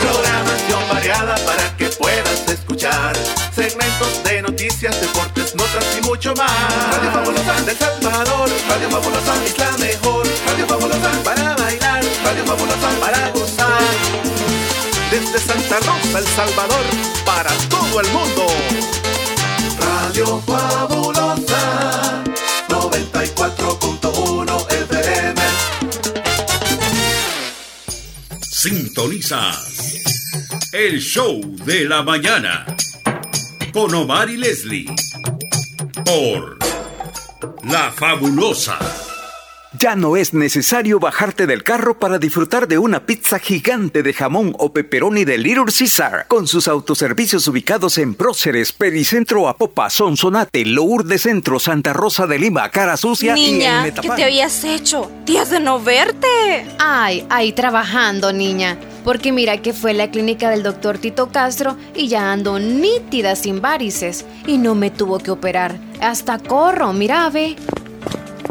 Programación 0.00 0.80
variada 0.92 1.34
para 1.44 1.76
que 1.76 1.88
puedas 1.90 2.48
escuchar 2.48 3.16
segmentos 3.54 4.22
de 4.24 4.42
noticias, 4.42 5.00
deportes, 5.00 5.54
notas 5.54 5.84
y 5.98 6.02
mucho 6.06 6.34
más. 6.34 6.50
Radio 6.96 7.10
Fabulosa 7.12 7.60
del 7.62 7.76
Salvador, 7.76 8.48
Radio 8.68 8.90
Fabulosa 8.90 9.44
es 9.44 9.58
la 9.58 9.70
mejor. 9.78 10.26
Radio 10.46 10.66
Fabulosa 10.66 11.10
para 11.24 11.54
bailar, 11.56 12.04
Radio 12.24 12.44
Fabulosa 12.44 12.88
para 13.00 13.30
gozar. 13.30 13.80
Desde 15.10 15.38
Santa 15.40 15.76
Rosa, 15.80 16.18
El 16.20 16.26
Salvador, 16.28 16.84
para 17.24 17.50
todo 17.90 18.00
el 18.00 18.10
mundo. 18.12 18.46
Radio 19.80 20.40
Fabulosa 20.46 22.22
94.1 22.68 24.72
FM. 24.72 25.40
Sintonizas 28.40 29.98
el 30.72 31.00
show 31.00 31.40
de 31.64 31.86
la 31.86 32.02
mañana 32.02 32.66
con 33.72 33.94
Omar 33.94 34.28
y 34.30 34.36
Leslie 34.36 34.86
por 36.04 36.58
La 37.64 37.90
Fabulosa. 37.92 38.78
Ya 39.82 39.96
no 39.96 40.18
es 40.18 40.34
necesario 40.34 41.00
bajarte 41.00 41.46
del 41.46 41.64
carro 41.64 41.98
para 41.98 42.18
disfrutar 42.18 42.68
de 42.68 42.76
una 42.76 43.06
pizza 43.06 43.38
gigante 43.38 44.02
de 44.02 44.12
jamón 44.12 44.54
o 44.58 44.74
pepperoni 44.74 45.24
de 45.24 45.38
Little 45.38 45.72
Caesar, 45.72 46.26
con 46.28 46.46
sus 46.46 46.68
autoservicios 46.68 47.48
ubicados 47.48 47.96
en 47.96 48.14
Próceres, 48.14 48.72
Pericentro 48.72 49.48
Apopa, 49.48 49.88
Sonsonate, 49.88 50.66
Lourdes 50.66 51.22
Centro, 51.22 51.58
Santa 51.58 51.94
Rosa 51.94 52.26
de 52.26 52.38
Lima, 52.38 52.68
Cara 52.68 52.98
Sucia 52.98 53.34
y 53.38 53.62
en. 53.62 53.94
¿qué 53.94 54.10
te 54.14 54.24
habías 54.24 54.64
hecho? 54.64 55.10
Días 55.24 55.48
de 55.48 55.60
no 55.60 55.80
verte. 55.80 56.28
Ay, 56.78 57.24
ahí 57.30 57.52
trabajando, 57.52 58.34
niña. 58.34 58.78
Porque 59.02 59.32
mira 59.32 59.62
que 59.62 59.72
fue 59.72 59.94
la 59.94 60.10
clínica 60.10 60.50
del 60.50 60.62
doctor 60.62 60.98
Tito 60.98 61.30
Castro 61.30 61.78
y 61.94 62.08
ya 62.08 62.32
ando 62.32 62.58
nítida 62.58 63.34
sin 63.34 63.62
varices. 63.62 64.26
Y 64.46 64.58
no 64.58 64.74
me 64.74 64.90
tuvo 64.90 65.20
que 65.20 65.30
operar. 65.30 65.78
Hasta 66.02 66.38
corro, 66.38 66.92
mira, 66.92 67.30
ve. 67.30 67.56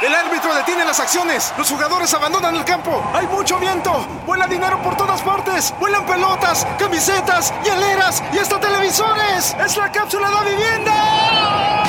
El 0.00 0.14
árbitro 0.14 0.54
detiene 0.54 0.84
las 0.84 1.00
acciones. 1.00 1.52
Los 1.58 1.68
jugadores 1.68 2.14
abandonan 2.14 2.54
el 2.54 2.64
campo. 2.64 3.02
Hay 3.12 3.26
mucho 3.26 3.58
viento. 3.58 4.06
Vuela 4.26 4.46
dinero 4.46 4.80
por 4.80 4.96
todas 4.96 5.20
partes. 5.22 5.74
Vuelan 5.80 6.06
pelotas, 6.06 6.64
camisetas, 6.78 7.52
hieleras 7.64 8.22
y 8.32 8.38
hasta 8.38 8.60
televisores. 8.60 9.56
Es 9.58 9.76
la 9.76 9.90
cápsula 9.90 10.30
de 10.30 10.50
vivienda. 10.50 11.82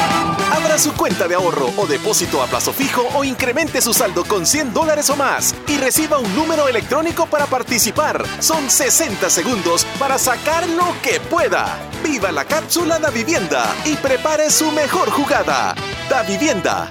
Abra 0.51 0.79
su 0.79 0.93
cuenta 0.93 1.27
de 1.27 1.35
ahorro 1.35 1.69
o 1.77 1.85
depósito 1.85 2.41
a 2.41 2.47
plazo 2.47 2.73
fijo 2.73 3.07
o 3.13 3.23
incremente 3.23 3.79
su 3.79 3.93
saldo 3.93 4.25
con 4.25 4.47
100 4.47 4.73
dólares 4.73 5.07
o 5.11 5.15
más 5.15 5.53
y 5.67 5.77
reciba 5.77 6.17
un 6.17 6.35
número 6.35 6.67
electrónico 6.67 7.27
para 7.27 7.45
participar. 7.45 8.25
Son 8.39 8.71
60 8.71 9.29
segundos 9.29 9.85
para 9.99 10.17
sacar 10.17 10.67
lo 10.67 10.95
que 11.03 11.19
pueda. 11.19 11.77
Viva 12.03 12.31
la 12.31 12.45
cápsula 12.45 12.97
da 12.97 13.11
vivienda 13.11 13.71
y 13.85 13.95
prepare 13.97 14.49
su 14.49 14.71
mejor 14.71 15.11
jugada. 15.11 15.75
Da 16.09 16.23
vivienda. 16.23 16.89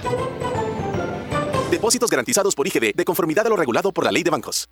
Depósitos 1.69 2.09
garantizados 2.09 2.55
por 2.55 2.67
IGD 2.67 2.95
de 2.95 3.05
conformidad 3.05 3.45
a 3.45 3.49
lo 3.49 3.55
regulado 3.55 3.91
por 3.91 4.03
la 4.03 4.11
ley 4.11 4.23
de 4.23 4.31
bancos. 4.31 4.67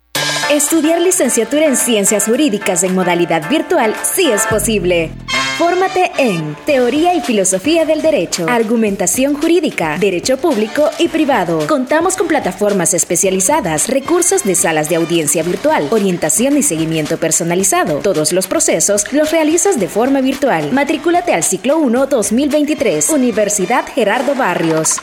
Estudiar 0.50 1.00
licenciatura 1.00 1.66
en 1.66 1.76
ciencias 1.76 2.24
jurídicas 2.24 2.82
en 2.82 2.94
modalidad 2.94 3.48
virtual 3.48 3.94
sí 4.02 4.30
es 4.30 4.46
posible. 4.46 5.10
Fórmate 5.58 6.12
en 6.18 6.56
Teoría 6.66 7.14
y 7.14 7.20
Filosofía 7.20 7.84
del 7.84 8.00
Derecho, 8.00 8.46
Argumentación 8.48 9.34
Jurídica, 9.34 9.98
Derecho 9.98 10.36
Público 10.36 10.88
y 11.00 11.08
Privado. 11.08 11.66
Contamos 11.66 12.16
con 12.16 12.28
plataformas 12.28 12.94
especializadas, 12.94 13.88
recursos 13.88 14.44
de 14.44 14.54
salas 14.54 14.88
de 14.88 14.96
audiencia 14.96 15.42
virtual, 15.42 15.88
orientación 15.90 16.56
y 16.56 16.62
seguimiento 16.62 17.18
personalizado. 17.18 17.98
Todos 17.98 18.32
los 18.32 18.46
procesos 18.46 19.12
los 19.12 19.32
realizas 19.32 19.80
de 19.80 19.88
forma 19.88 20.20
virtual. 20.20 20.72
Matrículate 20.72 21.34
al 21.34 21.42
ciclo 21.42 21.78
1 21.78 22.06
2023, 22.06 23.10
Universidad 23.10 23.84
Gerardo 23.92 24.36
Barrios. 24.36 24.98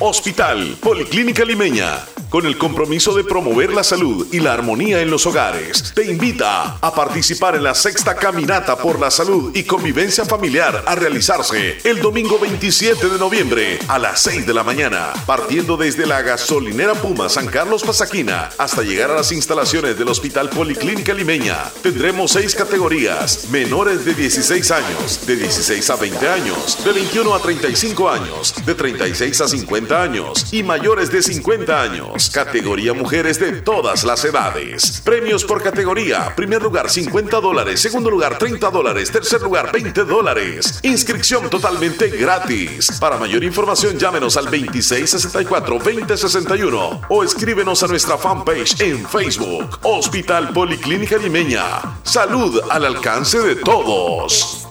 Hospital 0.00 0.76
Policlínica 0.80 1.44
Limeña, 1.44 1.98
con 2.30 2.46
el 2.46 2.58
compromiso 2.58 3.14
de 3.14 3.24
promover 3.24 3.72
la 3.72 3.82
salud 3.82 4.26
y 4.32 4.40
la 4.40 4.52
armonía 4.52 5.00
en 5.00 5.10
los 5.10 5.26
hogares, 5.26 5.92
te 5.94 6.10
invita 6.10 6.76
a 6.80 6.94
participar 6.94 7.56
en 7.56 7.62
la 7.62 7.74
sexta 7.74 8.14
caminata 8.14 8.76
por 8.76 9.00
la 9.00 9.10
salud 9.10 9.50
y 9.54 9.64
convivencia 9.64 10.24
familiar 10.24 10.84
a 10.86 10.94
realizarse 10.94 11.78
el 11.84 12.00
domingo 12.00 12.38
27 12.38 13.08
de 13.08 13.18
noviembre 13.18 13.78
a 13.88 13.98
las 13.98 14.20
6 14.22 14.46
de 14.46 14.54
la 14.54 14.62
mañana, 14.62 15.12
partiendo 15.26 15.76
desde 15.76 16.06
la 16.06 16.22
gasolinera 16.22 16.94
Puma 16.94 17.28
San 17.28 17.46
Carlos 17.46 17.82
Pasaquina 17.82 18.50
hasta 18.58 18.82
llegar 18.82 19.10
a 19.10 19.16
las 19.16 19.32
instalaciones 19.32 19.98
del 19.98 20.08
Hospital 20.08 20.50
Policlínica 20.50 21.14
Limeña. 21.14 21.70
Tendremos 21.82 22.32
seis 22.32 22.54
categorías, 22.54 23.48
menores 23.50 24.04
de 24.04 24.14
16 24.14 24.70
años, 24.70 25.26
de 25.26 25.36
16 25.36 25.90
a 25.90 25.96
20 25.96 26.28
años, 26.28 26.84
de 26.84 26.92
21 26.92 27.34
a 27.34 27.40
35 27.40 28.10
años, 28.10 28.54
de 28.66 28.74
36 28.74 29.40
a 29.40 29.48
50 29.48 30.02
años 30.02 30.52
y 30.52 30.62
mayores 30.62 31.10
de 31.10 31.22
50 31.22 31.82
años. 31.82 32.17
Categoría 32.26 32.92
mujeres 32.94 33.38
de 33.38 33.52
todas 33.62 34.02
las 34.02 34.24
edades. 34.24 35.00
Premios 35.04 35.44
por 35.44 35.62
categoría. 35.62 36.34
Primer 36.34 36.60
lugar 36.60 36.90
50 36.90 37.40
dólares. 37.40 37.80
Segundo 37.80 38.10
lugar 38.10 38.38
30 38.38 38.70
dólares. 38.70 39.12
Tercer 39.12 39.40
lugar 39.40 39.70
20 39.70 40.04
dólares. 40.04 40.80
Inscripción 40.82 41.48
totalmente 41.48 42.08
gratis. 42.08 42.98
Para 42.98 43.18
mayor 43.18 43.44
información 43.44 43.96
llámenos 43.96 44.36
al 44.36 44.46
2664-2061 44.46 47.02
o 47.08 47.22
escríbenos 47.22 47.84
a 47.84 47.86
nuestra 47.86 48.18
fanpage 48.18 48.80
en 48.80 49.08
Facebook. 49.08 49.78
Hospital 49.82 50.52
Policlínica 50.52 51.18
Limeña. 51.18 52.00
Salud 52.02 52.60
al 52.68 52.84
alcance 52.84 53.38
de 53.38 53.54
todos. 53.54 54.66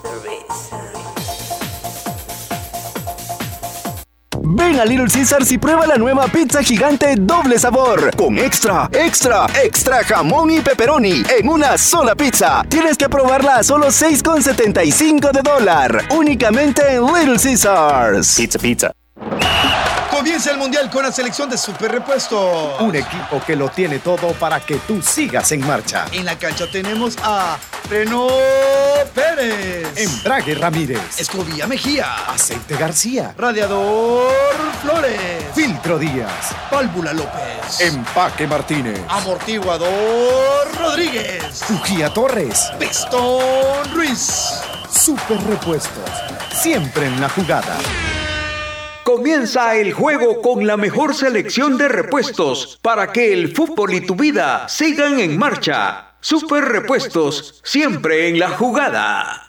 Ven 4.42 4.80
a 4.80 4.84
Little 4.84 5.08
Caesars 5.08 5.50
y 5.52 5.58
prueba 5.58 5.86
la 5.86 5.96
nueva 5.96 6.26
pizza 6.28 6.62
gigante 6.62 7.14
doble 7.16 7.58
sabor 7.58 8.14
con 8.16 8.38
extra, 8.38 8.88
extra, 8.92 9.46
extra 9.62 10.04
jamón 10.04 10.50
y 10.50 10.60
pepperoni 10.60 11.22
en 11.38 11.48
una 11.48 11.76
sola 11.76 12.14
pizza. 12.14 12.64
Tienes 12.68 12.96
que 12.96 13.08
probarla 13.08 13.56
a 13.56 13.62
solo 13.62 13.88
6,75 13.88 15.32
de 15.32 15.42
dólar. 15.42 16.04
Únicamente 16.16 16.82
en 16.94 17.06
Little 17.06 17.38
Caesars. 17.38 18.36
Pizza, 18.36 18.58
pizza. 18.58 18.92
Comienza 20.18 20.50
el 20.50 20.58
mundial 20.58 20.90
con 20.90 21.04
la 21.04 21.12
selección 21.12 21.48
de 21.48 21.56
Super 21.56 21.92
Repuesto. 21.92 22.76
Un 22.80 22.96
equipo 22.96 23.40
que 23.46 23.54
lo 23.54 23.68
tiene 23.68 24.00
todo 24.00 24.32
para 24.32 24.58
que 24.58 24.74
tú 24.78 25.00
sigas 25.00 25.52
en 25.52 25.64
marcha. 25.64 26.06
En 26.10 26.24
la 26.24 26.36
cancha 26.36 26.68
tenemos 26.68 27.16
a 27.22 27.56
Renault 27.88 28.32
Pérez. 29.14 29.86
Embrague 29.96 30.56
Ramírez. 30.56 31.20
Escobilla 31.20 31.68
Mejía. 31.68 32.28
Aceite 32.30 32.76
García. 32.76 33.32
Radiador 33.38 34.32
Flores. 34.82 35.20
Filtro 35.54 36.00
Díaz. 36.00 36.50
Válvula 36.68 37.12
López. 37.12 37.80
Empaque 37.80 38.48
Martínez. 38.48 39.00
Amortiguador 39.08 40.68
Rodríguez. 40.76 41.62
Fujía 41.62 42.12
Torres. 42.12 42.72
Pistón 42.80 43.94
Ruiz. 43.94 44.62
Super 44.90 45.40
Repuestos. 45.44 46.10
Siempre 46.60 47.06
en 47.06 47.20
la 47.20 47.28
jugada. 47.28 47.78
Comienza 49.08 49.74
el 49.74 49.94
juego 49.94 50.42
con 50.42 50.66
la 50.66 50.76
mejor 50.76 51.14
selección 51.14 51.78
de 51.78 51.88
repuestos 51.88 52.78
para 52.82 53.10
que 53.10 53.32
el 53.32 53.56
fútbol 53.56 53.94
y 53.94 54.02
tu 54.02 54.14
vida 54.14 54.68
sigan 54.68 55.18
en 55.18 55.38
marcha. 55.38 56.12
Super 56.20 56.62
Repuestos, 56.66 57.62
siempre 57.64 58.28
en 58.28 58.38
la 58.38 58.50
jugada. 58.50 59.48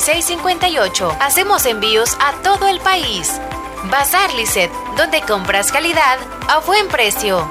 58. 0.00 1.16
Hacemos 1.20 1.66
envíos 1.66 2.16
a 2.20 2.32
todo 2.42 2.68
el 2.68 2.80
país. 2.80 3.40
Bazar 3.90 4.32
Lisset, 4.34 4.70
donde 4.96 5.20
compras 5.22 5.70
calidad 5.72 6.18
a 6.48 6.60
buen 6.60 6.88
precio. 6.88 7.50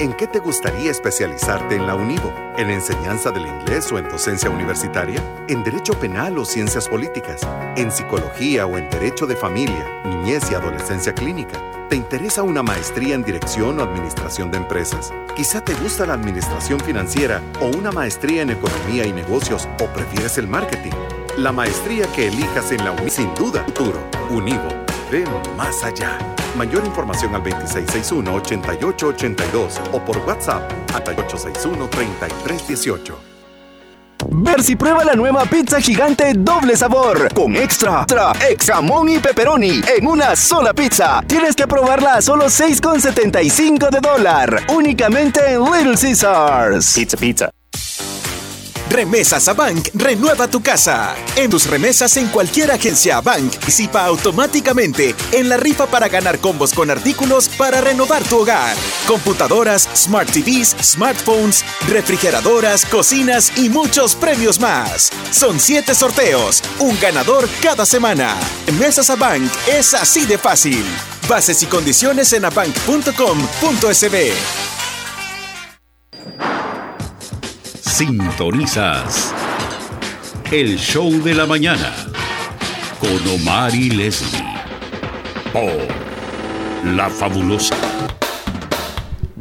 ¿En 0.00 0.12
qué 0.12 0.26
te 0.26 0.40
gustaría 0.40 0.90
especializarte 0.90 1.76
en 1.76 1.86
la 1.86 1.94
UNIVO? 1.94 2.32
¿En 2.56 2.68
enseñanza 2.68 3.30
del 3.30 3.46
inglés 3.46 3.92
o 3.92 3.98
en 3.98 4.08
docencia 4.08 4.50
universitaria? 4.50 5.22
¿En 5.46 5.62
derecho 5.62 5.92
penal 5.92 6.36
o 6.36 6.44
ciencias 6.44 6.88
políticas? 6.88 7.42
¿En 7.76 7.92
psicología 7.92 8.66
o 8.66 8.76
en 8.76 8.90
derecho 8.90 9.24
de 9.26 9.36
familia, 9.36 10.02
niñez 10.04 10.50
y 10.50 10.54
adolescencia 10.54 11.14
clínica? 11.14 11.62
¿Te 11.88 11.94
interesa 11.94 12.42
una 12.42 12.64
maestría 12.64 13.14
en 13.14 13.22
dirección 13.22 13.78
o 13.78 13.84
administración 13.84 14.50
de 14.50 14.58
empresas? 14.58 15.12
Quizá 15.36 15.60
te 15.60 15.74
gusta 15.74 16.06
la 16.06 16.14
administración 16.14 16.80
financiera 16.80 17.40
o 17.60 17.66
una 17.66 17.92
maestría 17.92 18.42
en 18.42 18.50
economía 18.50 19.06
y 19.06 19.12
negocios 19.12 19.68
o 19.80 19.86
prefieres 19.86 20.38
el 20.38 20.48
marketing. 20.48 20.92
La 21.36 21.52
maestría 21.52 22.06
que 22.14 22.26
elijas 22.26 22.72
en 22.72 22.84
la 22.84 22.90
UNIVO 22.90 23.10
sin 23.10 23.32
duda 23.36 23.62
futuro. 23.62 24.00
UNIVO. 24.30 24.83
Ven 25.14 25.30
más 25.56 25.84
allá. 25.84 26.18
Mayor 26.56 26.84
información 26.84 27.32
al 27.36 27.44
2661-8882 27.44 29.78
o 29.92 30.04
por 30.04 30.18
WhatsApp 30.26 30.68
a 30.92 31.04
8861-3318. 31.04 33.14
Ver 34.30 34.64
si 34.64 34.74
prueba 34.74 35.04
la 35.04 35.14
nueva 35.14 35.44
pizza 35.44 35.80
gigante 35.80 36.32
doble 36.34 36.76
sabor 36.76 37.32
con 37.32 37.54
extra, 37.54 38.00
extra, 38.00 38.32
ex 38.50 38.66
jamón 38.66 39.08
y 39.08 39.20
pepperoni 39.20 39.82
en 39.96 40.04
una 40.04 40.34
sola 40.34 40.74
pizza. 40.74 41.22
Tienes 41.28 41.54
que 41.54 41.68
probarla 41.68 42.14
a 42.14 42.20
solo 42.20 42.46
6,75 42.46 43.90
de 43.90 44.00
dólar. 44.00 44.66
Únicamente 44.74 45.52
en 45.52 45.62
Little 45.62 45.96
Caesars. 45.96 46.92
Pizza, 46.92 47.16
pizza. 47.16 47.52
Remesas 48.94 49.48
a 49.48 49.54
Bank 49.54 49.88
renueva 49.92 50.46
tu 50.46 50.62
casa. 50.62 51.16
En 51.34 51.50
tus 51.50 51.66
remesas 51.66 52.16
en 52.16 52.28
cualquier 52.28 52.70
agencia 52.70 53.20
Bank, 53.20 53.52
participa 53.56 54.04
automáticamente 54.04 55.16
en 55.32 55.48
la 55.48 55.56
rifa 55.56 55.86
para 55.86 56.08
ganar 56.08 56.38
combos 56.38 56.72
con 56.72 56.92
artículos 56.92 57.48
para 57.48 57.80
renovar 57.80 58.22
tu 58.22 58.38
hogar. 58.38 58.76
Computadoras, 59.08 59.88
Smart 59.96 60.30
TVs, 60.30 60.76
smartphones, 60.80 61.64
refrigeradoras, 61.88 62.86
cocinas 62.86 63.58
y 63.58 63.68
muchos 63.68 64.14
premios 64.14 64.60
más. 64.60 65.10
Son 65.32 65.58
7 65.58 65.92
sorteos, 65.92 66.62
un 66.78 66.96
ganador 67.00 67.48
cada 67.60 67.84
semana. 67.84 68.38
Remesas 68.64 69.10
a 69.10 69.16
Bank 69.16 69.50
es 69.66 69.92
así 69.94 70.24
de 70.24 70.38
fácil. 70.38 70.84
Bases 71.28 71.60
y 71.64 71.66
condiciones 71.66 72.32
en 72.32 72.44
abank.com.sb. 72.44 74.34
Sintonizas 77.96 79.32
el 80.50 80.76
show 80.76 81.12
de 81.22 81.32
la 81.32 81.46
mañana 81.46 81.94
con 82.98 83.24
Omar 83.36 83.72
y 83.72 83.88
Leslie 83.88 84.42
por 85.52 86.92
La 86.92 87.08
Fabulosa. 87.08 87.93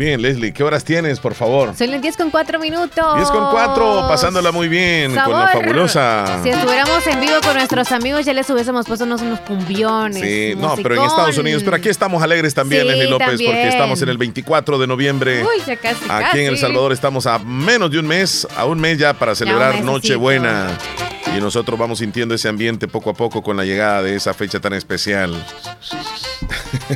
Bien, 0.03 0.21
Leslie, 0.21 0.51
¿qué 0.51 0.65
horas 0.65 0.83
tienes, 0.83 1.21
por 1.21 1.33
favor? 1.33 1.73
Son 1.77 1.89
las 1.89 2.01
10 2.01 2.17
con 2.17 2.29
4 2.29 2.59
minutos. 2.59 3.15
10 3.15 3.29
con 3.29 3.51
4, 3.51 4.05
pasándola 4.09 4.51
muy 4.51 4.67
bien 4.67 5.15
con 5.15 5.31
la 5.31 5.47
fabulosa. 5.47 6.41
Si 6.43 6.49
estuviéramos 6.49 7.07
en 7.07 7.21
vivo 7.21 7.35
con 7.41 7.53
nuestros 7.53 7.89
amigos, 7.93 8.25
ya 8.25 8.33
les 8.33 8.49
hubiésemos 8.49 8.85
puesto 8.85 9.05
unos, 9.05 9.21
unos 9.21 9.39
cumbiones. 9.39 10.21
Sí, 10.21 10.55
no, 10.57 10.75
pero 10.83 10.95
en. 10.95 11.03
Estados 11.03 11.37
Unidos. 11.37 11.63
Pero 11.63 11.77
aquí 11.77 11.87
estamos 11.87 12.21
alegres 12.21 12.53
también, 12.53 12.81
Sí, 12.81 12.87
Leslie 12.89 13.09
López, 13.09 13.27
también. 13.29 13.51
porque 13.51 13.67
estamos 13.69 14.01
en 14.01 14.09
el 14.09 14.17
24 14.17 14.77
de 14.77 14.87
noviembre. 14.87 15.41
Uy, 15.41 15.63
ya 15.65 15.77
casi, 15.77 16.03
Aquí 16.09 16.39
en 16.39 16.47
El. 16.47 16.57
Salvador 16.57 16.91
estamos 16.91 17.25
a 17.25 17.39
menos 17.39 17.89
de 17.89 17.99
un 17.99 18.07
mes, 18.07 18.45
a 18.57 18.65
un 18.65 18.81
mes 18.81 18.97
ya 18.97 19.13
para 19.13 19.35
celebrar 19.35 19.69
mesecito. 19.69 19.89
Nochebuena. 19.89 20.77
Y 21.35 21.39
nosotros 21.39 21.79
vamos 21.79 21.99
sintiendo 21.99 22.35
ese 22.35 22.47
ambiente 22.47 22.87
poco 22.87 23.09
a 23.09 23.13
poco 23.13 23.41
con 23.41 23.57
la 23.57 23.65
llegada 23.65 24.03
de 24.03 24.15
esa 24.15 24.33
fecha 24.33 24.59
tan 24.59 24.73
especial. 24.73 25.33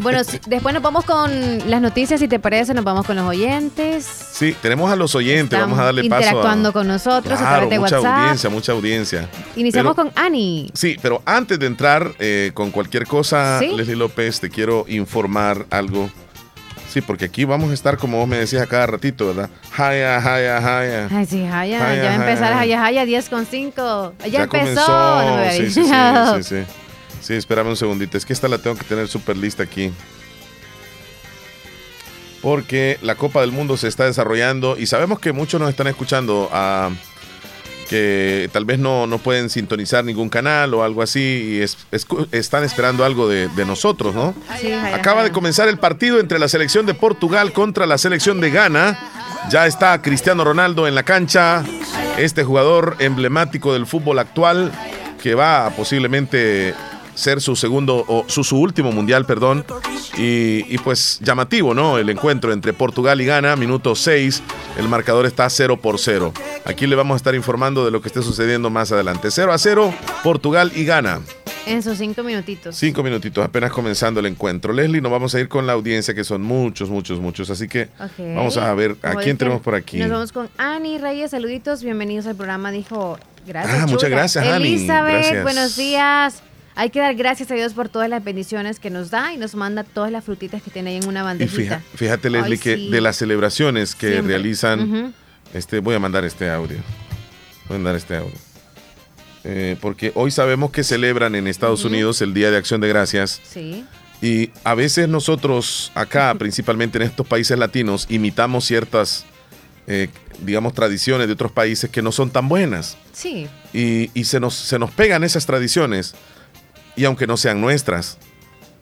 Bueno, 0.01 0.19
después 0.47 0.73
nos 0.73 0.83
vamos 0.83 1.05
con 1.05 1.31
las 1.69 1.81
noticias, 1.81 2.19
si 2.19 2.27
te 2.27 2.37
parece, 2.39 2.73
nos 2.73 2.83
vamos 2.83 3.05
con 3.05 3.15
los 3.15 3.25
oyentes. 3.25 4.05
Sí, 4.31 4.55
tenemos 4.61 4.91
a 4.91 4.95
los 4.95 5.15
oyentes, 5.15 5.57
vamos 5.59 5.79
a 5.79 5.85
darle 5.85 6.03
paso 6.09 6.15
a... 6.15 6.25
interactuando 6.27 6.73
con 6.73 6.87
nosotros 6.87 7.33
a 7.33 7.37
Claro, 7.37 7.55
través 7.67 7.69
de 7.69 7.79
mucha 7.79 7.95
WhatsApp. 7.99 8.19
audiencia, 8.19 8.49
mucha 8.49 8.71
audiencia. 8.73 9.29
Iniciamos 9.55 9.95
Pero- 9.95 10.09
con 10.11 10.23
Ani. 10.23 10.69
Sí, 10.73 10.97
pero 11.01 11.21
antes 11.25 11.57
de 11.57 11.65
entrar 11.65 12.13
eh, 12.19 12.51
con 12.53 12.69
cualquier 12.71 13.07
cosa, 13.07 13.59
¿Sí? 13.59 13.69
Leslie 13.75 13.95
López, 13.95 14.39
te 14.39 14.49
quiero 14.49 14.85
informar 14.87 15.65
algo. 15.71 16.09
Sí, 16.97 17.01
porque 17.01 17.25
aquí 17.25 17.45
vamos 17.45 17.69
a 17.69 17.75
estar, 17.75 17.95
como 17.99 18.17
vos 18.17 18.27
me 18.27 18.37
decías 18.37 18.63
a 18.63 18.65
cada 18.65 18.87
ratito, 18.87 19.27
¿verdad? 19.27 19.51
Jaya, 19.69 20.19
jaya, 20.19 20.59
jaya. 20.59 21.07
Ay, 21.11 21.27
sí, 21.27 21.45
Jaya, 21.47 21.79
Jaya, 21.79 21.95
ya 21.95 22.03
va 22.05 22.09
a 22.09 22.15
empezar 22.15 22.53
Jaya. 22.53 22.79
Jaya, 22.79 22.79
Jaya, 22.79 23.05
10 23.05 23.29
con 23.29 23.45
5. 23.45 24.13
Ya, 24.31 24.43
empezó. 24.43 24.47
comenzó. 24.49 24.87
No 24.87 25.35
me 25.35 25.47
había 25.47 25.51
sí, 25.51 25.69
sí, 25.69 25.83
sí, 25.83 25.91
sí, 26.37 26.43
sí. 26.43 26.73
Sí, 27.21 27.33
espérame 27.35 27.67
un 27.67 27.75
segundito. 27.75 28.17
Es 28.17 28.25
que 28.25 28.33
esta 28.33 28.47
la 28.47 28.57
tengo 28.57 28.75
que 28.75 28.83
tener 28.83 29.07
súper 29.07 29.37
lista 29.37 29.61
aquí. 29.61 29.93
Porque 32.41 32.97
la 33.03 33.13
Copa 33.13 33.41
del 33.41 33.51
Mundo 33.51 33.77
se 33.77 33.87
está 33.87 34.05
desarrollando 34.05 34.75
y 34.75 34.87
sabemos 34.87 35.19
que 35.19 35.33
muchos 35.33 35.61
nos 35.61 35.69
están 35.69 35.85
escuchando 35.85 36.49
ah, 36.51 36.89
que 37.89 38.49
tal 38.53 38.65
vez 38.65 38.79
no, 38.79 39.07
no 39.07 39.17
pueden 39.17 39.49
sintonizar 39.49 40.03
ningún 40.03 40.29
canal 40.29 40.73
o 40.73 40.83
algo 40.83 41.01
así 41.01 41.19
y 41.57 41.61
es- 41.61 41.77
están 42.31 42.63
esperando 42.63 43.05
algo 43.05 43.27
de, 43.27 43.47
de 43.49 43.65
nosotros, 43.65 44.13
¿no? 44.13 44.33
Sí, 44.59 44.71
Acaba 44.71 45.23
de 45.23 45.31
comenzar 45.31 45.67
el 45.67 45.77
partido 45.77 46.19
entre 46.19 46.39
la 46.39 46.47
selección 46.47 46.85
de 46.85 46.93
Portugal 46.93 47.53
contra 47.53 47.85
la 47.85 47.97
selección 47.97 48.41
de 48.41 48.51
Ghana. 48.51 48.99
Ya 49.49 49.65
está 49.67 50.01
Cristiano 50.01 50.43
Ronaldo 50.43 50.87
en 50.87 50.95
la 50.95 51.03
cancha, 51.03 51.63
este 52.17 52.43
jugador 52.43 52.95
emblemático 52.99 53.71
del 53.73 53.85
fútbol 53.85 54.19
actual 54.19 54.71
que 55.21 55.35
va 55.35 55.65
a 55.67 55.69
posiblemente 55.71 56.73
ser 57.17 57.41
su 57.41 57.55
segundo 57.55 58.05
o 58.07 58.25
su, 58.27 58.43
su 58.43 58.57
último 58.59 58.91
mundial, 58.91 59.25
perdón. 59.25 59.65
Y, 60.17 60.63
y 60.73 60.77
pues 60.77 61.19
llamativo, 61.21 61.73
¿no? 61.73 61.97
El 61.97 62.09
encuentro 62.09 62.53
entre 62.53 62.73
Portugal 62.73 63.19
y 63.19 63.25
Ghana, 63.25 63.55
minuto 63.55 63.95
6. 63.95 64.43
El 64.77 64.87
marcador 64.87 65.25
está 65.25 65.49
0 65.49 65.81
por 65.81 65.99
0. 65.99 66.31
Aquí 66.65 66.85
le 66.85 66.95
vamos 66.95 67.15
a 67.15 67.17
estar 67.17 67.35
informando 67.35 67.83
de 67.83 67.91
lo 67.91 68.01
que 68.01 68.07
esté 68.07 68.21
sucediendo 68.21 68.69
más 68.69 68.91
adelante. 68.91 69.31
0 69.31 69.51
a 69.51 69.57
0, 69.57 69.93
Portugal 70.23 70.71
y 70.75 70.85
Ghana. 70.85 71.21
En 71.65 71.83
sus 71.83 71.97
5 71.97 72.23
minutitos. 72.23 72.77
Cinco 72.77 73.03
minutitos, 73.03 73.43
apenas 73.43 73.71
comenzando 73.71 74.21
el 74.21 74.27
encuentro. 74.27 74.71
Leslie, 74.71 75.01
nos 75.01 75.11
vamos 75.11 75.35
a 75.35 75.39
ir 75.39 75.49
con 75.49 75.67
la 75.67 75.73
audiencia, 75.73 76.13
que 76.13 76.23
son 76.23 76.41
muchos, 76.41 76.89
muchos, 76.89 77.19
muchos. 77.19 77.49
Así 77.49 77.67
que 77.67 77.89
vamos 78.17 78.55
a 78.55 78.73
ver 78.73 78.95
a 79.01 79.15
quién 79.15 79.37
tenemos 79.37 79.61
por 79.61 79.75
aquí. 79.75 79.97
Nos 79.97 80.09
vamos 80.09 80.31
con 80.31 80.49
Ani 80.57 80.97
Reyes, 80.97 81.31
saluditos, 81.31 81.83
bienvenidos 81.83 82.25
al 82.27 82.35
programa, 82.35 82.71
dijo. 82.71 83.19
Gracias. 83.45 83.81
Ah, 83.81 83.87
muchas 83.87 84.09
gracias, 84.09 84.45
Ani, 84.45 84.67
Elizabeth, 84.67 85.13
gracias. 85.13 85.43
buenos 85.43 85.75
días. 85.75 86.41
Hay 86.79 86.91
que 86.91 86.99
dar 86.99 87.15
gracias 87.15 87.49
a 87.49 87.55
Dios 87.55 87.73
por 87.73 87.89
todas 87.89 88.07
las 88.07 88.23
bendiciones 88.23 88.79
que 88.79 88.91
nos 88.91 89.09
da 89.09 89.33
y 89.33 89.37
nos 89.37 89.55
manda 89.55 89.83
todas 89.83 90.11
las 90.11 90.23
frutitas 90.23 90.61
que 90.61 90.69
tiene 90.69 90.91
ahí 90.91 90.97
en 90.97 91.07
una 91.07 91.21
Y 91.21 91.23
bandejita. 91.23 91.79
fija- 91.79 91.97
fíjate, 91.97 92.29
Leslie, 92.29 92.53
Ay, 92.53 92.57
que 92.59 92.75
sí. 92.75 92.89
de 92.89 93.01
las 93.01 93.15
celebraciones 93.15 93.95
que 93.95 94.11
Siempre. 94.11 94.33
realizan, 94.35 94.79
Ujú. 94.91 95.13
este, 95.55 95.79
voy 95.79 95.95
a 95.95 95.99
mandar 95.99 96.23
este 96.23 96.49
audio. 96.51 96.77
Voy 97.67 97.75
a 97.75 97.79
mandar 97.79 97.95
este 97.95 98.15
audio. 98.15 98.35
Eh, 99.43 99.75
porque 99.81 100.11
hoy 100.13 100.29
sabemos 100.29 100.69
que 100.71 100.83
celebran 100.83 101.33
en 101.33 101.47
Estados 101.47 101.79
Ujú. 101.83 101.89
Unidos 101.93 102.21
el 102.21 102.33
Día 102.35 102.51
de 102.51 102.57
Acción 102.57 102.79
de 102.79 102.87
Gracias. 102.89 103.41
Sí. 103.49 103.83
Y 104.21 104.51
a 104.63 104.75
veces 104.75 105.07
nosotros 105.09 105.91
acá, 105.95 106.35
principalmente 106.39 106.97
en 106.99 107.03
estos 107.05 107.25
países 107.25 107.57
latinos, 107.57 108.05
imitamos 108.09 108.65
ciertas, 108.65 109.25
eh, 109.87 110.09
digamos, 110.41 110.73
tradiciones 110.75 111.25
de 111.27 111.33
otros 111.33 111.51
países 111.51 111.89
que 111.89 112.03
no 112.03 112.11
son 112.11 112.29
tan 112.29 112.47
buenas. 112.49 112.97
Sí. 113.13 113.47
y, 113.73 114.11
y 114.13 114.25
se, 114.25 114.39
nos, 114.39 114.53
se 114.53 114.77
nos 114.77 114.91
pegan 114.91 115.23
esas 115.23 115.47
tradiciones, 115.47 116.13
y 116.97 117.05
aunque 117.05 117.27
no 117.27 117.37
sean 117.37 117.61
nuestras, 117.61 118.17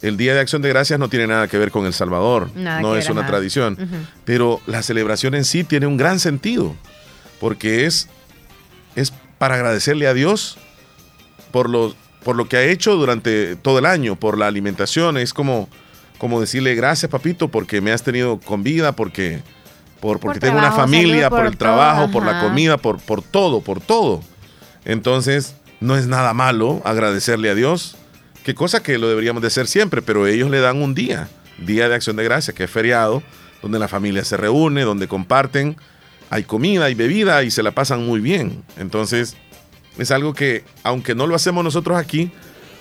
el 0.01 0.17
Día 0.17 0.33
de 0.33 0.39
Acción 0.39 0.61
de 0.61 0.69
Gracias 0.69 0.97
no 0.99 1.09
tiene 1.09 1.27
nada 1.27 1.47
que 1.47 1.57
ver 1.57 1.69
con 1.69 1.85
El 1.85 1.93
Salvador, 1.93 2.49
Nada 2.55 2.81
no 2.81 2.95
es 2.95 3.09
una 3.09 3.27
tradición, 3.27 3.77
pero 4.23 4.61
la 4.65 4.81
celebración 4.81 5.35
en 5.35 5.45
sí 5.45 5.63
tiene 5.63 5.85
un 5.85 5.97
gran 5.97 6.19
sentido, 6.19 6.75
porque 7.39 7.85
es, 7.85 8.07
es 8.95 9.11
para 9.37 9.55
agradecerle 9.55 10.07
a 10.07 10.13
Dios 10.13 10.57
por 11.51 11.69
lo, 11.69 11.93
por 12.23 12.35
lo 12.35 12.47
que 12.47 12.57
ha 12.57 12.63
hecho 12.63 12.95
durante 12.95 13.55
todo 13.55 13.79
el 13.79 13.85
año, 13.85 14.15
por 14.15 14.37
la 14.37 14.47
alimentación, 14.47 15.17
es 15.17 15.33
como, 15.33 15.69
como 16.17 16.39
decirle 16.39 16.73
gracias 16.75 17.11
papito 17.11 17.49
porque 17.49 17.81
me 17.81 17.91
has 17.91 18.03
tenido 18.03 18.39
con 18.39 18.63
vida, 18.63 18.93
porque, 18.93 19.41
por, 19.99 20.19
porque 20.19 20.39
tengo 20.39 20.57
trabajo, 20.57 20.75
una 20.75 20.85
familia, 20.85 21.23
salud, 21.23 21.29
por, 21.29 21.39
por 21.39 21.47
el 21.47 21.57
trabajo, 21.57 22.11
por 22.11 22.25
la 22.25 22.41
comida, 22.41 22.77
por, 22.77 22.99
por 22.99 23.21
todo, 23.21 23.61
por 23.61 23.81
todo. 23.81 24.21
Entonces, 24.85 25.55
no 25.79 25.95
es 25.97 26.07
nada 26.07 26.33
malo 26.33 26.81
agradecerle 26.85 27.49
a 27.49 27.55
Dios, 27.55 27.97
que 28.45 28.53
cosa 28.53 28.83
que 28.83 28.99
lo 28.99 29.09
deberíamos 29.09 29.41
de 29.41 29.47
hacer 29.47 29.65
siempre, 29.65 30.03
pero 30.03 30.27
ellos 30.27 30.51
le 30.51 30.59
dan 30.59 30.81
un 30.81 30.93
día, 30.93 31.27
Día 31.57 31.89
de 31.89 31.95
Acción 31.95 32.15
de 32.15 32.23
Gracia, 32.23 32.53
que 32.53 32.65
es 32.65 32.69
feriado, 32.69 33.23
donde 33.63 33.79
la 33.79 33.87
familia 33.87 34.23
se 34.23 34.37
reúne, 34.37 34.83
donde 34.83 35.07
comparten, 35.07 35.75
hay 36.29 36.43
comida, 36.43 36.85
hay 36.85 36.93
bebida 36.93 37.41
y 37.43 37.49
se 37.49 37.63
la 37.63 37.71
pasan 37.71 38.05
muy 38.05 38.19
bien. 38.19 38.63
Entonces, 38.77 39.35
es 39.97 40.11
algo 40.11 40.35
que, 40.35 40.63
aunque 40.83 41.15
no 41.15 41.25
lo 41.25 41.33
hacemos 41.33 41.63
nosotros 41.63 41.97
aquí, 41.97 42.29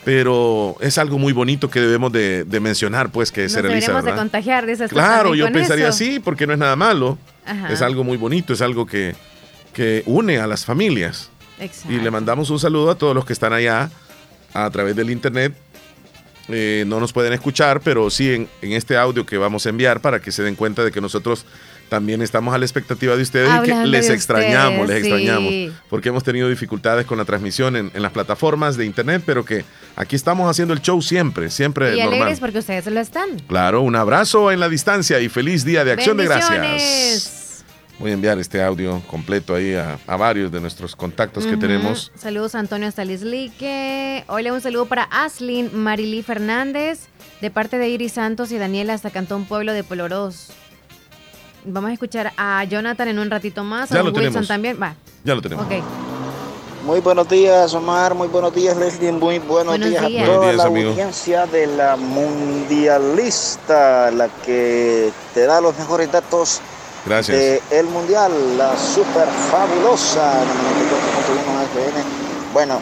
pero 0.05 0.77
es 0.81 0.99
algo 0.99 1.17
muy 1.19 1.33
bonito 1.33 1.71
que 1.71 1.81
debemos 1.81 2.13
de, 2.13 2.45
de 2.45 2.61
mencionar, 2.61 3.11
pues, 3.11 3.33
que 3.33 3.45
Nos 3.45 3.53
se 3.53 3.63
realiza. 3.63 3.87
deberíamos 3.87 4.05
de 4.05 4.21
contagiar, 4.21 4.67
dices 4.67 4.91
tú 4.91 4.97
Claro, 4.97 5.35
yo 5.35 5.51
pensaría 5.51 5.89
eso. 5.89 5.95
así, 5.95 6.21
porque 6.21 6.47
no 6.47 6.53
es 6.53 6.59
nada 6.59 6.77
malo. 6.77 7.17
Ajá. 7.47 7.73
Es 7.73 7.81
algo 7.81 8.05
muy 8.05 8.19
bonito, 8.19 8.53
es 8.53 8.61
algo 8.61 8.85
que, 8.85 9.17
que 9.73 10.03
une 10.05 10.39
a 10.39 10.47
las 10.47 10.67
familias. 10.67 11.31
Exacto. 11.59 11.91
Y 11.91 12.01
le 12.01 12.11
mandamos 12.11 12.51
un 12.51 12.59
saludo 12.59 12.91
a 12.91 12.97
todos 12.97 13.15
los 13.15 13.25
que 13.25 13.33
están 13.33 13.55
allá 13.55 13.91
a 14.55 14.71
través 14.71 14.97
del 14.97 15.11
internet 15.11 15.53
eh, 16.49 16.85
no 16.87 17.01
nos 17.01 17.13
pueden 17.13 17.33
escuchar, 17.33 17.81
pero 17.81 18.11
sí 18.11 18.33
en, 18.33 18.49
en, 18.61 18.73
este 18.73 18.97
audio 18.97 19.25
que 19.25 19.39
vamos 19.39 19.65
a 19.65 19.71
enviar 19.71 20.01
para 20.01 20.21
que 20.21 20.31
se 20.31 20.43
den 20.43 20.57
cuenta 20.57 20.85
de 20.85 20.93
que 20.93 21.01
nosotros 21.01 21.47
también 21.89 22.21
estamos 22.23 22.55
a 22.55 22.59
la 22.59 22.65
expectativa 22.65 23.17
de 23.17 23.23
ustedes 23.23 23.51
y 23.63 23.65
que 23.65 23.75
les 23.87 24.11
extrañamos, 24.11 24.87
les 24.89 24.99
extrañamos, 24.99 25.73
porque 25.89 26.11
hemos 26.11 26.23
tenido 26.23 26.49
dificultades 26.49 27.07
con 27.07 27.19
la 27.19 27.25
transmisión 27.25 27.77
en, 27.77 27.91
en, 27.95 28.03
las 28.03 28.13
plataformas 28.13 28.77
de 28.77 28.85
internet, 28.85 29.23
pero 29.25 29.45
que 29.45 29.65
aquí 29.97 30.17
estamos 30.17 30.51
haciendo 30.51 30.75
el 30.75 30.81
show 30.81 31.01
siempre, 31.01 31.51
siempre 31.51 31.95
y 31.95 32.01
normal. 32.01 32.15
alegres 32.15 32.41
porque 32.41 32.59
ustedes 32.59 32.87
lo 32.87 33.01
están. 33.01 33.39
Claro, 33.49 33.83
un 33.83 33.97
abrazo 33.97 34.51
en 34.51 34.61
la 34.61 34.69
distancia 34.69 35.21
y 35.21 35.29
feliz 35.29 35.65
día 35.65 35.85
de 35.85 35.93
acción 35.93 36.17
de 36.17 36.25
gracias. 36.25 37.44
Voy 37.99 38.11
a 38.11 38.15
enviar 38.15 38.39
este 38.41 38.61
audio 38.63 39.01
completo 39.07 39.55
ahí 39.55 39.75
a, 39.75 39.99
a 40.07 40.17
varios 40.17 40.51
de 40.51 40.61
nuestros 40.61 40.97
contactos 40.97 41.45
uh 41.45 41.47
-huh. 41.47 41.51
que 41.53 41.57
tenemos. 41.59 42.11
Saludos 42.17 42.55
a 42.57 42.59
Antonio 42.59 42.91
Stalislique. 42.91 44.25
Hoy 44.27 44.43
le 44.43 44.51
un 44.51 44.61
saludo 44.61 44.87
para 44.87 45.05
Aslin 45.05 45.71
Marilí 45.73 46.23
Fernández, 46.23 47.07
de 47.41 47.51
parte 47.51 47.79
de 47.79 47.89
Iris 47.89 48.13
Santos 48.13 48.51
y 48.51 48.59
Daniela 48.59 48.95
hasta 48.95 49.11
Cantón 49.11 49.45
Pueblo 49.45 49.73
de 49.73 49.85
Polorós. 49.85 50.49
Vamos 51.65 51.91
a 51.91 51.93
escuchar 51.93 52.33
a 52.37 52.65
Jonathan 52.65 53.09
en 53.09 53.19
un 53.21 53.31
ratito 53.31 53.63
más. 53.65 53.91
Ya 53.91 54.01
a 54.01 54.03
lo 54.03 54.09
Wilson 54.11 54.23
tenemos. 54.25 54.49
también. 54.49 54.77
Va. 54.83 54.97
Ya 55.23 55.35
lo 55.37 55.41
tenemos. 55.41 55.65
Muy 56.85 57.01
buenos 57.01 57.27
días, 57.29 57.73
Omar. 57.73 58.15
Muy 58.15 58.29
buenos 58.29 58.53
días, 58.55 58.77
Leslie. 58.77 59.13
Muy 59.13 59.39
buenos, 59.39 59.69
Buenos 59.79 59.89
días, 59.89 60.07
días. 60.07 60.29
a 60.29 60.33
toda 60.33 60.45
días, 60.47 60.57
la 60.57 60.65
amigo. 60.65 60.91
audiencia 60.91 61.47
de 61.47 61.67
la 61.69 61.97
Mundialista, 61.97 64.11
la 64.11 64.29
que 64.45 65.11
te 65.33 65.47
da 65.47 65.61
los 65.63 65.79
mejores 65.79 66.13
datos 66.13 66.61
Gracias. 67.07 67.39
de 67.39 67.63
el 67.71 67.87
Mundial, 67.87 68.33
la 68.57 68.77
super 68.77 69.29
fabulosa 69.51 70.43
94.1 70.43 71.65
FM. 71.65 72.05
Bueno, 72.53 72.81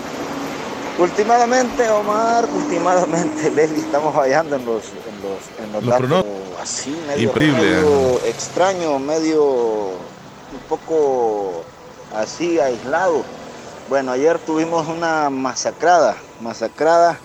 últimamente, 0.99 1.91
Omar, 1.91 2.47
últimamente, 2.55 3.51
Leslie, 3.55 3.81
estamos 3.81 4.15
fallando 4.15 4.57
en 4.57 4.65
los, 4.65 4.85
en 4.85 5.23
los, 5.23 5.67
en 5.67 5.73
los 5.73 5.85
Los 5.85 6.11
datos 6.11 6.25
así, 6.63 6.97
medio, 7.09 7.31
Increíble, 7.31 7.61
medio 7.61 8.21
extraño, 8.25 8.99
medio 9.01 9.45
un 9.45 10.61
poco 10.69 11.65
así 12.15 12.61
aislado. 12.61 13.25
Bueno, 13.89 14.13
ayer 14.13 14.39
tuvimos 14.39 14.87
una 14.87 15.31
masacrada, 15.31 16.17
masacrada 16.41 17.19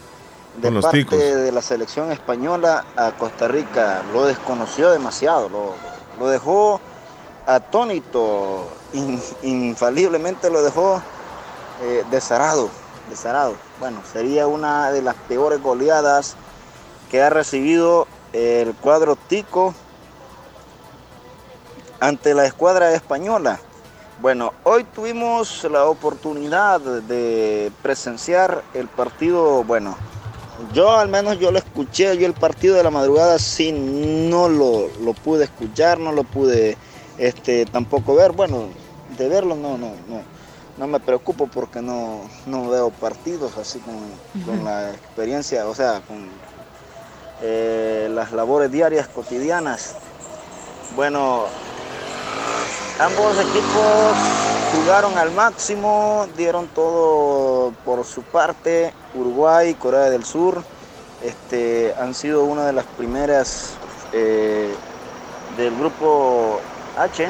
de 0.57 0.71
parte 0.71 0.97
ticos. 0.97 1.19
de 1.19 1.51
la 1.51 1.61
selección 1.61 2.11
española 2.11 2.85
a 2.95 3.11
Costa 3.11 3.47
Rica. 3.47 4.01
Lo 4.11 4.25
desconoció 4.25 4.89
demasiado, 4.89 5.49
lo, 5.49 5.75
lo 6.19 6.27
dejó 6.27 6.81
atónito, 7.45 8.67
in- 8.93 9.21
infaliblemente 9.43 10.49
lo 10.49 10.63
dejó 10.63 11.01
eh, 11.81 12.03
desarado, 12.09 12.69
desarado. 13.09 13.55
Bueno, 13.79 14.01
sería 14.11 14.47
una 14.47 14.91
de 14.91 15.01
las 15.01 15.15
peores 15.15 15.61
goleadas 15.61 16.35
que 17.09 17.21
ha 17.21 17.29
recibido 17.29 18.07
el 18.33 18.75
cuadro 18.75 19.15
tico 19.15 19.73
ante 21.99 22.33
la 22.33 22.45
escuadra 22.45 22.93
española. 22.93 23.59
Bueno, 24.19 24.53
hoy 24.63 24.83
tuvimos 24.83 25.63
la 25.65 25.85
oportunidad 25.85 26.79
de 26.81 27.71
presenciar 27.83 28.63
el 28.73 28.87
partido, 28.87 29.63
bueno, 29.63 29.95
yo 30.73 30.91
al 30.91 31.09
menos 31.09 31.39
yo 31.39 31.51
lo 31.51 31.59
escuché, 31.59 32.17
yo 32.17 32.25
el 32.25 32.33
partido 32.33 32.75
de 32.75 32.83
la 32.83 32.89
madrugada 32.89 33.39
sí 33.39 33.71
no 33.71 34.49
lo, 34.49 34.89
lo 35.01 35.13
pude 35.13 35.45
escuchar, 35.45 35.99
no 35.99 36.11
lo 36.11 36.23
pude 36.23 36.77
este, 37.17 37.65
tampoco 37.65 38.15
ver, 38.15 38.31
bueno, 38.31 38.67
de 39.17 39.27
verlo 39.29 39.55
no, 39.55 39.77
no, 39.77 39.91
no, 40.07 40.21
no 40.77 40.87
me 40.87 40.99
preocupo 40.99 41.47
porque 41.47 41.81
no, 41.81 42.21
no 42.45 42.69
veo 42.69 42.89
partidos 42.91 43.57
así 43.57 43.79
con, 43.79 43.95
con 44.45 44.63
la 44.63 44.91
experiencia, 44.91 45.67
o 45.67 45.75
sea, 45.75 46.01
con 46.01 46.27
eh, 47.41 48.09
las 48.11 48.31
labores 48.31 48.71
diarias, 48.71 49.07
cotidianas. 49.07 49.95
Bueno, 50.95 51.45
Ambos 52.99 53.37
equipos 53.37 54.15
jugaron 54.73 55.17
al 55.17 55.31
máximo, 55.31 56.27
dieron 56.35 56.67
todo 56.67 57.71
por 57.85 58.03
su 58.05 58.23
parte. 58.23 58.91
Uruguay 59.13 59.69
y 59.69 59.73
Corea 59.75 60.09
del 60.09 60.25
Sur 60.25 60.63
este, 61.23 61.93
han 61.99 62.13
sido 62.13 62.43
una 62.43 62.65
de 62.65 62.73
las 62.73 62.85
primeras 62.85 63.71
eh, 64.13 64.73
del 65.57 65.75
grupo 65.77 66.59
H 66.97 67.27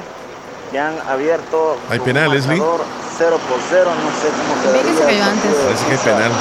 que 0.72 0.80
han 0.80 0.95
abierto 1.07 1.78
Hay 1.89 1.99
penal, 1.99 2.32
Leslie. 2.32 2.57
marcador 2.57 2.82
0 3.18 3.39
por 3.49 3.59
0, 3.70 3.89
no 4.03 4.11
sé 4.22 4.28
cómo 4.30 4.74
Ve 4.74 4.80
que 4.80 4.88
se 4.88 4.93
quedaría 4.95 5.20
cayó 5.20 5.32
antes. 5.32 5.55
Parece 5.55 5.86
que 5.86 5.91
hay 5.91 5.97
penal. 5.97 6.32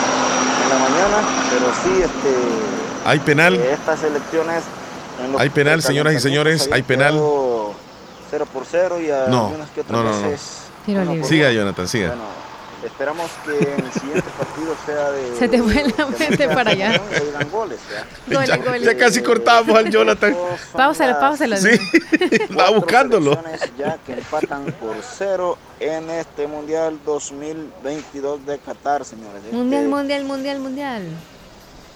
en 0.63 0.69
la 0.69 0.79
mañana, 0.89 1.29
pero 1.51 1.67
sí 1.83 2.03
este, 2.03 3.09
Hay 3.09 3.19
penal. 3.21 3.55
eh, 3.57 3.73
estas 3.73 4.03
elecciones 4.03 4.63
en 5.25 5.33
los 5.33 5.41
Hay 5.41 5.51
penal, 5.51 5.83
señoras 5.83 6.15
y 6.15 6.21
señores, 6.21 6.69
hay 6.73 6.83
penal. 6.83 7.13
quedado 7.15 7.66
0 8.39 8.47
por 8.53 8.65
0 8.71 9.01
y 9.01 9.11
a 9.11 9.27
No, 9.29 9.47
algunas 9.47 9.71
que 9.71 9.81
otras 9.81 9.99
no, 9.99 10.05
no, 10.05 10.21
no. 10.21 10.29
veces 10.31 10.63
Tiro 10.85 11.25
Siga. 11.25 11.51
Jonathan, 11.53 11.89
siga. 11.89 12.09
Bueno, 12.09 12.23
esperamos 12.85 13.29
que 13.45 13.59
en 13.73 13.85
el 13.87 13.93
siguiente 13.93 14.29
partido 14.39 14.77
sea 14.87 15.11
de. 15.11 15.37
Se 15.39 15.49
te 15.49 15.61
fue 15.63 15.75
la 15.97 16.07
mente 16.07 16.49
para 16.49 16.71
allá. 16.71 17.01
goles, 17.51 17.81
¿ya? 18.29 18.45
Ya, 18.47 18.77
ya 18.79 18.97
casi 18.97 19.23
cortamos 19.23 19.77
al 19.77 19.91
Jonathan. 19.91 20.37
Páusalo, 20.73 21.19
páusalo. 21.19 21.57
Sí, 21.57 21.71
va 22.59 22.71
buscándolo. 22.71 23.37
Ya 23.77 23.99
que 24.07 24.13
empatan 24.13 24.65
por 24.81 24.95
cero 25.03 25.59
en 25.81 26.09
este 26.11 26.47
Mundial 26.47 26.99
2022 27.05 28.47
de 28.47 28.59
Qatar, 28.59 29.05
señores. 29.05 29.43
Mundial, 29.51 29.83
Este, 29.85 29.95
mundial, 29.95 30.25
mundial, 30.25 30.59
mundial. 30.61 31.03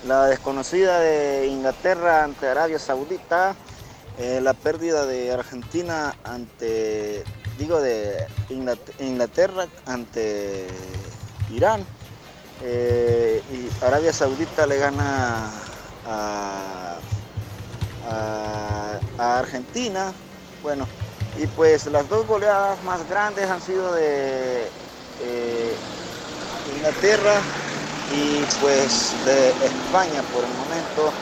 la 0.06 0.26
desconocida 0.26 0.98
de 0.98 1.46
Inglaterra 1.46 2.24
ante 2.24 2.48
Arabia 2.48 2.78
Saudita, 2.78 3.54
eh, 4.20 4.40
la 4.42 4.52
pérdida 4.54 5.06
de 5.06 5.32
Argentina 5.32 6.14
ante, 6.24 7.24
digo, 7.56 7.80
de 7.80 8.26
Inglat- 8.50 8.94
Inglaterra 8.98 9.66
ante 9.86 10.68
Irán, 11.48 11.86
eh, 12.60 13.42
y 13.48 13.84
Arabia 13.84 14.12
Saudita 14.12 14.66
le 14.66 14.76
gana 14.76 15.50
a 16.04 17.00
Argentina, 19.38 20.14
bueno, 20.62 20.86
y 21.34 21.46
pues 21.46 21.86
las 21.86 22.08
dos 22.08 22.26
goleadas 22.26 22.82
más 22.82 23.06
grandes 23.08 23.48
han 23.48 23.60
sido 23.62 23.92
de 23.94 24.70
eh, 25.18 25.80
Inglaterra 26.66 27.42
y 28.08 28.44
pues 28.58 29.16
de 29.24 29.56
España 29.60 30.22
por 30.22 30.44
el 30.44 30.52
momento 30.52 31.14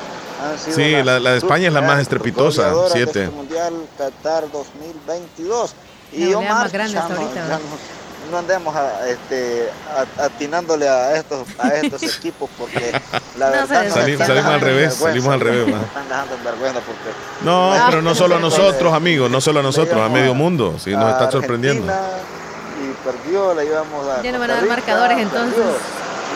han 0.42 0.58
sido 0.58 0.76
Sí, 0.76 1.02
la- 1.04 1.18
la 1.20 1.30
de 1.32 1.38
España 1.38 1.68
es 1.68 1.72
la 1.74 1.82
más 1.82 2.00
estrepitosa, 2.00 2.72
siete. 2.92 3.24
este 3.24 3.34
Mundial 3.34 3.74
Qatar 3.96 4.50
2022 4.50 5.74
y 6.12 6.20
La 6.20 6.34
goleada 6.34 6.38
Omar 6.52 6.62
más 6.64 6.72
grande 6.72 6.92
ya 6.94 7.00
hasta 7.02 7.14
no- 7.14 7.20
ahorita, 7.20 7.34
ya 7.36 7.42
¿verdad? 7.42 7.58
no- 7.58 7.98
no 8.30 8.38
andemos 8.38 8.76
a- 8.76 9.08
este, 9.08 9.70
a- 10.18 10.24
atinándole 10.24 10.86
a 10.88 11.16
estos 11.16 11.46
a 11.58 11.68
estos 11.68 12.02
equipos 12.18 12.50
porque 12.58 12.92
la 13.38 13.46
No, 13.46 13.52
verdad 13.52 13.68
Sali- 13.90 14.12
están 14.12 14.26
salimos 14.26 14.50
al 14.52 14.60
revés, 14.60 14.94
salimos 14.94 15.32
al 15.34 15.40
revés, 15.40 15.68
están 15.68 16.08
dejando 16.08 16.34
en 16.34 16.44
vergüenza 16.44 16.80
porque 16.80 17.16
No, 17.42 17.74
la- 17.74 17.86
pero 17.88 18.02
no 18.02 18.14
solo 18.14 18.36
a 18.36 18.38
nosotros, 18.40 18.92
amigos, 18.92 19.30
no 19.30 19.40
solo 19.40 19.60
a 19.60 19.62
nosotros, 19.62 20.00
a 20.00 20.08
medio 20.08 20.34
mundo. 20.34 20.76
Sí, 20.78 20.90
nos 20.92 21.10
está 21.12 21.30
sorprendiendo. 21.30 21.90
Y 21.90 22.92
perdió, 23.04 23.54
le 23.54 23.64
íbamos 23.64 24.06
a. 24.06 24.22
Ya 24.22 24.30
no 24.32 24.38
van 24.38 24.50
a 24.50 24.54
dar 24.54 24.66
marcadores, 24.66 25.18
entonces. 25.18 25.56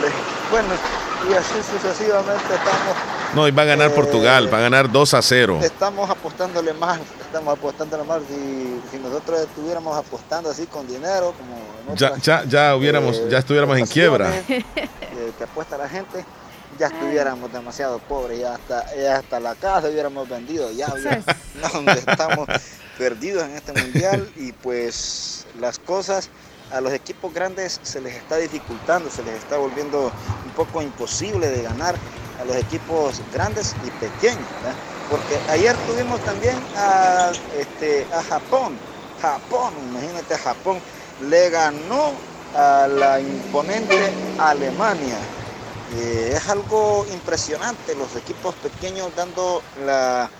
Le- 0.00 0.50
bueno, 0.50 0.68
y 1.30 1.34
así 1.34 1.55
sucesivamente 1.70 2.42
estamos, 2.42 2.96
No, 3.35 3.49
y 3.49 3.51
va 3.51 3.62
a 3.62 3.66
ganar 3.66 3.91
Eh, 3.91 3.95
Portugal, 3.95 4.53
va 4.53 4.59
a 4.59 4.61
ganar 4.62 4.91
2 4.91 5.14
a 5.14 5.22
0. 5.22 5.61
estamos 5.62 6.09
apostándole 6.11 6.72
más, 6.74 6.99
estamos 7.20 7.57
apostándole 7.59 8.05
más. 8.05 8.20
Si, 8.28 8.80
si 8.91 8.99
nosotros 9.03 9.41
estuviéramos 9.41 9.97
apostando 9.97 10.51
así 10.51 10.66
con 10.66 10.87
dinero, 10.87 11.33
como 11.39 11.95
Ya, 11.97 12.09
otras, 12.09 12.22
ya, 12.22 12.45
ya 12.45 12.76
hubiéramos, 12.76 13.16
eh, 13.16 13.28
ya 13.30 13.39
estuviéramos 13.39 13.78
en 13.78 13.87
quiebra. 13.87 14.30
eh, 14.49 14.64
que 15.39 15.45
apuesta 15.45 15.78
la 15.78 15.89
gente, 15.89 16.24
ya 16.78 16.89
estuviéramos 16.89 17.53
demasiado 17.53 17.99
pobres, 18.01 18.41
ya 18.41 18.55
hasta, 18.55 18.95
ya 18.97 19.16
hasta 19.16 19.41
la 19.41 19.55
casa 19.55 19.89
hubiéramos 19.89 20.28
vendido, 20.28 20.70
ya 20.70 20.89
no, 21.74 21.93
estamos 21.93 22.49
perdidos 22.99 23.45
en 23.45 23.53
este 23.57 23.72
mundial 23.72 24.30
y 24.37 24.53
pues 24.53 25.47
las 25.59 25.78
cosas 25.78 26.28
a 26.72 26.80
los 26.80 26.92
equipos 26.92 27.32
grandes 27.32 27.80
se 27.82 28.00
les 28.00 28.16
está 28.16 28.36
dificultando, 28.36 29.10
se 29.10 29.22
les 29.22 29.34
está 29.38 29.58
volviendo 29.58 30.10
un 30.44 30.50
poco 30.52 30.82
imposible 30.82 31.48
de 31.48 31.62
ganar 31.62 31.94
a 32.40 32.44
los 32.44 32.56
equipos 32.56 33.20
grandes 33.32 33.74
y 33.86 33.90
pequeños, 33.90 34.46
porque 35.10 35.38
ayer 35.50 35.76
tuvimos 35.86 36.20
también 36.20 36.56
a, 36.76 37.30
este, 37.58 38.06
a 38.12 38.22
Japón, 38.22 38.76
Japón, 39.20 39.74
imagínate 39.90 40.36
Japón, 40.38 40.78
le 41.28 41.50
ganó 41.50 42.12
a 42.56 42.86
la 42.88 43.20
imponente 43.20 44.12
Alemania. 44.38 45.18
Eh, 45.94 46.32
es 46.36 46.48
algo 46.48 47.04
impresionante, 47.12 47.94
los 47.94 48.16
equipos 48.16 48.54
pequeños 48.56 49.14
dando 49.14 49.62
la 49.84 50.30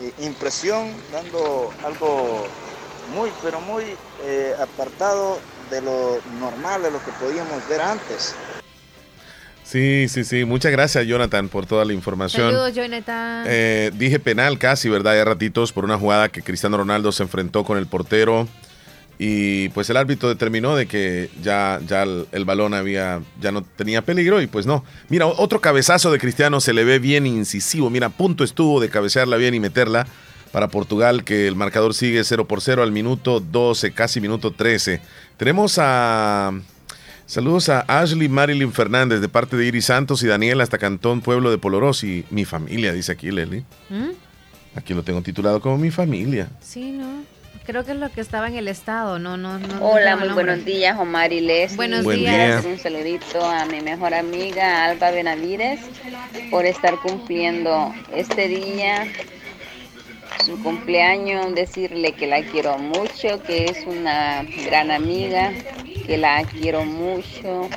eh, 0.00 0.12
impresión, 0.18 0.92
dando 1.12 1.70
algo 1.84 2.44
muy, 3.14 3.30
pero 3.42 3.60
muy 3.60 3.96
eh, 4.22 4.54
apartado 4.60 5.38
de 5.70 5.80
lo 5.80 6.18
normal, 6.38 6.82
de 6.82 6.90
lo 6.90 7.04
que 7.04 7.12
podíamos 7.12 7.66
ver 7.68 7.80
antes. 7.80 8.34
Sí, 9.64 10.08
sí, 10.08 10.24
sí. 10.24 10.44
Muchas 10.44 10.72
gracias, 10.72 11.06
Jonathan, 11.06 11.48
por 11.48 11.64
toda 11.64 11.84
la 11.84 11.92
información. 11.92 12.50
Saludos, 12.50 12.74
Jonathan. 12.74 13.44
Eh, 13.46 13.92
dije 13.94 14.18
penal 14.18 14.58
casi, 14.58 14.88
¿verdad? 14.88 15.14
Ya 15.14 15.24
ratitos 15.24 15.72
por 15.72 15.84
una 15.84 15.96
jugada 15.96 16.28
que 16.28 16.42
Cristiano 16.42 16.76
Ronaldo 16.76 17.12
se 17.12 17.22
enfrentó 17.22 17.62
con 17.62 17.78
el 17.78 17.86
portero 17.86 18.48
y 19.16 19.68
pues 19.68 19.88
el 19.90 19.96
árbitro 19.96 20.28
determinó 20.28 20.74
de 20.74 20.86
que 20.86 21.30
ya, 21.40 21.78
ya 21.86 22.02
el, 22.02 22.26
el 22.32 22.44
balón 22.44 22.74
había, 22.74 23.20
ya 23.40 23.52
no 23.52 23.62
tenía 23.62 24.02
peligro 24.02 24.40
y 24.40 24.48
pues 24.48 24.66
no. 24.66 24.84
Mira, 25.08 25.26
otro 25.26 25.60
cabezazo 25.60 26.10
de 26.10 26.18
Cristiano 26.18 26.60
se 26.60 26.72
le 26.72 26.82
ve 26.82 26.98
bien 26.98 27.24
incisivo. 27.26 27.90
Mira, 27.90 28.08
a 28.08 28.10
punto 28.10 28.42
estuvo 28.42 28.80
de 28.80 28.88
cabecearla 28.88 29.36
bien 29.36 29.54
y 29.54 29.60
meterla 29.60 30.06
para 30.52 30.68
Portugal, 30.68 31.22
que 31.22 31.46
el 31.46 31.54
marcador 31.54 31.94
sigue 31.94 32.24
0 32.24 32.48
por 32.48 32.60
0 32.60 32.82
al 32.82 32.92
minuto 32.92 33.40
12, 33.40 33.92
casi 33.92 34.20
minuto 34.20 34.52
13. 34.52 35.00
Tenemos 35.40 35.78
a... 35.78 36.52
Saludos 37.24 37.70
a 37.70 37.80
Ashley 37.88 38.28
Marilyn 38.28 38.74
Fernández 38.74 39.22
de 39.22 39.28
parte 39.30 39.56
de 39.56 39.64
Iris 39.64 39.86
Santos 39.86 40.22
y 40.22 40.26
Daniel 40.26 40.60
hasta 40.60 40.76
Cantón 40.76 41.22
Pueblo 41.22 41.50
de 41.50 41.56
Polorosi. 41.56 42.26
Mi 42.28 42.44
familia, 42.44 42.92
dice 42.92 43.12
aquí 43.12 43.30
Leslie. 43.30 43.64
¿Mm? 43.88 44.10
Aquí 44.76 44.92
lo 44.92 45.02
tengo 45.02 45.22
titulado 45.22 45.62
como 45.62 45.78
mi 45.78 45.90
familia. 45.90 46.50
Sí, 46.60 46.90
¿no? 46.90 47.24
Creo 47.64 47.86
que 47.86 47.92
es 47.92 47.98
lo 47.98 48.12
que 48.12 48.20
estaba 48.20 48.48
en 48.48 48.56
el 48.56 48.68
estado, 48.68 49.18
no, 49.18 49.38
no, 49.38 49.58
no. 49.58 49.82
Hola, 49.82 50.14
muy 50.16 50.28
buenos 50.28 50.62
días, 50.66 50.98
Omar 50.98 51.32
y 51.32 51.40
Leslie. 51.40 51.76
Buenos 51.76 52.04
Buen 52.04 52.18
Quiero 52.18 52.36
día. 52.36 52.58
hacer 52.58 52.72
Un 52.72 52.78
saludito 52.78 53.42
a 53.42 53.64
mi 53.64 53.80
mejor 53.80 54.12
amiga 54.12 54.84
Alba 54.84 55.10
Benavides 55.10 55.80
por 56.50 56.66
estar 56.66 56.96
cumpliendo 56.96 57.94
este 58.14 58.46
día, 58.46 59.06
su 60.36 60.58
cumpleaños, 60.60 61.54
decirle 61.54 62.16
que 62.16 62.26
la 62.26 62.42
quiero 62.44 62.78
mucho, 62.78 63.42
que 63.42 63.68
es 63.70 63.86
una 63.86 64.44
gran 64.56 64.90
amiga, 64.90 65.52
que 66.02 66.18
la 66.18 66.44
quiero 66.46 66.84
mucho 66.84 67.70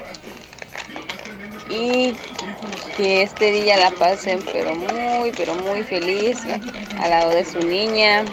y 1.68 2.20
que 2.96 3.22
este 3.24 3.52
día 3.52 3.78
la 3.78 3.92
pasen 3.98 4.46
pero 4.52 4.76
muy, 4.76 5.32
pero 5.34 5.56
muy 5.56 5.84
feliz 5.84 6.46
al 6.96 7.10
lado 7.10 7.32
de 7.32 7.46
su 7.46 7.62
niña 7.64 8.26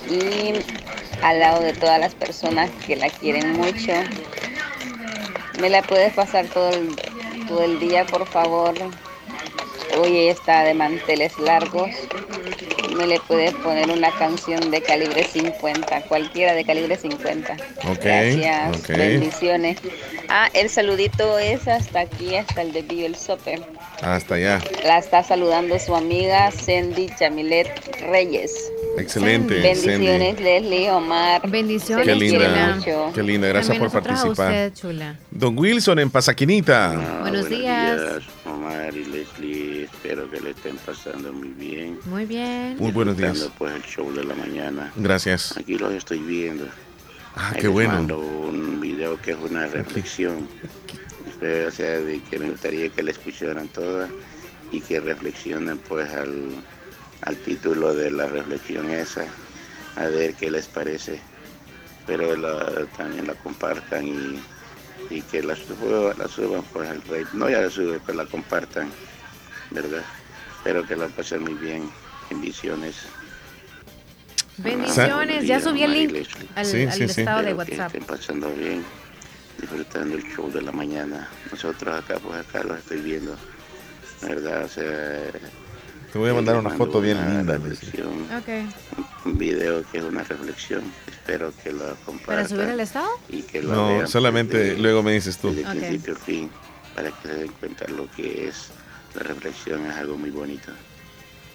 y 0.00 0.54
al 1.20 1.38
lado 1.40 1.60
de 1.62 1.74
todas 1.74 2.00
las 2.00 2.14
personas 2.14 2.72
que 2.86 2.96
la 2.96 3.10
quieren 3.10 3.50
mucho. 3.52 3.92
¿Me 5.52 5.70
la 5.70 5.86
puedes 5.86 6.12
pasar 6.14 6.48
todo 6.48 6.70
el, 6.70 7.00
todo 7.44 7.62
el 7.62 7.78
día, 7.78 8.08
por 8.08 8.26
favor? 8.26 8.74
Hoy 9.98 10.16
ella 10.16 10.32
está 10.32 10.62
de 10.64 10.74
manteles 10.74 11.38
largos. 11.38 11.90
¿Me 12.96 13.06
le 13.06 13.20
puedes 13.20 13.54
poner 13.54 13.88
una 13.90 14.10
canción 14.18 14.70
de 14.70 14.82
calibre 14.82 15.24
50? 15.24 16.02
Cualquiera 16.02 16.54
de 16.54 16.64
calibre 16.64 16.96
50. 16.96 17.52
Ok, 17.88 17.98
Gracias. 18.02 18.78
ok. 18.78 18.88
Bendiciones. 18.88 19.78
Ah, 20.28 20.48
el 20.54 20.68
saludito 20.68 21.38
es 21.38 21.66
hasta 21.68 22.00
aquí, 22.00 22.36
hasta 22.36 22.62
el 22.62 22.72
de 22.72 22.82
Bio 22.82 23.06
el 23.06 23.16
Sope. 23.16 23.60
Hasta 24.02 24.34
allá. 24.36 24.60
La 24.84 24.98
está 24.98 25.22
saludando 25.22 25.78
su 25.78 25.94
amiga 25.94 26.50
Sandy 26.50 27.08
Chamilet 27.18 27.68
Reyes. 28.10 28.52
Excelente, 28.98 29.54
Bendiciones, 29.60 30.34
Sandy. 30.36 30.42
Leslie, 30.42 30.90
Omar. 30.90 31.48
Bendiciones, 31.48 32.06
Qué 32.06 32.14
linda, 32.16 32.74
mucho. 32.76 33.12
qué 33.14 33.22
linda. 33.22 33.48
Gracias 33.48 33.78
También 33.78 33.90
por 33.90 34.02
participar. 34.02 34.48
usted, 34.48 34.72
chula. 34.74 35.16
Don 35.30 35.56
Wilson 35.58 35.98
en 36.00 36.10
Pasaquinita. 36.10 37.18
Buenos 37.22 37.48
días. 37.48 38.00
Omar 38.44 38.92
y 38.94 39.04
Leslie. 39.04 39.69
Espero 40.10 40.28
que 40.28 40.40
le 40.40 40.50
estén 40.50 40.76
pasando 40.78 41.32
muy 41.32 41.50
bien. 41.50 41.96
Muy 42.06 42.26
bien. 42.26 42.76
Muy 42.80 42.90
buenos 42.90 43.16
días. 43.16 43.48
Pues 43.56 43.72
el 43.76 43.82
show 43.84 44.12
de 44.12 44.24
la 44.24 44.34
mañana. 44.34 44.90
Gracias. 44.96 45.56
Aquí 45.56 45.78
los 45.78 45.92
estoy 45.92 46.18
viendo. 46.18 46.66
Ah, 47.36 47.50
Ahí 47.50 47.60
qué 47.60 47.68
les 47.68 47.72
bueno. 47.72 47.92
mando 47.92 48.18
un 48.18 48.80
video 48.80 49.20
que 49.22 49.30
es 49.30 49.36
una 49.38 49.68
reflexión. 49.68 50.48
Espero, 51.28 51.68
o 51.68 51.70
sea, 51.70 52.00
de 52.00 52.20
que 52.28 52.40
me 52.40 52.50
gustaría 52.50 52.88
que 52.88 53.04
la 53.04 53.12
escucharan 53.12 53.68
todas 53.68 54.10
y 54.72 54.80
que 54.80 54.98
reflexionen 54.98 55.78
pues 55.78 56.10
al, 56.12 56.56
al 57.22 57.36
título 57.36 57.94
de 57.94 58.10
la 58.10 58.26
reflexión 58.26 58.90
esa, 58.90 59.26
a 59.94 60.06
ver 60.06 60.34
qué 60.34 60.50
les 60.50 60.66
parece. 60.66 61.20
Pero 62.08 62.34
la- 62.34 62.84
también 62.96 63.28
la 63.28 63.34
compartan 63.34 64.08
y, 64.08 64.40
y 65.08 65.22
que 65.22 65.40
la, 65.44 65.54
suba- 65.54 66.16
la 66.18 66.26
suban 66.26 66.64
pues 66.72 66.90
al 66.90 67.00
rey. 67.02 67.22
No 67.32 67.48
ya 67.48 67.60
la 67.60 67.70
suben, 67.70 68.00
que 68.00 68.12
la 68.12 68.26
compartan, 68.26 68.90
¿verdad? 69.70 70.02
Espero 70.58 70.86
que 70.86 70.96
la 70.96 71.08
pasen 71.08 71.42
muy 71.42 71.54
bien. 71.54 71.90
Bendiciones. 72.30 72.96
Bendiciones. 74.58 75.46
Ya 75.46 75.60
subí 75.60 75.82
el 75.82 75.92
link 75.92 76.26
al, 76.54 76.66
Sí, 76.66 76.82
al 76.84 76.92
sí, 76.92 77.08
sí. 77.08 77.20
estado 77.22 77.42
de 77.42 77.50
Espero 77.50 77.64
que 77.66 77.72
WhatsApp. 77.72 77.86
estén 77.94 78.04
pasando 78.04 78.52
bien, 78.52 78.84
disfrutando 79.58 80.16
el 80.16 80.22
show 80.34 80.50
de 80.50 80.62
la 80.62 80.72
mañana. 80.72 81.28
Nosotros 81.50 81.98
acá, 81.98 82.18
pues 82.18 82.36
acá 82.46 82.62
los 82.64 82.78
estoy 82.78 83.00
viendo, 83.00 83.36
¿verdad? 84.22 84.64
O 84.64 84.68
sea, 84.68 85.22
Te 86.12 86.18
voy 86.18 86.30
a 86.30 86.34
mandar 86.34 86.56
una 86.56 86.70
foto 86.70 87.00
bien 87.00 87.16
linda. 87.26 87.56
reflexión, 87.56 88.26
Ok. 88.36 89.26
Un 89.26 89.38
video 89.38 89.82
que 89.90 89.98
es 89.98 90.04
una 90.04 90.24
reflexión. 90.24 90.82
Espero 91.10 91.52
que 91.62 91.72
lo 91.72 91.94
compartan. 92.04 92.24
¿Para 92.36 92.48
subir 92.48 92.62
al 92.68 92.80
estado? 92.80 93.08
Y 93.28 93.42
que 93.42 93.62
lo 93.62 93.72
No, 93.74 93.88
vean 93.88 94.08
solamente 94.08 94.58
desde- 94.58 94.78
luego 94.82 95.02
me 95.02 95.12
dices 95.12 95.36
tú. 95.38 95.54
desde 95.54 95.64
Ok. 95.70 95.76
principio 95.76 96.16
fin, 96.16 96.50
para 96.94 97.10
que 97.10 97.28
se 97.28 97.34
den 97.34 97.52
cuenta 97.60 97.86
lo 97.88 98.10
que 98.10 98.48
es 98.48 98.70
la 99.14 99.22
reflexión. 99.22 99.86
Es 99.86 99.96
algo 99.96 100.16
muy 100.16 100.30
bonito. 100.30 100.72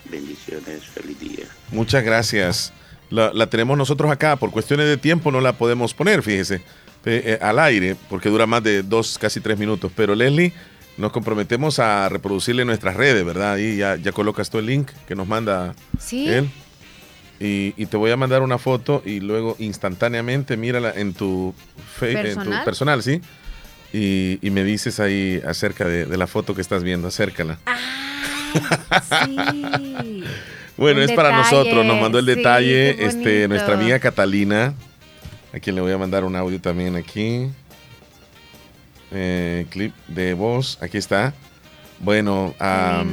Bendiciones, 0.10 0.84
feliz 0.84 1.20
día. 1.20 1.45
Muchas 1.72 2.03
gracias. 2.03 2.74
La, 3.10 3.32
la 3.34 3.47
tenemos 3.49 3.78
nosotros 3.78 4.12
acá. 4.12 4.36
Por 4.36 4.51
cuestiones 4.51 4.88
de 4.88 4.97
tiempo 4.97 5.32
no 5.32 5.41
la 5.41 5.53
podemos 5.58 5.93
poner, 5.93 6.22
fíjese, 6.22 6.56
eh, 6.56 6.62
eh, 7.06 7.39
al 7.41 7.60
aire, 7.60 7.95
porque 8.10 8.30
dura 8.30 8.45
más 8.45 8.64
de 8.64 8.84
dos, 8.84 9.18
casi 9.18 9.39
tres 9.39 9.58
minutos. 9.58 9.91
Pero 9.95 10.14
Leslie, 10.16 10.53
nos 10.97 11.12
comprometemos 11.12 11.80
a 11.80 12.08
reproducirle 12.10 12.62
en 12.62 12.68
nuestras 12.68 12.95
redes, 12.95 13.26
¿verdad? 13.26 13.53
Ahí 13.53 13.78
ya, 13.78 13.95
ya 13.95 14.12
colocas 14.12 14.49
tú 14.49 14.60
el 14.60 14.68
link 14.68 14.89
que 15.08 15.16
nos 15.16 15.28
manda 15.28 15.74
Sí. 15.99 16.28
él. 16.28 16.49
Y, 17.39 17.74
y 17.76 17.88
te 17.88 17.97
voy 17.97 18.12
a 18.12 18.18
mandar 18.18 18.41
una 18.43 18.58
foto 18.58 19.01
y 19.06 19.20
luego 19.20 19.58
instantáneamente 19.60 20.56
mírala 20.56 20.93
en 20.95 21.14
tu, 21.14 21.53
fe- 21.99 22.32
en 22.32 22.41
tu 22.43 22.64
personal, 22.64 23.03
¿sí? 23.03 23.22
Y, 23.94 24.40
y 24.42 24.50
me 24.50 24.64
dices 24.64 25.00
ahí 25.00 25.42
acerca 25.48 25.86
de, 25.86 26.06
de 26.06 26.18
la 26.18 26.28
foto 26.28 26.54
que 26.54 26.62
estás 26.62 26.84
viendo, 26.84 27.08
acércala. 27.08 27.60
Sí. 29.26 30.24
Bueno, 30.78 31.02
es 31.02 31.12
para 31.14 31.32
nosotros, 31.32 31.86
nos 31.86 32.02
mandó 32.02 32.20
el 32.20 32.26
sí, 32.26 32.36
detalle 32.36 33.06
este, 33.06 33.48
nuestra 33.48 33.76
amiga 33.76 33.98
Catalina, 34.00 34.74
a 35.54 35.60
quien 35.60 35.76
le 35.76 35.82
voy 35.82 35.94
a 35.94 35.98
mandar 35.98 36.26
un 36.26 36.36
audio 36.36 36.60
también 36.60 36.98
aquí. 36.98 37.48
Eh, 39.12 39.66
clip 39.70 39.94
de 40.08 40.34
voz, 40.34 40.78
aquí 40.82 40.98
está. 40.98 41.34
Bueno, 42.00 42.54
a 42.60 43.06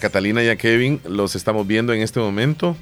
Catalina 0.00 0.44
y 0.44 0.48
a 0.48 0.56
Kevin 0.56 1.00
los 1.08 1.34
estamos 1.34 1.66
viendo 1.66 1.92
en 1.92 2.02
este 2.02 2.20
momento 2.20 2.76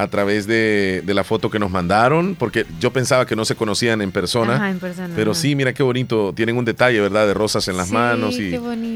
a 0.00 0.06
través 0.06 0.46
de, 0.46 1.02
de 1.04 1.12
la 1.14 1.24
foto 1.24 1.50
que 1.50 1.58
nos 1.58 1.70
mandaron, 1.72 2.36
porque 2.36 2.64
yo 2.78 2.92
pensaba 2.92 3.26
que 3.26 3.34
no 3.34 3.44
se 3.44 3.56
conocían 3.56 4.00
en 4.00 4.12
persona. 4.12 4.54
Ajá, 4.54 4.70
en 4.70 4.78
persona, 4.78 5.12
Pero 5.16 5.32
ajá. 5.32 5.40
sí, 5.40 5.56
mira 5.56 5.72
qué 5.72 5.82
bonito, 5.82 6.32
tienen 6.34 6.56
un 6.56 6.64
detalle, 6.64 7.00
¿verdad? 7.00 7.26
De 7.26 7.34
rosas 7.34 7.66
en 7.66 7.76
las 7.76 7.88
Sí, 7.88 7.94
manos 7.94 8.34
y 8.38 8.50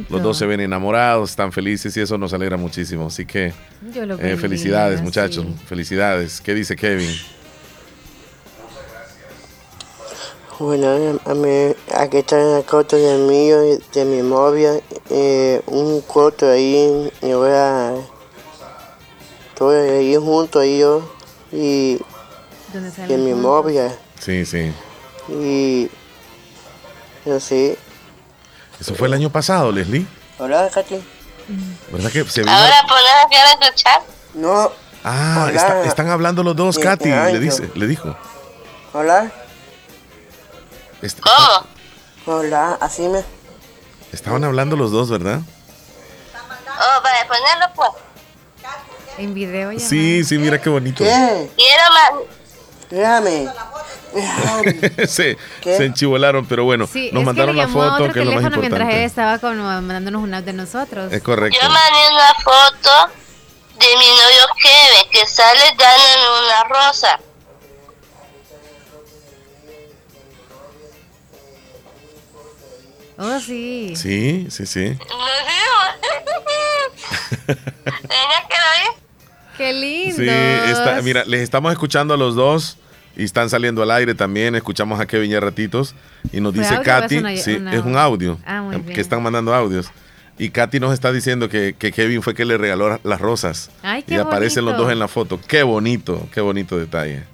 los 0.08 0.22
dos 0.22 0.38
se 0.38 0.46
ven 0.46 0.60
enamorados, 0.60 1.30
están 1.30 1.50
felices 1.50 1.96
y 1.96 2.00
eso 2.00 2.16
nos 2.18 2.32
alegra 2.32 2.56
muchísimo. 2.56 3.06
Así 3.08 3.26
que 3.26 3.52
Yo 3.92 4.06
lo 4.06 4.14
eh, 4.20 4.36
felicidades, 4.36 5.02
muchachos, 5.02 5.44
sí. 5.44 5.54
felicidades. 5.66 6.40
¿Qué 6.40 6.54
dice 6.54 6.76
Kevin? 6.76 7.10
Bueno, 10.58 11.18
a 11.24 11.34
mí, 11.34 11.74
aquí 11.96 12.18
está 12.18 12.36
la 12.36 12.62
foto 12.62 12.96
de 12.96 13.18
mío 13.26 13.74
y 13.74 13.78
de 13.98 14.04
mi 14.04 14.22
novia, 14.22 14.74
eh, 15.10 15.60
un 15.66 16.02
foto 16.04 16.48
ahí, 16.48 17.10
y 17.20 17.32
voy 17.32 17.50
a, 17.50 17.94
estoy 19.70 19.90
ahí 19.90 20.16
junto 20.16 20.58
ahí 20.60 20.78
yo, 20.80 21.08
y, 21.52 21.98
¿Dónde 22.72 22.90
y 23.08 23.16
mi 23.16 23.32
novia, 23.32 23.96
Sí, 24.18 24.44
sí. 24.46 24.72
y, 25.28 25.90
no 27.24 27.38
sé, 27.40 27.78
Eso 28.80 28.94
fue 28.94 29.06
el 29.08 29.14
año 29.14 29.30
pasado, 29.30 29.70
Leslie. 29.70 30.06
hola 30.38 30.68
Katy. 30.72 31.02
¿Verdad 31.90 32.10
que 32.10 32.24
se 32.24 32.40
vino? 32.42 32.52
Ahora 32.52 32.74
podés 32.88 33.04
hacer 33.26 33.58
escuchar. 33.68 34.02
No, 34.34 34.72
Ah, 35.04 35.46
Hola. 35.48 35.56
está- 35.56 35.84
están 35.84 36.08
hablando 36.10 36.44
los 36.44 36.54
dos, 36.54 36.76
Desde 36.76 36.88
Katy, 36.88 37.08
le 37.10 37.40
dice, 37.40 37.68
le 37.74 37.86
dijo. 37.88 38.16
hola, 38.92 39.32
Est- 41.02 41.18
hola, 42.26 42.78
así 42.80 43.08
me, 43.08 43.24
Estaban 44.12 44.44
hablando 44.44 44.76
los 44.76 44.92
dos, 44.92 45.10
¿verdad? 45.10 45.40
Oh, 46.34 47.02
para 47.02 47.26
ponerlo 47.26 47.66
pues. 47.74 47.90
En 49.18 49.34
video 49.34 49.72
ya. 49.72 49.78
Sí, 49.78 50.24
sí, 50.24 50.38
mira 50.38 50.58
qué 50.60 50.70
bonito. 50.70 51.04
¿qué? 51.04 51.50
Quiero 51.56 51.82
más. 51.92 52.12
Déjame, 52.90 53.48
se, 55.08 55.38
¿Qué? 55.62 55.76
se 55.78 55.84
enchivolaron, 55.86 56.44
pero 56.44 56.64
bueno, 56.64 56.86
Sí, 56.86 57.08
nos 57.10 57.22
es 57.22 57.26
mandaron 57.26 57.54
que 57.54 57.62
le 57.62 57.66
la 57.66 57.70
a 57.70 57.72
foto, 57.72 57.94
otro 58.04 58.12
que 58.12 58.20
es 58.20 58.26
lo 58.26 58.32
más 58.32 58.42
teléfono 58.42 58.60
mientras 58.60 58.88
él 58.90 59.00
estaba 59.00 59.38
como 59.38 59.54
mandándonos 59.62 60.22
una 60.22 60.42
de 60.42 60.52
nosotros. 60.52 61.10
Es 61.10 61.22
correcto. 61.22 61.58
Yo 61.58 61.68
mandé 61.70 61.98
una 62.12 62.34
foto 62.34 63.12
de 63.78 63.86
mi 63.96 64.04
novio 64.04 64.46
Kevin 64.62 65.10
que 65.10 65.24
sale 65.26 65.62
dándome 65.78 66.46
una 66.46 66.64
rosa. 66.64 67.18
Oh, 73.18 73.38
sí. 73.40 73.94
Sí, 73.96 74.46
sí, 74.50 74.66
sí. 74.66 74.98
Qué 79.62 79.72
lindo. 79.72 80.16
Sí, 80.16 80.28
está, 80.70 81.00
mira, 81.02 81.24
les 81.24 81.40
estamos 81.40 81.70
escuchando 81.72 82.14
a 82.14 82.16
los 82.16 82.34
dos 82.34 82.78
y 83.16 83.24
están 83.24 83.48
saliendo 83.50 83.82
al 83.82 83.90
aire 83.90 84.14
también. 84.14 84.54
Escuchamos 84.54 84.98
a 85.00 85.06
Kevin 85.06 85.30
ya 85.30 85.40
ratitos 85.40 85.94
y 86.32 86.40
nos 86.40 86.54
¿Fue 86.54 86.62
dice 86.64 86.80
Katy, 86.82 87.18
una- 87.18 87.36
sí, 87.36 87.54
una- 87.54 87.74
es 87.74 87.84
un 87.84 87.96
audio 87.96 88.38
Ah, 88.44 88.62
muy 88.62 88.76
bien. 88.78 88.94
que 88.94 89.00
están 89.00 89.22
mandando 89.22 89.54
audios. 89.54 89.90
Y 90.38 90.48
Katy 90.50 90.80
nos 90.80 90.92
está 90.94 91.12
diciendo 91.12 91.48
que, 91.48 91.74
que 91.78 91.92
Kevin 91.92 92.22
fue 92.22 92.34
que 92.34 92.44
le 92.44 92.56
regaló 92.58 92.98
las 93.04 93.20
rosas. 93.20 93.70
Ay, 93.82 94.02
qué 94.02 94.14
y 94.14 94.16
aparecen 94.18 94.64
los 94.64 94.76
dos 94.76 94.90
en 94.90 94.98
la 94.98 95.06
foto. 95.08 95.38
Qué 95.46 95.62
bonito, 95.62 96.26
qué 96.32 96.40
bonito 96.40 96.78
detalle. 96.78 97.24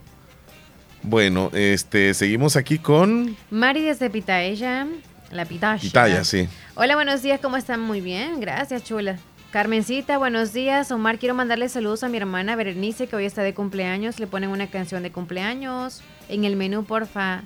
Bueno, 1.02 1.50
este, 1.54 2.12
seguimos 2.12 2.56
aquí 2.56 2.78
con 2.78 3.36
Mari 3.50 3.82
desde 3.82 4.10
Pitaya, 4.10 4.86
la 5.30 5.44
Pitaya. 5.44 5.80
Pitaya, 5.80 6.24
sí. 6.24 6.48
Hola, 6.74 6.96
buenos 6.96 7.22
días, 7.22 7.38
¿cómo 7.40 7.56
están? 7.56 7.80
Muy 7.80 8.00
bien, 8.00 8.40
gracias, 8.40 8.82
chula. 8.84 9.16
Carmencita, 9.50 10.18
buenos 10.18 10.52
días. 10.52 10.90
Omar, 10.92 11.18
quiero 11.18 11.34
mandarle 11.34 11.70
saludos 11.70 12.02
a 12.02 12.08
mi 12.08 12.18
hermana 12.18 12.54
Berenice, 12.54 13.06
que 13.06 13.16
hoy 13.16 13.24
está 13.24 13.42
de 13.42 13.54
cumpleaños. 13.54 14.20
Le 14.20 14.26
ponen 14.26 14.50
una 14.50 14.66
canción 14.66 15.02
de 15.02 15.10
cumpleaños 15.10 16.02
en 16.28 16.44
el 16.44 16.54
menú, 16.54 16.84
porfa. 16.84 17.42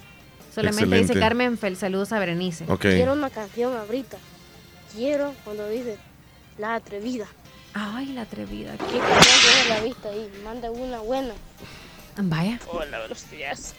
Solamente 0.52 0.96
dice. 0.96 1.14
Carmen 1.14 1.56
Fel, 1.56 1.76
saludos 1.76 2.12
a 2.12 2.18
Berenice. 2.18 2.66
Quiero 2.80 3.12
una 3.12 3.30
canción 3.30 3.76
ahorita. 3.76 4.18
Quiero 4.92 5.32
cuando 5.44 5.68
dice 5.68 5.96
La 6.58 6.74
Atrevida. 6.74 7.26
Ay, 7.74 8.12
la 8.12 8.22
atrevida. 8.22 8.72
¿Qué 8.72 8.98
canción 8.98 9.38
tiene 9.54 9.68
la 9.68 9.80
vista 9.82 10.08
ahí? 10.10 10.28
Manda 10.44 10.70
una 10.70 10.98
buena. 10.98 11.32
Vaya. 12.18 12.58
Hola, 12.66 12.98
buenos 12.98 13.30
días. 13.30 13.74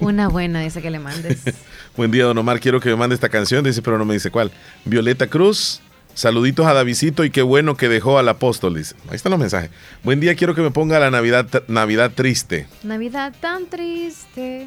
Una 0.00 0.28
buena, 0.28 0.60
dice 0.60 0.80
que 0.80 0.90
le 0.90 0.98
mandes. 0.98 1.42
Buen 1.96 2.10
día, 2.10 2.24
don 2.24 2.38
Omar. 2.38 2.60
Quiero 2.60 2.80
que 2.80 2.88
me 2.88 2.96
mande 2.96 3.14
esta 3.14 3.28
canción. 3.28 3.62
Dice, 3.62 3.82
pero 3.82 3.98
no 3.98 4.06
me 4.06 4.14
dice 4.14 4.30
cuál. 4.30 4.50
Violeta 4.86 5.26
Cruz. 5.26 5.82
Saluditos 6.14 6.66
a 6.66 6.74
Davidito 6.74 7.24
y 7.24 7.30
qué 7.30 7.42
bueno 7.42 7.76
que 7.76 7.88
dejó 7.88 8.18
al 8.18 8.28
apóstol. 8.28 8.74
Dice. 8.74 8.94
Ahí 9.08 9.16
están 9.16 9.30
los 9.30 9.40
mensajes. 9.40 9.70
Buen 10.02 10.20
día, 10.20 10.34
quiero 10.34 10.54
que 10.54 10.62
me 10.62 10.70
ponga 10.70 10.98
la 10.98 11.10
Navidad, 11.10 11.46
Navidad 11.68 12.12
triste. 12.14 12.66
Navidad 12.82 13.32
tan 13.40 13.66
triste. 13.66 14.66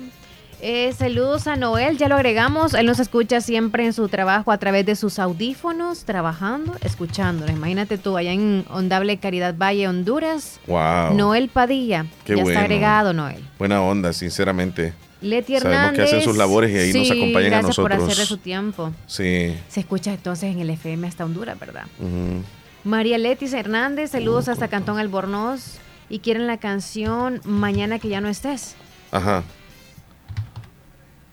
Eh, 0.62 0.94
saludos 0.94 1.48
a 1.48 1.56
Noel, 1.56 1.98
ya 1.98 2.08
lo 2.08 2.16
agregamos. 2.16 2.74
Él 2.74 2.86
nos 2.86 3.00
escucha 3.00 3.42
siempre 3.42 3.86
en 3.86 3.94
su 3.94 4.08
trabajo 4.08 4.52
a 4.52 4.58
través 4.58 4.86
de 4.86 4.96
sus 4.96 5.20
audífonos, 5.20 6.06
trabajando, 6.06 6.76
escuchándonos. 6.82 7.56
Imagínate 7.56 7.98
tú, 7.98 8.18
allá 8.18 8.32
en 8.32 8.66
Ondable 8.70 9.18
Caridad 9.18 9.56
Valle, 9.56 9.88
Honduras. 9.88 10.60
Wow. 10.66 11.14
Noel 11.14 11.50
Padilla. 11.50 12.06
Qué 12.24 12.36
ya 12.36 12.44
bueno. 12.44 12.50
está 12.50 12.62
agregado, 12.62 13.14
Noel. 13.14 13.44
Buena 13.60 13.82
onda, 13.82 14.14
sinceramente. 14.14 14.94
Leti 15.26 15.58
Sabemos 15.58 15.74
Hernández. 15.76 15.98
que 15.98 16.04
hacen 16.04 16.22
sus 16.22 16.38
labores 16.38 16.72
y 16.72 16.78
ahí 16.78 16.94
nos 16.94 17.08
Sí, 17.08 17.14
acompañan 17.14 17.46
a 17.54 17.58
gracias 17.58 17.76
por 17.76 17.90
nosotros. 17.90 18.10
hacer 18.10 18.18
de 18.24 18.26
su 18.28 18.38
tiempo. 18.38 18.92
Sí. 19.08 19.56
Se 19.68 19.80
escucha 19.80 20.14
entonces 20.14 20.52
en 20.54 20.60
el 20.60 20.70
FM 20.70 21.08
hasta 21.08 21.26
Honduras, 21.26 21.60
¿verdad? 21.60 21.86
Ujú. 22.00 22.44
María 22.84 23.18
Letis 23.18 23.54
Hernández, 23.54 24.12
saludos 24.12 24.48
hasta 24.48 24.68
Cantón 24.68 25.00
Albornoz. 25.00 25.80
Y 26.08 26.20
quieren 26.20 26.46
la 26.46 26.58
canción 26.58 27.42
Mañana 27.46 27.98
que 27.98 28.08
ya 28.10 28.22
no 28.22 28.30
estés. 28.30 28.76
Ajá. 29.12 29.44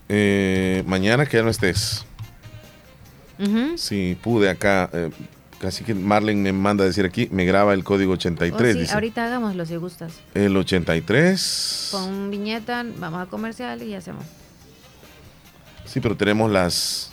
Eh, 0.09 0.83
mañana 0.87 1.25
que 1.25 1.37
ya 1.37 1.43
no 1.43 1.49
estés. 1.49 2.05
Ujú. 3.39 3.77
Sí, 3.77 4.17
pude 4.21 4.49
acá. 4.49 4.89
eh, 4.93 5.09
casi 5.63 5.85
que 5.85 5.95
Marlene 5.95 6.41
me 6.41 6.51
manda 6.51 6.83
a 6.83 6.87
decir 6.87 7.05
aquí, 7.05 7.29
me 7.31 7.45
graba 7.45 7.73
el 7.73 7.85
código 7.85 8.11
83. 8.13 8.53
Oh, 8.53 8.73
sí, 8.73 8.79
dice. 8.81 8.93
ahorita 8.93 9.25
hagámoslo 9.25 9.65
si 9.65 9.77
gustas. 9.77 10.11
El 10.33 10.57
83. 10.57 11.87
Con 11.89 12.29
viñeta, 12.29 12.85
vamos 12.97 13.21
a 13.21 13.27
comercial 13.27 13.81
y 13.81 13.93
hacemos 13.95 14.25
Sí, 15.85 16.01
pero 16.01 16.17
tenemos 16.17 16.51
las. 16.51 17.11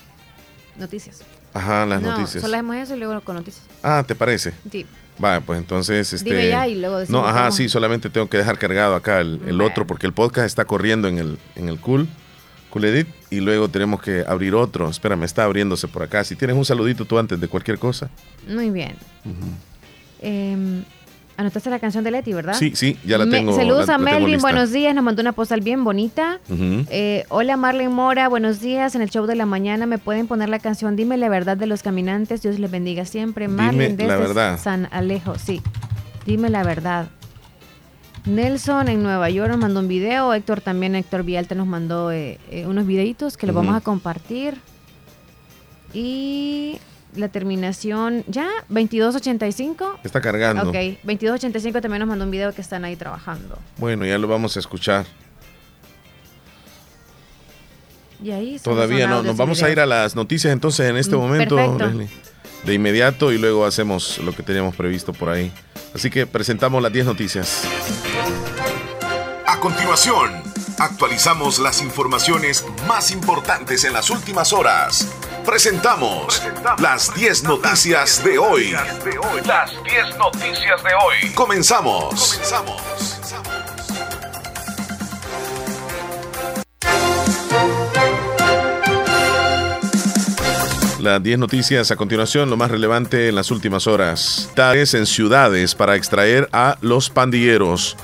noticias. 0.77 1.21
Ajá, 1.55 1.87
las 1.87 2.03
no, 2.03 2.11
noticias. 2.19 2.43
Solo 2.43 2.57
hacemos 2.57 2.75
eso 2.77 2.97
y 2.97 2.99
luego 2.99 3.21
con 3.21 3.37
noticias. 3.37 3.65
Ah, 3.85 4.03
¿te 4.05 4.17
parece? 4.17 4.53
Sí. 4.71 4.85
Vale, 5.19 5.43
pues 5.43 5.59
entonces. 5.61 6.13
Este, 6.13 6.25
Dime 6.31 6.49
ya 6.49 6.67
y 6.67 6.75
luego 6.75 6.99
decimos 6.99 7.23
No, 7.23 7.29
ajá, 7.29 7.41
cómo. 7.47 7.53
sí, 7.53 7.69
solamente 7.69 8.11
tengo 8.11 8.29
que 8.29 8.39
dejar 8.39 8.59
cargado 8.59 8.97
acá 8.97 9.21
el, 9.21 9.41
el 9.47 9.61
otro 9.61 9.87
porque 9.87 10.07
el 10.09 10.13
podcast 10.13 10.47
está 10.47 10.65
corriendo 10.65 11.07
en 11.09 11.19
el, 11.19 11.39
en 11.55 11.69
el 11.69 11.79
cool, 11.79 12.09
cool 12.71 12.85
edit 12.87 13.07
y 13.31 13.41
luego 13.41 13.69
tenemos 13.69 14.01
que 14.01 14.25
abrir 14.27 14.55
otro. 14.55 14.89
Espérame, 14.89 15.25
está 15.25 15.45
abriéndose 15.45 15.87
por 15.89 16.03
acá. 16.03 16.25
Si 16.25 16.37
tienes 16.37 16.57
un 16.57 16.65
saludito 16.65 17.05
tú 17.05 17.19
antes 17.19 17.39
de 17.41 17.49
cualquier 17.49 17.79
cosa. 17.79 18.09
Muy 18.49 18.71
bien. 18.71 18.95
Eh, 20.23 20.83
anotaste 21.37 21.71
la 21.71 21.79
canción 21.79 22.05
de 22.05 22.11
Leti, 22.11 22.33
¿verdad? 22.35 22.55
Sí, 22.55 22.73
sí, 22.75 22.99
ya 23.07 23.17
la 23.17 23.25
Me- 23.25 23.31
tengo. 23.39 23.55
saludos 23.57 23.87
la- 23.89 23.95
a 23.95 23.99
la 23.99 24.05
Melvin, 24.05 24.41
buenos 24.41 24.71
días. 24.73 24.95
Nos 24.95 25.03
mandó 25.03 25.23
una 25.23 25.33
postal 25.33 25.61
bien 25.63 25.85
bonita. 25.85 26.39
Eh, 26.51 27.25
hola 27.31 27.57
Marlene 27.57 27.89
Mora, 27.89 28.29
buenos 28.29 28.61
días. 28.61 28.95
En 28.95 29.03
el 29.03 29.11
show 29.11 29.27
de 29.27 29.35
la 29.37 29.47
mañana 29.47 29.87
me 29.87 29.99
pueden 29.99 30.27
poner 30.27 30.49
la 30.49 30.59
canción 30.59 30.97
Dime 30.97 31.17
la 31.17 31.29
verdad 31.29 31.57
de 31.57 31.67
los 31.67 31.83
caminantes. 31.83 32.43
Dios 32.43 32.59
les 32.59 32.71
bendiga 32.71 33.05
siempre. 33.07 33.49
Marlene 33.49 33.91
la 33.91 34.15
desde 34.17 34.17
verdad. 34.29 34.59
San 34.61 34.89
Alejo, 34.93 35.39
sí. 35.39 35.63
Dime 36.27 36.51
la 36.51 36.63
verdad. 36.63 37.09
Nelson 38.27 38.89
en 38.89 39.03
Nueva 39.03 39.31
York 39.31 39.49
nos 39.51 39.59
mandó 39.59 39.81
un 39.81 39.89
video. 39.89 40.33
Héctor 40.35 40.61
también, 40.61 40.95
Héctor 40.95 41.23
Vialta 41.25 41.55
nos 41.55 41.67
mandó 41.67 42.13
eh, 42.13 42.39
eh, 42.51 42.67
unos 42.67 42.87
videitos 42.87 43.37
que 43.37 43.47
los 43.47 43.55
vamos 43.57 43.75
a 43.77 43.81
compartir. 43.81 44.55
Y 45.93 46.79
la 47.17 47.29
terminación, 47.29 48.25
¿ya? 48.29 48.49
2285. 48.69 50.01
Está 50.05 50.21
cargando. 50.21 50.63
Ok, 50.69 50.75
2285 51.03 51.81
también 51.81 52.01
nos 52.01 52.09
mandó 52.09 52.25
un 52.25 52.31
video 52.31 52.53
que 52.55 52.61
están 52.61 52.85
ahí 52.85 52.95
trabajando. 52.97 53.59
Bueno, 53.79 54.05
ya 54.07 54.19
lo 54.19 54.29
vamos 54.29 54.57
a 54.57 54.61
escuchar. 54.61 55.07
Y 58.23 58.31
ahí 58.33 58.59
Todavía 58.63 59.07
no. 59.07 59.23
Nos 59.23 59.37
vamos 59.37 59.63
a 59.63 59.71
ir 59.71 59.81
a 59.81 59.87
las 59.87 60.15
noticias 60.15 60.53
entonces 60.53 60.89
en 60.91 60.97
este 60.99 61.17
Mm, 61.17 61.19
momento, 61.19 61.57
perfecto. 61.57 61.87
Leslie. 61.87 62.09
De 62.65 62.75
inmediato 62.75 63.33
y 63.33 63.39
luego 63.39 63.65
hacemos 63.65 64.19
lo 64.19 64.35
que 64.35 64.43
teníamos 64.43 64.77
previsto 64.77 65.13
por 65.13 65.31
ahí. 65.31 65.53
Así 65.95 66.11
que 66.11 66.27
presentamos 66.27 66.83
las 66.83 66.93
10 66.93 67.07
noticias. 67.07 67.63
A 69.47 69.59
continuación, 69.59 70.43
actualizamos 70.79 71.59
las 71.59 71.83
informaciones 71.83 72.65
más 72.87 73.11
importantes 73.11 73.85
en 73.85 73.93
las 73.93 74.11
últimas 74.11 74.53
horas. 74.53 75.09
Presentamos 75.45 76.43
las 76.79 77.13
10 77.15 77.45
noticias 77.45 78.23
de 78.25 78.39
hoy. 78.39 78.73
Las 79.45 79.83
10 79.85 80.17
noticias 80.19 80.83
de 80.83 80.91
hoy. 80.95 81.35
Comenzamos. 81.35 82.41
Las 91.01 91.23
10 91.23 91.39
noticias 91.39 91.91
a 91.91 91.97
continuación, 91.97 92.51
lo 92.51 92.59
más 92.59 92.71
relevante 92.71 93.31
en 93.31 93.35
las 93.35 93.51
últimas 93.51 93.87
horas. 93.87 94.51
Tares 94.55 94.93
en 94.93 95.07
ciudades 95.07 95.75
para 95.75 95.97
extraer 95.97 96.47
a 96.53 96.77
los 96.83 97.09
pandilleros. 97.09 97.97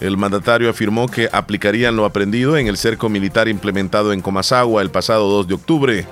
El 0.00 0.16
mandatario 0.16 0.70
afirmó 0.70 1.08
que 1.08 1.28
aplicarían 1.32 1.96
lo 1.96 2.04
aprendido 2.04 2.56
en 2.56 2.68
el 2.68 2.76
cerco 2.76 3.08
militar 3.08 3.48
implementado 3.48 4.12
en 4.12 4.20
Comasagua 4.20 4.82
el 4.82 4.90
pasado 4.90 5.28
2 5.30 5.48
de 5.48 5.54
octubre. 5.54 6.06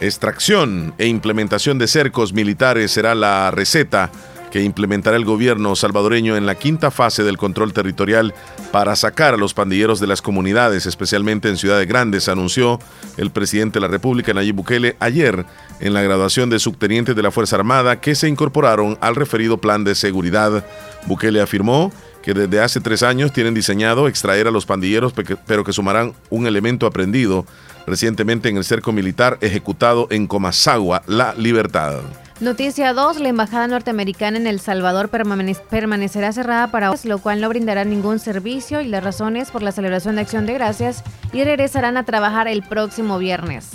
Extracción 0.00 0.94
e 0.98 1.08
implementación 1.08 1.78
de 1.78 1.88
cercos 1.88 2.32
militares 2.32 2.92
será 2.92 3.16
la 3.16 3.50
receta 3.50 4.12
que 4.52 4.62
implementará 4.62 5.16
el 5.16 5.24
gobierno 5.24 5.74
salvadoreño 5.74 6.36
en 6.36 6.44
la 6.44 6.54
quinta 6.54 6.90
fase 6.90 7.24
del 7.24 7.38
control 7.38 7.72
territorial 7.72 8.34
para 8.70 8.94
sacar 8.94 9.32
a 9.32 9.38
los 9.38 9.54
pandilleros 9.54 9.98
de 9.98 10.06
las 10.06 10.20
comunidades, 10.20 10.84
especialmente 10.84 11.48
en 11.48 11.56
ciudades 11.56 11.88
grandes, 11.88 12.28
anunció 12.28 12.78
el 13.16 13.30
presidente 13.30 13.78
de 13.78 13.80
la 13.80 13.88
República, 13.88 14.34
Nayib 14.34 14.54
Bukele, 14.56 14.94
ayer 15.00 15.46
en 15.80 15.94
la 15.94 16.02
graduación 16.02 16.50
de 16.50 16.58
subtenientes 16.58 17.16
de 17.16 17.22
la 17.22 17.30
Fuerza 17.30 17.56
Armada 17.56 18.00
que 18.00 18.14
se 18.14 18.28
incorporaron 18.28 18.98
al 19.00 19.16
referido 19.16 19.56
plan 19.56 19.84
de 19.84 19.94
seguridad. 19.94 20.64
Bukele 21.06 21.40
afirmó 21.40 21.90
que 22.22 22.34
desde 22.34 22.60
hace 22.60 22.80
tres 22.80 23.02
años 23.02 23.32
tienen 23.32 23.54
diseñado 23.54 24.06
extraer 24.06 24.46
a 24.46 24.50
los 24.52 24.66
pandilleros, 24.66 25.14
pe- 25.14 25.36
pero 25.46 25.64
que 25.64 25.72
sumarán 25.72 26.12
un 26.28 26.46
elemento 26.46 26.86
aprendido 26.86 27.46
recientemente 27.86 28.50
en 28.50 28.58
el 28.58 28.64
cerco 28.64 28.92
militar 28.92 29.38
ejecutado 29.40 30.06
en 30.10 30.26
Comasagua, 30.26 31.02
La 31.06 31.34
Libertad. 31.34 32.02
Noticia 32.40 32.92
2. 32.92 33.20
La 33.20 33.28
embajada 33.28 33.68
norteamericana 33.68 34.36
en 34.36 34.46
El 34.46 34.58
Salvador 34.58 35.10
permane- 35.10 35.56
permanecerá 35.70 36.32
cerrada 36.32 36.70
para 36.70 36.90
hoy, 36.90 36.98
lo 37.04 37.18
cual 37.18 37.40
no 37.40 37.48
brindará 37.48 37.84
ningún 37.84 38.18
servicio 38.18 38.80
y 38.80 38.88
las 38.88 39.04
razones 39.04 39.50
por 39.50 39.62
la 39.62 39.70
celebración 39.70 40.16
de 40.16 40.22
Acción 40.22 40.46
de 40.46 40.54
Gracias 40.54 41.04
y 41.32 41.44
regresarán 41.44 41.96
a 41.96 42.04
trabajar 42.04 42.48
el 42.48 42.62
próximo 42.62 43.18
viernes. 43.18 43.68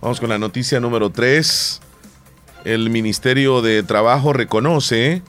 Vamos 0.00 0.20
con 0.20 0.28
la 0.28 0.38
noticia 0.38 0.78
número 0.78 1.10
3. 1.10 1.80
El 2.64 2.88
Ministerio 2.90 3.62
de 3.62 3.82
Trabajo 3.82 4.32
reconoce 4.32 5.22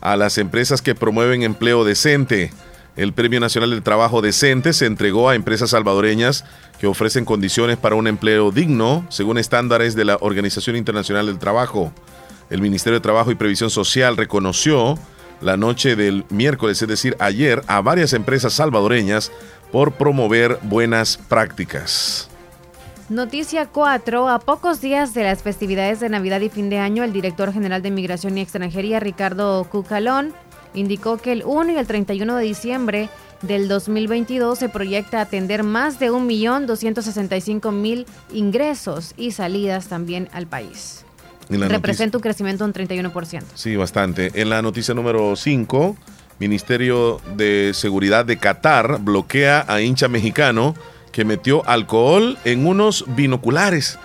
a 0.00 0.16
las 0.16 0.38
empresas 0.38 0.80
que 0.80 0.94
promueven 0.94 1.42
empleo 1.42 1.84
decente. 1.84 2.52
El 2.96 3.12
Premio 3.12 3.40
Nacional 3.40 3.70
del 3.70 3.82
Trabajo 3.82 4.22
Decente 4.22 4.72
se 4.72 4.86
entregó 4.86 5.28
a 5.28 5.34
empresas 5.34 5.70
salvadoreñas 5.70 6.44
que 6.78 6.86
ofrecen 6.86 7.24
condiciones 7.24 7.76
para 7.76 7.96
un 7.96 8.06
empleo 8.06 8.52
digno 8.52 9.04
según 9.08 9.38
estándares 9.38 9.96
de 9.96 10.04
la 10.04 10.16
Organización 10.20 10.76
Internacional 10.76 11.26
del 11.26 11.40
Trabajo. 11.40 11.92
El 12.50 12.60
Ministerio 12.60 13.00
de 13.00 13.02
Trabajo 13.02 13.32
y 13.32 13.34
Previsión 13.34 13.70
Social 13.70 14.16
reconoció 14.16 14.96
la 15.40 15.56
noche 15.56 15.96
del 15.96 16.24
miércoles, 16.30 16.80
es 16.80 16.88
decir, 16.88 17.16
ayer, 17.18 17.62
a 17.66 17.80
varias 17.80 18.12
empresas 18.12 18.52
salvadoreñas 18.52 19.32
por 19.72 19.92
promover 19.92 20.60
buenas 20.62 21.16
prácticas. 21.16 22.30
Noticia 23.08 23.66
4. 23.66 24.28
A 24.28 24.38
pocos 24.38 24.80
días 24.80 25.12
de 25.12 25.24
las 25.24 25.42
festividades 25.42 26.00
de 26.00 26.08
Navidad 26.08 26.40
y 26.40 26.48
fin 26.48 26.70
de 26.70 26.78
año, 26.78 27.02
el 27.02 27.12
director 27.12 27.52
general 27.52 27.82
de 27.82 27.90
Migración 27.90 28.38
y 28.38 28.40
Extranjería, 28.40 28.98
Ricardo 28.98 29.64
Cucalón, 29.64 30.32
indicó 30.74 31.16
que 31.18 31.32
el 31.32 31.42
1 31.44 31.72
y 31.72 31.76
el 31.76 31.86
31 31.86 32.36
de 32.36 32.44
diciembre 32.44 33.08
del 33.42 33.68
2022 33.68 34.58
se 34.58 34.68
proyecta 34.68 35.20
atender 35.20 35.62
más 35.62 35.98
de 35.98 36.10
1.265.000 36.10 38.06
ingresos 38.32 39.14
y 39.16 39.30
salidas 39.32 39.88
también 39.88 40.28
al 40.32 40.46
país. 40.46 41.04
Representa 41.48 42.18
un 42.18 42.22
crecimiento 42.22 42.64
de 42.64 42.70
un 42.70 42.88
31%. 42.88 43.42
Sí, 43.54 43.76
bastante. 43.76 44.30
En 44.34 44.48
la 44.48 44.62
noticia 44.62 44.94
número 44.94 45.36
5, 45.36 45.96
Ministerio 46.38 47.20
de 47.36 47.72
Seguridad 47.74 48.24
de 48.24 48.38
Qatar 48.38 48.98
bloquea 49.00 49.64
a 49.68 49.80
hincha 49.80 50.08
mexicano 50.08 50.74
que 51.12 51.24
metió 51.24 51.66
alcohol 51.68 52.38
en 52.44 52.66
unos 52.66 53.04
binoculares. 53.14 53.98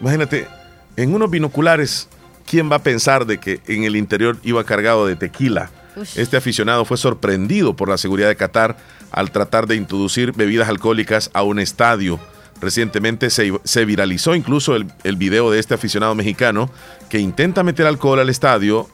Imagínate, 0.00 0.48
en 0.96 1.14
unos 1.14 1.30
binoculares, 1.30 2.08
¿quién 2.44 2.70
va 2.70 2.76
a 2.76 2.82
pensar 2.82 3.26
de 3.26 3.38
que 3.38 3.60
en 3.66 3.84
el 3.84 3.94
interior 3.94 4.38
iba 4.42 4.64
cargado 4.64 5.06
de 5.06 5.16
tequila? 5.16 5.70
Este 6.14 6.36
aficionado 6.36 6.84
fue 6.84 6.98
sorprendido 6.98 7.74
por 7.74 7.88
la 7.88 7.96
seguridad 7.96 8.28
de 8.28 8.36
Qatar 8.36 8.76
al 9.10 9.30
tratar 9.30 9.66
de 9.66 9.76
introducir 9.76 10.32
bebidas 10.32 10.68
alcohólicas 10.68 11.30
a 11.32 11.42
un 11.42 11.58
estadio. 11.58 12.20
Recientemente 12.60 13.30
se, 13.30 13.84
viralizó 13.84 14.34
incluso 14.34 14.76
el, 14.76 15.16
video 15.16 15.50
de 15.50 15.58
este 15.58 15.74
aficionado 15.74 16.14
mexicano 16.14 16.70
que 17.08 17.18
intenta 17.18 17.62
meter 17.62 17.86
alcohol 17.86 18.20
al 18.20 18.30
estadio 18.30 18.88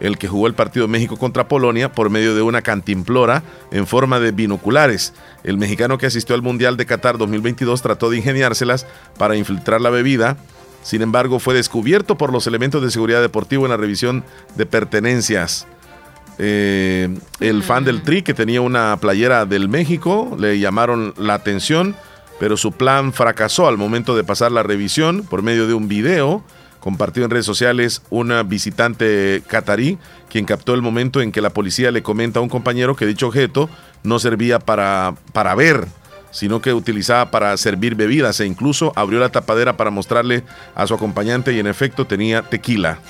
el 0.00 0.18
que 0.18 0.28
jugó 0.28 0.46
el 0.46 0.54
partido 0.54 0.88
México 0.88 1.16
contra 1.16 1.48
Polonia 1.48 1.90
por 1.90 2.10
medio 2.10 2.34
de 2.34 2.42
una 2.42 2.60
cantimplora 2.60 3.42
en 3.70 3.86
forma 3.86 4.20
de 4.20 4.32
binoculares. 4.32 5.14
El 5.42 5.56
mexicano 5.56 5.96
que 5.96 6.04
asistió 6.04 6.34
al 6.34 6.42
Mundial 6.42 6.76
de 6.76 6.84
Qatar 6.84 7.16
2022 7.16 7.80
trató 7.80 8.10
de 8.10 8.18
ingeniárselas 8.18 8.86
para 9.18 9.36
infiltrar 9.36 9.80
la 9.80 9.88
bebida. 9.88 10.36
Sin 10.82 11.00
embargo, 11.00 11.38
fue 11.38 11.54
descubierto 11.54 12.18
por 12.18 12.30
los 12.30 12.46
elementos 12.46 12.82
de 12.82 12.90
seguridad 12.90 13.22
deportivo 13.22 13.64
en 13.64 13.70
la 13.70 13.78
revisión 13.78 14.22
de 14.54 14.66
pertenencias. 14.66 15.66
Eh, 16.38 17.16
el 17.40 17.62
fan 17.62 17.84
del 17.84 18.02
Tri, 18.02 18.22
que 18.22 18.34
tenía 18.34 18.60
una 18.60 18.96
playera 18.98 19.46
del 19.46 19.68
México, 19.68 20.36
le 20.38 20.58
llamaron 20.58 21.14
la 21.16 21.34
atención, 21.34 21.96
pero 22.38 22.56
su 22.56 22.72
plan 22.72 23.12
fracasó 23.12 23.68
al 23.68 23.78
momento 23.78 24.16
de 24.16 24.24
pasar 24.24 24.52
la 24.52 24.62
revisión 24.62 25.22
por 25.22 25.42
medio 25.42 25.66
de 25.66 25.74
un 25.74 25.88
video 25.88 26.44
compartió 26.86 27.24
en 27.24 27.30
redes 27.30 27.46
sociales 27.46 28.00
una 28.10 28.44
visitante 28.44 29.42
catarí, 29.48 29.98
quien 30.30 30.44
captó 30.44 30.72
el 30.72 30.82
momento 30.82 31.20
en 31.20 31.32
que 31.32 31.40
la 31.40 31.50
policía 31.50 31.90
le 31.90 32.04
comenta 32.04 32.38
a 32.38 32.42
un 32.44 32.48
compañero 32.48 32.94
que 32.94 33.06
dicho 33.06 33.26
objeto 33.26 33.68
no 34.04 34.20
servía 34.20 34.60
para, 34.60 35.16
para 35.32 35.56
ver, 35.56 35.88
sino 36.30 36.62
que 36.62 36.72
utilizaba 36.72 37.32
para 37.32 37.56
servir 37.56 37.96
bebidas 37.96 38.38
e 38.38 38.46
incluso 38.46 38.92
abrió 38.94 39.18
la 39.18 39.30
tapadera 39.30 39.76
para 39.76 39.90
mostrarle 39.90 40.44
a 40.76 40.86
su 40.86 40.94
acompañante 40.94 41.52
y 41.52 41.58
en 41.58 41.66
efecto 41.66 42.06
tenía 42.06 42.42
tequila. 42.42 43.00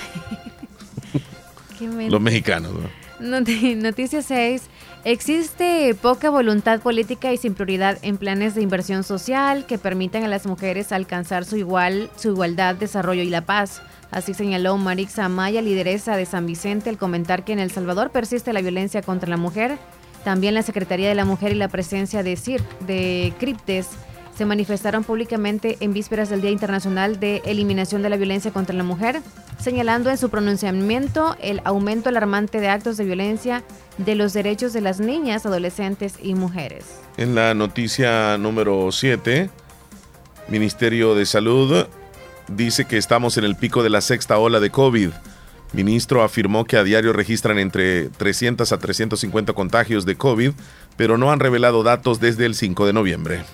Los 2.08 2.22
mexicanos. 2.22 2.72
Noticia 3.18 4.22
6. 4.22 4.62
Existe 5.04 5.94
poca 5.94 6.28
voluntad 6.30 6.80
política 6.80 7.32
y 7.32 7.38
sin 7.38 7.54
prioridad 7.54 7.98
en 8.02 8.18
planes 8.18 8.54
de 8.54 8.62
inversión 8.62 9.04
social 9.04 9.64
que 9.66 9.78
permitan 9.78 10.24
a 10.24 10.28
las 10.28 10.46
mujeres 10.46 10.92
alcanzar 10.92 11.44
su, 11.44 11.56
igual, 11.56 12.10
su 12.16 12.28
igualdad, 12.28 12.74
desarrollo 12.74 13.22
y 13.22 13.30
la 13.30 13.42
paz. 13.42 13.80
Así 14.10 14.34
señaló 14.34 14.76
Marixa 14.76 15.24
Amaya, 15.24 15.62
lideresa 15.62 16.16
de 16.16 16.26
San 16.26 16.46
Vicente, 16.46 16.90
al 16.90 16.98
comentar 16.98 17.44
que 17.44 17.52
en 17.52 17.58
El 17.58 17.70
Salvador 17.70 18.10
persiste 18.10 18.52
la 18.52 18.60
violencia 18.60 19.02
contra 19.02 19.30
la 19.30 19.36
mujer. 19.36 19.78
También 20.24 20.54
la 20.54 20.62
Secretaría 20.62 21.08
de 21.08 21.14
la 21.14 21.24
Mujer 21.24 21.52
y 21.52 21.56
la 21.56 21.68
presencia 21.68 22.22
de 22.22 22.36
CIR, 22.36 22.62
de 22.86 23.32
CRIPTES, 23.38 23.88
se 24.36 24.44
manifestaron 24.44 25.02
públicamente 25.02 25.78
en 25.80 25.92
vísperas 25.92 26.28
del 26.28 26.42
Día 26.42 26.50
Internacional 26.50 27.18
de 27.18 27.42
Eliminación 27.46 28.02
de 28.02 28.10
la 28.10 28.16
Violencia 28.16 28.50
contra 28.50 28.76
la 28.76 28.82
Mujer, 28.82 29.22
señalando 29.58 30.10
en 30.10 30.18
su 30.18 30.28
pronunciamiento 30.28 31.36
el 31.40 31.62
aumento 31.64 32.10
alarmante 32.10 32.60
de 32.60 32.68
actos 32.68 32.98
de 32.98 33.04
violencia 33.04 33.64
de 33.96 34.14
los 34.14 34.34
derechos 34.34 34.74
de 34.74 34.82
las 34.82 35.00
niñas, 35.00 35.46
adolescentes 35.46 36.14
y 36.22 36.34
mujeres. 36.34 36.84
En 37.16 37.34
la 37.34 37.54
noticia 37.54 38.36
número 38.36 38.92
7, 38.92 39.48
Ministerio 40.48 41.14
de 41.14 41.24
Salud 41.24 41.86
dice 42.48 42.84
que 42.84 42.98
estamos 42.98 43.38
en 43.38 43.44
el 43.44 43.56
pico 43.56 43.82
de 43.82 43.90
la 43.90 44.02
sexta 44.02 44.38
ola 44.38 44.60
de 44.60 44.70
COVID. 44.70 45.10
Ministro 45.72 46.22
afirmó 46.22 46.64
que 46.64 46.76
a 46.76 46.84
diario 46.84 47.12
registran 47.12 47.58
entre 47.58 48.10
300 48.10 48.70
a 48.70 48.78
350 48.78 49.54
contagios 49.54 50.04
de 50.04 50.16
COVID, 50.16 50.52
pero 50.96 51.16
no 51.16 51.32
han 51.32 51.40
revelado 51.40 51.82
datos 51.82 52.20
desde 52.20 52.44
el 52.44 52.54
5 52.54 52.86
de 52.86 52.92
noviembre. 52.92 53.44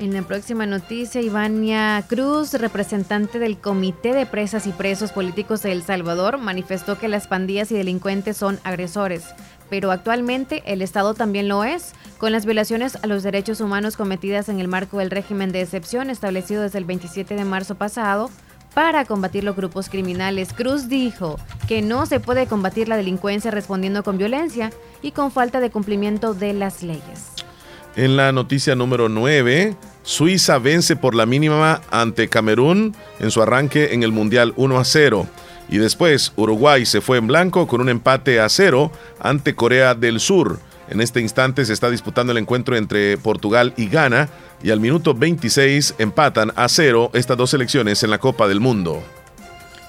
En 0.00 0.14
la 0.14 0.22
próxima 0.22 0.64
noticia, 0.64 1.20
Ivania 1.20 2.04
Cruz, 2.06 2.54
representante 2.54 3.40
del 3.40 3.58
Comité 3.58 4.12
de 4.12 4.26
Presas 4.26 4.68
y 4.68 4.70
Presos 4.70 5.10
Políticos 5.10 5.62
de 5.62 5.72
El 5.72 5.82
Salvador, 5.82 6.38
manifestó 6.38 6.96
que 6.98 7.08
las 7.08 7.26
pandillas 7.26 7.72
y 7.72 7.74
delincuentes 7.74 8.36
son 8.36 8.60
agresores, 8.62 9.24
pero 9.68 9.90
actualmente 9.90 10.62
el 10.66 10.82
Estado 10.82 11.14
también 11.14 11.48
lo 11.48 11.64
es, 11.64 11.94
con 12.18 12.30
las 12.30 12.46
violaciones 12.46 12.96
a 13.02 13.08
los 13.08 13.24
derechos 13.24 13.60
humanos 13.60 13.96
cometidas 13.96 14.48
en 14.48 14.60
el 14.60 14.68
marco 14.68 14.98
del 14.98 15.10
régimen 15.10 15.50
de 15.50 15.62
excepción 15.62 16.10
establecido 16.10 16.62
desde 16.62 16.78
el 16.78 16.84
27 16.84 17.34
de 17.34 17.44
marzo 17.44 17.74
pasado 17.74 18.30
para 18.74 19.04
combatir 19.04 19.42
los 19.42 19.56
grupos 19.56 19.88
criminales. 19.88 20.52
Cruz 20.52 20.88
dijo 20.88 21.40
que 21.66 21.82
no 21.82 22.06
se 22.06 22.20
puede 22.20 22.46
combatir 22.46 22.86
la 22.88 22.96
delincuencia 22.96 23.50
respondiendo 23.50 24.04
con 24.04 24.16
violencia 24.16 24.70
y 25.02 25.10
con 25.10 25.32
falta 25.32 25.58
de 25.58 25.70
cumplimiento 25.70 26.34
de 26.34 26.52
las 26.52 26.84
leyes. 26.84 27.32
En 27.96 28.16
la 28.16 28.32
noticia 28.32 28.74
número 28.74 29.08
9, 29.08 29.76
Suiza 30.02 30.58
vence 30.58 30.96
por 30.96 31.14
la 31.14 31.26
mínima 31.26 31.80
ante 31.90 32.28
Camerún 32.28 32.94
en 33.20 33.30
su 33.30 33.42
arranque 33.42 33.92
en 33.92 34.02
el 34.02 34.12
Mundial 34.12 34.52
1 34.56 34.78
a 34.78 34.84
0. 34.84 35.26
Y 35.68 35.78
después 35.78 36.32
Uruguay 36.36 36.86
se 36.86 37.00
fue 37.00 37.18
en 37.18 37.26
blanco 37.26 37.66
con 37.66 37.80
un 37.80 37.88
empate 37.88 38.40
a 38.40 38.48
0 38.48 38.90
ante 39.20 39.54
Corea 39.54 39.94
del 39.94 40.20
Sur. 40.20 40.60
En 40.88 41.00
este 41.00 41.20
instante 41.20 41.64
se 41.66 41.74
está 41.74 41.90
disputando 41.90 42.32
el 42.32 42.38
encuentro 42.38 42.76
entre 42.76 43.18
Portugal 43.18 43.74
y 43.76 43.88
Ghana 43.88 44.28
y 44.62 44.70
al 44.70 44.80
minuto 44.80 45.12
26 45.12 45.96
empatan 45.98 46.52
a 46.56 46.68
0 46.68 47.10
estas 47.12 47.36
dos 47.36 47.50
selecciones 47.50 48.02
en 48.02 48.10
la 48.10 48.18
Copa 48.18 48.48
del 48.48 48.60
Mundo. 48.60 49.02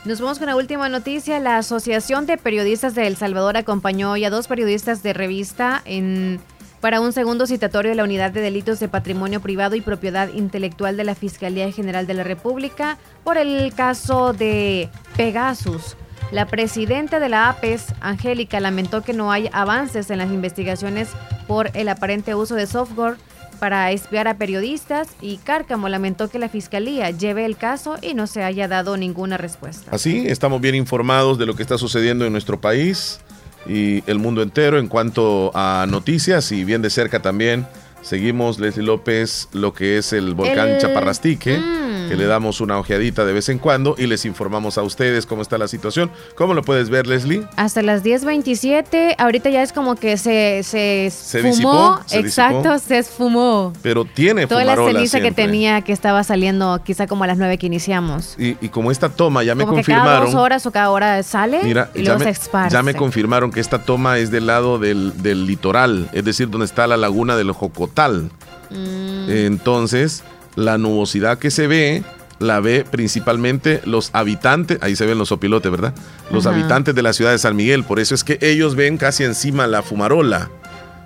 Nos 0.06 0.22
vamos 0.22 0.40
con 0.40 0.48
la 0.48 0.56
última 0.56 0.90
noticia. 0.90 1.40
La 1.40 1.58
Asociación 1.58 2.26
de 2.26 2.38
Periodistas 2.38 2.96
de 2.96 3.08
El 3.08 3.16
Salvador 3.16 3.58
acompañó 3.58 4.12
hoy 4.12 4.26
a 4.26 4.30
dos 4.30 4.48
periodistas 4.48 5.04
de 5.04 5.14
revista 5.14 5.82
en 5.86 6.40
para 6.82 7.02
un 7.02 7.14
segundo 7.14 7.46
citatorio 7.46 7.92
de 7.92 7.96
la 7.96 8.04
Unidad 8.04 8.32
de 8.32 8.42
Delitos 8.42 8.80
de 8.80 8.88
Patrimonio 8.88 9.42
Privado 9.42 9.76
y 9.76 9.82
Propiedad 9.82 10.30
Intelectual 10.34 10.98
de 10.98 11.04
la 11.04 11.16
Fiscalía 11.16 11.72
General 11.72 12.08
de 12.08 12.14
la 12.14 12.24
República 12.24 12.98
por 13.24 13.38
el 13.38 13.74
caso 13.74 14.34
de 14.34 14.90
Pegasus. 15.18 15.98
La 16.32 16.46
presidenta 16.46 17.20
de 17.20 17.28
la 17.28 17.50
APES, 17.50 17.88
Angélica, 18.02 18.60
lamentó 18.60 19.02
que 19.02 19.14
no 19.14 19.32
hay 19.32 19.50
avances 19.52 20.12
en 20.12 20.20
las 20.20 20.32
investigaciones 20.32 21.10
por 21.48 21.72
el 21.74 21.90
aparente 21.90 22.36
uso 22.36 22.56
de 22.56 22.68
software 22.68 23.16
para 23.60 23.92
espiar 23.92 24.28
a 24.28 24.38
periodistas 24.38 25.10
y 25.22 25.38
Cárcamo 25.38 25.90
lamentó 25.90 26.30
que 26.30 26.40
la 26.40 26.48
Fiscalía 26.48 27.10
lleve 27.10 27.46
el 27.46 27.58
caso 27.58 27.98
y 28.02 28.14
no 28.14 28.28
se 28.28 28.44
haya 28.44 28.68
dado 28.68 28.96
ninguna 28.96 29.38
respuesta. 29.38 29.92
Así, 29.92 30.28
estamos 30.28 30.62
bien 30.62 30.76
informados 30.76 31.38
de 31.38 31.46
lo 31.46 31.56
que 31.56 31.64
está 31.64 31.78
sucediendo 31.78 32.26
en 32.26 32.32
nuestro 32.32 32.62
país 32.62 33.20
y 33.66 34.04
el 34.10 34.20
mundo 34.20 34.42
entero 34.42 34.80
en 34.80 34.88
cuanto 34.88 35.52
a 35.54 35.86
noticias 35.88 36.52
y 36.52 36.64
bien 36.64 36.82
de 36.82 36.90
cerca 36.90 37.22
también 37.22 37.68
seguimos 38.02 38.60
Leslie 38.60 38.86
López 38.86 39.50
lo 39.54 39.74
que 39.74 39.98
es 39.98 40.14
el 40.14 40.34
volcán 40.34 40.78
Chaparrastique. 40.80 41.58
Mm 41.58 41.90
que 42.10 42.16
le 42.16 42.26
damos 42.26 42.60
una 42.60 42.80
ojeadita 42.80 43.24
de 43.24 43.34
vez 43.34 43.50
en 43.50 43.60
cuando 43.60 43.96
y 43.98 44.08
les 44.08 44.26
informamos 44.26 44.80
a 44.80 44.82
ustedes 44.82 45.28
cómo 45.28 45.44
está 45.44 45.60
la 45.60 45.68
situación. 45.68 46.10
¿Cómo 46.36 46.56
lo 46.56 46.64
puedes 46.64 46.90
ver, 46.90 47.06
Leslie? 47.06 47.44
Hasta 47.56 47.84
las 47.84 48.04
10.27, 48.04 49.16
ahorita 49.20 49.52
ya 49.52 49.62
es 49.62 49.72
como 49.72 49.96
que 49.96 50.18
se, 50.18 50.64
se, 50.64 51.12
fumó. 51.42 52.00
exacto, 52.12 52.80
se 52.80 52.98
esfumó. 52.98 53.74
Pero 53.84 54.06
tiene 54.06 54.48
Toda 54.48 54.66
la 54.66 54.76
ceniza 54.76 55.22
que 55.22 55.32
tenía 55.32 55.82
que 55.82 55.94
estaba 55.94 56.24
saliendo 56.24 56.82
quizá 56.84 57.06
como 57.06 57.26
a 57.26 57.28
las 57.28 57.38
9 57.38 57.60
que 57.60 57.68
iniciamos. 57.68 58.36
Y, 58.40 58.56
como 58.70 58.92
esta 58.92 59.10
toma 59.10 59.44
ya 59.44 59.54
me 59.54 59.66
confirmaron. 59.66 60.06
Que 60.06 60.10
cada 60.10 60.26
dos 60.26 60.36
horas 60.36 60.66
o 60.66 60.72
cada 60.72 60.90
hora 60.90 61.22
sale 61.22 61.62
y 61.94 62.04
luego 62.04 62.20
se 62.20 62.30
esparce. 62.30 62.74
Ya 62.74 62.82
me 62.82 62.96
confirmaron 62.96 63.52
que 63.52 63.60
esta 63.60 63.84
toma 63.84 64.18
es 64.18 64.32
del 64.32 64.48
lado 64.48 64.80
del, 64.80 65.14
litoral, 65.46 66.10
es 66.12 66.26
decir, 66.26 66.50
donde 66.50 66.66
está 66.66 66.88
la 66.88 66.98
laguna 66.98 67.36
del 67.36 67.52
Jocotal. 67.90 68.30
Mm. 68.70 69.30
Entonces 69.30 70.24
la 70.56 70.78
nubosidad 70.78 71.38
que 71.38 71.52
se 71.52 71.68
ve 71.68 72.04
la 72.40 72.60
ve 72.62 72.86
principalmente 72.90 73.82
los 73.86 74.12
habitantes, 74.14 74.78
ahí 74.82 74.96
se 74.96 75.06
ven 75.06 75.18
los 75.18 75.32
opilotes, 75.32 75.70
¿verdad? 75.72 75.94
Los 76.32 76.46
habitantes 76.46 76.96
de 76.96 77.02
la 77.02 77.12
ciudad 77.12 77.32
de 77.32 77.38
San 77.38 77.56
Miguel, 77.56 77.84
por 77.84 78.00
eso 78.00 78.16
es 78.16 78.24
que 78.24 78.38
ellos 78.42 78.76
ven 78.76 78.98
casi 78.98 79.26
encima 79.26 79.68
la 79.68 79.84
fumarola. 79.84 80.50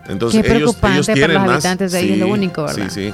Entonces 0.08 0.46
ellos, 0.46 0.78
ellos 0.84 1.08
tienen 1.08 1.34
los 1.34 1.42
más. 1.42 1.52
habitantes 1.52 1.92
de 1.92 1.98
ahí, 1.98 2.12
es 2.14 2.20
lo 2.20 2.28
único, 2.28 2.64
¿verdad? 2.64 2.90
Sí, 2.90 3.08
sí. 3.10 3.14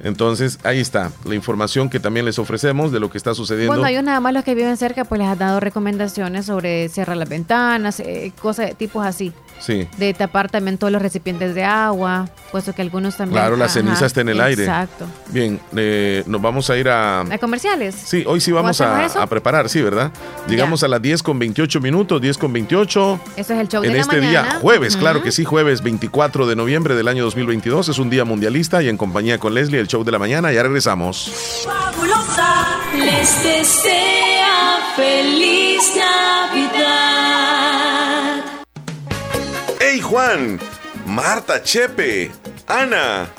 Entonces, 0.00 0.60
ahí 0.62 0.78
está 0.78 1.10
la 1.24 1.34
información 1.34 1.90
que 1.90 1.98
también 1.98 2.24
les 2.24 2.38
ofrecemos 2.38 2.92
de 2.92 3.00
lo 3.00 3.10
que 3.10 3.18
está 3.18 3.34
sucediendo. 3.34 3.72
Bueno, 3.72 3.84
hay 3.84 4.00
nada 4.00 4.20
más 4.20 4.32
los 4.32 4.44
que 4.44 4.54
viven 4.54 4.76
cerca, 4.76 5.04
pues 5.04 5.18
les 5.18 5.28
ha 5.28 5.34
dado 5.34 5.58
recomendaciones 5.58 6.46
sobre 6.46 6.88
cerrar 6.88 7.16
las 7.16 7.28
ventanas, 7.28 7.98
eh, 7.98 8.32
cosas, 8.40 8.76
tipos 8.76 9.04
así. 9.04 9.32
Sí. 9.60 9.88
De 9.96 10.14
tapar 10.14 10.50
también 10.50 10.78
todos 10.78 10.92
los 10.92 11.02
recipientes 11.02 11.54
de 11.54 11.64
agua, 11.64 12.28
puesto 12.52 12.72
que 12.72 12.82
algunos 12.82 13.16
también. 13.16 13.40
Claro, 13.40 13.56
la 13.56 13.68
ceniza 13.68 14.06
está 14.06 14.20
en 14.20 14.28
el 14.30 14.40
aire. 14.40 14.62
Exacto. 14.64 15.06
Bien, 15.28 15.60
eh, 15.76 16.22
nos 16.26 16.40
vamos 16.40 16.70
a 16.70 16.76
ir 16.76 16.88
a. 16.88 17.20
¿A 17.20 17.38
comerciales? 17.38 17.94
Sí, 17.94 18.24
hoy 18.26 18.40
sí 18.40 18.52
vamos 18.52 18.80
a, 18.80 19.04
a, 19.06 19.26
preparar, 19.26 19.68
sí, 19.68 19.82
¿verdad? 19.82 20.12
Llegamos 20.48 20.82
a 20.82 20.88
las 20.88 21.02
10 21.02 21.22
con 21.22 21.38
28 21.38 21.80
minutos, 21.80 22.20
10 22.20 22.38
con 22.38 22.52
28. 22.52 23.20
Eso 23.36 23.54
es 23.54 23.60
el 23.60 23.68
show 23.68 23.82
en 23.82 23.92
de 23.92 23.98
este 23.98 24.20
la 24.20 24.28
día, 24.28 24.42
mañana. 24.42 24.60
jueves, 24.60 24.96
claro 24.96 25.22
que 25.22 25.32
sí, 25.32 25.44
jueves 25.44 25.82
24 25.82 26.46
de 26.46 26.56
noviembre 26.56 26.94
del 26.94 27.08
año 27.08 27.24
2022. 27.24 27.88
Es 27.88 27.98
un 27.98 28.10
día 28.10 28.24
mundialista 28.24 28.82
y 28.82 28.88
en 28.88 28.96
compañía 28.96 29.38
con 29.38 29.54
Leslie, 29.54 29.80
el 29.80 29.88
show 29.88 30.04
de 30.04 30.12
la 30.12 30.18
mañana. 30.18 30.52
Ya 30.52 30.62
regresamos. 30.62 31.32
Fabulosa 31.64 32.78
les 32.96 33.42
desea 33.42 34.78
feliz 34.96 35.82
Navidad. 35.96 37.47
¡Hey 39.80 40.00
Juan! 40.00 40.58
Marta, 41.06 41.62
Chepe, 41.62 42.32
Ana. 42.66 43.30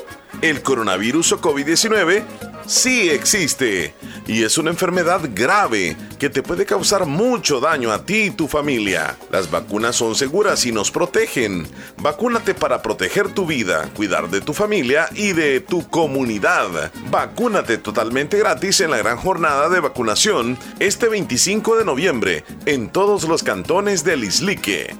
El 0.42 0.62
coronavirus 0.62 1.34
o 1.34 1.42
COVID-19 1.42 2.24
sí 2.66 3.10
existe 3.10 3.94
y 4.26 4.44
es 4.44 4.58
una 4.58 4.70
enfermedad 4.70 5.20
grave 5.34 5.98
que 6.18 6.30
te 6.30 6.42
puede 6.42 6.66
causar 6.66 7.06
mucho 7.06 7.60
daño 7.60 7.92
a 7.92 8.06
ti 8.06 8.24
y 8.24 8.32
tu 8.32 8.48
familia. 8.48 9.18
Las 9.32 9.52
vacunas 9.52 9.98
son 9.98 10.16
seguras 10.16 10.66
y 10.66 10.72
nos 10.72 10.92
protegen. 10.92 11.68
Vacúnate 11.98 12.54
para 12.54 12.82
proteger 12.82 13.34
tu 13.34 13.46
vida, 13.46 13.90
cuidar 13.94 14.30
de 14.30 14.40
tu 14.40 14.54
familia 14.54 15.10
y 15.16 15.34
de 15.34 15.60
tu 15.60 15.90
comunidad. 15.90 16.90
Vacúnate 17.12 17.78
totalmente 17.80 18.40
gratis 18.40 18.80
en 18.80 18.92
la 18.92 18.98
gran 18.98 19.18
jornada 19.18 19.68
de 19.68 19.82
vacunación 19.82 20.58
este 20.80 21.10
25 21.10 21.76
de 21.76 21.84
noviembre 21.84 22.46
en 22.66 22.90
todos 22.90 23.26
los 23.26 23.44
cantones 23.44 24.06
del 24.06 24.24
Islique. 24.24 24.96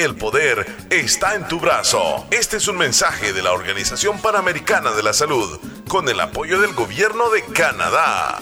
El 0.00 0.16
poder 0.16 0.64
está 0.88 1.34
en 1.34 1.46
tu 1.46 1.60
brazo. 1.60 2.26
Este 2.30 2.56
es 2.56 2.68
un 2.68 2.78
mensaje 2.78 3.34
de 3.34 3.42
la 3.42 3.52
Organización 3.52 4.18
Panamericana 4.22 4.92
de 4.92 5.02
la 5.02 5.12
Salud 5.12 5.60
con 5.88 6.08
el 6.08 6.18
apoyo 6.20 6.58
del 6.58 6.72
gobierno 6.72 7.28
de 7.28 7.44
Canadá. 7.44 8.38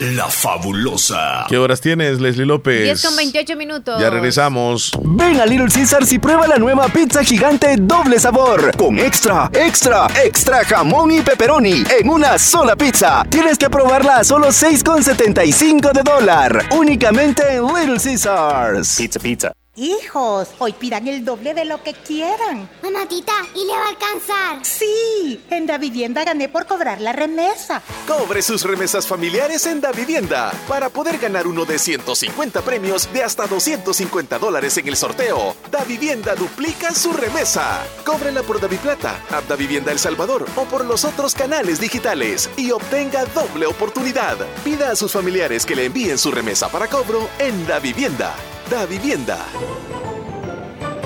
La 0.00 0.28
fabulosa. 0.28 1.44
¿Qué 1.46 1.58
horas 1.58 1.82
tienes, 1.82 2.22
Leslie 2.22 2.46
López? 2.46 2.84
10 2.84 3.04
con 3.04 3.16
28 3.16 3.54
minutos. 3.54 4.00
Ya 4.00 4.08
regresamos. 4.08 4.92
Ven 5.02 5.38
a 5.38 5.44
Little 5.44 5.68
Caesars 5.68 6.10
y 6.14 6.18
prueba 6.18 6.46
la 6.46 6.56
nueva 6.56 6.88
pizza 6.88 7.22
gigante 7.22 7.76
doble 7.76 8.18
sabor. 8.18 8.74
Con 8.78 8.98
extra, 8.98 9.50
extra, 9.52 10.06
extra 10.24 10.64
jamón 10.64 11.12
y 11.12 11.20
pepperoni 11.20 11.84
en 12.00 12.08
una 12.08 12.38
sola 12.38 12.76
pizza. 12.76 13.24
Tienes 13.28 13.58
que 13.58 13.68
probarla 13.68 14.16
a 14.16 14.24
solo 14.24 14.48
6,75 14.48 15.92
de 15.92 16.02
dólar. 16.02 16.64
Únicamente 16.70 17.42
en 17.56 17.66
Little 17.66 17.98
Caesars. 18.02 18.96
Pizza, 18.96 19.20
pizza. 19.20 19.52
Hijos, 19.76 20.48
hoy 20.58 20.72
pidan 20.72 21.06
el 21.06 21.24
doble 21.24 21.54
de 21.54 21.64
lo 21.64 21.80
que 21.84 21.94
quieran. 21.94 22.68
Mamá, 22.82 23.06
¿y 23.08 23.64
le 23.64 23.72
va 23.72 23.84
a 23.84 23.88
alcanzar? 23.90 24.64
Sí, 24.66 25.40
en 25.48 25.64
Da 25.64 25.78
Vivienda 25.78 26.24
gané 26.24 26.48
por 26.48 26.66
cobrar 26.66 27.00
la 27.00 27.12
remesa. 27.12 27.80
Cobre 28.04 28.42
sus 28.42 28.64
remesas 28.64 29.06
familiares 29.06 29.64
en 29.66 29.80
Da 29.80 29.92
Vivienda 29.92 30.50
para 30.66 30.88
poder 30.88 31.18
ganar 31.18 31.46
uno 31.46 31.64
de 31.64 31.78
150 31.78 32.62
premios 32.62 33.12
de 33.12 33.22
hasta 33.22 33.46
250 33.46 34.40
dólares 34.40 34.76
en 34.76 34.88
el 34.88 34.96
sorteo. 34.96 35.54
Da 35.70 35.84
Vivienda 35.84 36.34
duplica 36.34 36.92
su 36.92 37.12
remesa. 37.12 37.84
Cóbrela 38.04 38.42
por 38.42 38.60
Da 38.60 38.66
Plata, 38.66 39.24
App 39.30 39.46
Da 39.46 39.54
Vivienda 39.54 39.92
El 39.92 40.00
Salvador 40.00 40.46
o 40.56 40.64
por 40.64 40.84
los 40.84 41.04
otros 41.04 41.32
canales 41.32 41.78
digitales 41.78 42.50
y 42.56 42.72
obtenga 42.72 43.24
doble 43.26 43.66
oportunidad. 43.66 44.36
Pida 44.64 44.90
a 44.90 44.96
sus 44.96 45.12
familiares 45.12 45.64
que 45.64 45.76
le 45.76 45.84
envíen 45.84 46.18
su 46.18 46.32
remesa 46.32 46.68
para 46.68 46.88
cobro 46.88 47.28
en 47.38 47.68
Da 47.68 47.78
Vivienda. 47.78 48.34
Da 48.70 48.86
Vivienda. 48.86 49.89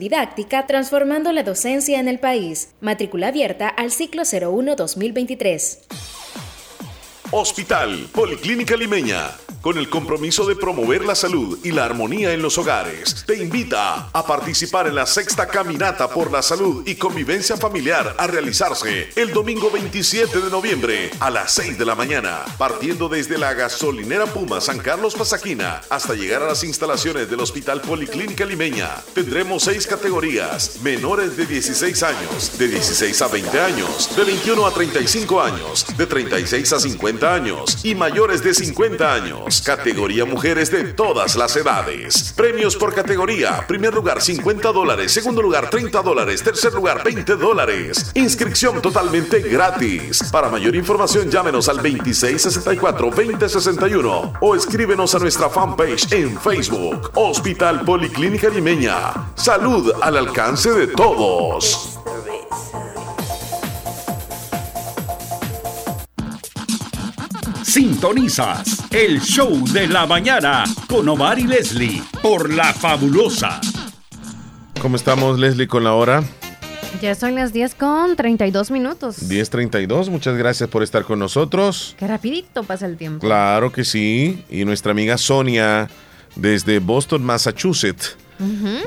didáctica 0.00 0.66
transformando 0.66 1.30
la 1.30 1.44
docencia 1.44 2.00
en 2.00 2.08
el 2.08 2.18
país. 2.18 2.72
Matrícula 2.80 3.28
abierta 3.28 3.68
al 3.68 3.92
ciclo 3.92 4.22
01-2023. 4.22 6.49
Hospital 7.32 8.08
Policlínica 8.12 8.76
Limeña, 8.76 9.30
con 9.60 9.78
el 9.78 9.88
compromiso 9.88 10.46
de 10.46 10.56
promover 10.56 11.04
la 11.04 11.14
salud 11.14 11.58
y 11.62 11.70
la 11.70 11.84
armonía 11.84 12.32
en 12.32 12.42
los 12.42 12.58
hogares, 12.58 13.24
te 13.24 13.36
invita 13.36 14.08
a 14.12 14.26
participar 14.26 14.88
en 14.88 14.96
la 14.96 15.06
sexta 15.06 15.46
caminata 15.46 16.08
por 16.08 16.32
la 16.32 16.42
salud 16.42 16.82
y 16.88 16.96
convivencia 16.96 17.56
familiar 17.56 18.16
a 18.18 18.26
realizarse 18.26 19.10
el 19.14 19.32
domingo 19.32 19.70
27 19.70 20.40
de 20.40 20.50
noviembre 20.50 21.10
a 21.20 21.30
las 21.30 21.52
6 21.52 21.78
de 21.78 21.84
la 21.84 21.94
mañana, 21.94 22.40
partiendo 22.58 23.08
desde 23.08 23.38
la 23.38 23.54
gasolinera 23.54 24.26
Puma 24.26 24.60
San 24.60 24.78
Carlos 24.78 25.14
Pasaquina 25.14 25.82
hasta 25.88 26.14
llegar 26.14 26.42
a 26.42 26.48
las 26.48 26.64
instalaciones 26.64 27.30
del 27.30 27.40
Hospital 27.40 27.80
Policlínica 27.82 28.44
Limeña. 28.44 28.88
Tendremos 29.14 29.62
seis 29.62 29.86
categorías: 29.86 30.80
menores 30.82 31.36
de 31.36 31.46
16 31.46 32.02
años, 32.02 32.58
de 32.58 32.66
16 32.66 33.22
a 33.22 33.28
20 33.28 33.60
años, 33.60 34.16
de 34.16 34.24
21 34.24 34.66
a 34.66 34.72
35 34.72 35.40
años, 35.40 35.86
de 35.96 36.06
36 36.06 36.72
a 36.72 36.80
50 36.80 37.19
años 37.28 37.84
y 37.84 37.94
mayores 37.94 38.42
de 38.42 38.54
50 38.54 39.12
años. 39.12 39.60
Categoría 39.64 40.24
mujeres 40.24 40.70
de 40.70 40.84
todas 40.84 41.36
las 41.36 41.54
edades. 41.56 42.32
Premios 42.36 42.76
por 42.76 42.94
categoría. 42.94 43.66
Primer 43.66 43.92
lugar 43.94 44.22
50 44.22 44.72
dólares. 44.72 45.12
Segundo 45.12 45.42
lugar 45.42 45.68
30 45.70 46.02
dólares. 46.02 46.42
Tercer 46.42 46.72
lugar 46.72 47.04
20 47.04 47.36
dólares. 47.36 48.10
Inscripción 48.14 48.80
totalmente 48.80 49.40
gratis. 49.40 50.22
Para 50.30 50.48
mayor 50.48 50.76
información 50.76 51.28
llámenos 51.30 51.68
al 51.68 51.78
2664-2061 51.78 54.38
o 54.40 54.54
escríbenos 54.54 55.14
a 55.14 55.18
nuestra 55.18 55.48
fanpage 55.48 56.12
en 56.12 56.38
Facebook. 56.40 57.10
Hospital 57.14 57.84
Policlínica 57.84 58.48
Limeña. 58.48 59.32
Salud 59.34 59.92
al 60.00 60.16
alcance 60.16 60.70
de 60.70 60.86
todos. 60.88 61.98
Sintonizas 67.70 68.82
el 68.90 69.20
show 69.20 69.64
de 69.68 69.86
la 69.86 70.04
mañana 70.04 70.64
con 70.88 71.08
Omar 71.08 71.38
y 71.38 71.44
Leslie 71.44 72.02
por 72.20 72.52
La 72.52 72.72
Fabulosa. 72.74 73.60
¿Cómo 74.82 74.96
estamos, 74.96 75.38
Leslie, 75.38 75.68
con 75.68 75.84
la 75.84 75.92
hora? 75.92 76.24
Ya 77.00 77.14
son 77.14 77.36
las 77.36 77.52
10 77.52 77.76
con 77.76 78.16
32 78.16 78.72
minutos. 78.72 79.30
10.32, 79.30 80.10
muchas 80.10 80.36
gracias 80.36 80.68
por 80.68 80.82
estar 80.82 81.04
con 81.04 81.20
nosotros. 81.20 81.94
Qué 81.96 82.08
rapidito 82.08 82.64
pasa 82.64 82.86
el 82.86 82.96
tiempo. 82.96 83.24
Claro 83.24 83.70
que 83.70 83.84
sí. 83.84 84.44
Y 84.50 84.64
nuestra 84.64 84.90
amiga 84.90 85.16
Sonia, 85.16 85.88
desde 86.34 86.80
Boston, 86.80 87.22
Massachusetts, 87.22 88.16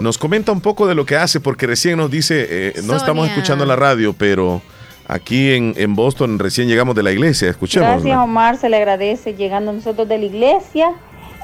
nos 0.01 0.17
comenta 0.17 0.51
un 0.51 0.59
poco 0.59 0.87
de 0.87 0.95
lo 0.95 1.05
que 1.05 1.15
hace, 1.15 1.39
porque 1.39 1.67
recién 1.67 1.95
nos 1.99 2.11
dice, 2.11 2.47
eh, 2.49 2.81
no 2.83 2.97
estamos 2.97 3.29
escuchando 3.29 3.65
la 3.65 3.77
radio, 3.77 4.11
pero 4.11 4.61
aquí 5.07 5.53
en, 5.53 5.73
en 5.77 5.95
Boston 5.95 6.39
recién 6.39 6.67
llegamos 6.67 6.95
de 6.95 7.03
la 7.03 7.11
iglesia, 7.11 7.49
escuchemos. 7.49 7.89
Gracias 7.89 8.17
Omar, 8.17 8.57
se 8.57 8.69
le 8.69 8.77
agradece 8.77 9.33
llegando 9.35 9.71
nosotros 9.73 10.07
de 10.07 10.17
la 10.17 10.25
iglesia 10.25 10.91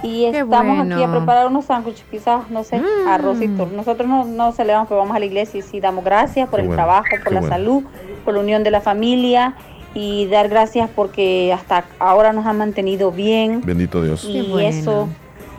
y 0.01 0.25
estamos 0.25 0.79
aquí 0.91 1.03
a 1.03 1.11
preparar 1.11 1.47
unos 1.47 1.65
sándwiches, 1.65 2.05
quizás, 2.09 2.49
no 2.49 2.63
sé, 2.63 2.77
Mm. 2.79 3.07
arrocito. 3.09 3.65
Nosotros 3.75 4.07
no, 4.07 4.23
no 4.25 4.51
celebramos, 4.53 4.87
pero 4.87 5.01
vamos 5.01 5.15
a 5.15 5.19
la 5.19 5.25
iglesia 5.25 5.59
y 5.59 5.61
sí 5.61 5.79
damos 5.81 6.05
gracias 6.05 6.47
por 6.47 6.59
Qué 6.59 6.61
el 6.63 6.67
bueno, 6.67 6.81
trabajo, 6.83 7.07
por 7.11 7.23
qué 7.23 7.33
la 7.33 7.39
bueno. 7.41 7.55
salud, 7.55 7.83
por 8.23 8.33
la 8.33 8.39
unión 8.39 8.63
de 8.63 8.71
la 8.71 8.79
familia 8.81 9.55
y 9.93 10.27
dar 10.27 10.47
gracias 10.47 10.89
porque 10.95 11.51
hasta 11.51 11.83
ahora 11.99 12.31
nos 12.31 12.45
han 12.45 12.57
mantenido 12.59 13.11
bien 13.11 13.61
Bendito 13.65 14.01
Dios. 14.03 14.23
y 14.23 14.41
bueno. 14.43 14.69
eso 14.69 15.09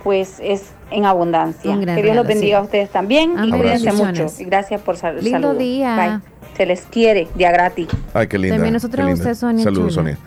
pues 0.05 0.39
es 0.43 0.73
en 0.91 1.05
abundancia. 1.05 1.79
Que 1.79 2.03
Dios 2.03 2.17
los 2.17 2.27
bendiga 2.27 2.59
sí. 2.59 2.61
a 2.61 2.65
ustedes 2.65 2.89
también 2.91 3.33
y 3.45 3.51
cuídense 3.51 3.93
mucho. 3.93 4.27
Y 4.39 4.45
gracias 4.45 4.81
por 4.81 4.97
sal 4.97 5.17
Lindo 5.17 5.33
saludos. 5.33 5.59
día. 5.59 5.97
Bye. 6.23 6.30
Se 6.57 6.67
les 6.67 6.83
quiere, 6.83 7.29
día 7.35 7.51
gratis. 7.53 7.89
Ay, 8.13 8.27
qué 8.27 8.39
linda. 8.39 8.57
También 8.57 8.75
nosotros 8.75 8.97
qué 8.97 9.03
a 9.03 9.15
linda. 9.15 9.23
usted, 9.23 9.35
Sonia 9.35 9.65
Saludos, 9.65 9.95
chula. 9.95 10.13
Sonia. 10.13 10.19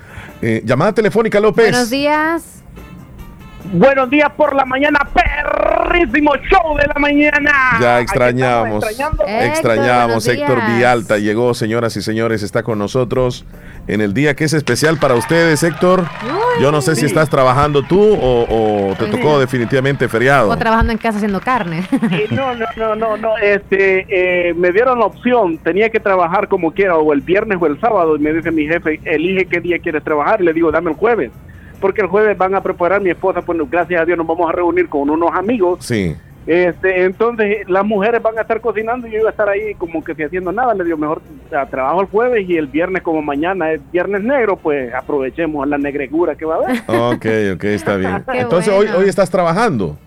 Eh, 0.42 0.62
llamada 0.66 0.94
telefónica, 0.94 1.40
López. 1.40 1.72
Buenos 1.72 1.90
días. 1.90 2.64
Buenos 3.72 4.10
días 4.10 4.30
por 4.36 4.56
la 4.56 4.66
mañana, 4.66 5.00
perrísimo 5.14 6.34
show 6.50 6.78
de 6.78 6.86
la 6.86 7.00
mañana. 7.00 7.52
Ya 7.80 8.00
extrañamos, 8.02 8.84
extrañamos. 9.28 10.28
Héctor. 10.28 10.60
Vialta 10.76 11.18
llegó, 11.18 11.54
señoras 11.54 11.96
y 11.96 12.02
señores, 12.02 12.44
está 12.44 12.62
con 12.62 12.78
nosotros 12.78 13.46
en 13.88 14.02
el 14.02 14.14
día 14.14 14.36
que 14.36 14.46
es 14.46 14.54
especial 14.54 14.98
para 14.98 15.16
ustedes, 15.16 15.62
Héctor. 15.64 16.06
Yo 16.62 16.72
no 16.72 16.82
sé 16.82 16.96
si 16.96 17.06
estás 17.06 17.30
trabajando 17.30 17.82
tú 17.84 18.00
o, 18.00 18.46
o 18.48 18.90
te 18.96 19.06
Pues 19.06 19.12
tocó 19.12 19.34
sí. 19.36 19.40
definitivamente 19.42 20.08
feriado. 20.08 20.50
O 20.50 20.58
trabajando 20.58 20.92
en 20.92 20.98
casa 21.00 21.18
haciendo 21.18 21.42
carne. 21.42 21.84
No, 22.32 22.54
no, 22.56 22.66
no, 22.78 22.96
no, 22.96 23.18
no, 23.18 23.38
este, 23.38 24.06
eh, 24.50 24.54
me 24.54 24.72
dieron 24.72 25.00
la 25.00 25.06
opción, 25.06 25.58
tenía 25.58 25.90
que 25.90 26.00
trabajar 26.00 26.48
como 26.48 26.72
quiera, 26.72 26.96
o 26.98 27.12
el 27.14 27.22
viernes 27.22 27.58
o 27.60 27.66
el 27.66 27.80
sábado, 27.80 28.16
y 28.16 28.20
me 28.20 28.34
dice 28.34 28.52
mi 28.52 28.66
jefe, 28.68 29.00
elige 29.06 29.46
qué 29.46 29.60
día 29.62 29.80
quieres 29.80 30.04
trabajar, 30.04 30.42
le 30.42 30.54
digo, 30.54 30.72
dame 30.72 30.92
el 30.92 30.98
jueves, 30.98 31.32
porque 31.82 32.02
el 32.02 32.08
jueves 32.08 32.38
van 32.38 32.56
a 32.56 32.62
preparar 32.62 33.02
mi 33.02 33.10
esposa, 33.10 33.42
pues 33.42 33.58
gracias 33.70 34.02
a 34.02 34.06
Dios 34.06 34.18
nos 34.18 34.28
vamos 34.28 34.48
a 34.50 34.54
reunir 34.54 34.88
con 34.90 35.10
unos 35.10 35.32
amigos, 35.34 35.80
Sí. 35.86 36.16
Este, 36.46 37.06
entonces 37.06 37.70
las 37.70 37.86
mujeres 37.86 38.22
van 38.22 38.38
a 38.38 38.42
estar 38.42 38.60
cocinando 38.60 39.08
y 39.08 39.12
yo 39.12 39.20
iba 39.20 39.30
a 39.30 39.32
estar 39.32 39.48
ahí 39.48 39.74
como 39.76 40.04
que 40.04 40.14
si 40.14 40.24
haciendo 40.24 40.52
nada, 40.52 40.74
le 40.74 40.84
digo, 40.84 40.98
mejor 40.98 41.22
a, 41.56 41.66
trabajo 41.66 42.02
el 42.02 42.08
jueves 42.08 42.50
y 42.50 42.58
el 42.58 42.68
viernes 42.68 43.02
como 43.02 43.22
mañana 43.22 43.72
es 43.72 43.82
viernes 43.92 44.24
negro, 44.24 44.58
pues 44.58 44.94
aprovechemos 44.94 45.66
la 45.68 45.78
negregura 45.78 46.36
que 46.36 46.46
va 46.46 46.56
a 46.56 46.58
haber. 46.58 46.84
Ok, 47.14 47.26
ok, 47.56 47.64
está 47.66 47.96
bien. 47.96 48.24
Entonces 48.34 48.74
bueno. 48.74 48.92
hoy, 48.92 49.04
hoy 49.04 49.10
estás 49.10 49.30
trabajando. 49.30 49.98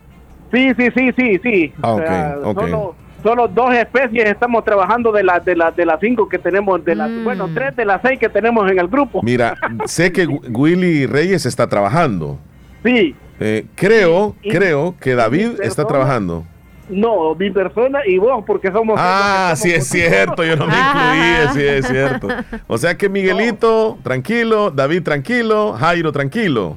Sí, 0.52 0.72
sí, 0.76 0.88
sí, 0.94 1.12
sí, 1.16 1.40
sí. 1.42 1.72
Ah, 1.82 1.92
O 1.92 1.98
sea, 1.98 2.36
ok, 2.42 2.46
ok. 2.46 2.60
Solo, 2.60 2.94
solo 3.22 3.48
dos 3.48 3.74
especies 3.74 4.26
estamos 4.26 4.64
trabajando 4.64 5.12
de 5.12 5.24
las 5.24 5.44
de 5.44 5.56
las 5.56 5.74
de 5.74 5.86
las 5.86 5.98
cinco 6.00 6.28
que 6.28 6.38
tenemos, 6.38 6.84
de 6.84 6.94
las, 6.94 7.10
bueno, 7.24 7.48
tres 7.54 7.74
de 7.76 7.84
las 7.84 8.00
seis 8.02 8.18
que 8.18 8.28
tenemos 8.28 8.70
en 8.70 8.78
el 8.78 8.88
grupo. 8.88 9.22
Mira, 9.22 9.54
sé 9.86 10.12
que 10.12 10.26
Willy 10.26 11.06
Reyes 11.06 11.46
está 11.46 11.66
trabajando. 11.66 12.38
Sí. 12.84 13.14
Eh, 13.40 13.66
creo, 13.74 14.34
Y- 14.42 14.50
creo 14.50 14.94
que 15.00 15.14
David 15.14 15.60
está 15.62 15.86
trabajando. 15.86 16.44
No, 16.88 17.34
mi 17.34 17.50
persona 17.50 17.98
y 18.06 18.16
vos, 18.18 18.44
porque 18.46 18.70
somos. 18.70 18.96
Ah, 18.98 19.54
sí 19.56 19.72
es 19.72 19.88
cierto, 19.88 20.44
yo 20.44 20.54
no 20.56 20.66
me 20.68 20.74
incluí, 20.74 21.54
sí 21.54 21.66
es 21.66 21.86
cierto. 21.88 22.28
O 22.68 22.78
sea 22.78 22.96
que 22.96 23.08
Miguelito, 23.08 23.98
tranquilo, 24.04 24.70
David, 24.70 25.02
tranquilo, 25.02 25.72
Jairo, 25.72 26.12
tranquilo. 26.12 26.76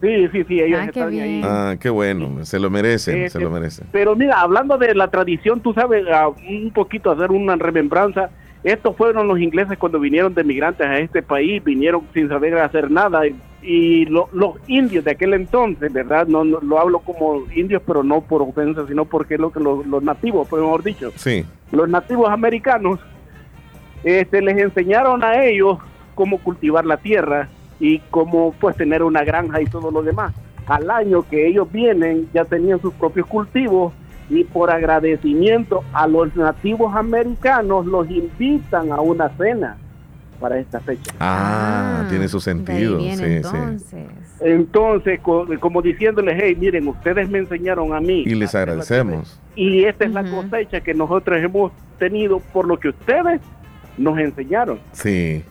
Sí, 0.00 0.28
sí, 0.32 0.44
sí, 0.48 0.60
ellos 0.60 0.78
Ah, 0.80 0.84
qué 0.84 0.98
están 1.00 1.10
bien. 1.10 1.24
ahí. 1.24 1.40
Ah, 1.44 1.74
qué 1.78 1.90
bueno, 1.90 2.44
se 2.44 2.58
lo 2.60 2.70
merecen, 2.70 3.22
Eh, 3.24 3.30
se 3.30 3.38
lo 3.40 3.50
merecen. 3.50 3.86
Pero 3.92 4.14
mira, 4.16 4.40
hablando 4.40 4.78
de 4.78 4.94
la 4.94 5.08
tradición, 5.08 5.60
tú 5.60 5.72
sabes, 5.74 6.04
un 6.48 6.70
poquito 6.72 7.10
hacer 7.10 7.30
una 7.32 7.56
remembranza. 7.56 8.30
Estos 8.64 8.96
fueron 8.96 9.26
los 9.26 9.40
ingleses 9.40 9.76
cuando 9.76 9.98
vinieron 9.98 10.34
de 10.34 10.44
migrantes 10.44 10.86
a 10.86 10.98
este 10.98 11.20
país, 11.22 11.62
vinieron 11.64 12.02
sin 12.14 12.28
saber 12.28 12.56
hacer 12.58 12.90
nada. 12.90 13.22
Y, 13.60 14.06
lo- 14.06 14.28
los 14.32 14.56
indios 14.68 15.04
de 15.04 15.12
aquel 15.12 15.34
entonces, 15.34 15.92
¿verdad? 15.92 16.26
No, 16.26 16.44
no- 16.44 16.60
lo 16.60 16.78
hablo 16.80 17.00
como 17.00 17.44
indios, 17.54 17.82
pero 17.86 18.02
no 18.04 18.20
por 18.20 18.42
ofensa, 18.42 18.86
sino 18.86 19.04
porque 19.04 19.34
es 19.34 19.40
lo 19.40 19.50
que 19.52 19.60
los, 19.60 19.84
los 19.86 20.02
nativos, 20.02 20.46
por 20.48 20.60
mejor 20.60 20.82
dicho, 20.82 21.10
Sí. 21.16 21.44
los 21.72 21.88
nativos 21.88 22.28
americanos, 22.30 22.98
este, 24.04 24.42
les 24.42 24.58
enseñaron 24.58 25.22
a 25.24 25.44
ellos 25.44 25.78
cómo 26.14 26.38
cultivar 26.38 26.84
la 26.84 26.96
tierra 26.96 27.48
y 27.80 27.98
cómo 28.10 28.54
pues 28.60 28.76
tener 28.76 29.02
una 29.02 29.22
granja 29.24 29.60
y 29.60 29.66
todo 29.66 29.90
lo 29.90 30.02
demás. 30.02 30.32
Al 30.66 30.90
año 30.90 31.24
que 31.28 31.46
ellos 31.48 31.70
vienen 31.70 32.28
ya 32.32 32.44
tenían 32.44 32.80
sus 32.80 32.92
propios 32.94 33.26
cultivos 33.26 33.92
y 34.30 34.44
por 34.44 34.70
agradecimiento 34.70 35.82
a 35.92 36.06
los 36.06 36.34
nativos 36.36 36.94
americanos 36.96 37.86
los 37.86 38.08
invitan 38.10 38.92
a 38.92 39.00
una 39.00 39.28
cena 39.36 39.76
para 40.40 40.58
esta 40.58 40.80
fecha. 40.80 41.12
Ah, 41.20 42.06
tiene 42.08 42.26
su 42.28 42.40
sentido. 42.40 42.98
Sí, 42.98 43.16
sí. 43.16 43.24
entonces. 43.24 44.04
Entonces, 44.40 45.20
co- 45.20 45.46
como 45.60 45.82
diciéndoles, 45.82 46.36
hey, 46.42 46.56
miren, 46.58 46.88
ustedes 46.88 47.28
me 47.30 47.38
enseñaron 47.38 47.92
a 47.94 48.00
mí 48.00 48.22
Y 48.26 48.34
les 48.34 48.54
agradecemos. 48.54 49.38
y 49.54 49.84
esta 49.84 50.04
es 50.04 50.10
la 50.12 50.24
cosecha 50.28 50.80
que 50.80 50.94
nosotros 50.94 51.38
hemos 51.40 51.70
tenido 51.98 52.40
por 52.40 52.66
lo 52.66 52.78
que 52.80 52.88
ustedes 52.88 53.40
nos 53.96 54.18
enseñaron. 54.18 54.80
Sí. 54.92 55.44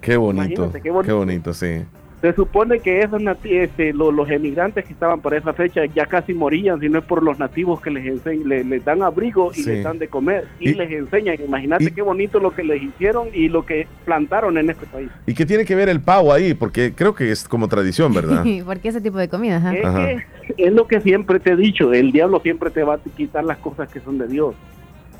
Qué 0.00 0.16
bonito. 0.16 0.72
Qué 0.72 0.80
Qué 0.80 0.90
bonito. 0.90 1.16
bonito, 1.18 1.54
sí. 1.54 1.84
Se 2.22 2.32
supone 2.34 2.78
que 2.78 3.00
esos 3.00 3.20
nati- 3.20 3.50
este, 3.50 3.92
lo- 3.92 4.12
los, 4.12 4.30
emigrantes 4.30 4.84
que 4.84 4.92
estaban 4.92 5.20
para 5.20 5.38
esa 5.38 5.52
fecha 5.54 5.84
ya 5.86 6.06
casi 6.06 6.32
morían, 6.32 6.78
si 6.78 6.88
no 6.88 7.00
es 7.00 7.04
por 7.04 7.20
los 7.20 7.36
nativos 7.40 7.80
que 7.80 7.90
les 7.90 8.06
enseñan, 8.06 8.48
le- 8.48 8.62
les 8.64 8.84
dan 8.84 9.02
abrigo 9.02 9.50
y 9.50 9.62
Sí. 9.62 9.70
les 9.70 9.82
dan 9.82 9.98
de 9.98 10.06
comer 10.06 10.44
y, 10.60 10.70
Y- 10.70 10.74
les 10.74 10.88
enseñan. 10.92 11.34
Imagínate 11.44 11.82
y- 11.82 11.90
qué 11.90 12.00
bonito 12.00 12.38
lo 12.38 12.52
que 12.52 12.62
les 12.62 12.80
hicieron 12.80 13.26
y 13.34 13.48
lo 13.48 13.66
que 13.66 13.88
plantaron 14.04 14.56
en 14.56 14.70
este 14.70 14.86
país. 14.86 15.10
¿Y 15.26 15.34
qué 15.34 15.44
tiene 15.44 15.64
que 15.64 15.74
ver 15.74 15.88
el 15.88 16.00
pavo 16.00 16.32
ahí? 16.32 16.54
Porque 16.54 16.92
creo 16.94 17.12
que 17.12 17.32
es 17.32 17.48
como 17.48 17.66
tradición, 17.66 18.14
¿verdad? 18.14 18.44
¿Por 18.64 18.78
qué 18.78 18.90
ese 18.90 19.00
tipo 19.00 19.18
de 19.18 19.28
comida? 19.28 19.56
Ajá. 19.56 19.74
Es, 19.74 19.84
Ajá. 19.84 20.06
que 20.06 20.64
es 20.64 20.72
lo 20.72 20.86
que 20.86 21.00
siempre 21.00 21.40
te 21.40 21.50
he 21.50 21.56
dicho, 21.56 21.92
el 21.92 22.12
diablo 22.12 22.38
siempre 22.38 22.70
te 22.70 22.84
va 22.84 22.94
a 22.94 22.98
quitar 23.16 23.42
las 23.42 23.58
cosas 23.58 23.90
que 23.92 23.98
son 23.98 24.18
de 24.18 24.28
Dios. 24.28 24.54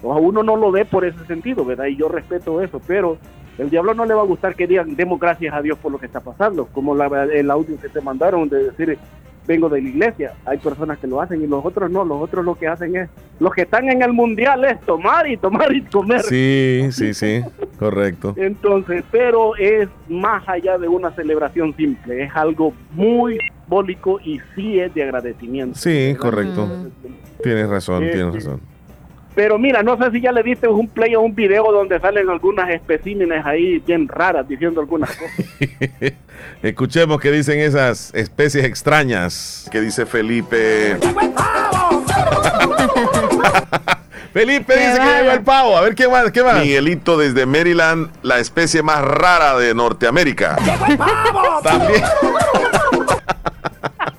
O 0.04 0.12
a 0.12 0.18
uno 0.18 0.44
no 0.44 0.56
lo 0.56 0.70
ve 0.70 0.84
por 0.84 1.04
ese 1.04 1.24
sentido, 1.26 1.64
¿verdad? 1.64 1.86
Y 1.86 1.96
yo 1.96 2.08
respeto 2.08 2.62
eso, 2.62 2.80
pero 2.86 3.18
el 3.58 3.70
diablo 3.70 3.94
no 3.94 4.04
le 4.04 4.14
va 4.14 4.22
a 4.22 4.26
gustar 4.26 4.54
que 4.54 4.66
digan, 4.66 4.94
demos 4.96 5.18
gracias 5.20 5.54
a 5.54 5.60
Dios 5.62 5.78
por 5.78 5.92
lo 5.92 5.98
que 5.98 6.06
está 6.06 6.20
pasando, 6.20 6.66
como 6.66 6.94
la- 6.94 7.24
el 7.24 7.50
audio 7.50 7.78
que 7.80 7.88
te 7.88 8.00
mandaron 8.00 8.48
de 8.48 8.64
decir, 8.70 8.98
vengo 9.46 9.68
de 9.68 9.82
la 9.82 9.88
iglesia. 9.88 10.32
Hay 10.44 10.58
personas 10.58 10.98
que 10.98 11.06
lo 11.08 11.20
hacen 11.20 11.42
y 11.42 11.46
los 11.48 11.64
otros 11.64 11.90
no, 11.90 12.04
los 12.04 12.20
otros 12.22 12.44
lo 12.44 12.54
que 12.54 12.68
hacen 12.68 12.94
es, 12.96 13.10
los 13.40 13.52
que 13.52 13.62
están 13.62 13.88
en 13.90 14.00
el 14.02 14.12
mundial 14.12 14.64
es 14.64 14.80
tomar 14.82 15.28
y 15.28 15.36
tomar 15.36 15.72
y 15.74 15.82
comer. 15.82 16.22
Sí, 16.22 16.86
sí, 16.92 17.12
sí. 17.12 17.40
Correcto. 17.78 18.34
Entonces, 18.36 19.02
pero 19.10 19.56
es 19.56 19.88
más 20.08 20.48
allá 20.48 20.78
de 20.78 20.86
una 20.88 21.10
celebración 21.10 21.74
simple, 21.76 22.22
es 22.24 22.30
algo 22.36 22.72
muy 22.92 23.36
simbólico 23.64 24.20
y 24.24 24.40
sí 24.54 24.78
es 24.78 24.94
de 24.94 25.02
agradecimiento. 25.02 25.76
Sí, 25.78 26.14
correcto. 26.18 26.68
Tienes 27.42 27.68
razón, 27.68 28.08
tienes 28.12 28.34
razón. 28.34 28.60
Pero 29.34 29.58
mira, 29.58 29.82
no 29.82 29.96
sé 29.96 30.10
si 30.10 30.20
ya 30.20 30.30
le 30.30 30.42
diste 30.42 30.68
un 30.68 30.88
play 30.88 31.14
o 31.14 31.22
un 31.22 31.34
video 31.34 31.72
donde 31.72 31.98
salen 32.00 32.28
algunas 32.28 32.68
especímenes 32.70 33.44
ahí 33.46 33.78
bien 33.78 34.06
raras 34.06 34.46
diciendo 34.46 34.80
algunas 34.80 35.10
cosas. 35.16 35.46
Escuchemos 36.62 37.20
qué 37.20 37.30
dicen 37.32 37.58
esas 37.58 38.12
especies 38.14 38.64
extrañas. 38.64 39.68
Que 39.72 39.80
dice 39.80 40.04
Felipe. 40.06 40.98
Felipe 44.32 44.74
dice 44.74 44.98
que 44.98 45.04
lleva 45.22 45.34
el 45.34 45.42
pavo. 45.42 45.76
A 45.76 45.82
ver 45.82 45.94
qué 45.94 46.08
más, 46.08 46.30
qué 46.30 46.42
más. 46.42 46.62
Miguelito 46.62 47.16
desde 47.18 47.46
Maryland, 47.46 48.10
la 48.22 48.38
especie 48.38 48.82
más 48.82 49.02
rara 49.02 49.58
de 49.58 49.74
Norteamérica. 49.74 50.56
También. 51.62 52.02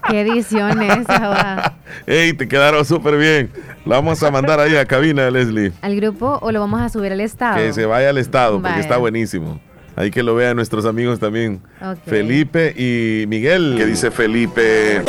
¿Qué 0.09 0.21
edición 0.21 0.81
es 0.83 0.97
esa? 0.99 1.27
va? 1.27 1.73
Ey, 2.05 2.33
te 2.33 2.47
quedaron 2.47 2.85
súper 2.85 3.17
bien. 3.17 3.51
La 3.85 3.95
vamos 3.95 4.23
a 4.23 4.31
mandar 4.31 4.59
ahí 4.61 4.75
a 4.77 4.85
cabina, 4.85 5.29
Leslie. 5.29 5.73
¿Al 5.81 5.95
grupo 5.97 6.39
o 6.41 6.51
lo 6.51 6.59
vamos 6.61 6.81
a 6.81 6.87
subir 6.89 7.11
al 7.11 7.19
estado? 7.19 7.57
Que 7.57 7.73
se 7.73 7.85
vaya 7.85 8.09
al 8.09 8.17
estado, 8.17 8.61
porque 8.61 8.79
está 8.79 8.97
buenísimo. 8.97 9.59
Ahí 9.95 10.09
que 10.09 10.23
lo 10.23 10.35
vean 10.35 10.55
nuestros 10.55 10.85
amigos 10.85 11.19
también. 11.19 11.61
Felipe 12.05 12.73
y 12.77 13.27
Miguel. 13.27 13.75
Que 13.77 13.85
dice 13.85 14.09
Felipe. 14.09 15.03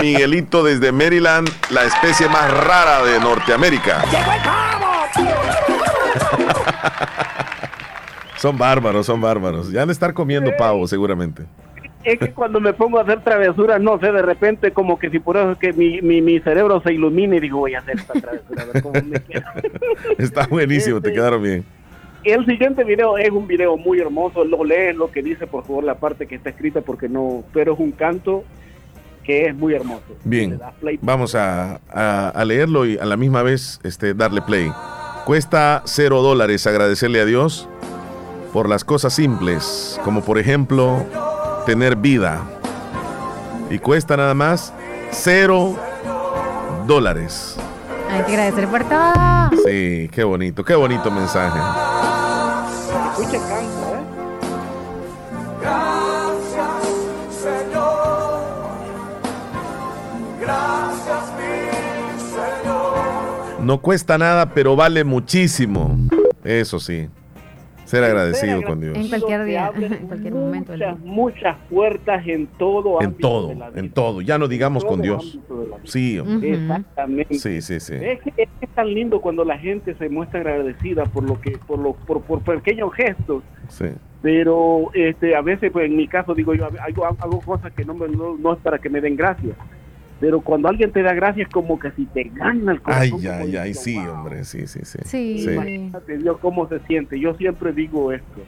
Miguelito 0.00 0.64
desde 0.64 0.92
Maryland, 0.92 1.48
la 1.70 1.84
especie 1.84 2.28
más 2.28 2.50
rara 2.50 3.04
de 3.04 3.20
Norteamérica. 3.20 4.02
Son 8.38 8.56
bárbaros, 8.56 9.04
son 9.04 9.20
bárbaros. 9.20 9.72
Ya 9.72 9.82
han 9.82 9.88
de 9.88 9.92
estar 9.92 10.14
comiendo 10.14 10.52
pavo, 10.56 10.86
seguramente. 10.86 11.44
Es 12.04 12.18
que 12.18 12.32
cuando 12.32 12.60
me 12.60 12.72
pongo 12.72 12.98
a 12.98 13.02
hacer 13.02 13.22
travesuras, 13.22 13.80
no 13.80 13.98
sé, 13.98 14.12
de 14.12 14.22
repente 14.22 14.70
como 14.72 14.98
que 14.98 15.10
si 15.10 15.18
por 15.18 15.36
eso 15.36 15.52
es 15.52 15.58
que 15.58 15.72
mi, 15.72 16.00
mi, 16.00 16.22
mi 16.22 16.38
cerebro 16.40 16.80
se 16.82 16.92
ilumina 16.92 17.36
y 17.36 17.40
digo, 17.40 17.58
voy 17.58 17.74
a 17.74 17.80
hacer 17.80 17.96
esta 17.98 18.14
travesura, 18.14 18.62
a 18.62 18.66
ver 18.66 18.82
cómo 18.82 18.94
me 19.02 19.20
queda. 19.20 19.52
Está 20.18 20.46
buenísimo, 20.46 21.00
te 21.00 21.08
Este- 21.08 21.18
quedaron 21.20 21.42
bien. 21.42 21.64
El 22.24 22.44
siguiente 22.46 22.82
video 22.84 23.16
es 23.16 23.30
un 23.30 23.46
video 23.46 23.76
muy 23.76 24.00
hermoso, 24.00 24.44
lo 24.44 24.64
lees 24.64 24.96
lo 24.96 25.10
que 25.10 25.22
dice, 25.22 25.46
por 25.46 25.64
favor, 25.64 25.84
la 25.84 25.94
parte 25.94 26.26
que 26.26 26.34
está 26.34 26.50
escrita, 26.50 26.80
porque 26.80 27.08
no, 27.08 27.44
pero 27.52 27.74
es 27.74 27.78
un 27.78 27.92
canto 27.92 28.42
que 29.22 29.46
es 29.46 29.54
muy 29.54 29.74
hermoso. 29.74 30.02
Bien, 30.24 30.58
vamos 31.00 31.34
a, 31.34 31.80
a- 31.90 32.28
a 32.30 32.44
leerlo 32.44 32.86
y 32.86 32.98
a 32.98 33.04
la 33.04 33.16
misma 33.16 33.42
vez 33.42 33.80
este, 33.84 34.14
darle 34.14 34.42
play. 34.42 34.70
Cuesta 35.26 35.82
cero 35.84 36.20
dólares 36.22 36.66
agradecerle 36.66 37.20
a 37.20 37.24
Dios 37.24 37.68
por 38.52 38.68
las 38.68 38.84
cosas 38.84 39.12
simples, 39.14 40.00
como 40.04 40.22
por 40.22 40.38
ejemplo 40.38 41.04
tener 41.68 41.96
vida. 41.96 42.40
Y 43.68 43.78
cuesta 43.78 44.16
nada 44.16 44.32
más 44.32 44.72
cero 45.10 45.76
dólares. 46.86 47.56
Hay 48.10 48.22
que 48.22 48.32
agradecer 48.32 48.66
por 48.68 48.84
todo. 48.84 49.50
Sí, 49.66 50.08
qué 50.10 50.24
bonito, 50.24 50.64
qué 50.64 50.74
bonito 50.74 51.10
mensaje. 51.10 51.58
Escucha 53.10 53.38
canto, 53.46 53.86
¿eh? 53.92 54.00
No 63.60 63.82
cuesta 63.82 64.16
nada, 64.16 64.54
pero 64.54 64.74
vale 64.74 65.04
muchísimo. 65.04 65.98
Eso 66.42 66.80
sí. 66.80 67.10
Ser 67.88 68.04
agradecido 68.04 68.62
con 68.62 68.80
Dios. 68.80 68.96
En 68.96 69.08
cualquier 69.08 69.44
día, 69.44 69.70
en 69.74 70.06
cualquier 70.06 70.34
momento. 70.34 70.72
Muchas, 70.72 70.98
muchas 71.00 71.56
puertas 71.70 72.26
en 72.26 72.46
todo 72.58 73.00
En 73.00 73.14
todo, 73.14 73.52
en 73.74 73.90
todo. 73.90 74.20
Ya 74.20 74.38
no 74.38 74.46
digamos 74.48 74.84
con 74.84 75.00
Dios. 75.00 75.38
Sí. 75.84 76.18
Exactamente. 76.42 77.34
sí, 77.34 77.60
sí, 77.62 77.80
sí. 77.80 77.94
Es 77.94 78.20
que 78.20 78.30
es, 78.36 78.48
que 78.60 78.66
es 78.66 78.70
tan 78.74 78.92
lindo 78.92 79.20
cuando 79.20 79.44
la 79.44 79.58
gente 79.58 79.94
se 79.94 80.08
muestra 80.08 80.40
agradecida 80.40 81.04
por 81.04 81.24
lo 81.24 81.40
que, 81.40 81.52
por 81.66 81.78
lo, 81.78 81.94
por, 81.94 82.20
por 82.22 82.40
pequeños 82.42 82.92
gestos. 82.94 83.42
sí. 83.68 83.86
Pero 84.20 84.90
este, 84.94 85.36
a 85.36 85.42
veces, 85.42 85.70
pues 85.70 85.86
en 85.86 85.96
mi 85.96 86.08
caso, 86.08 86.34
digo 86.34 86.52
yo, 86.52 86.64
hago, 86.66 87.04
hago 87.06 87.40
cosas 87.40 87.72
que 87.72 87.84
no, 87.84 87.94
me- 87.94 88.08
no, 88.08 88.36
no 88.36 88.52
es 88.54 88.58
para 88.58 88.78
que 88.80 88.90
me 88.90 89.00
den 89.00 89.14
gracias. 89.14 89.56
Pero 90.20 90.40
cuando 90.40 90.68
alguien 90.68 90.90
te 90.90 91.02
da 91.02 91.14
gracias, 91.14 91.48
como 91.48 91.78
que 91.78 91.92
si 91.92 92.06
te 92.06 92.24
gana 92.24 92.72
el 92.72 92.82
corazón. 92.82 93.20
Ay, 93.22 93.28
ay, 93.28 93.56
ay, 93.56 93.74
sí, 93.74 93.96
hombre, 93.96 94.44
sí, 94.44 94.66
sí, 94.66 94.80
sí. 94.82 94.98
Sí. 95.04 95.52
Imagínate 95.52 96.18
Dios 96.18 96.38
cómo 96.38 96.68
se 96.68 96.80
siente. 96.80 97.20
Yo 97.20 97.34
siempre 97.34 97.72
digo 97.72 98.12
esto. 98.12 98.40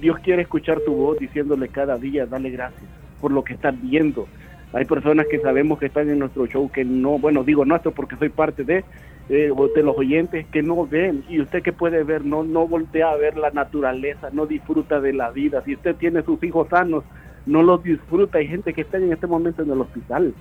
Dios 0.00 0.18
quiere 0.20 0.42
escuchar 0.42 0.80
tu 0.80 0.94
voz 0.94 1.18
diciéndole 1.18 1.68
cada 1.68 1.96
día, 1.96 2.24
dale 2.24 2.50
gracias 2.50 2.84
por 3.20 3.32
lo 3.32 3.44
que 3.44 3.54
estás 3.54 3.74
viendo. 3.82 4.26
Hay 4.72 4.84
personas 4.84 5.26
que 5.30 5.40
sabemos 5.40 5.78
que 5.78 5.86
están 5.86 6.10
en 6.10 6.18
nuestro 6.18 6.46
show 6.46 6.70
que 6.70 6.84
no, 6.84 7.18
bueno, 7.18 7.42
digo 7.42 7.64
nuestro 7.64 7.92
porque 7.92 8.16
soy 8.16 8.28
parte 8.28 8.64
de, 8.64 8.84
eh, 9.28 9.50
de 9.74 9.82
los 9.82 9.96
oyentes 9.96 10.46
que 10.52 10.62
no 10.62 10.86
ven. 10.86 11.24
Y 11.28 11.40
usted 11.40 11.62
que 11.62 11.72
puede 11.72 12.04
ver, 12.04 12.24
no, 12.24 12.44
no 12.44 12.66
voltea 12.66 13.10
a 13.10 13.16
ver 13.16 13.36
la 13.36 13.50
naturaleza, 13.50 14.28
no 14.30 14.46
disfruta 14.46 15.00
de 15.00 15.14
la 15.14 15.30
vida. 15.30 15.62
Si 15.64 15.74
usted 15.74 15.96
tiene 15.96 16.22
sus 16.22 16.42
hijos 16.42 16.68
sanos, 16.68 17.04
no 17.46 17.62
los 17.62 17.82
disfruta. 17.82 18.38
Hay 18.38 18.48
gente 18.48 18.74
que 18.74 18.82
está 18.82 18.98
en 18.98 19.12
este 19.12 19.26
momento 19.26 19.62
en 19.62 19.70
el 19.70 19.80
hospital. 19.80 20.34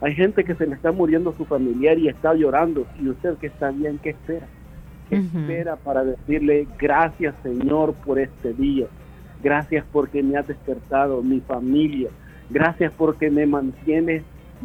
Hay 0.00 0.14
gente 0.14 0.44
que 0.44 0.54
se 0.54 0.66
le 0.66 0.74
está 0.74 0.92
muriendo 0.92 1.32
su 1.32 1.44
familiar 1.44 1.98
y 1.98 2.08
está 2.08 2.34
llorando. 2.34 2.86
Y 3.00 3.08
usted 3.08 3.34
que 3.36 3.48
está 3.48 3.70
bien, 3.70 3.98
¿qué 4.02 4.10
espera? 4.10 4.46
¿Qué 5.08 5.16
espera 5.16 5.76
para 5.76 6.04
decirle 6.04 6.66
gracias 6.78 7.34
Señor 7.42 7.94
por 7.94 8.18
este 8.18 8.52
día? 8.52 8.86
Gracias 9.42 9.84
porque 9.90 10.22
me 10.22 10.36
has 10.36 10.46
despertado, 10.46 11.22
mi 11.22 11.40
familia. 11.40 12.10
Gracias 12.50 12.92
porque 12.96 13.30
me 13.30 13.46
mantienes 13.46 14.22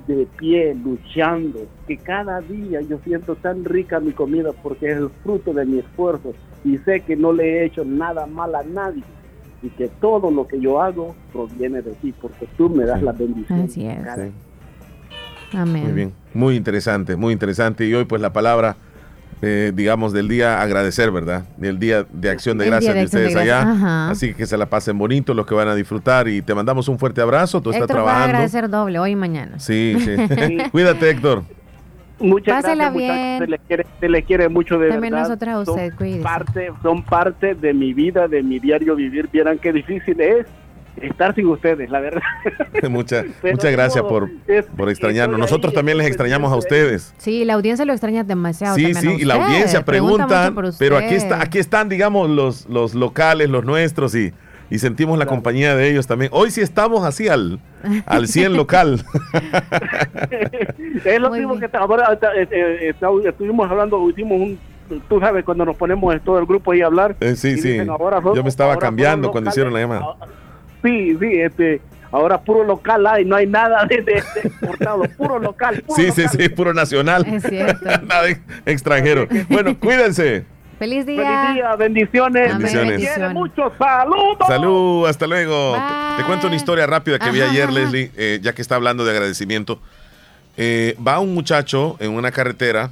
de 0.08 0.28
pie, 0.38 0.76
luchando. 0.76 1.66
Que 1.88 1.98
cada 1.98 2.42
día 2.42 2.82
yo 2.82 3.00
siento 3.04 3.36
tan 3.36 3.66
rica 3.66 4.00
mi 4.00 4.12
comida 4.12 4.52
porque 4.62 4.92
es 4.92 4.98
el 4.98 5.10
fruto 5.24 5.54
de 5.54 5.66
mi 5.66 5.80
esfuerzo. 5.80 6.34
Y 6.64 6.78
sé 6.80 7.02
que 7.02 7.16
no 7.16 7.34
le 7.34 7.44
he 7.62 7.66
hecho 7.66 7.86
nada 7.86 8.26
mal 8.26 8.56
a 8.56 8.64
nadie. 8.64 9.04
Y 9.62 9.70
que 9.70 9.88
todo 9.88 10.30
lo 10.30 10.48
que 10.48 10.60
yo 10.60 10.82
hago 10.82 11.16
proviene 11.32 11.82
de 11.82 11.94
ti 11.94 12.14
porque 12.20 12.48
tú 12.58 12.70
me 12.70 12.86
das 12.86 13.02
la 13.02 13.14
bendición. 13.14 13.62
Así 13.62 13.86
es. 13.86 13.98
Amén. 15.56 15.84
Muy 15.84 15.92
bien, 15.94 16.14
muy 16.34 16.56
interesante, 16.56 17.16
muy 17.16 17.34
interesante. 17.34 17.86
Y 17.86 17.94
hoy 17.94 18.06
pues 18.06 18.22
la 18.22 18.34
palabra, 18.34 18.76
eh, 19.42 19.72
digamos, 19.76 20.14
del 20.14 20.28
día 20.28 20.62
agradecer, 20.62 21.12
¿verdad? 21.12 21.44
Del 21.58 21.80
día 21.80 22.06
de 22.12 22.30
acción 22.30 22.58
de 22.58 22.66
El 22.66 22.72
gracias 22.72 22.94
de 22.94 23.00
de 23.00 23.04
acción 23.06 23.22
de 23.24 23.28
ustedes 23.28 23.42
allá. 23.44 23.62
ajá. 23.72 24.10
Así 24.12 24.34
que 24.34 24.46
se 24.46 24.58
la 24.58 24.66
pasen 24.68 24.98
bonito, 24.98 25.34
los 25.34 25.46
que 25.46 25.54
van 25.56 25.68
a 25.68 25.76
disfrutar 25.76 26.28
y 26.28 26.42
te 26.42 26.54
mandamos 26.56 26.88
un 26.88 26.98
fuerte 27.00 27.22
abrazo. 27.22 27.62
Tú 27.62 27.72
estás 27.72 27.84
Héctor 27.84 27.98
va 27.98 28.02
a 28.02 28.06
trabajando. 28.06 28.26
agradecer 28.26 28.70
doble 28.70 29.00
hoy 29.00 29.12
y 29.12 29.16
mañana. 29.16 29.60
Sí, 29.60 29.96
sí. 30.00 30.16
Cuídate, 30.72 31.10
Héctor. 31.10 31.44
Muchas 32.20 32.64
Pásela 32.64 32.90
gracias, 32.92 32.94
muchachos. 32.94 33.18
bien. 33.18 33.40
Se 33.40 33.48
le 33.48 33.60
quiere, 33.60 33.86
se 34.00 34.10
le 34.10 34.24
quiere 34.24 34.48
mucho 34.50 34.78
de 34.80 34.90
También 34.90 35.12
verdad. 35.14 35.28
nosotras 35.28 35.56
a 35.58 35.66
Son 35.66 35.74
usted, 35.76 35.94
cuídese. 35.96 36.24
parte, 36.24 36.72
son 36.82 37.04
parte 37.04 37.56
de 37.56 37.74
mi 37.74 37.94
vida, 37.94 38.28
de 38.30 38.42
mi 38.44 38.60
diario 38.60 38.96
vivir. 38.96 39.28
Vieran 39.34 39.58
qué 39.58 39.74
difícil 39.74 40.22
es 40.22 40.46
estar 41.02 41.34
sin 41.36 41.48
ustedes, 41.48 41.90
la 41.90 42.00
verdad. 42.00 42.22
Muchas, 42.90 43.26
Pero 43.42 43.56
muchas 43.56 43.72
gracias 43.72 44.04
por, 44.04 44.30
es- 44.48 44.66
por 44.66 44.90
extrañarnos. 44.90 45.40
Nosotros 45.40 45.72
ahí, 45.72 45.76
también 45.76 45.98
les 45.98 46.08
extrañamos 46.08 46.52
a 46.52 46.56
ustedes. 46.56 47.14
Sí, 47.18 47.46
la 47.46 47.54
audiencia 47.56 47.86
lo 47.86 47.94
extraña 47.94 48.24
demasiado. 48.24 48.76
Sí, 48.76 48.94
sí, 48.94 49.16
y 49.20 49.26
la 49.26 49.36
audiencia 49.36 49.84
Pregunta 49.86 50.54
pero 50.80 50.98
aquí 50.98 51.16
está, 51.16 51.42
aquí 51.42 51.60
están, 51.60 51.90
digamos, 51.90 52.30
los, 52.30 52.68
los 52.68 52.94
locales, 52.96 53.50
los 53.50 53.64
nuestros 53.66 54.14
y, 54.16 54.34
y 54.70 54.80
sentimos 54.80 55.18
la 55.20 55.26
compañía 55.26 55.76
de 55.76 55.90
ellos 55.90 56.08
también. 56.08 56.30
Hoy 56.34 56.52
sí 56.52 56.62
estamos 56.62 57.06
así 57.06 57.28
al, 57.28 57.60
al 58.06 58.28
100 58.28 58.54
local. 58.58 59.04
es 61.06 61.20
lo 61.20 61.30
mismo 61.32 61.60
que 61.60 61.70
ahora 61.74 62.18
eh, 62.36 62.48
eh, 62.52 62.90
está- 62.90 63.10
estuvimos 63.28 63.70
hablando, 63.70 64.10
hicimos 64.10 64.40
un, 64.40 64.60
tú 65.10 65.20
sabes, 65.20 65.44
cuando 65.44 65.66
nos 65.66 65.76
ponemos 65.76 66.14
en 66.14 66.20
todo 66.22 66.40
el 66.40 66.46
grupo 66.46 66.72
ahí 66.72 66.82
a 66.82 66.88
hablar. 66.88 67.16
Eh, 67.20 67.36
sí, 67.36 67.50
y 67.50 67.58
sí. 67.58 67.70
dicen, 67.70 67.90
ahora 67.90 68.22
son- 68.22 68.36
Yo 68.36 68.44
me 68.44 68.50
estaba 68.50 68.74
ahora 68.74 68.86
cambiando 68.86 69.32
cuando 69.32 69.50
locales. 69.50 69.54
hicieron 69.54 69.74
la 69.74 69.80
llamada. 69.80 70.16
Sí, 70.84 71.18
sí, 71.20 71.28
este, 71.42 71.82
ahora 72.12 72.42
puro 72.42 72.64
local 72.64 73.06
hay, 73.08 73.26
no 73.26 73.36
hay 73.36 73.48
nada 73.48 73.86
de, 73.86 73.98
de- 74.02 74.04
de 74.14 74.20
exportado, 74.44 75.04
puro 75.18 75.40
local. 75.40 75.82
puro 75.88 75.96
Sí, 76.02 76.12
sí, 76.12 76.24
local. 76.24 76.38
sí, 76.40 76.50
puro 76.50 76.74
nacional. 76.74 77.26
Es 77.26 77.44
cierto. 77.44 77.86
Nada 78.06 78.28
ex- 78.30 78.42
extranjero. 78.66 79.28
Bueno, 79.50 79.78
cuídense. 79.80 80.46
Feliz 80.80 81.06
día. 81.06 81.24
Feliz 81.24 81.56
día, 81.56 81.76
bendiciones. 81.78 82.52
Amén. 82.52 82.58
Bendiciones. 82.58 82.98
Quiere 82.98 83.30
mucho, 83.34 83.72
saludos. 83.78 84.38
Salud, 84.48 85.08
hasta 85.08 85.28
luego. 85.28 85.72
Bye. 85.74 86.18
Te, 86.18 86.24
cuento 86.24 86.48
una 86.48 86.56
historia 86.58 86.86
rápida 86.86 87.18
que 87.20 87.30
vi 87.32 87.40
ayer, 87.42 87.64
ajá. 87.70 87.72
Leslie, 87.72 88.12
eh, 88.18 88.40
ya 88.42 88.54
que 88.54 88.62
está 88.62 88.76
hablando 88.76 89.06
de 89.06 89.12
agradecimiento. 89.12 89.80
Eh, 90.58 90.98
va 91.06 91.20
un 91.20 91.34
muchacho 91.34 91.96
en 92.00 92.12
una 92.12 92.32
carretera 92.32 92.92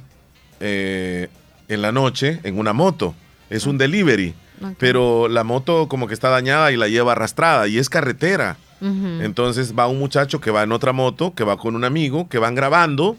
eh, 0.60 1.28
en 1.68 1.82
la 1.82 1.92
noche 1.92 2.40
en 2.44 2.58
una 2.58 2.72
moto. 2.72 3.14
Es 3.50 3.66
un 3.66 3.76
delivery, 3.76 4.32
Pero 4.78 5.28
la 5.28 5.44
moto 5.44 5.88
como 5.88 6.06
que 6.06 6.14
está 6.14 6.28
dañada 6.28 6.72
y 6.72 6.76
la 6.76 6.88
lleva 6.88 7.12
arrastrada 7.12 7.68
y 7.68 7.78
es 7.78 7.88
carretera. 7.88 8.56
Entonces 8.80 9.78
va 9.78 9.86
un 9.86 10.00
muchacho 10.00 10.40
que 10.40 10.50
va 10.50 10.64
en 10.64 10.72
otra 10.72 10.92
moto, 10.92 11.34
que 11.34 11.44
va 11.44 11.56
con 11.56 11.76
un 11.76 11.84
amigo, 11.84 12.28
que 12.28 12.38
van 12.38 12.56
grabando. 12.56 13.16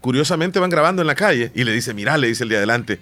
Curiosamente 0.00 0.58
van 0.58 0.70
grabando 0.70 1.02
en 1.02 1.06
la 1.06 1.14
calle 1.14 1.52
y 1.54 1.62
le 1.62 1.72
dice, 1.72 1.94
mira, 1.94 2.18
le 2.18 2.26
dice 2.26 2.42
el 2.42 2.48
de 2.48 2.56
adelante, 2.56 3.00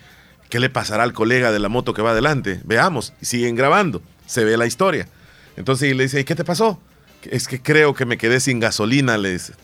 ¿qué 0.51 0.61
le 0.61 0.69
pasará 0.69 1.05
al 1.05 1.15
colega 1.15 1.53
de 1.53 1.59
la 1.59 1.71
moto 1.71 1.95
que 1.95 2.03
va 2.03 2.11
adelante? 2.11 2.61
Veamos. 2.65 3.15
Y 3.23 3.27
siguen 3.27 3.55
grabando. 3.55 4.03
Se 4.27 4.45
ve 4.45 4.59
la 4.59 4.67
historia. 4.67 5.09
Entonces 5.57 5.91
y 5.91 5.95
le 5.95 6.05
dice, 6.05 6.21
¿y 6.21 6.25
qué 6.25 6.35
te 6.35 6.45
pasó? 6.45 6.79
Es 7.23 7.49
que 7.49 7.63
creo 7.63 7.95
que 7.95 8.05
me 8.05 8.19
quedé 8.19 8.41
sin 8.41 8.61
gasolina, 8.61 9.17
le 9.17 9.33
dice. 9.33 9.55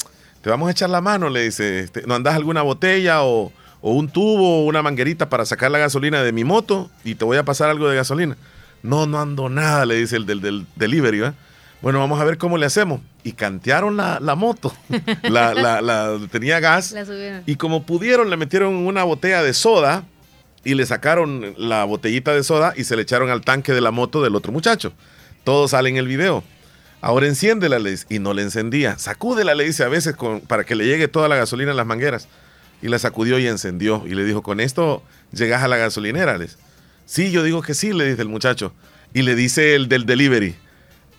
Te 0.40 0.50
vamos 0.50 0.68
a 0.68 0.72
echar 0.72 0.88
la 0.90 1.02
mano, 1.02 1.28
le 1.28 1.44
dice. 1.44 1.80
este, 1.80 2.02
¿No 2.06 2.14
andas 2.14 2.34
alguna 2.34 2.62
botella 2.62 3.22
o, 3.22 3.52
o 3.82 3.92
un 3.92 4.08
tubo 4.08 4.60
o 4.62 4.64
una 4.64 4.80
manguerita 4.82 5.28
para 5.28 5.44
sacar 5.44 5.70
la 5.70 5.78
gasolina 5.78 6.22
de 6.22 6.32
mi 6.32 6.44
moto? 6.44 6.90
Y 7.04 7.16
te 7.16 7.24
voy 7.26 7.36
a 7.36 7.44
pasar 7.44 7.68
algo 7.68 7.88
de 7.90 7.96
gasolina. 7.96 8.36
No, 8.82 9.06
no 9.06 9.20
ando 9.20 9.48
nada, 9.50 9.84
le 9.84 9.96
dice 9.96 10.16
el 10.16 10.24
del, 10.26 10.40
del 10.40 10.66
delivery, 10.76 11.20
¿va? 11.20 11.34
Bueno, 11.82 11.98
vamos 11.98 12.20
a 12.20 12.24
ver 12.24 12.38
cómo 12.38 12.58
le 12.58 12.66
hacemos. 12.66 13.00
Y 13.24 13.32
cantearon 13.32 13.96
la, 13.96 14.18
la 14.20 14.34
moto. 14.36 14.72
La, 15.24 15.52
la- 15.54 15.80
la- 15.80 16.18
tenía 16.30 16.58
gas. 16.60 16.92
La. 16.92 17.42
Y 17.46 17.56
como 17.56 17.84
pudieron, 17.84 18.30
le 18.30 18.36
metieron 18.36 18.74
una 18.74 19.02
botella 19.04 19.42
de 19.42 19.52
soda 19.52 20.04
y 20.64 20.74
le 20.74 20.86
sacaron 20.86 21.54
la 21.58 21.82
botellita 21.84 22.32
de 22.32 22.44
soda 22.44 22.72
y 22.76 22.84
se 22.84 22.94
le 22.94 23.02
echaron 23.02 23.30
al 23.30 23.40
tanque 23.42 23.72
de 23.72 23.80
la 23.80 23.90
moto 23.90 24.22
del 24.22 24.36
otro 24.36 24.52
muchacho. 24.52 24.92
Todo 25.44 25.66
sale 25.66 25.88
en 25.90 25.96
el 25.96 26.06
video. 26.06 26.44
Ahora 27.00 27.26
enciéndela, 27.26 27.80
le 27.80 27.90
dice, 27.90 28.06
y 28.08 28.20
no 28.20 28.32
le 28.32 28.42
encendía. 28.42 28.96
Sacúdela, 28.96 29.56
le 29.56 29.64
dice 29.64 29.82
a 29.82 29.88
veces 29.88 30.14
con- 30.14 30.40
para 30.40 30.62
que 30.64 30.76
le 30.76 30.86
llegue 30.86 31.08
toda 31.08 31.26
la 31.28 31.34
gasolina 31.34 31.72
en 31.72 31.76
las 31.76 31.86
mangueras. 31.86 32.28
Y 32.82 32.88
la 32.88 32.98
sacudió 32.98 33.38
y 33.38 33.46
encendió. 33.46 34.02
Y 34.06 34.14
le 34.14 34.24
dijo, 34.24 34.42
con 34.42 34.60
esto 34.60 35.02
llegas 35.32 35.62
a 35.62 35.68
la 35.68 35.76
gasolinera. 35.76 36.36
Les. 36.36 36.58
Sí, 37.06 37.30
yo 37.30 37.42
digo 37.42 37.62
que 37.62 37.74
sí, 37.74 37.92
le 37.92 38.08
dice 38.08 38.22
el 38.22 38.28
muchacho. 38.28 38.74
Y 39.14 39.22
le 39.22 39.34
dice 39.34 39.74
el 39.74 39.88
del 39.88 40.06
delivery, 40.06 40.56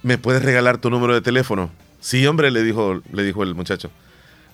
¿me 0.02 0.18
puedes 0.18 0.44
regalar 0.44 0.77
tu 0.77 0.90
número 0.90 1.14
de 1.14 1.22
teléfono? 1.22 1.72
Sí, 1.99 2.26
hombre, 2.27 2.52
le 2.52 2.64
dijo, 2.64 3.02
le 3.11 3.23
dijo 3.23 3.44
el 3.44 3.56
muchacho. 3.56 3.91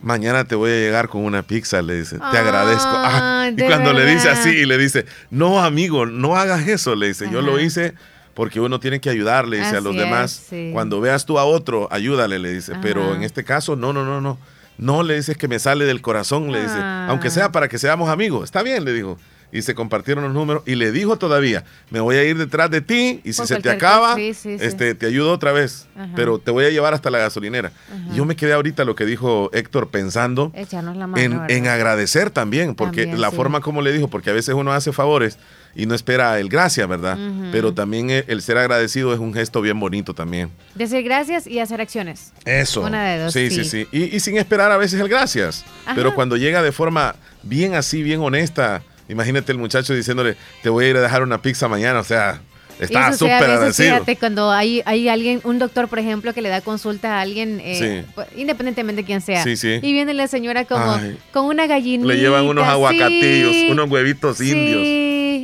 Mañana 0.01 0.45
te 0.45 0.55
voy 0.55 0.71
a 0.71 0.75
llegar 0.75 1.09
con 1.09 1.25
una 1.25 1.41
pizza, 1.41 1.81
le 1.81 1.95
dice. 1.99 2.17
Te 2.17 2.37
agradezco. 2.37 2.91
Ah, 2.91 3.49
y 3.55 3.61
cuando 3.63 3.91
le 3.91 4.05
dice 4.05 4.29
así, 4.29 4.65
le 4.65 4.77
dice, 4.77 5.05
no, 5.29 5.61
amigo, 5.61 6.05
no 6.05 6.37
hagas 6.37 6.67
eso, 6.67 6.95
le 6.95 7.07
dice. 7.07 7.29
Yo 7.31 7.41
lo 7.41 7.59
hice 7.59 7.95
porque 8.33 8.61
uno 8.61 8.79
tiene 8.79 9.01
que 9.01 9.09
ayudarle, 9.09 9.57
dice 9.57 9.77
a 9.77 9.81
los 9.81 9.95
demás. 9.95 10.31
es, 10.31 10.47
sí. 10.49 10.69
Cuando 10.71 11.01
veas 11.01 11.25
tú 11.25 11.37
a 11.39 11.43
otro, 11.43 11.89
ayúdale, 11.91 12.39
le 12.39 12.53
dice. 12.53 12.73
Pero 12.81 13.13
en 13.13 13.23
este 13.23 13.43
caso, 13.43 13.75
no, 13.75 13.91
no, 13.91 14.05
no, 14.05 14.21
no. 14.21 14.37
No 14.79 15.03
le 15.03 15.15
dices 15.15 15.37
que 15.37 15.47
me 15.47 15.59
sale 15.59 15.85
del 15.85 16.01
corazón, 16.01 16.51
le 16.51 16.61
dice. 16.61 16.73
Ah. 16.77 17.07
Aunque 17.09 17.29
sea 17.29 17.51
para 17.51 17.67
que 17.67 17.77
seamos 17.77 18.09
amigos. 18.09 18.45
Está 18.45 18.63
bien, 18.63 18.83
le 18.85 18.93
dijo. 18.93 19.17
Y 19.51 19.63
se 19.63 19.73
compartieron 19.73 20.23
los 20.23 20.31
números 20.33 20.61
y 20.67 20.75
le 20.75 20.91
dijo 20.91 21.17
todavía, 21.17 21.63
me 21.89 21.99
voy 21.99 22.15
a 22.17 22.23
ir 22.23 22.37
detrás 22.37 22.69
de 22.69 22.81
ti 22.81 23.19
y 23.23 23.33
si 23.33 23.39
Por 23.39 23.47
se 23.47 23.59
te 23.59 23.71
acaba, 23.71 24.13
sí, 24.15 24.35
sí. 24.35 24.55
este, 24.59 24.93
te 24.93 25.07
ayudo 25.07 25.31
otra 25.33 25.51
vez, 25.51 25.87
Ajá. 25.97 26.11
pero 26.15 26.37
te 26.37 26.51
voy 26.51 26.65
a 26.65 26.69
llevar 26.69 26.93
hasta 26.93 27.09
la 27.09 27.17
gasolinera. 27.17 27.71
Ajá. 27.91 28.13
Yo 28.13 28.25
me 28.25 28.35
quedé 28.35 28.53
ahorita 28.53 28.85
lo 28.85 28.95
que 28.95 29.05
dijo 29.07 29.49
Héctor 29.51 29.89
pensando 29.89 30.51
Echarnos 30.53 30.95
la 30.97 31.07
mano. 31.07 31.19
en, 31.23 31.41
en 31.49 31.67
agradecer 31.67 32.29
también, 32.29 32.75
porque 32.75 33.01
También, 33.01 33.21
la 33.21 33.31
forma 33.31 33.59
como 33.59 33.81
le 33.81 33.91
dijo, 33.91 34.07
porque 34.07 34.29
a 34.29 34.33
veces 34.33 34.53
uno 34.53 34.71
hace 34.71 34.91
favores 34.93 35.39
y 35.75 35.85
no 35.85 35.95
espera 35.95 36.39
el 36.39 36.49
gracias, 36.49 36.87
¿verdad? 36.87 37.17
Pero 37.51 37.73
también 37.73 38.09
el, 38.09 38.25
el 38.27 38.41
ser 38.41 38.57
agradecido 38.57 39.13
es 39.13 39.19
un 39.19 39.33
gesto 39.33 39.61
bien 39.61 39.79
bonito 39.79 40.13
también. 40.13 40.49
Decir 40.75 41.03
gracias 41.03 41.47
y 41.47 41.59
hacer 41.59 41.79
acciones. 41.81 42.33
Eso. 42.45 42.81
Una 42.81 43.03
de 43.05 43.19
dos, 43.23 43.33
Sí, 43.33 43.49
sí, 43.49 43.63
sí. 43.63 43.85
sí. 43.85 43.87
Y, 43.91 44.15
y 44.15 44.19
sin 44.19 44.37
esperar 44.37 44.71
a 44.71 44.77
veces 44.77 44.99
el 44.99 45.07
gracias. 45.09 45.63
Ajá. 45.85 45.95
Pero 45.95 46.15
cuando 46.15 46.37
llega 46.37 46.61
de 46.61 46.71
forma 46.71 47.15
bien 47.43 47.75
así, 47.75 48.03
bien 48.03 48.19
honesta, 48.21 48.81
imagínate 49.07 49.51
el 49.51 49.57
muchacho 49.57 49.93
diciéndole, 49.93 50.35
te 50.63 50.69
voy 50.69 50.85
a 50.85 50.89
ir 50.89 50.97
a 50.97 51.01
dejar 51.01 51.23
una 51.23 51.41
pizza 51.41 51.67
mañana, 51.67 51.99
o 51.99 52.03
sea, 52.03 52.41
está 52.79 53.13
súper 53.13 53.33
agradecido. 53.35 53.93
Fíjate, 53.95 54.15
cuando 54.17 54.51
hay, 54.51 54.81
hay 54.85 55.09
alguien, 55.09 55.41
un 55.43 55.59
doctor, 55.59 55.87
por 55.87 55.99
ejemplo, 55.99 56.33
que 56.33 56.41
le 56.41 56.49
da 56.49 56.61
consulta 56.61 57.17
a 57.17 57.21
alguien, 57.21 57.59
eh, 57.63 58.03
Sí. 58.05 58.11
pues, 58.15 58.27
independientemente 58.35 59.01
de 59.01 59.05
quién 59.05 59.21
sea, 59.21 59.43
Sí, 59.43 59.55
sí. 59.57 59.79
y 59.81 59.93
viene 59.93 60.13
la 60.13 60.27
señora 60.27 60.65
como 60.65 60.93
Ay. 60.93 61.17
con 61.31 61.45
una 61.45 61.67
gallinita. 61.67 62.07
Le 62.13 62.19
llevan 62.19 62.45
unos 62.45 62.65
sí, 62.65 62.71
aguacatillos, 62.71 63.71
unos 63.71 63.89
huevitos 63.89 64.39
indios. 64.41 64.81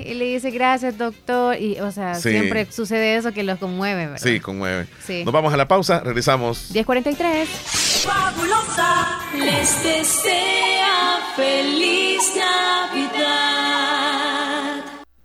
Y 0.07 0.13
le 0.13 0.25
dice 0.25 0.51
gracias, 0.51 0.97
doctor. 0.97 1.59
Y, 1.59 1.79
o 1.79 1.91
sea, 1.91 2.15
Sí. 2.15 2.29
siempre 2.29 2.67
sucede 2.71 3.15
eso 3.17 3.31
que 3.31 3.43
los 3.43 3.57
conmueve, 3.59 4.05
¿verdad? 4.07 4.21
Sí, 4.21 4.39
conmueve. 4.39 4.87
Sí. 5.05 5.23
Nos 5.23 5.33
vamos 5.33 5.53
a 5.53 5.57
la 5.57 5.67
pausa, 5.67 6.01
regresamos. 6.01 6.69
1043. 6.71 7.49
Fabulosa 8.05 9.19
les 9.37 9.83
desea 9.83 11.19
feliz 11.35 12.21
Navidad. 12.37 14.04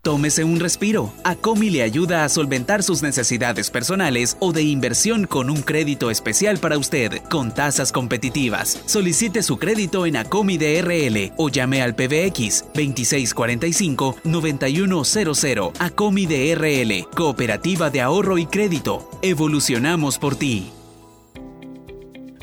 Tómese 0.02 0.44
un 0.44 0.60
respiro. 0.60 1.12
Acomi 1.24 1.68
le 1.68 1.82
ayuda 1.82 2.24
a 2.24 2.30
solventar 2.30 2.82
sus 2.82 3.02
necesidades 3.02 3.70
personales 3.70 4.38
o 4.40 4.52
de 4.52 4.62
inversión 4.62 5.26
con 5.26 5.50
un 5.50 5.60
crédito 5.60 6.10
especial 6.10 6.56
para 6.56 6.78
usted, 6.78 7.20
con 7.28 7.52
tasas 7.52 7.92
competitivas. 7.92 8.80
Solicite 8.86 9.42
su 9.42 9.58
crédito 9.58 10.06
en 10.06 10.16
Acomi 10.16 10.56
DRL 10.56 11.32
o 11.36 11.50
llame 11.50 11.82
al 11.82 11.94
PBX 11.94 12.64
2645-9100. 12.72 15.72
Acomi 15.78 16.24
DRL, 16.24 17.06
Cooperativa 17.14 17.90
de 17.90 18.00
Ahorro 18.00 18.38
y 18.38 18.46
Crédito. 18.46 19.10
Evolucionamos 19.20 20.18
por 20.18 20.34
ti. 20.34 20.72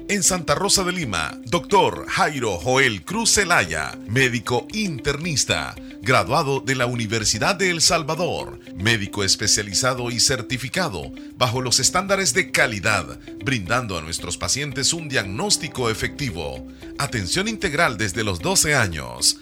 En 0.09 0.23
Santa 0.23 0.55
Rosa 0.55 0.85
de 0.85 0.93
Lima, 0.93 1.37
doctor 1.47 2.05
Jairo 2.07 2.57
Joel 2.59 3.03
Cruz 3.03 3.33
Zelaya, 3.33 3.93
médico 4.07 4.65
internista, 4.71 5.75
graduado 6.07 6.61
de 6.61 6.73
la 6.73 6.85
Universidad 6.85 7.55
de 7.55 7.69
El 7.69 7.81
Salvador, 7.81 8.61
médico 8.77 9.25
especializado 9.25 10.09
y 10.09 10.21
certificado 10.21 11.11
bajo 11.35 11.59
los 11.59 11.81
estándares 11.81 12.33
de 12.33 12.49
calidad, 12.49 13.19
brindando 13.43 13.97
a 13.97 14.01
nuestros 14.01 14.37
pacientes 14.37 14.93
un 14.93 15.09
diagnóstico 15.09 15.89
efectivo, 15.89 16.65
atención 16.97 17.49
integral 17.49 17.97
desde 17.97 18.23
los 18.23 18.39
12 18.39 18.73
años, 18.73 19.41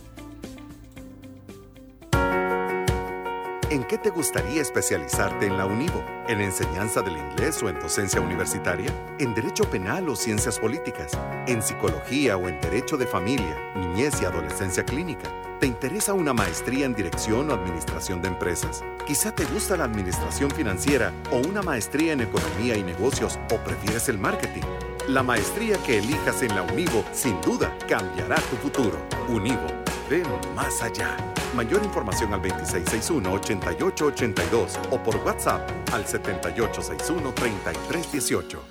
¿En 3.71 3.85
qué 3.85 3.97
te 3.97 4.09
gustaría 4.09 4.61
especializarte 4.61 5.45
en 5.45 5.57
la 5.57 5.65
UNIVO? 5.65 6.03
¿En 6.27 6.41
enseñanza 6.41 7.01
del 7.01 7.15
inglés 7.15 7.63
o 7.63 7.69
en 7.69 7.79
docencia 7.79 8.19
universitaria? 8.19 8.93
¿En 9.17 9.33
derecho 9.33 9.63
penal 9.63 10.09
o 10.09 10.15
ciencias 10.17 10.59
políticas? 10.59 11.13
¿En 11.47 11.61
psicología 11.61 12.35
o 12.35 12.49
en 12.49 12.59
derecho 12.59 12.97
de 12.97 13.07
familia, 13.07 13.71
niñez 13.73 14.21
y 14.21 14.25
adolescencia 14.25 14.83
clínica? 14.83 15.31
¿Te 15.61 15.67
interesa 15.67 16.11
una 16.11 16.33
maestría 16.33 16.85
en 16.85 16.93
dirección 16.93 17.49
o 17.49 17.53
administración 17.53 18.21
de 18.21 18.27
empresas? 18.27 18.83
Quizá 19.07 19.33
te 19.33 19.45
gusta 19.45 19.77
la 19.77 19.85
administración 19.85 20.51
financiera 20.51 21.13
o 21.31 21.37
una 21.37 21.61
maestría 21.61 22.11
en 22.11 22.19
economía 22.19 22.75
y 22.75 22.83
negocios 22.83 23.39
o 23.53 23.55
prefieres 23.63 24.09
el 24.09 24.17
marketing. 24.17 24.63
La 25.07 25.23
maestría 25.23 25.77
que 25.77 25.99
elijas 25.99 26.43
en 26.43 26.53
la 26.55 26.63
Univo 26.63 27.05
sin 27.13 27.39
duda 27.39 27.73
cambiará 27.87 28.35
tu 28.35 28.57
futuro. 28.57 28.97
Univo, 29.29 29.67
ven 30.11 30.27
más 30.53 30.81
allá. 30.81 31.15
Mayor 31.55 31.81
información 31.83 32.33
al 32.33 32.41
2661-8882 32.41 34.77
o 34.91 35.01
por 35.01 35.15
WhatsApp 35.25 35.61
al 35.93 36.05
7861-3318. 36.05 38.70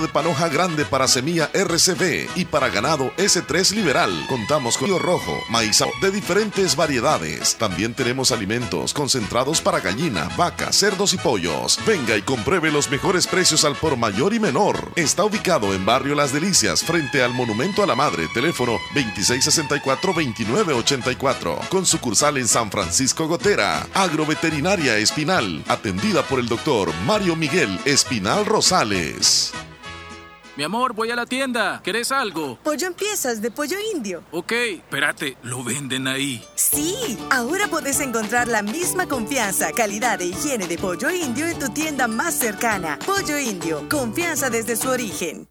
de 0.00 0.08
panoja 0.08 0.48
grande 0.48 0.84
para 0.84 1.08
semilla 1.08 1.50
RCB 1.54 2.36
y 2.36 2.44
para 2.44 2.68
ganado 2.68 3.10
S3 3.16 3.74
liberal. 3.74 4.12
Contamos 4.28 4.76
con 4.76 4.88
río 4.88 4.98
rojo, 4.98 5.42
maíz 5.48 5.78
de 6.00 6.10
diferentes 6.10 6.74
variedades. 6.74 7.54
También 7.56 7.94
tenemos 7.94 8.32
alimentos 8.32 8.92
concentrados 8.92 9.60
para 9.60 9.78
gallina, 9.80 10.28
vaca, 10.36 10.72
cerdos 10.72 11.14
y 11.14 11.18
pollos. 11.18 11.78
Venga 11.86 12.16
y 12.16 12.22
compruebe 12.22 12.72
los 12.72 12.90
mejores 12.90 13.28
precios 13.28 13.64
al 13.64 13.76
por 13.76 13.96
mayor 13.96 14.34
y 14.34 14.40
menor. 14.40 14.90
Está 14.96 15.24
ubicado 15.24 15.72
en 15.72 15.86
Barrio 15.86 16.16
Las 16.16 16.32
Delicias, 16.32 16.82
frente 16.82 17.22
al 17.22 17.32
Monumento 17.32 17.84
a 17.84 17.86
la 17.86 17.94
Madre, 17.94 18.26
teléfono 18.34 18.80
2664-2984, 18.94 21.68
con 21.68 21.86
sucursal 21.86 22.38
en 22.38 22.48
San 22.48 22.72
Francisco 22.72 23.28
Gotera. 23.28 23.86
Agroveterinaria 23.94 24.96
Espinal, 24.96 25.62
atendida 25.68 26.22
por 26.22 26.40
el 26.40 26.48
doctor 26.48 26.92
Mario 27.06 27.36
Miguel 27.36 27.78
Espinal 27.84 28.46
Rosales. 28.46 29.52
Mi 30.58 30.64
amor, 30.64 30.92
voy 30.92 31.08
a 31.12 31.14
la 31.14 31.24
tienda. 31.24 31.80
¿Querés 31.84 32.10
algo? 32.10 32.58
Pollo 32.64 32.88
en 32.88 32.94
piezas 32.94 33.40
de 33.40 33.52
pollo 33.52 33.76
indio. 33.94 34.24
Ok, 34.32 34.50
espérate, 34.50 35.36
lo 35.44 35.62
venden 35.62 36.08
ahí. 36.08 36.44
Sí, 36.56 37.16
ahora 37.30 37.68
podés 37.68 38.00
encontrar 38.00 38.48
la 38.48 38.62
misma 38.62 39.06
confianza, 39.06 39.70
calidad 39.70 40.20
e 40.20 40.24
higiene 40.24 40.66
de 40.66 40.76
pollo 40.76 41.10
indio 41.10 41.46
en 41.46 41.60
tu 41.60 41.68
tienda 41.68 42.08
más 42.08 42.34
cercana. 42.34 42.98
Pollo 43.06 43.38
indio, 43.38 43.88
confianza 43.88 44.50
desde 44.50 44.74
su 44.74 44.88
origen. 44.88 45.48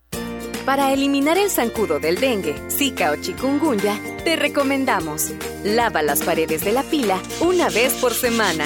Para 0.65 0.91
eliminar 0.91 1.37
el 1.37 1.49
zancudo 1.49 2.01
del 2.01 2.19
dengue, 2.19 2.61
zika 2.69 3.11
o 3.11 3.15
chikungunya, 3.15 3.97
te 4.25 4.35
recomendamos 4.35 5.31
lava 5.63 6.01
las 6.01 6.21
paredes 6.21 6.65
de 6.65 6.73
la 6.73 6.83
pila 6.83 7.17
una 7.39 7.69
vez 7.69 7.93
por 7.93 8.13
semana. 8.13 8.65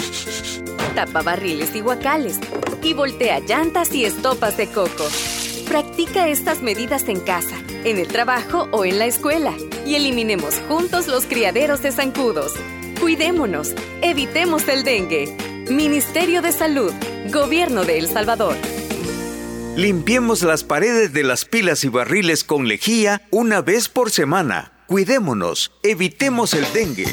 Tapa 0.96 1.22
barriles 1.22 1.76
y 1.76 1.82
guacales 1.82 2.40
y 2.82 2.94
voltea 2.94 3.42
llantas 3.42 3.94
y 3.94 4.06
estopas 4.06 4.58
de 4.58 4.72
coco. 4.72 5.08
Practica 5.72 6.28
estas 6.28 6.62
medidas 6.62 7.08
en 7.08 7.22
casa, 7.22 7.56
en 7.86 7.98
el 7.98 8.10
trabajo 8.10 8.68
o 8.72 8.84
en 8.84 9.00
la 9.00 9.06
escuela 9.06 9.54
y 9.86 9.96
eliminemos 9.96 10.62
juntos 10.68 11.08
los 11.08 11.26
criaderos 11.26 11.82
de 11.82 11.94
zancudos. 11.94 12.52
Cuidémonos, 13.00 13.74
evitemos 14.02 14.68
el 14.68 14.84
dengue. 14.84 15.34
Ministerio 15.70 16.42
de 16.42 16.52
Salud, 16.52 16.92
Gobierno 17.32 17.86
de 17.86 18.00
El 18.00 18.10
Salvador. 18.10 18.58
Limpiemos 19.78 20.42
las 20.42 20.66
paredes 20.66 21.14
de 21.14 21.24
las 21.24 21.46
pilas 21.46 21.86
y 21.86 21.88
barriles 21.88 22.44
con 22.44 22.68
lejía 22.68 23.22
una 23.32 23.62
vez 23.62 23.88
por 23.88 24.12
semana. 24.12 24.74
Cuidémonos, 24.88 25.72
evitemos 25.84 26.54
el 26.54 26.66
dengue. 26.74 27.08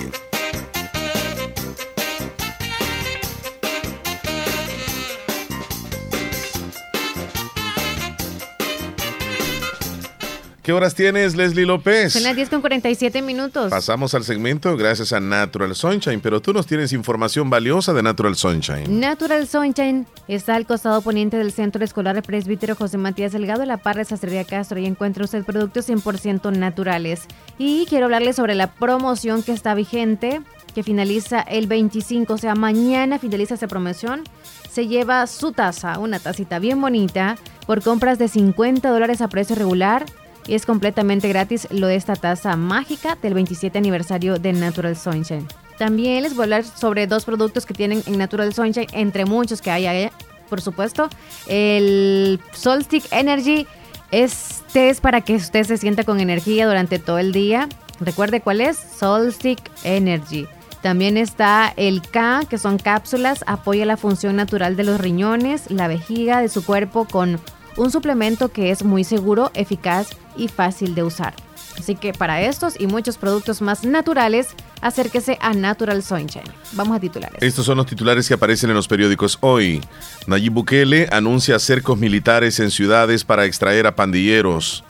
¿Qué 10.69 10.75
horas 10.75 10.95
tienes, 10.95 11.35
Leslie 11.35 11.65
López? 11.65 12.13
Son 12.13 12.23
las 12.25 12.37
10 12.37 12.51
con 12.51 12.61
47 12.61 13.23
minutos. 13.23 13.71
Pasamos 13.71 14.13
al 14.13 14.23
segmento 14.23 14.77
gracias 14.77 15.15
a 15.15 15.19
Natural 15.19 15.75
Sunshine, 15.75 16.21
pero 16.21 16.43
tú 16.43 16.53
nos 16.53 16.67
tienes 16.67 16.93
información 16.93 17.49
valiosa 17.49 17.95
de 17.95 18.03
Natural 18.03 18.37
Sunshine. 18.37 19.01
Natural 19.01 19.49
Sunshine 19.49 20.07
está 20.29 20.57
al 20.57 20.67
costado 20.67 21.01
poniente 21.01 21.39
del 21.39 21.53
Centro 21.53 21.83
Escolar 21.83 22.23
Presbítero 22.23 22.75
José 22.75 22.99
Matías 22.99 23.33
Delgado, 23.33 23.63
en 23.63 23.69
la 23.69 23.79
par 23.79 23.97
de 23.97 24.05
Sastrería 24.05 24.45
Castro, 24.45 24.79
y 24.79 24.85
encuentra 24.85 25.25
usted 25.25 25.43
productos 25.43 25.89
100% 25.89 26.55
naturales. 26.55 27.23
Y 27.57 27.87
quiero 27.87 28.05
hablarles 28.05 28.37
sobre 28.37 28.55
la 28.55 28.71
promoción 28.71 29.43
que 29.43 29.53
está 29.53 29.73
vigente, 29.73 30.43
que 30.75 30.83
finaliza 30.83 31.41
el 31.41 31.67
25, 31.67 32.35
o 32.35 32.37
sea, 32.37 32.55
mañana 32.55 33.19
finaliza 33.19 33.55
esta 33.55 33.69
promoción. 33.69 34.23
Se 34.71 34.87
lleva 34.87 35.27
su 35.29 35.53
taza, 35.53 35.99
una 35.99 36.19
tacita 36.19 36.59
bien 36.59 36.79
bonita, 36.79 37.39
por 37.67 37.83
compras 37.83 38.19
de 38.19 38.29
50 38.29 38.91
dólares 38.91 39.23
a 39.23 39.29
precio 39.29 39.57
regular 39.57 40.05
y 40.49 40.55
es 40.55 40.67
completamente 40.67 41.29
gratis 41.29 41.69
lo 41.71 41.87
de 41.87 41.95
esta 41.95 42.17
taza 42.17 42.57
mágica 42.57 43.17
del 43.23 43.35
27 43.35 43.79
aniversario 43.79 44.39
de 44.39 44.55
Natural 44.55 44.97
Sunshine. 44.97 45.47
También 45.79 46.25
les 46.25 46.35
voy 46.35 46.43
a 46.43 46.45
hablar 46.45 46.65
sobre 46.65 47.07
dos 47.07 47.25
productos 47.25 47.67
que 47.67 47.75
tienen 47.75 48.03
en 48.07 48.19
Natural 48.19 48.53
Sunshine, 48.53 48.89
entre 48.93 49.27
muchos 49.27 49.63
que 49.63 49.71
hay 49.71 50.11
por 50.49 50.61
supuesto. 50.61 51.09
El 51.47 52.41
Solstick 52.53 53.05
Energy, 53.13 53.67
este 54.11 54.89
es 54.89 55.01
para 55.01 55.21
que 55.21 55.37
usted 55.37 55.65
se 55.65 55.77
sienta 55.77 56.05
con 56.05 56.19
energía 56.21 56.67
durante 56.67 56.99
todo 56.99 57.19
el 57.19 57.33
día. 57.33 57.69
Recuerde 58.01 58.41
cuál 58.41 58.63
es, 58.63 58.79
Solstick 58.79 59.61
Energy. 59.85 60.49
También 60.81 61.17
está 61.17 61.73
el 61.77 62.03
K, 62.03 62.45
que 62.49 62.57
son 62.57 62.79
cápsulas, 62.79 63.45
apoya 63.47 63.85
la 63.85 63.97
función 63.97 64.37
natural 64.37 64.77
de 64.77 64.85
los 64.85 65.01
riñones, 65.01 65.71
la 65.71 65.89
vejiga 65.89 66.41
de 66.41 66.49
su 66.49 66.65
cuerpo 66.65 67.05
con 67.05 67.41
un 67.79 67.91
suplemento 67.91 68.51
que 68.51 68.71
es 68.71 68.85
muy 68.85 69.05
seguro, 69.05 69.51
eficaz 69.55 70.11
y 70.37 70.49
fácil 70.49 70.95
de 70.95 71.05
usar. 71.05 71.35
Así 71.79 71.95
que 71.95 72.13
para 72.13 72.43
estos 72.43 72.79
y 72.79 72.87
muchos 72.87 73.17
productos 73.17 73.63
más 73.63 73.85
naturales, 73.85 74.49
acérquese 74.81 75.39
a 75.41 75.55
Natural 75.55 76.03
Sunshine. 76.03 76.43
Vamos 76.73 76.97
a 76.97 77.01
titulares. 77.01 77.41
Estos 77.41 77.65
son 77.65 77.77
los 77.77 77.87
titulares 77.87 78.27
que 78.27 78.35
aparecen 78.35 78.71
en 78.71 78.77
los 78.77 78.89
periódicos 78.89 79.39
hoy. 79.41 79.81
Nayib 80.27 80.53
Bukele 80.53 81.09
anuncia 81.13 81.59
cercos 81.59 81.99
militares 81.99 82.59
en 82.59 82.71
ciudades 82.71 83.25
para 83.25 83.45
extraer 83.45 83.87
a 83.87 83.95
pandilleros. 83.95 84.85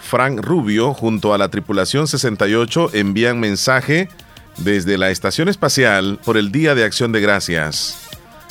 Frank 0.00 0.40
Rubio 0.40 0.94
junto 0.94 1.34
a 1.34 1.38
la 1.38 1.50
tripulación 1.50 2.06
68 2.06 2.90
envían 2.94 3.38
mensaje 3.38 4.08
desde 4.56 4.96
la 4.96 5.10
estación 5.10 5.48
espacial 5.48 6.18
por 6.24 6.36
el 6.36 6.50
Día 6.50 6.74
de 6.74 6.84
Acción 6.84 7.12
de 7.12 7.20
Gracias. 7.20 8.05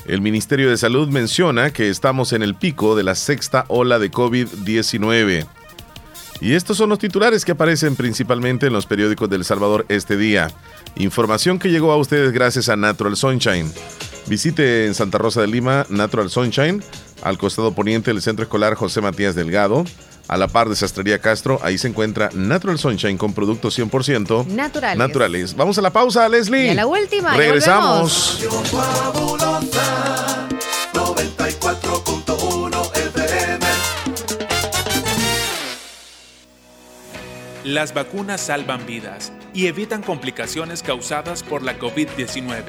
El 0.08 0.22
Ministerio 0.22 0.70
de 0.70 0.78
Salud 0.78 1.08
menciona 1.08 1.72
que 1.72 1.90
estamos 1.90 2.32
en 2.34 2.44
el 2.44 2.54
pico 2.54 2.96
de 2.96 3.04
la 3.04 3.16
sexta 3.16 3.66
ola 3.70 3.98
de 3.98 4.12
COVID-19. 4.12 5.48
Y 6.42 6.54
estos 6.54 6.78
son 6.78 6.90
los 6.90 7.00
titulares 7.00 7.44
que 7.44 7.54
aparecen 7.54 7.96
principalmente 7.96 8.68
en 8.68 8.74
los 8.74 8.86
periódicos 8.86 9.30
del 9.30 9.46
Salvador 9.46 9.86
este 9.90 10.16
día. 10.16 10.52
Información 10.96 11.58
que 11.58 11.72
llegó 11.72 11.92
a 11.92 11.98
ustedes 11.98 12.32
gracias 12.34 12.70
a 12.70 12.76
Natural 12.76 13.16
Sunshine. 13.16 13.72
Visite 14.28 14.86
en 14.86 14.94
Santa 14.94 15.18
Rosa 15.18 15.42
de 15.42 15.48
Lima 15.48 15.88
Natural 15.90 16.30
Sunshine, 16.30 16.84
al 17.24 17.40
costado 17.40 17.74
poniente 17.74 18.12
del 18.12 18.22
Centro 18.22 18.44
Escolar 18.44 18.76
José 18.76 19.02
Matías 19.02 19.34
Delgado, 19.34 19.86
a 20.28 20.38
la 20.38 20.48
par 20.48 20.70
de 20.70 20.76
Sastrería 20.76 21.20
Castro, 21.20 21.60
ahí 21.64 21.78
se 21.78 21.88
encuentra 21.88 22.30
Natural 22.34 22.78
Sunshine 22.80 23.18
con 23.18 23.34
productos 23.34 23.78
100% 23.78 24.48
naturales. 24.48 24.98
naturales. 24.98 25.56
Vamos 25.56 25.78
a 25.78 25.82
la 25.82 25.92
pausa, 25.92 26.28
Leslie. 26.30 26.68
Y 26.68 26.70
a 26.70 26.76
la 26.76 26.88
última. 26.88 27.36
Regresamos. 27.36 28.46
Las 37.64 37.96
vacunas 37.96 38.42
salvan 38.42 38.86
vidas 38.86 39.34
y 39.52 39.66
evitan 39.66 40.04
complicaciones 40.04 40.84
causadas 40.84 41.42
por 41.42 41.64
la 41.64 41.80
COVID-19. 41.80 42.62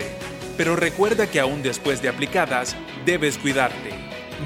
Pero 0.57 0.75
recuerda 0.75 1.27
que 1.27 1.39
aún 1.39 1.63
después 1.63 2.01
de 2.01 2.09
aplicadas, 2.09 2.75
debes 3.05 3.37
cuidarte, 3.37 3.91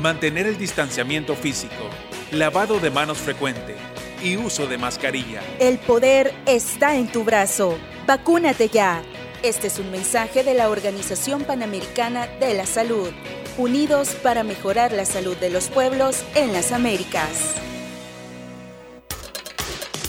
mantener 0.02 0.48
el 0.48 0.58
distanciamiento 0.58 1.36
físico, 1.36 1.88
lavado 2.32 2.78
de 2.78 2.90
manos 2.90 3.18
frecuente 3.18 3.74
y 4.22 4.36
uso 4.36 4.66
de 4.66 4.78
mascarilla. 4.78 5.40
El 5.58 5.78
poder 5.78 6.32
está 6.46 6.96
en 6.96 7.08
tu 7.08 7.24
brazo. 7.24 7.76
Vacúnate 8.06 8.68
ya. 8.68 9.02
Este 9.42 9.68
es 9.68 9.78
un 9.78 9.90
mensaje 9.90 10.44
de 10.44 10.54
la 10.54 10.68
Organización 10.68 11.44
Panamericana 11.44 12.26
de 12.38 12.54
la 12.54 12.66
Salud. 12.66 13.10
Unidos 13.58 14.14
para 14.22 14.42
mejorar 14.42 14.92
la 14.92 15.06
salud 15.06 15.36
de 15.36 15.50
los 15.50 15.68
pueblos 15.68 16.22
en 16.34 16.52
las 16.52 16.72
Américas. 16.72 17.54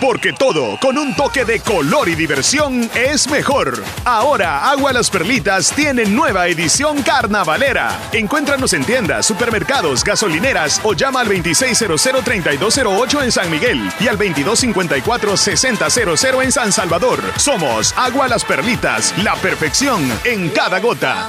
Porque 0.00 0.32
todo 0.32 0.78
con 0.80 0.96
un 0.96 1.14
toque 1.14 1.44
de 1.44 1.60
color 1.60 2.08
y 2.08 2.14
diversión 2.14 2.90
es 2.94 3.28
mejor. 3.28 3.84
Ahora 4.04 4.70
Agua 4.70 4.92
Las 4.92 5.10
Perlitas 5.10 5.72
tiene 5.72 6.06
nueva 6.06 6.46
edición 6.48 7.02
carnavalera. 7.02 7.98
Encuéntranos 8.12 8.72
en 8.72 8.84
tiendas, 8.84 9.26
supermercados, 9.26 10.02
gasolineras 10.02 10.80
o 10.84 10.94
llama 10.94 11.20
al 11.20 11.28
2600-3208 11.28 13.24
en 13.24 13.32
San 13.32 13.50
Miguel 13.50 13.92
y 14.00 14.08
al 14.08 14.18
2254-6000 14.18 16.42
en 16.42 16.52
San 16.52 16.72
Salvador. 16.72 17.20
Somos 17.36 17.92
Agua 17.96 18.28
Las 18.28 18.44
Perlitas, 18.44 19.12
la 19.18 19.34
perfección 19.36 20.10
en 20.24 20.48
cada 20.50 20.80
gota. 20.80 21.28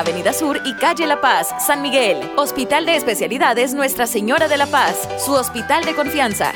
Avenida 0.01 0.33
Sur 0.33 0.59
y 0.65 0.73
Calle 0.73 1.05
La 1.05 1.21
Paz, 1.21 1.49
San 1.63 1.83
Miguel. 1.83 2.17
Hospital 2.35 2.87
de 2.87 2.95
Especialidades 2.95 3.75
Nuestra 3.75 4.07
Señora 4.07 4.47
de 4.47 4.57
la 4.57 4.65
Paz, 4.65 4.95
su 5.23 5.33
hospital 5.33 5.85
de 5.85 5.93
confianza. 5.93 6.53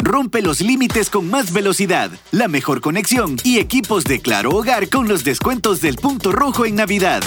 Rompe 0.00 0.42
los 0.42 0.60
límites 0.60 1.10
con 1.10 1.30
más 1.30 1.52
velocidad, 1.52 2.10
la 2.32 2.48
mejor 2.48 2.80
conexión 2.80 3.36
y 3.44 3.60
equipos 3.60 4.02
de 4.02 4.20
Claro 4.20 4.50
Hogar 4.50 4.88
con 4.88 5.06
los 5.06 5.22
descuentos 5.22 5.80
del 5.80 5.94
punto 5.94 6.32
rojo 6.32 6.66
en 6.66 6.74
Navidad. 6.74 7.22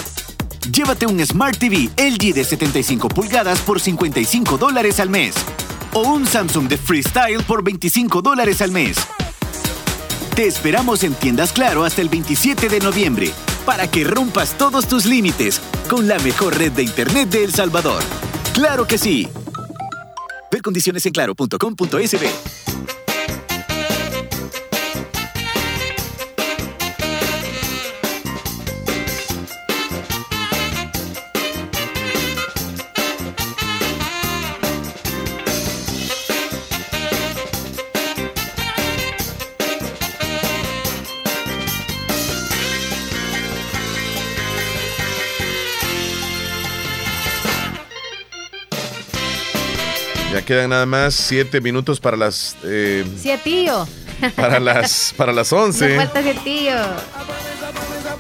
Llévate 0.73 1.05
un 1.05 1.25
Smart 1.25 1.57
TV 1.57 1.89
LG 1.97 2.34
de 2.34 2.43
75 2.43 3.07
pulgadas 3.07 3.61
por 3.61 3.79
55 3.79 4.57
dólares 4.57 4.99
al 4.99 5.09
mes. 5.09 5.35
O 5.93 6.01
un 6.01 6.27
Samsung 6.27 6.67
de 6.67 6.77
Freestyle 6.77 7.43
por 7.43 7.63
25 7.63 8.21
dólares 8.21 8.61
al 8.61 8.71
mes. 8.71 8.97
Te 10.38 10.45
esperamos 10.45 11.03
en 11.03 11.15
Tiendas 11.15 11.51
Claro 11.51 11.84
hasta 11.84 11.99
el 11.99 12.09
27 12.09 12.69
de 12.69 12.80
noviembre 12.80 13.31
para 13.65 13.89
que 13.89 14.03
rompas 14.03 14.55
todos 14.55 14.88
tus 14.88 15.07
límites 15.07 15.59
con 15.89 16.07
la 16.07 16.19
mejor 16.19 16.55
red 16.55 16.72
de 16.73 16.84
Internet 16.84 17.30
de 17.30 17.43
El 17.43 17.51
Salvador. 17.51 18.03
¡Claro 18.53 18.85
que 18.85 18.99
sí! 18.99 19.27
Ver 20.51 20.61
condiciones 20.61 21.03
en 21.07 21.14
claro.com.sb. 21.14 22.66
quedan 50.47 50.69
nada 50.69 50.85
más 50.85 51.13
siete 51.13 51.59
minutos 51.59 51.99
para 51.99 52.15
las 52.15 52.55
eh, 52.63 53.05
tío. 53.43 53.85
para 54.37 54.61
las 54.61 55.13
para 55.17 55.33
las 55.33 55.51
Nos 55.51 55.61
11 55.81 55.97
falta 55.97 56.21
ese 56.21 56.35
tío. 56.35 56.73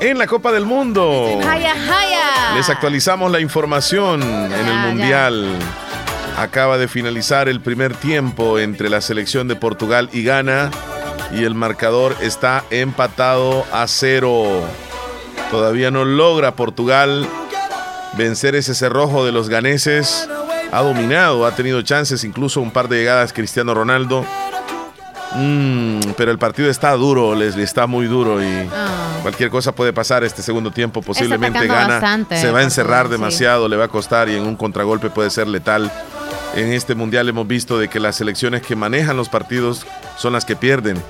en 0.01 0.17
la 0.17 0.27
Copa 0.27 0.51
del 0.51 0.65
Mundo. 0.65 1.39
Jaya, 1.41 1.73
jaya. 1.73 2.53
Les 2.55 2.69
actualizamos 2.69 3.31
la 3.31 3.39
información 3.39 4.21
en 4.21 4.51
el. 4.51 4.77
Mundial. 4.87 5.55
Acaba 6.37 6.77
de 6.77 6.89
finalizar 6.89 7.47
el 7.47 7.61
primer 7.61 7.95
tiempo 7.95 8.59
entre 8.59 8.89
la 8.89 8.99
selección 8.99 9.47
de 9.47 9.55
Portugal 9.55 10.09
y 10.11 10.23
Ghana 10.23 10.69
y 11.33 11.45
el 11.45 11.55
marcador 11.55 12.15
está 12.21 12.65
empatado 12.71 13.65
a 13.71 13.87
cero. 13.87 14.63
Todavía 15.49 15.91
no 15.91 16.03
logra 16.03 16.55
Portugal 16.55 17.25
vencer 18.17 18.55
ese 18.55 18.75
cerrojo 18.75 19.25
de 19.25 19.31
los 19.31 19.47
ganeses. 19.47 20.27
Ha 20.71 20.81
dominado, 20.81 21.45
ha 21.45 21.55
tenido 21.55 21.81
chances, 21.81 22.23
incluso 22.23 22.61
un 22.61 22.71
par 22.71 22.87
de 22.87 22.97
llegadas 22.97 23.33
Cristiano 23.33 23.73
Ronaldo. 23.73 24.25
Mm, 25.35 25.99
pero 26.15 26.31
el 26.31 26.37
partido 26.37 26.69
está 26.69 26.91
duro, 26.93 27.35
Leslie, 27.35 27.63
está 27.63 27.85
muy 27.85 28.07
duro 28.07 28.41
y 28.41 28.69
cualquier 29.21 29.49
cosa 29.49 29.73
puede 29.73 29.93
pasar 29.93 30.23
este 30.23 30.41
segundo 30.41 30.71
tiempo. 30.71 31.01
Posiblemente 31.01 31.67
gana, 31.67 31.87
bastante, 31.87 32.39
se 32.39 32.51
va 32.51 32.59
a 32.59 32.63
encerrar 32.63 33.07
sí. 33.07 33.11
demasiado, 33.11 33.67
le 33.67 33.75
va 33.75 33.85
a 33.85 33.89
costar 33.89 34.29
y 34.29 34.35
en 34.35 34.43
un 34.43 34.55
contragolpe 34.55 35.09
puede 35.09 35.29
ser 35.29 35.47
letal. 35.47 35.91
En 36.55 36.71
este 36.73 36.95
mundial 36.95 37.29
hemos 37.29 37.47
visto 37.47 37.77
de 37.77 37.87
que 37.87 37.99
las 37.99 38.15
selecciones 38.15 38.61
que 38.61 38.75
manejan 38.75 39.17
los 39.17 39.29
partidos 39.29 39.85
son 40.17 40.33
las 40.33 40.45
que 40.45 40.55
pierden 40.55 41.01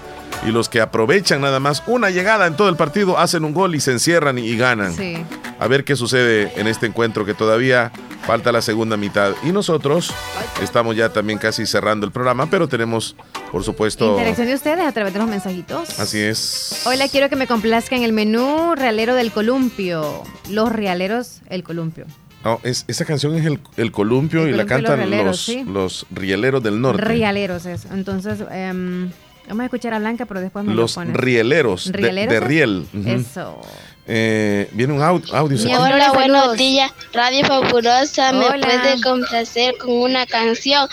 y 0.46 0.52
los 0.52 0.70
que 0.70 0.82
aprovechan 0.82 1.42
nada 1.42 1.60
más 1.60 1.84
una 1.88 2.10
llegada 2.10 2.48
en 2.48 2.56
todo 2.56 2.70
el 2.70 2.76
partido 2.76 3.18
hacen 3.18 3.44
un 3.44 3.54
gol 3.54 3.76
y 3.76 3.80
se 3.80 3.92
encierran 3.92 4.38
y, 4.38 4.42
y 4.42 4.58
ganan. 4.58 4.94
Sí. 4.94 5.18
A 5.60 5.68
ver 5.68 5.84
qué 5.84 5.96
sucede 5.96 6.52
en 6.56 6.68
este 6.68 6.86
encuentro 6.86 7.26
que 7.26 7.34
todavía 7.34 7.92
falta 8.26 8.52
la 8.52 8.62
segunda 8.62 8.98
mitad. 8.98 9.34
Y 9.44 9.52
nosotros 9.52 10.14
estamos 10.62 10.96
ya 10.96 11.10
también 11.10 11.40
casi 11.40 11.66
cerrando 11.66 12.06
el 12.06 12.12
programa, 12.12 12.50
pero 12.50 12.68
tenemos, 12.68 13.16
por 13.52 13.64
supuesto, 13.64 14.12
Interacción 14.12 14.48
de 14.48 14.54
ustedes 14.54 14.86
a 14.86 14.92
través 14.92 15.14
de 15.14 15.20
los 15.20 15.28
mensajitos. 15.28 16.00
así 16.00 16.20
es. 16.20 16.82
Hola, 16.86 17.08
quiero 17.08 17.30
que 17.30 17.36
me 17.36 17.48
complazca 17.48 17.96
en 17.96 18.04
el 18.04 18.14
menú 18.14 18.76
Realero 18.76 19.16
del 19.16 19.32
Columpio. 19.32 20.24
Los 20.50 20.72
Realeros, 20.72 21.42
el 21.50 21.64
Columpio. 21.64 22.06
No, 22.44 22.60
es, 22.64 22.86
esa 22.88 23.04
canción 23.04 23.36
es 23.36 23.46
el, 23.46 23.60
el 23.78 23.92
columpio 23.92 24.44
El 24.44 24.50
y 24.50 24.52
la 24.52 24.66
Columpio 24.66 24.90
cantan 24.96 25.26
los, 25.26 25.44
sí. 25.44 25.64
los 25.66 26.06
rieleros 26.12 26.62
del 26.62 26.80
norte. 26.80 27.02
Realeros 27.02 27.66
es. 27.66 27.86
Entonces, 27.86 28.40
em, 28.52 29.10
vamos 29.48 29.62
a 29.62 29.66
escuchar 29.66 29.94
a 29.94 30.00
Blanca, 30.00 30.26
pero 30.26 30.42
después 30.42 30.64
me 30.66 30.74
los 30.74 30.92
lo 30.92 30.96
pones. 31.02 31.16
rieleros, 31.18 31.92
de- 31.92 31.98
¿Rieleros 31.98 32.32
de, 32.32 32.38
es? 32.38 32.44
riel. 32.44 32.88
Eso. 33.06 33.62
Eh, 34.10 34.70
viene 34.72 34.94
un 34.94 35.00
au- 35.02 35.22
audio. 35.34 35.58
Mi 35.66 35.76
hola, 35.76 36.12
buenos 36.14 36.56
días. 36.56 36.92
Radio 37.14 37.46
Fabulosa 37.46 38.32
me 38.32 38.46
Hola. 38.46 38.66
puede 38.66 39.02
complacer 39.02 39.78
con 39.78 39.92
una 39.92 40.26
canción. 40.26 40.88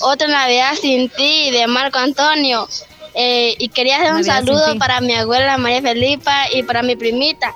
Otra 0.00 0.28
Navidad 0.28 0.72
sin 0.80 1.08
ti 1.08 1.50
de 1.50 1.66
Marco 1.66 1.98
Antonio. 1.98 2.68
Eh, 3.16 3.54
y 3.58 3.68
quería 3.68 3.96
hacer 3.96 4.10
un 4.12 4.20
Navidad 4.22 4.34
saludo 4.44 4.78
para 4.78 5.00
mi 5.00 5.14
abuela 5.14 5.56
María 5.58 5.82
Felipa 5.82 6.46
y 6.52 6.62
para 6.62 6.82
mi 6.82 6.94
primita. 6.96 7.52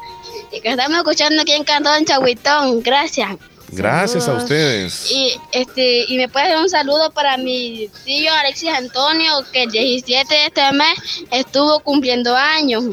Y 0.52 0.60
que 0.60 0.70
estamos 0.70 0.96
escuchando 0.98 1.42
aquí 1.42 1.52
en 1.52 1.62
Cantón 1.64 2.04
Chahuitón. 2.04 2.80
Gracias. 2.82 3.36
Gracias 3.70 4.28
a 4.28 4.34
ustedes. 4.34 5.10
Y 5.10 5.34
este 5.52 6.04
y 6.08 6.16
me 6.16 6.28
puede 6.28 6.46
hacer 6.46 6.58
un 6.58 6.68
saludo 6.70 7.10
para 7.10 7.36
mi 7.36 7.88
tío 8.04 8.32
Alexis 8.34 8.70
Antonio 8.70 9.44
que 9.52 9.64
el 9.64 9.70
17 9.70 10.34
de 10.34 10.46
este 10.46 10.72
mes 10.72 10.98
estuvo 11.30 11.80
cumpliendo 11.80 12.34
años. 12.36 12.84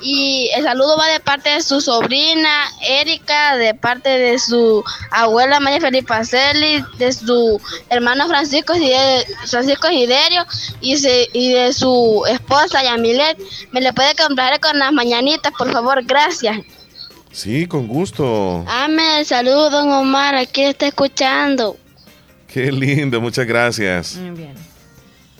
Y 0.00 0.48
el 0.54 0.62
saludo 0.62 0.96
va 0.96 1.08
de 1.08 1.18
parte 1.18 1.50
de 1.50 1.60
su 1.60 1.80
sobrina 1.80 2.70
Erika, 2.82 3.56
de 3.56 3.74
parte 3.74 4.08
de 4.10 4.38
su 4.38 4.84
abuela 5.10 5.58
María 5.58 5.80
Felipa 5.80 6.24
Celi, 6.24 6.84
de 6.98 7.12
su 7.12 7.60
hermano 7.90 8.28
Francisco, 8.28 8.74
Gide- 8.74 9.26
Francisco 9.48 9.88
Giderio 9.88 10.46
y, 10.80 10.98
se- 10.98 11.28
y 11.32 11.52
de 11.52 11.72
su 11.72 12.22
esposa 12.30 12.80
Yamilet. 12.84 13.38
¿Me 13.72 13.80
le 13.80 13.92
puede 13.92 14.14
comprar 14.14 14.60
con 14.60 14.78
las 14.78 14.92
mañanitas, 14.92 15.52
por 15.58 15.72
favor? 15.72 16.04
Gracias. 16.04 16.58
Sí, 17.38 17.66
con 17.68 17.86
gusto. 17.86 18.64
Ame 18.66 19.20
el 19.20 19.24
saludo, 19.24 19.70
don 19.70 19.88
Omar, 19.92 20.34
aquí 20.34 20.62
está 20.64 20.88
escuchando. 20.88 21.76
Qué 22.52 22.72
lindo, 22.72 23.20
muchas 23.20 23.46
gracias. 23.46 24.16
Muy 24.16 24.30
bien. 24.36 24.54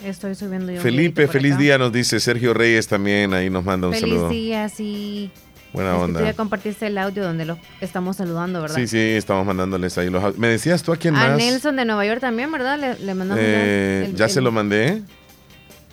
Estoy 0.05 0.37
subiendo 0.37 0.71
yo. 0.71 0.81
Felipe, 0.81 1.27
feliz 1.27 1.55
acá. 1.55 1.61
día, 1.63 1.77
nos 1.79 1.93
dice 1.93 2.21
Sergio 2.21 2.55
Reyes 2.55 2.87
también, 2.87 3.35
ahí 3.35 3.51
nos 3.51 3.65
manda 3.65 3.89
un 3.89 3.95
Feliz 3.95 4.11
saludo. 4.11 4.29
día, 4.29 4.69
sí. 4.69 5.33
Buena 5.73 5.91
Es 5.91 5.97
que 5.99 6.03
onda. 6.05 6.21
tú 6.21 6.27
ya 6.27 6.35
compartiste 6.35 6.87
el 6.87 6.99
audio 6.99 7.25
donde 7.25 7.45
lo 7.45 7.59
estamos 7.81 8.17
saludando, 8.17 8.63
¿verdad? 8.63 8.77
Sí, 8.77 8.87
sí, 8.87 8.97
estamos 8.97 9.45
mandándoles 9.45 9.99
ahí 9.99 10.09
los 10.09 10.39
¿Me 10.39 10.47
decías 10.47 10.85
tú 10.85 10.93
a 10.93 10.97
quién 10.97 11.17
A 11.17 11.31
más? 11.31 11.37
Nelson 11.37 11.75
de 11.75 11.85
Nueva 11.85 12.07
York 12.07 12.21
también, 12.21 12.53
¿verdad? 12.53 12.79
Le, 12.79 12.95
le 13.05 13.15
mandamos 13.15 13.43
ya 13.43 13.51
Eh, 13.51 14.05
el- 14.07 14.15
ya 14.15 14.27
el- 14.27 14.31
se 14.31 14.41
lo 14.41 14.53
mandé. 14.53 15.03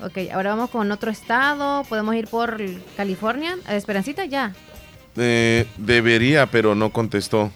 Ok, 0.03 0.17
ahora 0.31 0.51
vamos 0.51 0.69
con 0.69 0.91
otro 0.91 1.09
estado. 1.09 1.83
Podemos 1.85 2.13
ir 2.15 2.27
por 2.27 2.61
California. 2.95 3.57
¿A 3.65 3.75
Esperancita? 3.75 4.25
Ya. 4.25 4.53
Eh, 5.17 5.67
debería, 5.77 6.45
pero 6.47 6.75
no 6.75 6.91
contestó. 6.91 7.51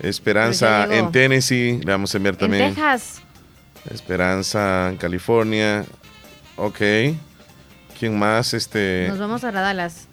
Esperanza 0.00 0.86
en 0.92 1.12
Tennessee, 1.12 1.80
le 1.84 1.92
vamos 1.92 2.12
a 2.12 2.16
enviar 2.16 2.34
En 2.34 2.40
también. 2.40 2.74
Texas. 2.74 3.22
Esperanza 3.90 4.88
en 4.90 4.96
California. 4.96 5.84
Ok. 6.56 6.80
¿Quién 7.98 8.18
más? 8.18 8.52
Este. 8.54 9.06
Nos 9.08 9.18
vamos 9.18 9.44
a 9.44 9.52
Dallas. 9.52 10.08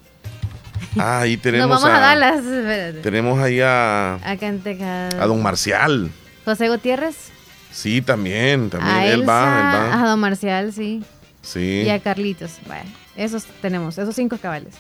Ah, 0.98 1.22
ahí 1.22 1.38
tenemos 1.38 1.70
Nos 1.70 1.82
vamos 1.82 1.96
a, 1.96 1.98
a, 1.98 2.00
Dallas. 2.16 2.46
Espérate. 2.46 3.00
Tenemos 3.02 3.40
ahí 3.40 3.62
a, 3.62 4.16
Acá 4.16 4.48
en 4.48 4.60
Texas. 4.62 5.16
a 5.16 5.26
Don 5.26 5.42
Marcial. 5.42 6.12
José 6.46 6.70
Gutiérrez. 6.70 7.16
Sí, 7.72 8.02
también, 8.02 8.70
también. 8.70 8.96
a 8.96 9.06
él 9.06 9.22
Elsa, 9.22 9.32
va, 9.32 9.88
él 9.88 9.94
A 9.94 10.02
va. 10.04 10.10
Don 10.10 10.20
Marcial, 10.20 10.74
sí. 10.74 11.04
Sí. 11.42 11.84
Y 11.86 11.90
a 11.90 12.00
Carlitos. 12.00 12.60
Bueno, 12.66 12.90
esos 13.16 13.46
tenemos, 13.62 13.98
esos 13.98 14.16
cinco 14.16 14.38
cabales. 14.38 14.74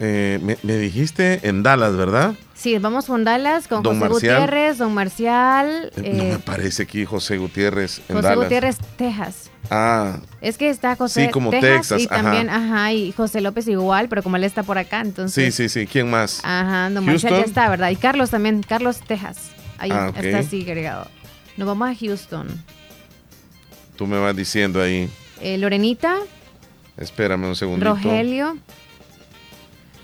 Eh, 0.00 0.38
me, 0.42 0.56
me 0.62 0.76
dijiste 0.76 1.40
en 1.48 1.62
Dallas, 1.62 1.96
¿verdad? 1.96 2.34
Sí, 2.54 2.76
vamos 2.78 3.06
con 3.06 3.24
Dallas, 3.24 3.68
con 3.68 3.82
Don 3.82 3.98
José 4.00 4.08
Marcial. 4.10 4.40
Gutiérrez, 4.40 4.78
Don 4.78 4.94
Marcial. 4.94 5.92
Eh, 5.96 6.12
no 6.16 6.22
eh, 6.24 6.32
me 6.32 6.38
parece 6.38 6.82
aquí 6.84 7.04
José 7.04 7.36
Gutiérrez 7.38 8.00
en 8.08 8.16
José 8.16 8.28
Dallas. 8.28 8.44
Gutiérrez, 8.44 8.76
Texas. 8.96 9.50
Ah, 9.70 10.18
Es 10.40 10.58
que 10.58 10.68
está 10.68 10.94
José 10.96 11.26
Sí, 11.26 11.30
como 11.30 11.50
Texas, 11.50 11.70
Texas, 11.88 12.00
y 12.02 12.04
ajá. 12.06 12.22
también, 12.22 12.50
ajá, 12.50 12.92
y 12.92 13.12
José 13.12 13.40
López 13.40 13.66
igual, 13.68 14.08
pero 14.08 14.22
como 14.22 14.36
él 14.36 14.44
está 14.44 14.62
por 14.62 14.76
acá, 14.78 15.00
sí, 15.02 15.08
entonces. 15.08 15.54
sí, 15.54 15.68
sí. 15.68 15.86
¿Quién 15.86 16.10
más? 16.10 16.40
Ajá, 16.42 16.90
Don 16.90 17.04
Marcial 17.04 17.32
ya 17.34 17.40
está, 17.42 17.68
¿verdad? 17.68 17.90
Y 17.90 17.96
Carlos 17.96 18.30
también, 18.30 18.62
Carlos 18.62 19.00
Texas. 19.06 19.50
Ahí 19.78 19.90
Ah, 19.92 20.08
ok. 20.10 20.16
está 20.18 20.38
así 20.40 20.62
agregado. 20.62 21.08
Nos 21.56 21.66
vamos 21.68 21.88
a 21.88 21.94
Houston. 21.94 22.48
Tú 23.96 24.06
me 24.06 24.18
vas 24.18 24.34
diciendo 24.36 24.82
ahí. 24.82 25.08
Eh, 25.40 25.56
Lorenita, 25.58 26.16
Espérame 26.96 27.44
un 27.46 27.56
segundito. 27.56 27.90
Rogelio. 27.90 28.56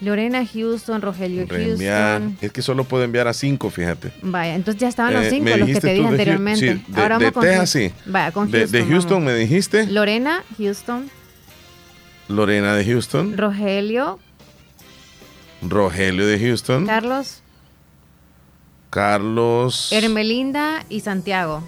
Lorena 0.00 0.46
Houston, 0.46 1.02
Rogelio. 1.02 1.46
Houston. 1.48 2.38
Es 2.40 2.52
que 2.52 2.62
solo 2.62 2.84
puedo 2.84 3.04
enviar 3.04 3.28
a 3.28 3.34
cinco, 3.34 3.68
fíjate. 3.70 4.12
Vaya, 4.22 4.54
entonces 4.54 4.80
ya 4.80 4.88
estaban 4.88 5.12
los 5.12 5.24
Eh, 5.24 5.30
cinco, 5.30 5.50
los 5.56 5.68
que 5.68 5.80
te 5.80 5.88
dije 5.92 6.02
de 6.02 6.08
anteriormente. 6.08 6.60
sí, 6.76 6.84
de- 6.88 7.00
Ahora 7.02 7.18
de 7.18 7.24
vamos 7.26 7.32
con 7.34 7.42
Texas, 7.42 7.70
sí. 7.70 7.92
Vaya, 8.06 8.32
con 8.32 8.50
De, 8.50 8.58
Houston. 8.60 8.80
de 8.80 8.86
Houston 8.90 9.10
vamos. 9.18 9.24
me 9.32 9.34
dijiste. 9.38 9.86
Lorena, 9.88 10.42
Houston. 10.58 11.10
Lorena 12.28 12.74
de 12.74 12.84
Houston. 12.86 13.36
Rogelio, 13.36 14.18
Rogelio 15.62 16.26
de 16.26 16.38
Houston. 16.38 16.86
Carlos, 16.86 17.42
Carlos. 18.88 19.92
Hermelinda 19.92 20.84
y 20.88 21.00
Santiago. 21.00 21.62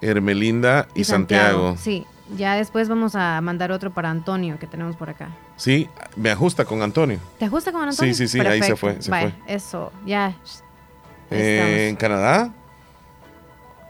Hermelinda 0.00 0.88
y, 0.94 1.04
Santiago. 1.04 1.76
Sí. 1.82 2.04
Ya 2.34 2.56
después 2.56 2.88
vamos 2.88 3.14
a 3.14 3.40
mandar 3.40 3.70
otro 3.70 3.92
para 3.92 4.10
Antonio 4.10 4.58
que 4.58 4.66
tenemos 4.66 4.96
por 4.96 5.10
acá. 5.10 5.28
Sí, 5.56 5.88
me 6.16 6.30
ajusta 6.30 6.64
con 6.64 6.82
Antonio. 6.82 7.20
¿Te 7.38 7.44
ajusta 7.44 7.70
con 7.70 7.88
Antonio? 7.88 8.14
Sí, 8.14 8.26
sí, 8.26 8.40
sí, 8.40 8.44
ahí 8.44 8.62
se 8.62 8.74
fue. 8.74 9.00
Se 9.00 9.10
fue. 9.10 9.32
eso, 9.46 9.92
ya. 10.04 10.34
Eh, 11.30 11.88
¿En 11.88 11.96
Canadá? 11.96 12.52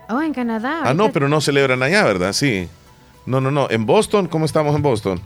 Oh, 0.09 0.21
en 0.21 0.35
Canadá. 0.35 0.83
Ah, 0.85 0.95
no, 0.95 1.11
pero 1.11 1.29
no 1.29 1.41
celebran 1.41 1.83
allá, 1.83 2.05
¿verdad? 2.05 2.33
Sí. 2.33 2.69
No, 3.25 3.41
no, 3.41 3.51
no. 3.51 3.69
¿En 3.71 3.87
Boston? 3.87 4.29
¿Cómo 4.29 4.45
estamos 4.45 4.75
en 4.77 4.83
Boston? 4.83 5.21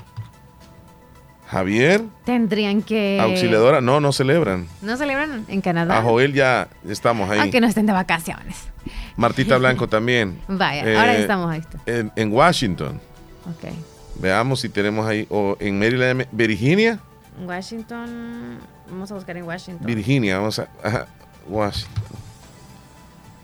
Javier, 1.51 2.02
Tendrían 2.24 2.81
que. 2.82 3.18
auxiliadora. 3.20 3.81
No, 3.81 4.01
no 4.01 4.12
celebran. 4.12 4.68
¿No 4.82 4.97
celebran 4.97 5.44
en 5.48 5.60
Canadá? 5.60 5.98
A 5.98 6.02
Joel 6.02 6.32
ya 6.32 6.68
estamos 6.89 7.28
ahí. 7.28 7.40
Aunque 7.40 7.60
no 7.60 7.66
estén 7.66 7.86
de 7.86 7.93
vacaciones. 7.93 8.68
Martita 9.16 9.56
Blanco 9.59 9.89
también. 9.89 10.39
Vaya, 10.47 10.85
Eh, 10.86 10.97
ahora 10.97 11.16
estamos 11.16 11.51
ahí. 11.51 11.62
En, 11.86 12.12
en 12.14 12.32
Washington. 12.32 13.01
Ok. 13.47 13.72
Veamos 14.20 14.60
si 14.60 14.68
tenemos 14.68 15.05
ahí. 15.06 15.27
O 15.28 15.56
en 15.59 15.77
Maryland, 15.78 16.27
Virginia. 16.31 17.01
Washington. 17.44 18.59
Vamos 18.89 19.10
a 19.10 19.14
buscar 19.14 19.36
en 19.36 19.44
Washington. 19.44 19.85
Virginia, 19.86 20.39
vamos 20.39 20.59
a. 20.60 20.68
ajá, 20.85 21.06
Washington. 21.48 22.02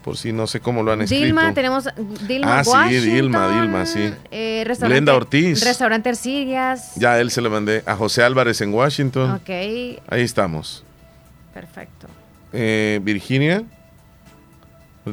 Por 0.07 0.17
si 0.17 0.33
no 0.33 0.47
sé 0.47 0.61
cómo 0.61 0.85
lo 0.85 0.93
han 0.93 1.03
escrito. 1.03 1.25
Dilma, 1.25 1.53
tenemos 1.53 1.89
Dilma 2.29 2.61
Ah, 2.61 2.63
sí, 2.65 2.95
Dilma, 3.01 3.49
Dilma, 3.61 3.87
sí. 3.87 4.15
eh, 4.31 4.65
Glenda 4.83 5.17
Ortiz. 5.17 5.65
Restaurante 5.65 6.11
Ercillas. 6.11 6.93
Ya 6.95 7.19
él 7.19 7.33
se 7.33 7.41
lo 7.41 7.51
mandé. 7.51 7.83
A 7.87 7.97
José 7.97 8.23
Álvarez 8.23 8.61
en 8.61 8.73
Washington. 8.73 9.33
Ok, 9.33 9.49
Ahí 9.51 9.99
estamos. 10.21 10.85
perfecto. 11.53 12.07
Eh, 12.53 13.01
Virginia. 13.03 13.65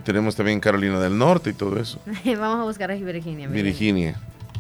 Tenemos 0.04 0.36
también 0.36 0.60
Carolina 0.60 1.00
del 1.00 1.18
Norte 1.18 1.50
y 1.50 1.54
todo 1.54 1.80
eso. 1.80 2.00
Vamos 2.26 2.60
a 2.60 2.64
buscar 2.64 2.92
a 2.92 2.94
Virginia. 2.94 3.48
Virginia. 3.48 4.16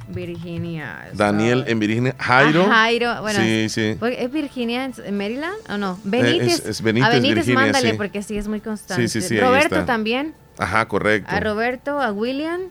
Virginia. 0.09 1.09
Daniel 1.13 1.63
en 1.67 1.79
Virginia. 1.79 2.15
Jairo. 2.19 2.63
Ah, 2.69 2.73
Jairo, 2.73 3.21
bueno. 3.21 3.39
Sí, 3.39 3.67
sí. 3.69 3.97
¿Es 4.17 4.31
Virginia 4.31 4.85
en 4.85 5.17
Maryland 5.17 5.55
o 5.69 5.77
no? 5.77 5.99
Benítez. 6.03 6.59
es- 6.59 6.65
es 6.65 6.81
Benítez, 6.81 7.07
a 7.09 7.13
Benítez 7.13 7.35
Virginia, 7.45 7.61
mándale 7.61 7.91
sí. 7.91 7.97
porque 7.97 8.21
sí 8.23 8.37
es 8.37 8.47
muy 8.47 8.59
constante. 8.59 9.07
Sí, 9.07 9.21
sí, 9.21 9.27
sí, 9.27 9.35
ahí 9.35 9.41
Roberto 9.41 9.75
está. 9.75 9.85
también. 9.85 10.33
Ajá, 10.57 10.87
correcto. 10.87 11.29
A 11.33 11.39
Roberto, 11.39 11.99
a 11.99 12.11
William. 12.11 12.61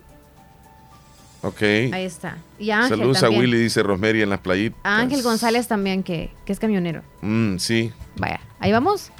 Ok. 1.44 1.60
Ahí 1.62 2.04
está. 2.04 2.36
Y 2.59 2.70
a 2.70 2.82
Ángel 2.84 2.98
Saludos 2.98 3.20
también. 3.20 3.40
a 3.40 3.44
Willy, 3.44 3.59
dice 3.59 3.82
Rosemary 3.82 4.22
en 4.22 4.30
las 4.30 4.38
playitas. 4.38 4.78
A 4.84 4.98
Ángel 5.00 5.22
González 5.22 5.66
también, 5.66 6.02
que, 6.04 6.30
que 6.46 6.52
es 6.52 6.60
camionero. 6.60 7.02
Mm, 7.22 7.56
sí, 7.59 7.92
Vaya, 8.16 8.38
ahí 8.60 8.70
vamos. 8.70 9.10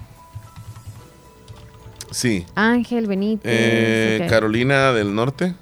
sí. 2.11 2.47
Ángel 2.55 3.07
Benítez. 3.07 3.51
Eh. 3.53 4.27
Carolina 4.29 4.93
del 4.93 5.15
Norte. 5.15 5.55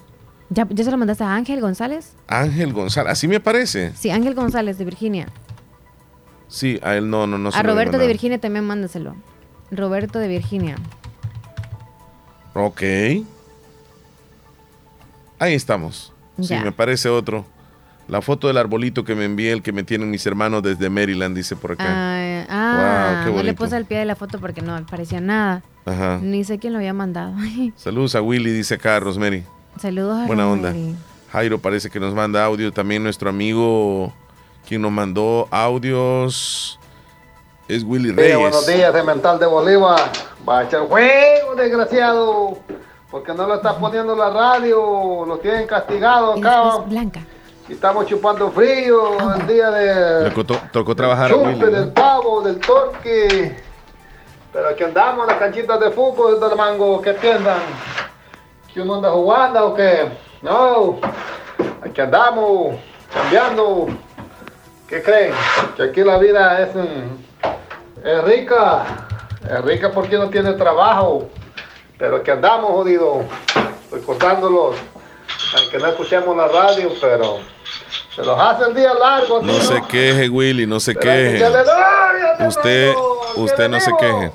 ¿Ya, 0.51 0.67
¿Ya 0.69 0.85
se 0.85 0.91
lo 0.91 0.99
mandaste 0.99 1.25
a 1.25 1.35
Ángel 1.35 1.61
González? 1.61 2.15
Ángel 2.27 2.73
González. 2.73 3.13
Así 3.13 3.29
me 3.29 3.39
parece. 3.41 3.93
Sí, 3.95 4.11
Ángel 4.11 4.35
González 4.35 4.79
de 4.79 4.85
Virginia. 4.85 5.29
Sí, 6.49 6.81
a 6.83 6.97
él 6.97 7.09
no, 7.09 7.29
no, 7.29 7.39
no. 7.39 7.53
se 7.53 7.59
a 7.59 7.63
lo 7.63 7.71
Roberto 7.71 7.99
de. 7.99 8.09
Virginia 8.09 8.39
también 8.39 8.67
mándaselo. 8.67 9.15
Roberto 9.71 10.19
de 10.19 10.27
Virginia. 10.27 10.75
Ok. 12.55 12.83
Ahí 15.39 15.55
estamos. 15.55 16.13
Sí, 16.41 16.55
me 16.57 16.73
parece 16.73 17.09
otro. 17.09 17.47
La 18.09 18.21
foto 18.21 18.49
del 18.49 18.57
arbolito 18.57 19.05
que 19.05 19.15
me 19.15 19.25
envié, 19.25 19.53
el 19.53 19.63
que 19.63 19.73
me 19.73 19.85
tienen 19.85 20.11
mis 20.11 20.27
hermanos 20.27 20.65
desde 20.65 20.91
Maryland, 20.91 21.37
dice 21.37 21.55
por 21.55 21.73
acá. 21.73 21.85
Ah, 21.87 22.45
ah, 22.49 23.23
Wow, 23.23 23.25
qué 23.25 23.37
no 23.37 23.43
le 23.45 23.55
puse 23.55 23.77
al 23.77 23.85
pie 23.85 23.99
de 23.99 24.05
la 24.05 24.17
foto 24.17 24.41
porque 24.41 24.63
no 24.63 24.85
parecía 24.87 25.21
nada. 25.21 25.63
Ajá. 25.85 26.19
Ni 26.21 26.43
sé 26.43 26.59
quién 26.59 26.73
lo 26.73 26.81
había 26.81 26.93
mandado. 26.93 27.35
Saludos 27.77 28.17
a 28.17 28.23
Willy, 28.23 28.51
dice 28.51 28.75
acá 28.75 28.99
Rosemary. 28.99 29.45
Saludos 29.81 30.19
a 30.23 30.27
Buena 30.27 30.47
onda. 30.49 30.75
Jairo 31.33 31.59
parece 31.59 31.89
que 31.91 31.99
nos 32.01 32.15
manda 32.15 32.45
audio. 32.45 32.73
También 32.73 33.03
nuestro 33.03 33.31
amigo, 33.31 34.13
quien 34.69 34.83
nos 34.83 34.91
mandó 34.93 35.49
audios, 35.51 36.79
es 37.69 37.83
Willy 37.85 38.11
Sí, 38.11 38.15
Reyes. 38.17 38.39
buenos 38.39 38.67
días, 38.67 38.93
de 38.93 39.03
Mental 39.03 39.39
de 39.39 39.47
Bolívar. 39.47 40.01
Va 40.49 40.61
a 40.61 40.65
echar 40.65 40.81
juego, 40.89 41.55
desgraciado. 41.57 42.59
Porque 43.11 43.33
no 43.35 43.47
lo 43.47 43.55
está 43.57 43.77
poniendo 43.79 44.15
la 44.15 44.31
radio. 44.31 45.25
Lo 45.27 45.39
tienen 45.39 45.67
castigado 45.67 46.35
acá. 46.35 46.79
Blanca. 46.87 47.21
Y 47.69 47.73
estamos 47.75 48.07
chupando 48.07 48.51
frío 48.51 49.35
el 49.37 49.47
día 49.47 49.71
de 49.71 50.25
Le 50.25 50.31
tocó, 50.31 50.59
tocó 50.73 50.95
trabajar 50.97 51.31
a 51.31 51.35
chupe, 51.35 51.47
Willy. 51.49 51.73
del 51.73 51.89
pavo, 51.93 52.43
del 52.43 52.59
torque. 52.59 53.57
Pero 54.53 54.69
aquí 54.69 54.83
andamos 54.83 55.27
las 55.27 55.37
canchitas 55.37 55.79
de 55.81 55.91
fútbol 55.91 56.39
del 56.41 56.57
mango. 56.57 57.01
¿Qué 57.01 57.13
piensan? 57.15 57.59
¿Que 58.73 58.81
uno 58.81 58.97
anda 58.97 59.11
jugando 59.11 59.67
o 59.67 59.75
qué? 59.75 60.09
No. 60.43 61.01
Aquí 61.83 62.01
andamos 62.01 62.77
cambiando. 63.13 63.89
¿Qué 64.89 65.03
creen? 65.03 65.33
Que 65.77 65.83
aquí 65.85 66.03
la 66.03 66.19
vida 66.19 66.63
es, 66.63 66.75
mm, 66.75 68.07
es 68.07 68.25
rica. 68.25 68.85
Es 69.43 69.65
rica 69.65 69.91
porque 69.91 70.17
no 70.17 70.31
tiene 70.31 70.53
trabajo. 70.53 71.29
Pero 71.99 72.17
aquí 72.17 72.31
andamos 72.31 72.71
jodido. 72.71 73.25
Recordándolos. 73.91 74.77
Aunque 75.57 75.79
no 75.79 75.87
escuchemos 75.89 76.37
la 76.37 76.47
radio, 76.47 76.93
pero 77.01 77.39
se 78.15 78.23
los 78.23 78.39
hace 78.39 78.65
el 78.67 78.75
día 78.75 78.95
largo. 78.95 79.43
No 79.43 79.55
¿sí, 79.55 79.67
se 79.67 79.83
queje, 79.89 80.29
Willy, 80.29 80.67
no 80.67 80.79
se 80.79 80.95
queje. 80.95 81.43
Usted, 82.47 82.95
usted 83.37 83.69
no 83.69 83.81
se 83.81 83.91
queje. 83.97 84.33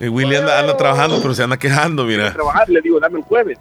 Y 0.00 0.08
Willy 0.08 0.36
anda, 0.36 0.58
anda 0.58 0.76
trabajando, 0.76 1.20
pero 1.22 1.34
se 1.34 1.42
anda 1.42 1.56
quejando, 1.56 2.04
mira. 2.04 2.32
trabajar, 2.32 2.68
le 2.68 2.80
digo, 2.80 3.00
dame 3.00 3.18
el 3.18 3.24
jueves. 3.24 3.58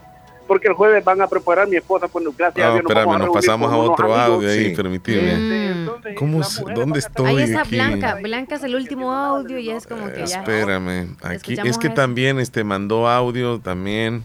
Porque 0.48 0.68
el 0.68 0.76
jueves 0.76 1.04
van 1.04 1.20
a 1.22 1.28
preparar 1.28 1.68
mi 1.68 1.76
esposa 1.76 2.08
por 2.08 2.22
gracias 2.36 2.64
a 2.68 2.70
No, 2.70 2.78
espérame, 2.78 3.18
nos 3.18 3.30
pasamos 3.32 3.72
a 3.72 3.78
otro 3.78 4.14
audio 4.16 4.48
ahí, 4.48 4.72
Mm. 4.72 4.76
permíteme. 4.76 5.88
¿Cómo, 6.16 6.44
se- 6.44 6.64
¿Dónde 6.76 7.00
estoy 7.00 7.26
Ahí 7.26 7.42
está 7.42 7.62
aquí? 7.62 7.76
Blanca. 7.76 8.18
Blanca 8.22 8.56
es 8.56 8.64
el 8.64 8.76
último 8.76 9.12
audio 9.12 9.58
y 9.58 9.72
es 9.72 9.88
como 9.88 10.06
que 10.12 10.28
ya. 10.28 10.40
Espérame, 10.42 11.16
aquí 11.24 11.54
es 11.54 11.78
que 11.80 11.88
eso. 11.88 11.96
también 11.96 12.40
este 12.40 12.64
mandó 12.64 13.08
audio 13.08 13.60
también 13.60 14.24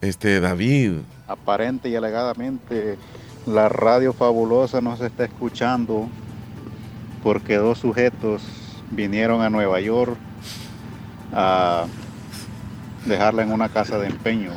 este 0.00 0.40
David. 0.40 1.00
Aparente 1.28 1.90
y 1.90 1.96
alegadamente 1.96 2.96
la 3.46 3.68
radio 3.68 4.14
fabulosa 4.14 4.80
nos 4.80 5.02
está 5.02 5.24
escuchando 5.24 6.08
porque 7.22 7.56
dos 7.56 7.78
sujetos 7.78 8.42
vinieron 8.90 9.42
a 9.42 9.50
Nueva 9.50 9.80
York 9.80 10.16
a 11.32 11.86
dejarla 13.04 13.42
en 13.42 13.52
una 13.52 13.68
casa 13.68 13.98
de 13.98 14.08
empeño, 14.08 14.52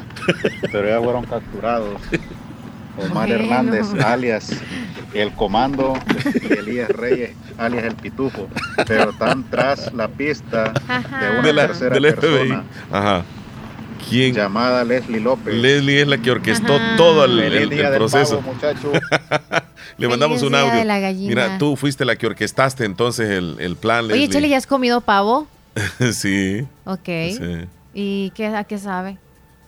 pero 0.71 0.87
ya 0.87 1.01
fueron 1.01 1.25
capturados. 1.25 2.01
Omar 2.97 3.27
Bueno. 3.27 3.43
Hernández, 3.43 3.87
alias 4.03 4.51
el 5.13 5.31
comando, 5.33 5.93
y 6.47 6.53
Elías 6.53 6.89
Reyes, 6.89 7.31
alias 7.57 7.85
el 7.85 7.95
pitufo, 7.95 8.47
pero 8.87 9.11
están 9.11 9.43
tras 9.49 9.91
la 9.93 10.07
pista 10.07 10.73
de 10.73 11.39
una 11.39 11.47
de 11.47 11.53
la, 11.53 11.67
tercera 11.67 11.95
del 11.95 12.13
FBI. 12.13 12.29
persona 12.29 12.63
Ajá. 12.91 13.23
¿Quién? 14.09 14.35
llamada 14.35 14.83
Leslie 14.83 15.19
López. 15.19 15.53
Leslie 15.53 16.01
es 16.01 16.07
la 16.07 16.17
que 16.17 16.31
orquestó 16.31 16.79
todo 16.97 17.25
el, 17.25 17.69
proceso. 17.95 18.39
pavo, 18.39 18.53
muchacho. 18.53 18.91
Le 19.97 20.07
mandamos 20.07 20.41
un 20.41 20.53
audio. 20.55 20.83
Mira, 21.13 21.57
tú 21.57 21.75
fuiste 21.75 22.05
la 22.05 22.15
que 22.15 22.27
orquestaste 22.27 22.85
entonces 22.85 23.29
el, 23.29 23.57
el 23.59 23.75
plan, 23.75 24.05
Oye, 24.05 24.15
Leslie. 24.15 24.29
Chele, 24.29 24.49
¿ya 24.49 24.57
has 24.57 24.67
comido 24.67 25.01
pavo? 25.01 25.47
sí. 26.13 26.67
Ok. 26.85 27.05
sí. 27.05 27.67
¿Y 27.93 28.31
qué, 28.31 28.47
a 28.47 28.63
qué 28.63 28.77
sabe? 28.77 29.17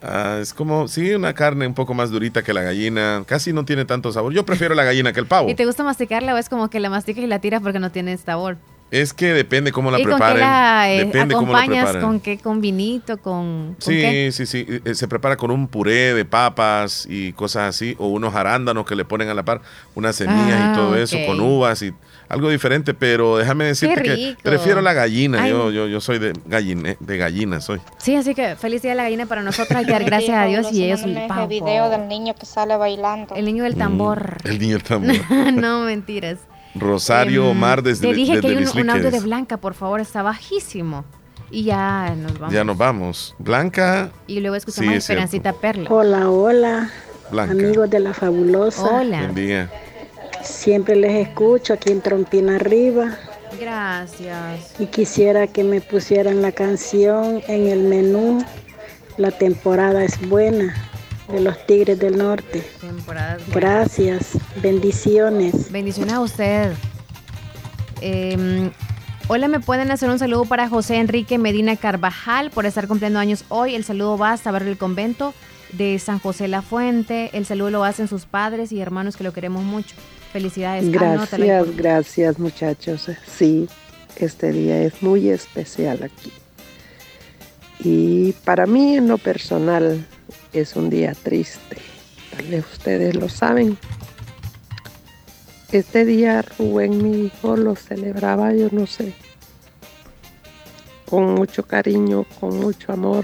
Ah, 0.01 0.37
es 0.41 0.53
como, 0.53 0.87
sí, 0.87 1.13
una 1.13 1.33
carne 1.33 1.65
un 1.65 1.73
poco 1.73 1.93
más 1.93 2.11
durita 2.11 2.43
que 2.43 2.53
la 2.53 2.61
gallina. 2.61 3.23
Casi 3.25 3.53
no 3.53 3.65
tiene 3.65 3.85
tanto 3.85 4.11
sabor. 4.11 4.33
Yo 4.33 4.45
prefiero 4.45 4.75
la 4.75 4.83
gallina 4.83 5.13
que 5.13 5.19
el 5.19 5.25
pavo. 5.25 5.49
¿Y 5.49 5.55
te 5.55 5.65
gusta 5.65 5.83
masticarla 5.83 6.33
o 6.33 6.37
es 6.37 6.49
como 6.49 6.69
que 6.69 6.79
la 6.79 6.89
masticas 6.89 7.23
y 7.23 7.27
la 7.27 7.39
tiras 7.39 7.61
porque 7.61 7.79
no 7.79 7.91
tiene 7.91 8.15
sabor? 8.17 8.57
Es 8.91 9.13
que 9.13 9.33
depende 9.33 9.71
cómo 9.71 9.89
la 9.89 9.99
¿Y 9.99 10.03
con 10.03 10.11
qué 10.11 10.17
preparen. 10.17 10.39
la 10.41 10.91
eh, 10.91 11.05
depende 11.05 11.33
cómo 11.33 11.51
la 11.53 11.57
acompañas? 11.59 11.83
preparen. 11.85 12.07
¿Con 12.07 12.19
qué? 12.19 12.37
¿Con 12.37 12.61
vinito? 12.61 13.17
¿Con, 13.17 13.73
con 13.73 13.75
Sí, 13.79 13.99
qué? 13.99 14.29
sí, 14.31 14.45
sí. 14.45 14.65
Eh, 14.85 14.93
Se 14.93 15.07
prepara 15.07 15.37
con 15.37 15.49
un 15.49 15.67
puré 15.67 16.13
de 16.13 16.23
papas 16.23 17.07
y 17.09 17.33
cosas 17.33 17.69
así, 17.75 17.95
o 17.97 18.07
unos 18.09 18.35
arándanos 18.35 18.85
que 18.85 18.95
le 18.95 19.03
ponen 19.03 19.29
a 19.29 19.33
la 19.33 19.43
par, 19.43 19.61
unas 19.95 20.15
semillas 20.15 20.59
Ah, 20.61 20.69
y 20.71 20.75
todo 20.75 20.95
eso, 20.97 21.17
ok. 21.17 21.25
con 21.25 21.39
uvas 21.41 21.81
y 21.81 21.93
algo 22.27 22.49
diferente, 22.49 22.93
pero 22.93 23.37
déjame 23.37 23.65
decirte 23.65 24.01
que 24.01 24.15
rico. 24.15 24.41
prefiero 24.43 24.81
la 24.81 24.93
gallina. 24.93 25.43
Ay. 25.43 25.51
Yo, 25.51 25.71
yo, 25.71 25.87
yo 25.87 26.01
soy 26.01 26.19
de 26.19 26.33
gallina, 26.45 26.95
de 26.99 27.17
gallina 27.17 27.61
soy. 27.61 27.79
Sí, 27.97 28.15
así 28.15 28.33
que 28.35 28.55
feliz 28.55 28.81
día 28.81 28.91
de 28.91 28.95
la 28.97 29.03
gallina 29.03 29.25
para 29.25 29.41
nosotros. 29.41 29.77
Hay 29.77 29.85
que 29.85 29.91
dar 29.91 30.03
gracias 30.03 30.37
a 30.37 30.45
Dios 30.45 30.71
y 30.71 30.83
ellos 30.83 31.01
el 31.03 31.17
video 31.47 31.89
del 31.89 32.07
niño 32.07 32.33
que 32.35 32.45
sale 32.45 32.75
bailando. 32.77 33.35
El 33.35 33.45
niño 33.45 33.63
del 33.63 33.75
tambor. 33.75 34.37
El 34.43 34.59
niño 34.59 34.79
tambor. 34.87 35.15
no, 35.53 35.81
mentiras. 35.81 36.39
Rosario 36.73 37.43
Em, 37.45 37.51
Omar 37.51 37.83
desde 37.83 38.07
Te 38.09 38.13
dije 38.13 38.35
desde 38.35 38.41
que 38.49 38.57
hay 38.57 38.63
un, 38.65 38.79
un 38.81 38.89
audio 38.89 39.09
de. 39.11 39.19
Blanca, 39.21 39.57
por 39.57 39.73
favor, 39.75 40.01
está 40.01 40.21
bajísimo. 40.23 41.05
Y 41.51 41.63
ya 41.63 42.13
nos 42.17 42.37
vamos. 42.37 42.53
Ya 42.53 42.63
nos 42.63 42.77
vamos. 42.77 43.35
Blanca, 43.39 44.09
Y 44.27 44.39
luego 44.41 44.55
escuchamos 44.55 44.89
Sí, 44.89 44.93
a 44.93 44.97
es 44.97 45.05
cierto. 45.05 45.23
Esperancita 45.23 45.53
Perla. 45.53 45.89
Hola, 45.89 46.29
hola, 46.29 46.89
Blanca. 47.31 47.51
amigos 47.53 47.89
de 47.89 47.99
la 47.99 48.13
fabulosa. 48.13 48.83
Hola. 48.83 49.19
buen 49.19 49.35
día. 49.35 49.71
Siempre 50.45 50.95
les 50.95 51.27
escucho 51.27 51.73
aquí 51.73 51.91
en 51.91 52.01
Trompina 52.01 52.55
Arriba 52.55 53.17
Gracias. 53.59 54.79
y 54.79 54.85
quisiera 54.87 55.47
que 55.47 55.63
me 55.63 55.81
pusieran 55.81 56.41
la 56.41 56.51
canción 56.51 57.41
en 57.47 57.67
el 57.67 57.79
menú. 57.83 58.43
La 59.17 59.31
temporada 59.31 60.03
es 60.03 60.19
buena. 60.27 60.73
de 61.27 61.39
los 61.41 61.65
Tigres 61.65 61.97
del 61.97 62.17
Norte. 62.19 62.63
Gracias, 63.51 64.37
bendiciones. 64.61 65.71
Bendiciones 65.71 66.13
a 66.13 66.19
usted. 66.19 66.73
Em, 68.01 68.69
hola, 69.27 69.47
¿me 69.47 69.59
pueden 69.59 69.89
hacer 69.89 70.07
un 70.09 70.19
saludo 70.19 70.45
para 70.45 70.69
José 70.69 70.97
Enrique 70.97 71.39
Medina 71.39 71.75
Carvajal 71.77 72.51
por 72.51 72.67
estar 72.67 72.87
cumpliendo 72.87 73.17
años 73.17 73.43
hoy? 73.49 73.73
El 73.73 73.83
saludo 73.83 74.19
va 74.19 74.33
hasta 74.33 74.51
ver 74.51 74.63
el 74.63 74.77
convento 74.77 75.33
de 75.71 75.97
San 75.97 76.19
José 76.19 76.47
La 76.47 76.61
Fuente. 76.61 77.31
El 77.33 77.47
saludo 77.47 77.71
lo 77.71 77.83
hacen 77.83 78.07
sus 78.07 78.25
padres 78.25 78.71
y 78.71 78.79
hermanos 78.79 79.17
que 79.17 79.23
lo 79.23 79.33
queremos 79.33 79.63
mucho. 79.63 79.95
Felicidades. 80.35 80.91
Gracias, 80.91 81.77
gracias 81.77 82.39
muchachos. 82.39 83.09
Sí, 83.25 83.69
este 84.17 84.51
día 84.51 84.81
es 84.81 85.01
muy 85.01 85.29
especial 85.29 86.03
aquí. 86.03 86.29
Y 87.79 88.33
para 88.43 88.65
mí 88.65 88.97
en 88.97 89.07
lo 89.07 89.17
personal 89.17 90.05
es 90.51 90.75
un 90.75 90.89
día 90.89 91.13
triste. 91.13 91.77
Tal 92.35 92.47
vez 92.47 92.65
ustedes 92.69 93.15
lo 93.15 93.29
saben. 93.29 93.77
Este 95.71 96.03
día 96.03 96.41
Rubén, 96.41 97.01
mi 97.01 97.27
hijo, 97.27 97.55
lo 97.55 97.77
celebraba, 97.77 98.53
yo 98.53 98.67
no 98.73 98.87
sé, 98.87 99.13
con 101.05 101.33
mucho 101.33 101.63
cariño, 101.63 102.25
con 102.41 102.59
mucho 102.59 102.91
amor. 102.91 103.23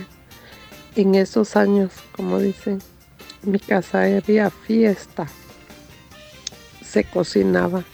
En 0.96 1.16
esos 1.16 1.58
años, 1.58 1.92
como 2.16 2.40
dicen, 2.40 2.80
en 3.44 3.52
mi 3.52 3.60
casa 3.60 4.04
había 4.04 4.50
fiesta, 4.50 5.28
se 6.92 7.06
cocinaba 7.06 7.86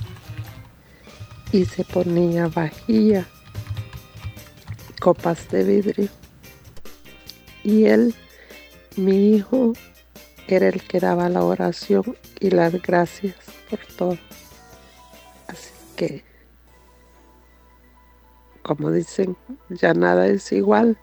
y 1.52 1.66
se 1.66 1.84
ponía 1.84 2.48
vajilla, 2.48 3.28
copas 5.00 5.52
de 5.52 5.64
vidrio. 5.64 6.10
Y 7.64 7.86
él, 7.86 8.16
mi 8.96 9.36
hijo, 9.36 9.74
era 10.48 10.70
el 10.70 10.82
que 10.82 11.00
daba 11.00 11.30
la 11.30 11.44
oración 11.44 12.18
y 12.40 12.50
las 12.50 12.74
gracias 12.82 13.36
por 13.70 13.80
todo. 13.98 14.18
Así 15.48 15.74
que, 15.96 16.24
como 18.64 18.92
dicen, 18.92 19.38
ya 19.70 19.94
nada 19.94 20.26
es 20.26 20.52
igual, 20.52 20.98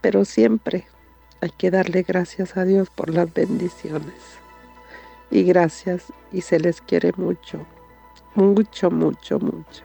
pero 0.00 0.24
siempre 0.24 0.86
hay 1.42 1.50
que 1.50 1.70
darle 1.70 2.02
gracias 2.02 2.56
a 2.56 2.64
Dios 2.64 2.88
por 2.88 3.10
las 3.10 3.30
bendiciones. 3.30 4.33
Y 5.34 5.42
gracias 5.42 6.12
y 6.32 6.42
se 6.42 6.60
les 6.60 6.80
quiere 6.80 7.10
mucho, 7.16 7.66
mucho, 8.36 8.88
mucho, 8.88 9.40
mucho. 9.40 9.82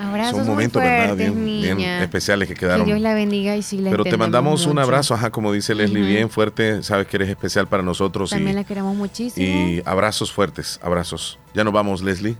Abrazos 0.00 0.38
Son 0.38 0.48
momentos, 0.48 0.82
¿verdad? 0.82 1.16
Bien, 1.16 1.78
especiales 1.80 2.48
que 2.48 2.56
quedaron. 2.56 2.84
Que 2.84 2.90
Dios 2.92 3.00
la 3.00 3.14
bendiga 3.14 3.56
y 3.56 3.62
sí 3.62 3.80
Pero 3.88 4.02
te 4.02 4.16
mandamos 4.16 4.66
un 4.66 4.80
abrazo, 4.80 5.14
ajá, 5.14 5.30
como 5.30 5.52
dice 5.52 5.76
Leslie, 5.76 6.02
bien 6.02 6.28
fuerte. 6.28 6.82
Sabes 6.82 7.06
que 7.06 7.18
eres 7.18 7.28
especial 7.28 7.68
para 7.68 7.84
nosotros. 7.84 8.30
También 8.30 8.56
la 8.56 8.64
queremos 8.64 8.96
muchísimo. 8.96 9.46
Y 9.46 9.80
abrazos 9.84 10.32
fuertes, 10.32 10.80
abrazos. 10.82 11.38
Ya 11.54 11.62
nos 11.62 11.72
vamos, 11.72 12.02
Leslie. 12.02 12.36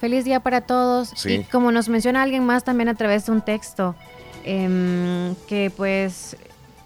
Feliz 0.00 0.24
día 0.24 0.40
para 0.40 0.62
todos. 0.62 1.12
Sí. 1.14 1.34
Y 1.34 1.44
como 1.44 1.70
nos 1.70 1.88
menciona 1.88 2.20
alguien 2.20 2.44
más 2.44 2.64
también 2.64 2.88
a 2.88 2.94
través 2.94 3.26
de 3.26 3.32
un 3.32 3.42
texto, 3.42 3.94
em, 4.42 5.36
que 5.46 5.70
pues 5.76 6.36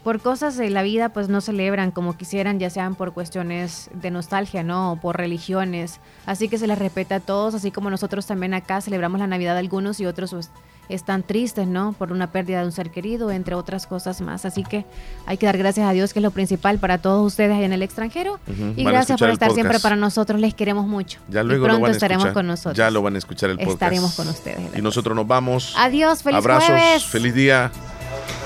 por 0.04 0.20
cosas 0.20 0.56
de 0.58 0.68
la 0.68 0.82
vida 0.82 1.08
pues 1.08 1.28
no 1.30 1.40
celebran 1.40 1.90
como 1.90 2.16
quisieran, 2.16 2.60
ya 2.60 2.68
sean 2.68 2.94
por 2.94 3.14
cuestiones 3.14 3.90
de 3.94 4.10
nostalgia, 4.10 4.62
¿no? 4.62 4.92
O 4.92 4.96
por 4.96 5.16
religiones. 5.16 5.98
Así 6.26 6.48
que 6.48 6.58
se 6.58 6.66
les 6.66 6.78
respeta 6.78 7.16
a 7.16 7.20
todos, 7.20 7.54
así 7.54 7.70
como 7.70 7.88
nosotros 7.88 8.26
también 8.26 8.52
acá 8.52 8.82
celebramos 8.82 9.18
la 9.18 9.26
Navidad 9.26 9.54
de 9.54 9.60
algunos 9.60 9.98
y 10.00 10.06
otros 10.06 10.30
pues, 10.32 10.50
están 10.90 11.22
tristes, 11.22 11.66
¿no? 11.66 11.94
Por 11.94 12.12
una 12.12 12.30
pérdida 12.30 12.60
de 12.60 12.66
un 12.66 12.72
ser 12.72 12.90
querido, 12.90 13.30
entre 13.30 13.54
otras 13.54 13.86
cosas 13.86 14.20
más. 14.20 14.44
Así 14.44 14.62
que 14.62 14.84
hay 15.24 15.38
que 15.38 15.46
dar 15.46 15.56
gracias 15.56 15.88
a 15.88 15.92
Dios, 15.92 16.12
que 16.12 16.18
es 16.18 16.22
lo 16.22 16.32
principal 16.32 16.78
para 16.78 16.98
todos 16.98 17.26
ustedes 17.26 17.56
ahí 17.56 17.64
en 17.64 17.72
el 17.72 17.82
extranjero. 17.82 18.38
Y 18.76 18.84
gracias 18.84 19.18
por 19.18 19.30
estar 19.30 19.52
siempre 19.52 19.80
para 19.80 19.96
nosotros, 19.96 20.38
les 20.38 20.52
queremos 20.52 20.86
mucho. 20.86 21.20
Ya 21.30 21.42
luego 21.42 21.64
y 21.64 21.68
pronto 21.68 21.86
estaremos 21.88 22.26
con 22.28 22.46
nosotros. 22.46 22.76
Ya 22.76 22.90
lo 22.90 23.00
van 23.00 23.14
a 23.14 23.18
escuchar 23.18 23.48
el 23.48 23.56
podcast. 23.56 23.74
Estaremos 23.74 24.14
con 24.14 24.28
ustedes. 24.28 24.76
Y 24.76 24.82
nosotros 24.82 25.16
nos 25.16 25.26
vamos. 25.26 25.74
Adiós, 25.78 26.22
feliz 26.22 26.38
Abrazos, 26.38 27.06
feliz 27.06 27.34
día. 27.34 27.72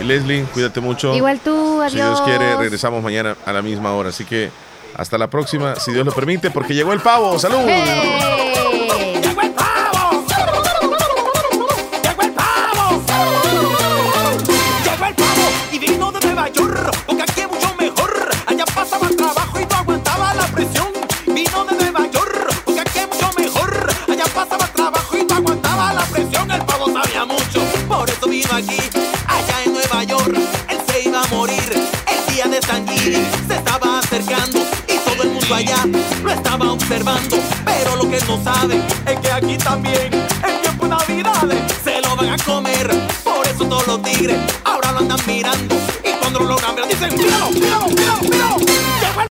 Y 0.00 0.04
Leslie, 0.04 0.44
cuídate 0.54 0.80
mucho. 0.80 1.14
Igual 1.14 1.40
tú, 1.40 1.80
adiós. 1.80 1.90
Si 1.90 1.96
Dios 1.98 2.20
quiere, 2.22 2.56
regresamos 2.56 3.02
mañana 3.02 3.36
a 3.44 3.52
la 3.52 3.62
misma 3.62 3.92
hora. 3.94 4.10
Así 4.10 4.24
que 4.24 4.50
hasta 4.96 5.18
la 5.18 5.28
próxima, 5.28 5.74
si 5.76 5.92
Dios 5.92 6.06
lo 6.06 6.12
permite, 6.12 6.50
porque 6.50 6.74
llegó 6.74 6.92
el 6.92 7.00
pavo. 7.00 7.38
¡Salud! 7.38 7.58
¡Llegó 7.66 9.40
el 9.42 9.50
pavo! 9.52 10.24
¡Llegó 10.28 12.22
el 12.22 12.32
pavo! 12.32 13.02
¡Llegó 14.84 15.06
el 15.06 15.14
pavo! 15.14 15.50
Y 15.72 15.78
vino 15.78 16.12
de 16.12 16.20
Nueva 16.20 16.48
York, 16.48 16.96
porque 17.06 17.22
aquí 17.22 17.40
es 17.40 17.48
mucho 17.48 17.74
mejor. 17.78 18.30
Allá 18.46 18.64
pasaba 18.66 19.08
trabajo 19.08 19.60
y 19.60 19.66
no 19.66 19.76
aguantaba 19.76 20.34
la 20.34 20.46
presión. 20.46 20.88
Vino 21.26 21.64
de 21.64 21.74
Nueva 21.76 22.06
York, 22.10 22.62
porque 22.64 22.80
aquí 22.80 22.98
es 23.00 23.08
mucho 23.08 23.30
mejor. 23.36 23.88
Allá 24.08 24.24
pasaba 24.32 24.66
trabajo 24.68 25.16
y 25.16 25.24
no 25.24 25.34
aguantaba 25.34 25.92
la 25.92 26.04
presión. 26.04 26.50
El 26.50 26.64
pavo 26.64 26.86
sabía 26.92 27.24
mucho, 27.24 27.60
por 27.88 28.08
eso 28.08 28.28
vino 28.28 28.54
aquí 28.54 28.78
él 30.36 30.78
se 30.88 31.02
iba 31.08 31.22
a 31.22 31.26
morir. 31.28 31.72
El 31.72 32.34
día 32.34 32.46
de 32.46 32.60
San 32.62 32.86
Gili 32.86 33.26
se 33.46 33.54
estaba 33.54 33.98
acercando 33.98 34.58
y 34.86 34.98
todo 34.98 35.22
el 35.22 35.30
mundo 35.30 35.54
allá 35.54 35.84
lo 36.22 36.30
estaba 36.30 36.72
observando. 36.72 37.38
Pero 37.64 37.96
lo 37.96 38.10
que 38.10 38.20
no 38.26 38.42
sabe 38.42 38.80
es 39.06 39.20
que 39.20 39.30
aquí 39.30 39.58
también, 39.58 40.10
en 40.12 40.62
tiempo 40.62 40.84
de 40.84 40.90
Navidades, 40.90 41.72
se 41.82 42.00
lo 42.00 42.16
van 42.16 42.30
a 42.30 42.38
comer. 42.44 42.88
Por 43.24 43.46
eso 43.46 43.64
todos 43.64 43.86
los 43.86 44.02
tigres 44.02 44.38
ahora 44.64 44.92
lo 44.92 44.98
andan 44.98 45.20
mirando. 45.26 45.74
Y 46.04 46.12
cuando 46.20 46.40
lo 46.40 46.46
logran 46.46 46.74
ver, 46.76 46.88
dicen: 46.88 47.16
¡Míralo, 47.16 47.50
míralo, 47.50 47.88
míralo, 47.88 48.20
míralo! 48.22 48.58